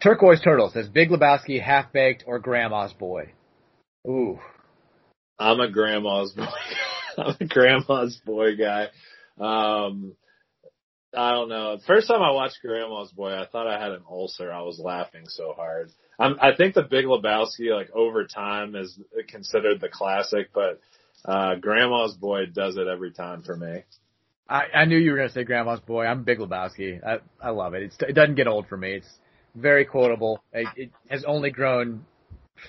Turquoise 0.03 0.41
Turtle 0.43 0.71
says 0.71 0.89
Big 0.89 1.11
Lebowski, 1.11 1.61
half 1.63 1.93
baked, 1.93 2.25
or 2.27 2.39
Grandma's 2.39 2.93
boy. 2.93 3.33
Ooh, 4.07 4.39
I'm 5.39 5.61
a 5.61 5.71
Grandma's 5.71 6.33
boy. 6.33 6.47
I'm 7.19 7.37
a 7.41 7.47
Grandma's 7.47 8.21
boy 8.25 8.57
guy. 8.57 8.89
Um, 9.41 10.13
I 11.17 11.33
don't 11.33 11.49
know. 11.49 11.79
First 11.87 12.09
time 12.09 12.23
I 12.23 12.33
watched 12.33 12.59
Grandma's 12.63 13.13
Boy, 13.13 13.33
I 13.33 13.47
thought 13.47 13.67
I 13.67 13.81
had 13.81 13.93
an 13.93 14.03
ulcer. 14.09 14.53
I 14.53 14.63
was 14.63 14.79
laughing 14.79 15.25
so 15.27 15.55
hard. 15.57 15.91
I'm, 16.19 16.37
I 16.41 16.55
think 16.55 16.75
The 16.75 16.83
Big 16.83 17.07
Lebowski, 17.07 17.75
like 17.75 17.91
over 17.95 18.27
time, 18.27 18.75
is 18.75 18.99
considered 19.29 19.81
the 19.81 19.89
classic, 19.89 20.51
but 20.53 20.81
uh 21.25 21.57
Grandma's 21.57 22.15
Boy 22.15 22.47
does 22.47 22.77
it 22.77 22.87
every 22.87 23.13
time 23.13 23.43
for 23.43 23.57
me. 23.57 23.85
I, 24.49 24.63
I 24.75 24.85
knew 24.87 24.97
you 24.97 25.11
were 25.11 25.17
going 25.17 25.29
to 25.29 25.35
say 25.35 25.45
Grandma's 25.45 25.81
Boy. 25.81 26.07
I'm 26.07 26.25
Big 26.25 26.39
Lebowski. 26.39 27.05
I, 27.05 27.19
I 27.41 27.51
love 27.51 27.75
it. 27.75 27.83
It's, 27.83 27.97
it 28.01 28.15
doesn't 28.15 28.37
get 28.37 28.47
old 28.47 28.67
for 28.67 28.77
me. 28.77 28.95
It's 28.95 29.19
very 29.55 29.85
quotable. 29.85 30.43
It, 30.53 30.69
it 30.77 30.91
has 31.09 31.25
only 31.25 31.51
grown 31.51 32.05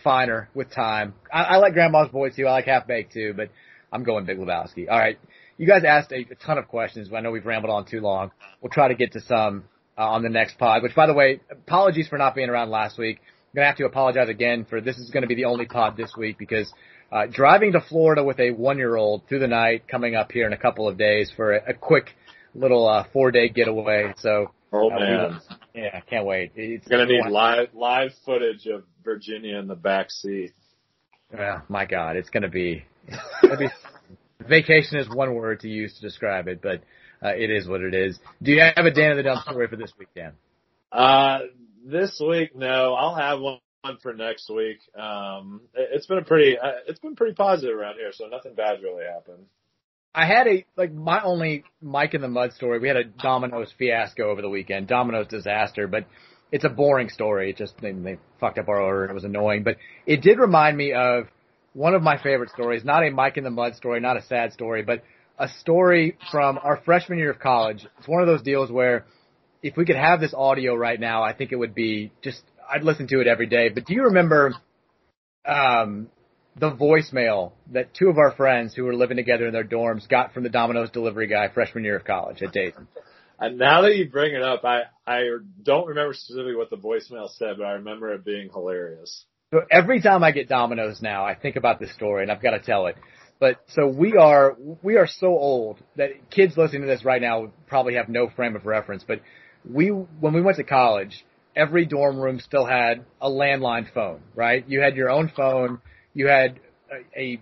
finer 0.04 0.50
with 0.54 0.72
time. 0.72 1.14
I, 1.32 1.44
I 1.44 1.58
like 1.58 1.74
Grandma's 1.74 2.10
Boy 2.10 2.30
too. 2.32 2.48
I 2.48 2.52
like 2.52 2.66
Half 2.66 2.88
Baked 2.88 3.14
too, 3.14 3.34
but 3.36 3.50
I'm 3.92 4.04
going 4.04 4.26
Big 4.26 4.38
Lebowski. 4.38 4.90
All 4.90 4.98
right. 5.00 5.18
You 5.60 5.68
guys 5.68 5.84
asked 5.86 6.12
a, 6.14 6.22
a 6.32 6.36
ton 6.36 6.58
of 6.58 6.68
questions. 6.70 7.10
But 7.10 7.18
I 7.18 7.20
know 7.20 7.32
we've 7.32 7.46
rambled 7.46 7.72
on 7.72 7.86
too 7.86 8.00
long. 8.00 8.32
We'll 8.62 8.72
try 8.72 8.88
to 8.88 8.96
get 8.96 9.12
to 9.12 9.22
some 9.22 9.66
uh, 9.98 10.08
on 10.10 10.24
the 10.24 10.30
next 10.30 10.58
pod, 10.58 10.82
which 10.82 10.96
by 10.96 11.06
the 11.06 11.14
way, 11.14 11.42
apologies 11.52 12.08
for 12.08 12.18
not 12.18 12.34
being 12.34 12.50
around 12.50 12.70
last 12.72 12.98
week. 12.98 13.20
I'm 13.20 13.56
going 13.56 13.64
to 13.64 13.68
have 13.68 13.78
to 13.78 13.86
apologize 13.86 14.30
again 14.30 14.66
for 14.70 14.80
this 14.80 14.98
is 14.98 15.10
going 15.12 15.24
to 15.24 15.28
be 15.28 15.36
the 15.36 15.46
only 15.46 15.66
pod 15.66 15.98
this 15.98 16.14
week 16.18 16.38
because 16.38 16.72
uh, 17.12 17.26
driving 17.30 17.74
to 17.74 17.82
Florida 17.82 18.24
with 18.24 18.40
a 18.40 18.52
one-year-old 18.52 19.28
through 19.28 19.40
the 19.40 19.48
night 19.48 19.88
coming 19.88 20.16
up 20.16 20.32
here 20.32 20.48
in 20.48 20.54
a 20.54 20.58
couple 20.58 20.88
of 20.88 20.98
days 20.98 21.32
for 21.36 21.54
a, 21.54 21.72
a 21.72 21.74
quick 21.74 22.16
little 22.56 22.88
uh, 22.88 23.04
four-day 23.12 23.50
getaway. 23.50 24.14
So, 24.18 24.52
Oh 24.72 24.92
uh, 24.92 25.00
man, 25.00 25.40
we, 25.74 25.82
yeah, 25.82 26.00
can't 26.02 26.26
wait. 26.26 26.52
It's 26.56 26.88
gonna 26.88 27.08
need 27.08 27.26
live 27.28 27.70
live 27.74 28.12
footage 28.24 28.68
of 28.68 28.84
Virginia 29.04 29.58
in 29.58 29.68
the 29.68 29.76
back 29.76 30.12
seat. 30.12 30.54
Yeah, 31.34 31.62
my 31.68 31.86
God, 31.86 32.16
it's 32.16 32.30
gonna 32.30 32.50
be. 32.50 32.86
It's 33.12 33.42
gonna 33.42 33.58
be 33.58 33.70
vacation 34.48 34.98
is 34.98 35.10
one 35.10 35.34
word 35.34 35.62
to 35.62 35.70
use 35.70 35.94
to 35.96 36.02
describe 36.02 36.48
it, 36.48 36.62
but 36.62 36.82
uh, 37.24 37.36
it 37.36 37.50
is 37.50 37.68
what 37.68 37.82
it 37.82 37.94
is. 37.94 38.18
Do 38.42 38.52
you 38.52 38.62
have 38.62 38.86
a 38.86 38.92
Dan 38.92 39.12
of 39.12 39.18
the 39.18 39.24
Dump 39.24 39.44
story 39.44 39.68
for 39.68 39.76
this 39.76 39.92
week, 39.98 40.10
Dan? 40.16 40.34
Uh, 40.92 41.40
this 41.86 42.22
week, 42.26 42.56
no. 42.56 42.94
I'll 42.94 43.16
have 43.16 43.40
one 43.40 43.60
for 44.02 44.14
next 44.14 44.50
week. 44.50 44.80
Um, 44.98 45.62
it, 45.74 45.90
it's 45.94 46.06
been 46.08 46.20
a 46.20 46.24
pretty, 46.24 46.58
uh, 46.58 46.72
it's 46.88 47.00
been 47.00 47.16
pretty 47.16 47.36
positive 47.36 47.76
around 47.76 47.96
here, 47.96 48.12
so 48.14 48.28
nothing 48.28 48.54
bad 48.56 48.82
really 48.82 49.06
happened. 49.06 49.46
I 50.14 50.26
had 50.26 50.48
a 50.48 50.66
like 50.76 50.92
my 50.92 51.22
only 51.22 51.64
Mike 51.82 52.16
in 52.16 52.22
the 52.22 52.28
Mud 52.28 52.54
story. 52.54 52.80
We 52.80 52.88
had 52.88 52.98
a 52.98 53.04
Domino's 53.04 53.72
fiasco 53.78 54.32
over 54.32 54.42
the 54.42 54.50
weekend, 54.50 54.88
Domino's 54.88 55.28
disaster, 55.28 55.88
but 55.88 56.08
it's 56.52 56.66
a 56.66 56.70
boring 56.70 57.10
story. 57.10 57.52
It 57.52 57.58
just 57.58 57.76
they, 57.80 57.92
they 57.92 58.18
fucked 58.40 58.58
up 58.58 58.70
our 58.70 58.82
order. 58.82 59.06
It 59.06 59.14
was 59.14 59.24
annoying, 59.24 59.64
but 59.64 59.78
it 60.08 60.22
did 60.22 60.40
remind 60.40 60.76
me 60.76 60.94
of 60.94 61.28
one 61.74 61.94
of 61.94 62.02
my 62.02 62.22
favorite 62.22 62.50
stories. 62.50 62.84
Not 62.84 63.06
a 63.06 63.10
Mike 63.10 63.38
in 63.38 63.44
the 63.44 63.50
Mud 63.50 63.76
story, 63.76 64.00
not 64.00 64.18
a 64.18 64.24
sad 64.24 64.54
story, 64.54 64.84
but 64.84 65.04
a 65.38 65.48
story 65.48 66.18
from 66.32 66.60
our 66.62 66.78
freshman 66.84 67.20
year 67.20 67.32
of 67.32 67.40
college. 67.40 67.86
It's 67.98 68.08
one 68.08 68.22
of 68.22 68.28
those 68.28 68.42
deals 68.42 68.72
where 68.72 69.06
if 69.62 69.78
we 69.78 69.86
could 69.86 69.96
have 69.96 70.20
this 70.20 70.34
audio 70.34 70.76
right 70.76 71.00
now, 71.00 71.24
I 71.24 71.34
think 71.34 71.52
it 71.52 71.56
would 71.56 71.76
be 71.76 72.12
just 72.22 72.42
I'd 72.72 72.84
listen 72.84 73.08
to 73.08 73.22
it 73.22 73.28
every 73.28 73.48
day. 73.48 73.70
But 73.70 73.86
do 73.86 73.94
you 73.94 74.04
remember 74.04 74.54
um, 75.46 76.10
the 76.56 76.72
voicemail 76.72 77.54
that 77.72 77.94
two 77.94 78.10
of 78.10 78.18
our 78.18 78.32
friends 78.32 78.76
who 78.76 78.84
were 78.84 78.96
living 78.96 79.18
together 79.18 79.48
in 79.48 79.54
their 79.54 79.64
dorms 79.64 80.08
got 80.08 80.34
from 80.34 80.44
the 80.44 80.50
Domino's 80.50 80.92
delivery 80.92 81.28
guy 81.28 81.48
freshman 81.48 81.84
year 81.84 81.98
of 81.98 82.06
college 82.06 82.42
at 82.42 82.52
Dayton? 82.52 82.88
And 83.42 83.58
now 83.58 83.84
that 83.84 83.96
you 83.96 84.10
bring 84.10 84.36
it 84.36 84.42
up, 84.42 84.66
I 84.66 84.82
I 85.08 85.22
don't 85.64 85.88
remember 85.88 86.14
specifically 86.14 86.56
what 86.56 86.70
the 86.70 86.76
voicemail 86.76 87.30
said, 87.30 87.56
but 87.58 87.64
I 87.64 87.72
remember 87.72 88.14
it 88.14 88.26
being 88.26 88.50
hilarious. 88.50 89.24
So 89.52 89.62
every 89.72 90.00
time 90.00 90.24
I 90.24 90.32
get 90.32 90.48
Domino's 90.48 91.02
now, 91.02 91.26
I 91.26 91.34
think 91.34 91.56
about 91.56 91.80
this 91.80 91.92
story 91.94 92.22
and 92.22 92.32
I've 92.32 92.42
got 92.42 92.52
to 92.52 92.60
tell 92.60 92.86
it. 92.86 92.96
But 93.40 93.60
so 93.70 93.88
we 93.88 94.16
are 94.16 94.56
we 94.84 94.98
are 94.98 95.08
so 95.08 95.28
old 95.28 95.80
that 95.96 96.30
kids 96.30 96.56
listening 96.58 96.82
to 96.82 96.88
this 96.88 97.04
right 97.04 97.22
now 97.22 97.52
probably 97.68 97.96
have 97.96 98.10
no 98.10 98.30
frame 98.30 98.56
of 98.56 98.66
reference. 98.66 99.04
But 99.08 99.22
we 99.68 99.88
when 99.88 100.34
we 100.34 100.42
went 100.42 100.58
to 100.58 100.64
college, 100.64 101.26
every 101.56 101.86
dorm 101.86 102.20
room 102.20 102.40
still 102.40 102.66
had 102.66 103.06
a 103.22 103.30
landline 103.30 103.92
phone, 103.92 104.22
right? 104.36 104.64
You 104.68 104.82
had 104.82 104.96
your 104.96 105.10
own 105.10 105.32
phone, 105.36 105.80
you 106.14 106.28
had 106.28 106.60
a, 107.18 107.40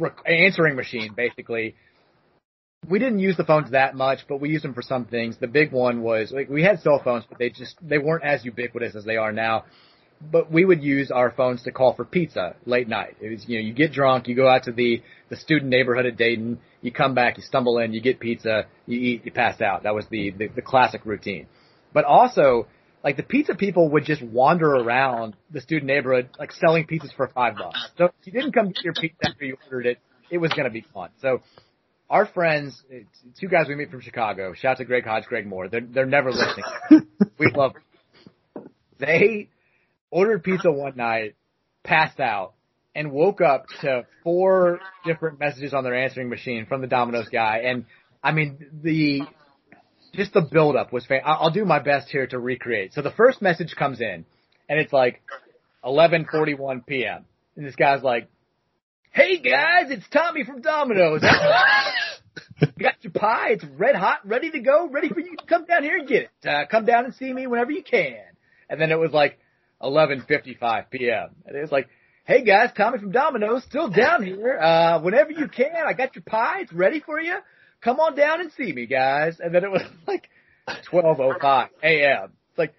a, 0.00 0.04
a 0.26 0.30
answering 0.30 0.76
machine 0.76 1.14
basically. 1.16 1.74
We 2.88 2.98
didn't 2.98 3.18
use 3.18 3.36
the 3.36 3.44
phones 3.44 3.72
that 3.72 3.94
much, 3.94 4.20
but 4.28 4.40
we 4.40 4.50
used 4.50 4.64
them 4.64 4.74
for 4.74 4.82
some 4.82 5.06
things. 5.06 5.36
The 5.38 5.48
big 5.48 5.72
one 5.72 6.02
was 6.02 6.30
like 6.30 6.48
we 6.48 6.62
had 6.62 6.80
cell 6.80 7.00
phones, 7.02 7.24
but 7.28 7.38
they 7.38 7.48
just 7.50 7.76
they 7.82 7.98
weren't 7.98 8.24
as 8.24 8.44
ubiquitous 8.44 8.94
as 8.94 9.04
they 9.04 9.16
are 9.16 9.32
now 9.32 9.64
but 10.20 10.50
we 10.50 10.64
would 10.64 10.82
use 10.82 11.10
our 11.10 11.30
phones 11.30 11.62
to 11.62 11.72
call 11.72 11.94
for 11.94 12.04
pizza 12.04 12.54
late 12.66 12.88
night. 12.88 13.16
It 13.20 13.30
was, 13.30 13.48
you 13.48 13.58
know, 13.58 13.66
you 13.66 13.72
get 13.72 13.92
drunk, 13.92 14.28
you 14.28 14.34
go 14.34 14.48
out 14.48 14.64
to 14.64 14.72
the, 14.72 15.02
the 15.30 15.36
student 15.36 15.70
neighborhood 15.70 16.06
at 16.06 16.16
Dayton, 16.16 16.58
you 16.82 16.92
come 16.92 17.14
back, 17.14 17.38
you 17.38 17.42
stumble 17.42 17.78
in, 17.78 17.92
you 17.92 18.02
get 18.02 18.20
pizza, 18.20 18.66
you 18.86 18.98
eat, 18.98 19.24
you 19.24 19.32
pass 19.32 19.60
out. 19.60 19.84
That 19.84 19.94
was 19.94 20.04
the, 20.10 20.30
the, 20.30 20.48
the 20.48 20.62
classic 20.62 21.06
routine. 21.06 21.46
But 21.92 22.04
also, 22.04 22.66
like 23.02 23.16
the 23.16 23.22
pizza 23.22 23.54
people 23.54 23.88
would 23.90 24.04
just 24.04 24.22
wander 24.22 24.70
around 24.74 25.36
the 25.50 25.60
student 25.60 25.86
neighborhood, 25.86 26.28
like 26.38 26.52
selling 26.52 26.86
pizzas 26.86 27.14
for 27.16 27.28
five 27.28 27.54
bucks. 27.56 27.78
So 27.96 28.06
if 28.06 28.12
you 28.24 28.32
didn't 28.32 28.52
come 28.52 28.68
get 28.68 28.84
your 28.84 28.94
pizza 28.94 29.30
after 29.30 29.44
you 29.44 29.56
ordered 29.64 29.86
it, 29.86 29.98
it 30.30 30.38
was 30.38 30.52
going 30.52 30.64
to 30.64 30.70
be 30.70 30.84
fun. 30.92 31.10
So 31.22 31.40
our 32.10 32.26
friends, 32.26 32.82
two 33.40 33.48
guys 33.48 33.68
we 33.68 33.74
meet 33.74 33.90
from 33.90 34.02
Chicago, 34.02 34.52
shout 34.52 34.72
out 34.72 34.78
to 34.78 34.84
Greg 34.84 35.04
Hodge, 35.04 35.24
Greg 35.24 35.46
Moore. 35.46 35.68
They're, 35.68 35.80
they're 35.80 36.06
never 36.06 36.30
listening. 36.30 37.06
we 37.38 37.50
love 37.54 37.72
them. 37.72 38.68
They, 38.98 39.48
ordered 40.10 40.42
pizza 40.42 40.70
one 40.70 40.96
night, 40.96 41.34
passed 41.84 42.20
out, 42.20 42.54
and 42.94 43.12
woke 43.12 43.40
up 43.40 43.66
to 43.82 44.06
four 44.24 44.80
different 45.04 45.38
messages 45.38 45.72
on 45.72 45.84
their 45.84 45.94
answering 45.94 46.28
machine 46.28 46.66
from 46.66 46.80
the 46.80 46.86
Domino's 46.86 47.28
guy. 47.28 47.62
And 47.64 47.86
I 48.22 48.32
mean, 48.32 48.66
the, 48.82 49.22
just 50.12 50.32
the 50.32 50.42
buildup 50.42 50.92
was 50.92 51.06
fan- 51.06 51.22
I'll 51.24 51.50
do 51.50 51.64
my 51.64 51.78
best 51.78 52.08
here 52.10 52.26
to 52.26 52.38
recreate. 52.38 52.92
So 52.94 53.02
the 53.02 53.12
first 53.12 53.40
message 53.40 53.74
comes 53.76 54.00
in 54.00 54.24
and 54.68 54.78
it's 54.78 54.92
like 54.92 55.22
11:41 55.84 56.86
p.m. 56.86 57.24
And 57.56 57.66
this 57.66 57.76
guy's 57.76 58.02
like, 58.02 58.28
"Hey 59.10 59.38
guys, 59.38 59.90
it's 59.90 60.08
Tommy 60.08 60.44
from 60.44 60.62
Domino's. 60.62 61.22
got 62.78 62.94
your 63.02 63.12
pie? 63.12 63.50
It's 63.50 63.64
red 63.76 63.96
hot, 63.96 64.20
ready 64.24 64.50
to 64.50 64.60
go, 64.60 64.88
ready 64.88 65.08
for 65.08 65.20
you 65.20 65.36
to 65.36 65.46
come 65.46 65.64
down 65.64 65.82
here 65.82 65.98
and 65.98 66.08
get 66.08 66.22
it. 66.22 66.48
Uh, 66.48 66.66
come 66.70 66.84
down 66.84 67.04
and 67.04 67.14
see 67.14 67.32
me 67.32 67.46
whenever 67.46 67.70
you 67.70 67.82
can." 67.82 68.16
And 68.68 68.80
then 68.80 68.92
it 68.92 68.98
was 68.98 69.12
like 69.12 69.38
11:55 69.82 70.90
p.m. 70.90 71.28
And 71.46 71.56
it 71.56 71.60
was 71.60 71.72
like, 71.72 71.88
"Hey 72.24 72.44
guys, 72.44 72.70
Tommy 72.76 72.98
from 72.98 73.12
Domino's, 73.12 73.64
still 73.64 73.88
down 73.88 74.22
here. 74.22 74.58
Uh, 74.58 75.00
whenever 75.00 75.32
you 75.32 75.48
can, 75.48 75.72
I 75.86 75.92
got 75.92 76.14
your 76.14 76.22
pie. 76.22 76.60
It's 76.60 76.72
ready 76.72 77.00
for 77.00 77.20
you. 77.20 77.36
Come 77.80 77.98
on 77.98 78.14
down 78.14 78.40
and 78.40 78.52
see 78.52 78.72
me, 78.72 78.86
guys." 78.86 79.40
And 79.40 79.54
then 79.54 79.64
it 79.64 79.70
was 79.70 79.82
like 80.06 80.28
12:05 80.92 81.68
a.m. 81.82 82.32
It's 82.50 82.58
like, 82.58 82.74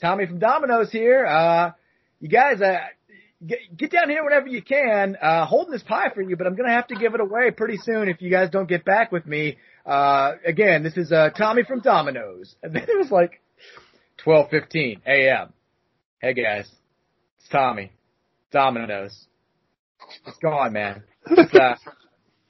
"Tommy 0.00 0.26
from 0.26 0.38
Domino's 0.38 0.90
here. 0.90 1.26
Uh, 1.26 1.72
you 2.20 2.28
guys, 2.28 2.60
uh, 2.60 2.78
get, 3.44 3.58
get 3.76 3.90
down 3.90 4.08
here 4.08 4.24
whenever 4.24 4.46
you 4.46 4.62
can. 4.62 5.16
Uh, 5.20 5.46
holding 5.46 5.72
this 5.72 5.82
pie 5.82 6.10
for 6.14 6.22
you, 6.22 6.36
but 6.36 6.46
I'm 6.46 6.54
gonna 6.54 6.72
have 6.72 6.86
to 6.88 6.94
give 6.94 7.14
it 7.14 7.20
away 7.20 7.50
pretty 7.50 7.78
soon 7.78 8.08
if 8.08 8.22
you 8.22 8.30
guys 8.30 8.50
don't 8.50 8.68
get 8.68 8.84
back 8.84 9.10
with 9.10 9.26
me. 9.26 9.58
Uh, 9.84 10.32
again, 10.46 10.82
this 10.82 10.96
is 10.96 11.10
uh, 11.10 11.30
Tommy 11.30 11.64
from 11.64 11.80
Domino's." 11.80 12.54
And 12.62 12.74
then 12.74 12.84
it 12.84 12.96
was 12.96 13.10
like 13.10 13.40
12:15 14.24 15.00
a.m. 15.06 15.53
Hey 16.24 16.32
guys, 16.32 16.66
it's 17.38 17.48
Tommy. 17.50 17.92
Domino's. 18.50 19.26
It's 20.26 20.38
gone, 20.38 20.72
man. 20.72 21.02
It's, 21.26 21.54
uh, 21.54 21.74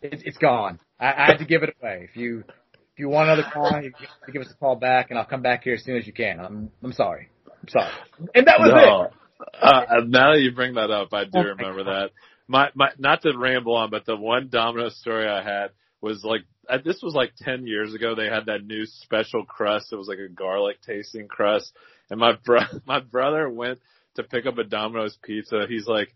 it, 0.01 0.23
it's 0.25 0.37
gone. 0.37 0.79
I, 1.01 1.07
I 1.07 1.27
had 1.27 1.39
to 1.39 1.45
give 1.45 1.65
it 1.65 1.75
away. 1.83 2.07
If 2.09 2.17
you 2.17 2.45
if 2.47 2.99
you 2.99 3.09
want 3.09 3.31
another 3.31 3.49
call, 3.53 3.83
you 3.83 3.91
can 3.91 4.33
give 4.33 4.43
us 4.43 4.49
a 4.49 4.55
call 4.55 4.77
back, 4.77 5.11
and 5.11 5.19
I'll 5.19 5.25
come 5.25 5.43
back 5.43 5.65
here 5.65 5.75
as 5.75 5.83
soon 5.83 5.97
as 5.97 6.07
you 6.07 6.13
can. 6.13 6.39
I'm 6.39 6.71
I'm 6.85 6.93
sorry. 6.93 7.31
I'm 7.49 7.69
sorry. 7.69 7.91
And 8.37 8.47
that 8.47 8.61
was 8.61 8.71
no. 8.71 9.03
it. 9.07 9.13
Uh, 9.61 10.05
now 10.07 10.35
that 10.35 10.41
you 10.41 10.53
bring 10.53 10.75
that 10.75 10.93
up, 10.93 11.13
I 11.13 11.25
do 11.25 11.41
remember 11.41 11.83
that. 11.83 12.11
My 12.47 12.69
my 12.77 12.91
not 12.97 13.23
to 13.23 13.37
ramble 13.37 13.75
on, 13.75 13.91
but 13.91 14.07
the 14.07 14.15
one 14.15 14.51
Domino's 14.53 14.97
story 15.01 15.27
I 15.27 15.43
had 15.43 15.71
was 16.01 16.23
like 16.23 16.43
uh, 16.69 16.79
this 16.85 17.01
was 17.03 17.15
like 17.15 17.33
10 17.39 17.67
years 17.67 17.93
ago. 17.93 18.15
They 18.15 18.27
had 18.27 18.47
that 18.47 18.65
new 18.65 18.85
special 18.87 19.45
crust. 19.45 19.93
It 19.93 19.97
was 19.97 20.07
like 20.07 20.19
a 20.19 20.29
garlic 20.29 20.77
tasting 20.87 21.27
crust. 21.27 21.73
And 22.11 22.21
my 22.21 22.33
bro, 22.45 22.61
my 22.87 23.01
brother 23.01 23.49
went 23.49 23.81
to 24.17 24.23
pick 24.23 24.47
up 24.47 24.59
a 24.59 24.65
Domino's 24.65 25.19
pizza. 25.23 25.67
He's 25.69 25.87
like, 25.87 26.15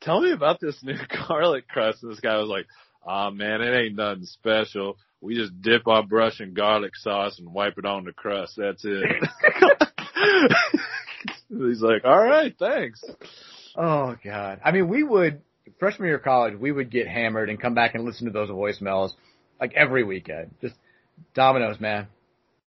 tell 0.00 0.20
me 0.20 0.32
about 0.32 0.60
this 0.60 0.82
new 0.82 0.96
garlic 1.28 1.68
crust. 1.68 2.02
And 2.02 2.12
this 2.12 2.20
guy 2.20 2.36
was 2.38 2.48
like, 2.48 2.66
ah, 3.06 3.28
oh, 3.28 3.30
man, 3.30 3.60
it 3.60 3.76
ain't 3.76 3.96
nothing 3.96 4.24
special. 4.24 4.96
We 5.20 5.34
just 5.34 5.60
dip 5.62 5.86
our 5.86 6.02
brush 6.02 6.40
in 6.40 6.54
garlic 6.54 6.94
sauce 6.96 7.38
and 7.38 7.52
wipe 7.52 7.78
it 7.78 7.86
on 7.86 8.04
the 8.04 8.12
crust. 8.12 8.54
That's 8.56 8.84
it. 8.84 9.04
He's 11.48 11.80
like, 11.80 12.04
all 12.04 12.22
right, 12.22 12.54
thanks. 12.58 13.02
Oh 13.76 14.16
God. 14.22 14.60
I 14.64 14.72
mean, 14.72 14.88
we 14.88 15.02
would, 15.02 15.40
freshman 15.78 16.08
year 16.08 16.16
of 16.16 16.22
college, 16.22 16.58
we 16.58 16.72
would 16.72 16.90
get 16.90 17.08
hammered 17.08 17.48
and 17.48 17.60
come 17.60 17.74
back 17.74 17.94
and 17.94 18.04
listen 18.04 18.26
to 18.26 18.32
those 18.32 18.50
voicemails 18.50 19.12
like 19.60 19.72
every 19.74 20.04
weekend. 20.04 20.54
Just 20.60 20.74
Domino's, 21.34 21.80
man. 21.80 22.08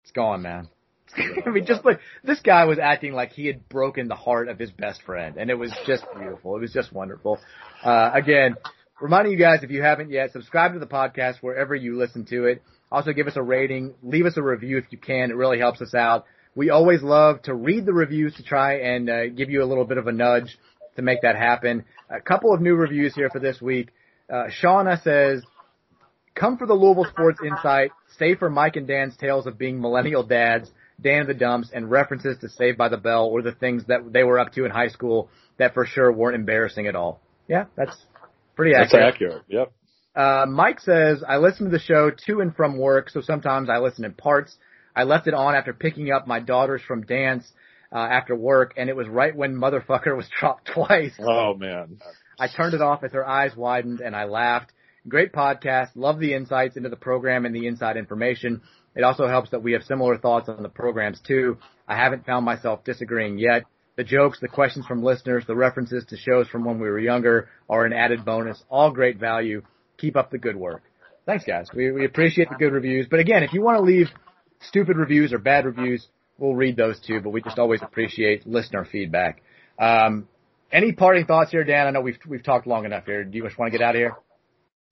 It's 0.02 0.12
gone, 0.12 0.42
man. 0.42 0.68
I 1.46 1.50
mean, 1.50 1.66
just 1.66 1.84
like 1.84 2.00
this 2.24 2.40
guy 2.40 2.64
was 2.64 2.78
acting 2.78 3.12
like 3.12 3.32
he 3.32 3.46
had 3.46 3.68
broken 3.68 4.08
the 4.08 4.14
heart 4.14 4.48
of 4.48 4.58
his 4.58 4.70
best 4.70 5.02
friend, 5.02 5.36
and 5.36 5.50
it 5.50 5.54
was 5.54 5.72
just 5.86 6.04
beautiful. 6.16 6.56
It 6.56 6.60
was 6.60 6.72
just 6.72 6.92
wonderful. 6.92 7.38
Uh, 7.82 8.10
again, 8.14 8.56
reminding 9.00 9.32
you 9.32 9.38
guys 9.38 9.62
if 9.62 9.70
you 9.70 9.82
haven't 9.82 10.10
yet, 10.10 10.32
subscribe 10.32 10.74
to 10.74 10.78
the 10.78 10.86
podcast 10.86 11.36
wherever 11.40 11.74
you 11.74 11.96
listen 11.96 12.24
to 12.26 12.44
it. 12.46 12.62
Also 12.92 13.12
give 13.12 13.26
us 13.26 13.36
a 13.36 13.42
rating. 13.42 13.94
Leave 14.02 14.26
us 14.26 14.36
a 14.36 14.42
review 14.42 14.78
if 14.78 14.84
you 14.90 14.98
can. 14.98 15.30
It 15.30 15.36
really 15.36 15.58
helps 15.58 15.80
us 15.80 15.94
out. 15.94 16.24
We 16.54 16.70
always 16.70 17.02
love 17.02 17.42
to 17.42 17.54
read 17.54 17.86
the 17.86 17.92
reviews 17.92 18.34
to 18.34 18.42
try 18.42 18.78
and 18.80 19.08
uh, 19.08 19.28
give 19.28 19.50
you 19.50 19.62
a 19.62 19.66
little 19.66 19.84
bit 19.84 19.98
of 19.98 20.08
a 20.08 20.12
nudge 20.12 20.58
to 20.96 21.02
make 21.02 21.22
that 21.22 21.36
happen. 21.36 21.84
A 22.10 22.20
couple 22.20 22.52
of 22.52 22.60
new 22.60 22.74
reviews 22.74 23.14
here 23.14 23.30
for 23.30 23.38
this 23.38 23.60
week. 23.60 23.90
Uh, 24.28 24.46
Shauna 24.62 25.00
says, 25.02 25.44
come 26.34 26.58
for 26.58 26.66
the 26.66 26.74
Louisville 26.74 27.06
Sports 27.10 27.38
Insight. 27.44 27.92
Stay 28.14 28.34
for 28.34 28.50
Mike 28.50 28.76
and 28.76 28.86
Dan's 28.88 29.16
tales 29.16 29.46
of 29.46 29.58
being 29.58 29.80
millennial 29.80 30.24
dads, 30.24 30.70
Dan 31.00 31.26
the 31.26 31.34
Dumps, 31.34 31.70
and 31.72 31.90
references 31.90 32.38
to 32.40 32.48
Saved 32.48 32.78
by 32.78 32.88
the 32.88 32.96
Bell 32.96 33.26
or 33.26 33.42
the 33.42 33.52
things 33.52 33.84
that 33.88 34.12
they 34.12 34.24
were 34.24 34.38
up 34.38 34.52
to 34.54 34.64
in 34.64 34.70
high 34.70 34.88
school 34.88 35.28
that 35.58 35.74
for 35.74 35.86
sure 35.86 36.12
weren't 36.12 36.36
embarrassing 36.36 36.86
at 36.86 36.96
all. 36.96 37.20
Yeah, 37.48 37.64
that's 37.76 37.96
pretty 38.56 38.74
accurate. 38.74 38.90
That's 38.92 39.14
accurate. 39.14 39.42
Yep. 39.48 39.72
Uh, 40.14 40.46
Mike 40.48 40.80
says, 40.80 41.22
I 41.26 41.36
listen 41.36 41.66
to 41.66 41.70
the 41.70 41.78
show 41.78 42.10
to 42.26 42.40
and 42.40 42.54
from 42.54 42.78
work, 42.78 43.10
so 43.10 43.20
sometimes 43.20 43.68
I 43.70 43.78
listen 43.78 44.04
in 44.04 44.12
parts. 44.12 44.56
I 44.94 45.04
left 45.04 45.26
it 45.26 45.34
on 45.34 45.54
after 45.54 45.72
picking 45.72 46.10
up 46.10 46.26
my 46.26 46.40
daughters 46.40 46.82
from 46.86 47.02
dance 47.02 47.50
uh, 47.92 47.98
after 47.98 48.34
work, 48.34 48.74
and 48.76 48.88
it 48.88 48.96
was 48.96 49.08
right 49.08 49.34
when 49.34 49.54
motherfucker 49.54 50.16
was 50.16 50.26
dropped 50.38 50.70
twice. 50.72 51.14
Oh 51.20 51.54
man. 51.54 51.98
I 52.38 52.48
turned 52.48 52.74
it 52.74 52.80
off 52.80 53.04
as 53.04 53.12
her 53.12 53.26
eyes 53.26 53.54
widened 53.54 54.00
and 54.00 54.16
I 54.16 54.24
laughed. 54.24 54.72
Great 55.08 55.32
podcast. 55.32 55.88
Love 55.94 56.18
the 56.18 56.34
insights 56.34 56.76
into 56.76 56.88
the 56.88 56.96
program 56.96 57.46
and 57.46 57.54
the 57.54 57.66
inside 57.66 57.96
information. 57.96 58.62
It 58.94 59.04
also 59.04 59.28
helps 59.28 59.50
that 59.50 59.62
we 59.62 59.72
have 59.72 59.82
similar 59.82 60.18
thoughts 60.18 60.48
on 60.48 60.62
the 60.62 60.68
programs 60.68 61.20
too. 61.20 61.58
I 61.86 61.96
haven't 61.96 62.26
found 62.26 62.44
myself 62.44 62.84
disagreeing 62.84 63.38
yet. 63.38 63.62
The 63.96 64.04
jokes, 64.04 64.40
the 64.40 64.48
questions 64.48 64.86
from 64.86 65.02
listeners, 65.02 65.44
the 65.46 65.54
references 65.54 66.04
to 66.08 66.16
shows 66.16 66.48
from 66.48 66.64
when 66.64 66.80
we 66.80 66.88
were 66.88 66.98
younger 66.98 67.48
are 67.68 67.84
an 67.84 67.92
added 67.92 68.24
bonus. 68.24 68.62
All 68.68 68.90
great 68.90 69.18
value. 69.18 69.62
Keep 69.98 70.16
up 70.16 70.30
the 70.30 70.38
good 70.38 70.56
work. 70.56 70.82
Thanks 71.26 71.44
guys. 71.44 71.66
We, 71.74 71.90
we 71.92 72.04
appreciate 72.04 72.48
the 72.48 72.56
good 72.56 72.72
reviews. 72.72 73.06
But 73.10 73.20
again, 73.20 73.42
if 73.42 73.52
you 73.52 73.62
want 73.62 73.78
to 73.78 73.82
leave 73.82 74.08
stupid 74.60 74.96
reviews 74.96 75.32
or 75.32 75.38
bad 75.38 75.66
reviews, 75.66 76.06
we'll 76.38 76.54
read 76.54 76.76
those 76.76 76.98
too, 77.00 77.20
but 77.20 77.30
we 77.30 77.42
just 77.42 77.58
always 77.58 77.82
appreciate 77.82 78.46
listener 78.46 78.86
feedback. 78.90 79.42
Um, 79.78 80.28
any 80.72 80.92
parting 80.92 81.26
thoughts 81.26 81.50
here, 81.50 81.64
Dan? 81.64 81.86
I 81.86 81.90
know 81.90 82.00
we've, 82.00 82.18
we've 82.26 82.42
talked 82.42 82.66
long 82.66 82.84
enough 82.84 83.04
here. 83.04 83.24
Do 83.24 83.36
you 83.36 83.44
just 83.44 83.58
want 83.58 83.72
to 83.72 83.78
get 83.78 83.84
out 83.84 83.94
of 83.94 84.00
here? 84.00 84.16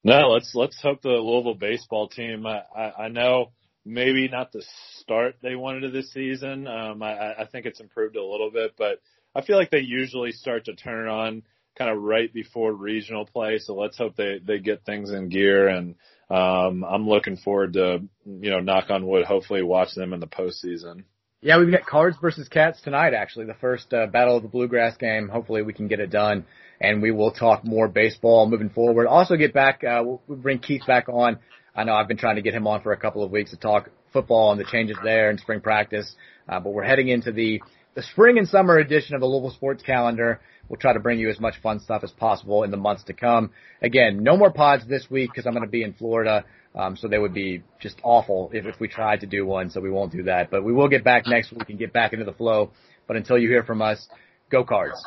No, 0.04 0.28
let's, 0.28 0.54
let's 0.54 0.80
hope 0.82 1.02
the 1.02 1.08
Louisville 1.08 1.54
baseball 1.54 2.08
team, 2.08 2.46
I, 2.46 2.62
I, 2.76 3.04
I 3.04 3.08
know 3.08 3.50
maybe 3.89 4.28
not 4.28 4.52
the 4.52 4.62
start 5.01 5.36
they 5.43 5.56
wanted 5.56 5.81
to 5.81 5.90
this 5.90 6.12
season. 6.12 6.66
Um, 6.66 7.02
I, 7.02 7.40
I 7.40 7.47
think 7.51 7.66
it's 7.66 7.81
improved 7.81 8.16
a 8.16 8.24
little 8.24 8.51
bit, 8.51 8.74
but 8.77 9.01
I 9.35 9.43
feel 9.43 9.56
like 9.56 9.70
they 9.70 9.81
usually 9.81 10.32
start 10.32 10.66
to 10.66 10.74
turn 10.74 11.06
it 11.06 11.10
on 11.10 11.43
kind 11.77 11.90
of 11.90 12.02
right 12.02 12.32
before 12.32 12.73
regional 12.73 13.24
play. 13.24 13.59
So 13.59 13.74
let's 13.74 13.97
hope 13.97 14.16
they, 14.16 14.40
they 14.44 14.59
get 14.59 14.85
things 14.85 15.10
in 15.10 15.28
gear. 15.28 15.69
And, 15.69 15.94
um, 16.28 16.85
I'm 16.85 17.09
looking 17.09 17.36
forward 17.36 17.73
to, 17.74 18.02
you 18.27 18.51
know, 18.51 18.60
knock 18.60 18.90
on 18.90 19.06
wood, 19.06 19.24
hopefully 19.24 19.62
watch 19.62 19.94
them 19.94 20.12
in 20.12 20.20
the 20.20 20.27
postseason. 20.27 21.05
Yeah, 21.40 21.59
we've 21.59 21.70
got 21.70 21.86
Cards 21.86 22.16
versus 22.20 22.48
Cats 22.48 22.81
tonight, 22.82 23.15
actually, 23.15 23.47
the 23.47 23.55
first 23.55 23.94
uh, 23.94 24.06
Battle 24.06 24.36
of 24.36 24.43
the 24.43 24.48
Bluegrass 24.48 24.97
game. 24.97 25.28
Hopefully 25.28 25.62
we 25.62 25.73
can 25.73 25.86
get 25.86 26.01
it 26.01 26.10
done 26.10 26.44
and 26.81 27.01
we 27.01 27.12
will 27.12 27.31
talk 27.31 27.65
more 27.65 27.89
baseball 27.89 28.48
moving 28.48 28.70
forward. 28.70 29.06
Also 29.06 29.36
get 29.36 29.55
back, 29.55 29.82
uh, 29.85 30.02
we'll 30.05 30.20
bring 30.28 30.59
Keith 30.59 30.82
back 30.86 31.09
on. 31.09 31.39
I 31.78 31.84
know 31.84 31.94
I've 31.94 32.09
been 32.09 32.16
trying 32.16 32.34
to 32.34 32.42
get 32.42 32.55
him 32.55 32.66
on 32.66 32.82
for 32.82 32.90
a 32.90 32.96
couple 32.96 33.22
of 33.22 33.30
weeks 33.30 33.52
to 33.52 33.56
talk 33.56 33.88
football 34.12 34.50
and 34.50 34.60
the 34.60 34.64
changes 34.64 34.96
there 35.05 35.30
in 35.30 35.38
spring 35.38 35.60
practice. 35.60 36.12
Uh, 36.48 36.59
but 36.59 36.70
we're 36.70 36.82
heading 36.82 37.06
into 37.06 37.30
the, 37.30 37.62
the 37.94 38.02
spring 38.02 38.36
and 38.36 38.48
summer 38.48 38.78
edition 38.78 39.14
of 39.14 39.20
the 39.20 39.28
Louisville 39.28 39.52
Sports 39.52 39.84
Calendar. 39.84 40.40
We'll 40.68 40.80
try 40.80 40.92
to 40.92 40.98
bring 40.98 41.20
you 41.20 41.30
as 41.30 41.38
much 41.38 41.55
fun 41.62 41.78
stuff 41.78 42.02
as 42.02 42.10
possible 42.10 42.64
in 42.64 42.72
the 42.72 42.76
months 42.76 43.05
to 43.05 43.12
come. 43.12 43.52
Again, 43.80 44.24
no 44.24 44.36
more 44.36 44.52
pods 44.52 44.88
this 44.88 45.06
week 45.09 45.30
because 45.30 45.46
I'm 45.46 45.52
going 45.52 45.64
to 45.64 45.70
be 45.70 45.84
in 45.84 45.92
Florida. 45.92 46.44
Um, 46.74 46.96
so 46.96 47.06
they 47.06 47.18
would 47.18 47.32
be 47.32 47.62
just 47.80 47.96
awful 48.02 48.50
if, 48.52 48.66
if 48.66 48.80
we 48.80 48.88
tried 48.88 49.20
to 49.20 49.26
do 49.26 49.46
one. 49.46 49.70
So 49.70 49.80
we 49.80 49.90
won't 49.90 50.10
do 50.10 50.24
that, 50.24 50.50
but 50.50 50.64
we 50.64 50.72
will 50.72 50.88
get 50.88 51.05
back 51.05 51.28
next 51.28 51.52
week 51.52 51.68
and 51.68 51.78
get 51.78 51.92
back 51.92 52.12
into 52.12 52.24
the 52.24 52.32
flow. 52.32 52.72
But 53.06 53.16
until 53.16 53.38
you 53.38 53.48
hear 53.48 53.62
from 53.62 53.82
us, 53.82 54.05
go 54.50 54.64
cards. 54.64 55.00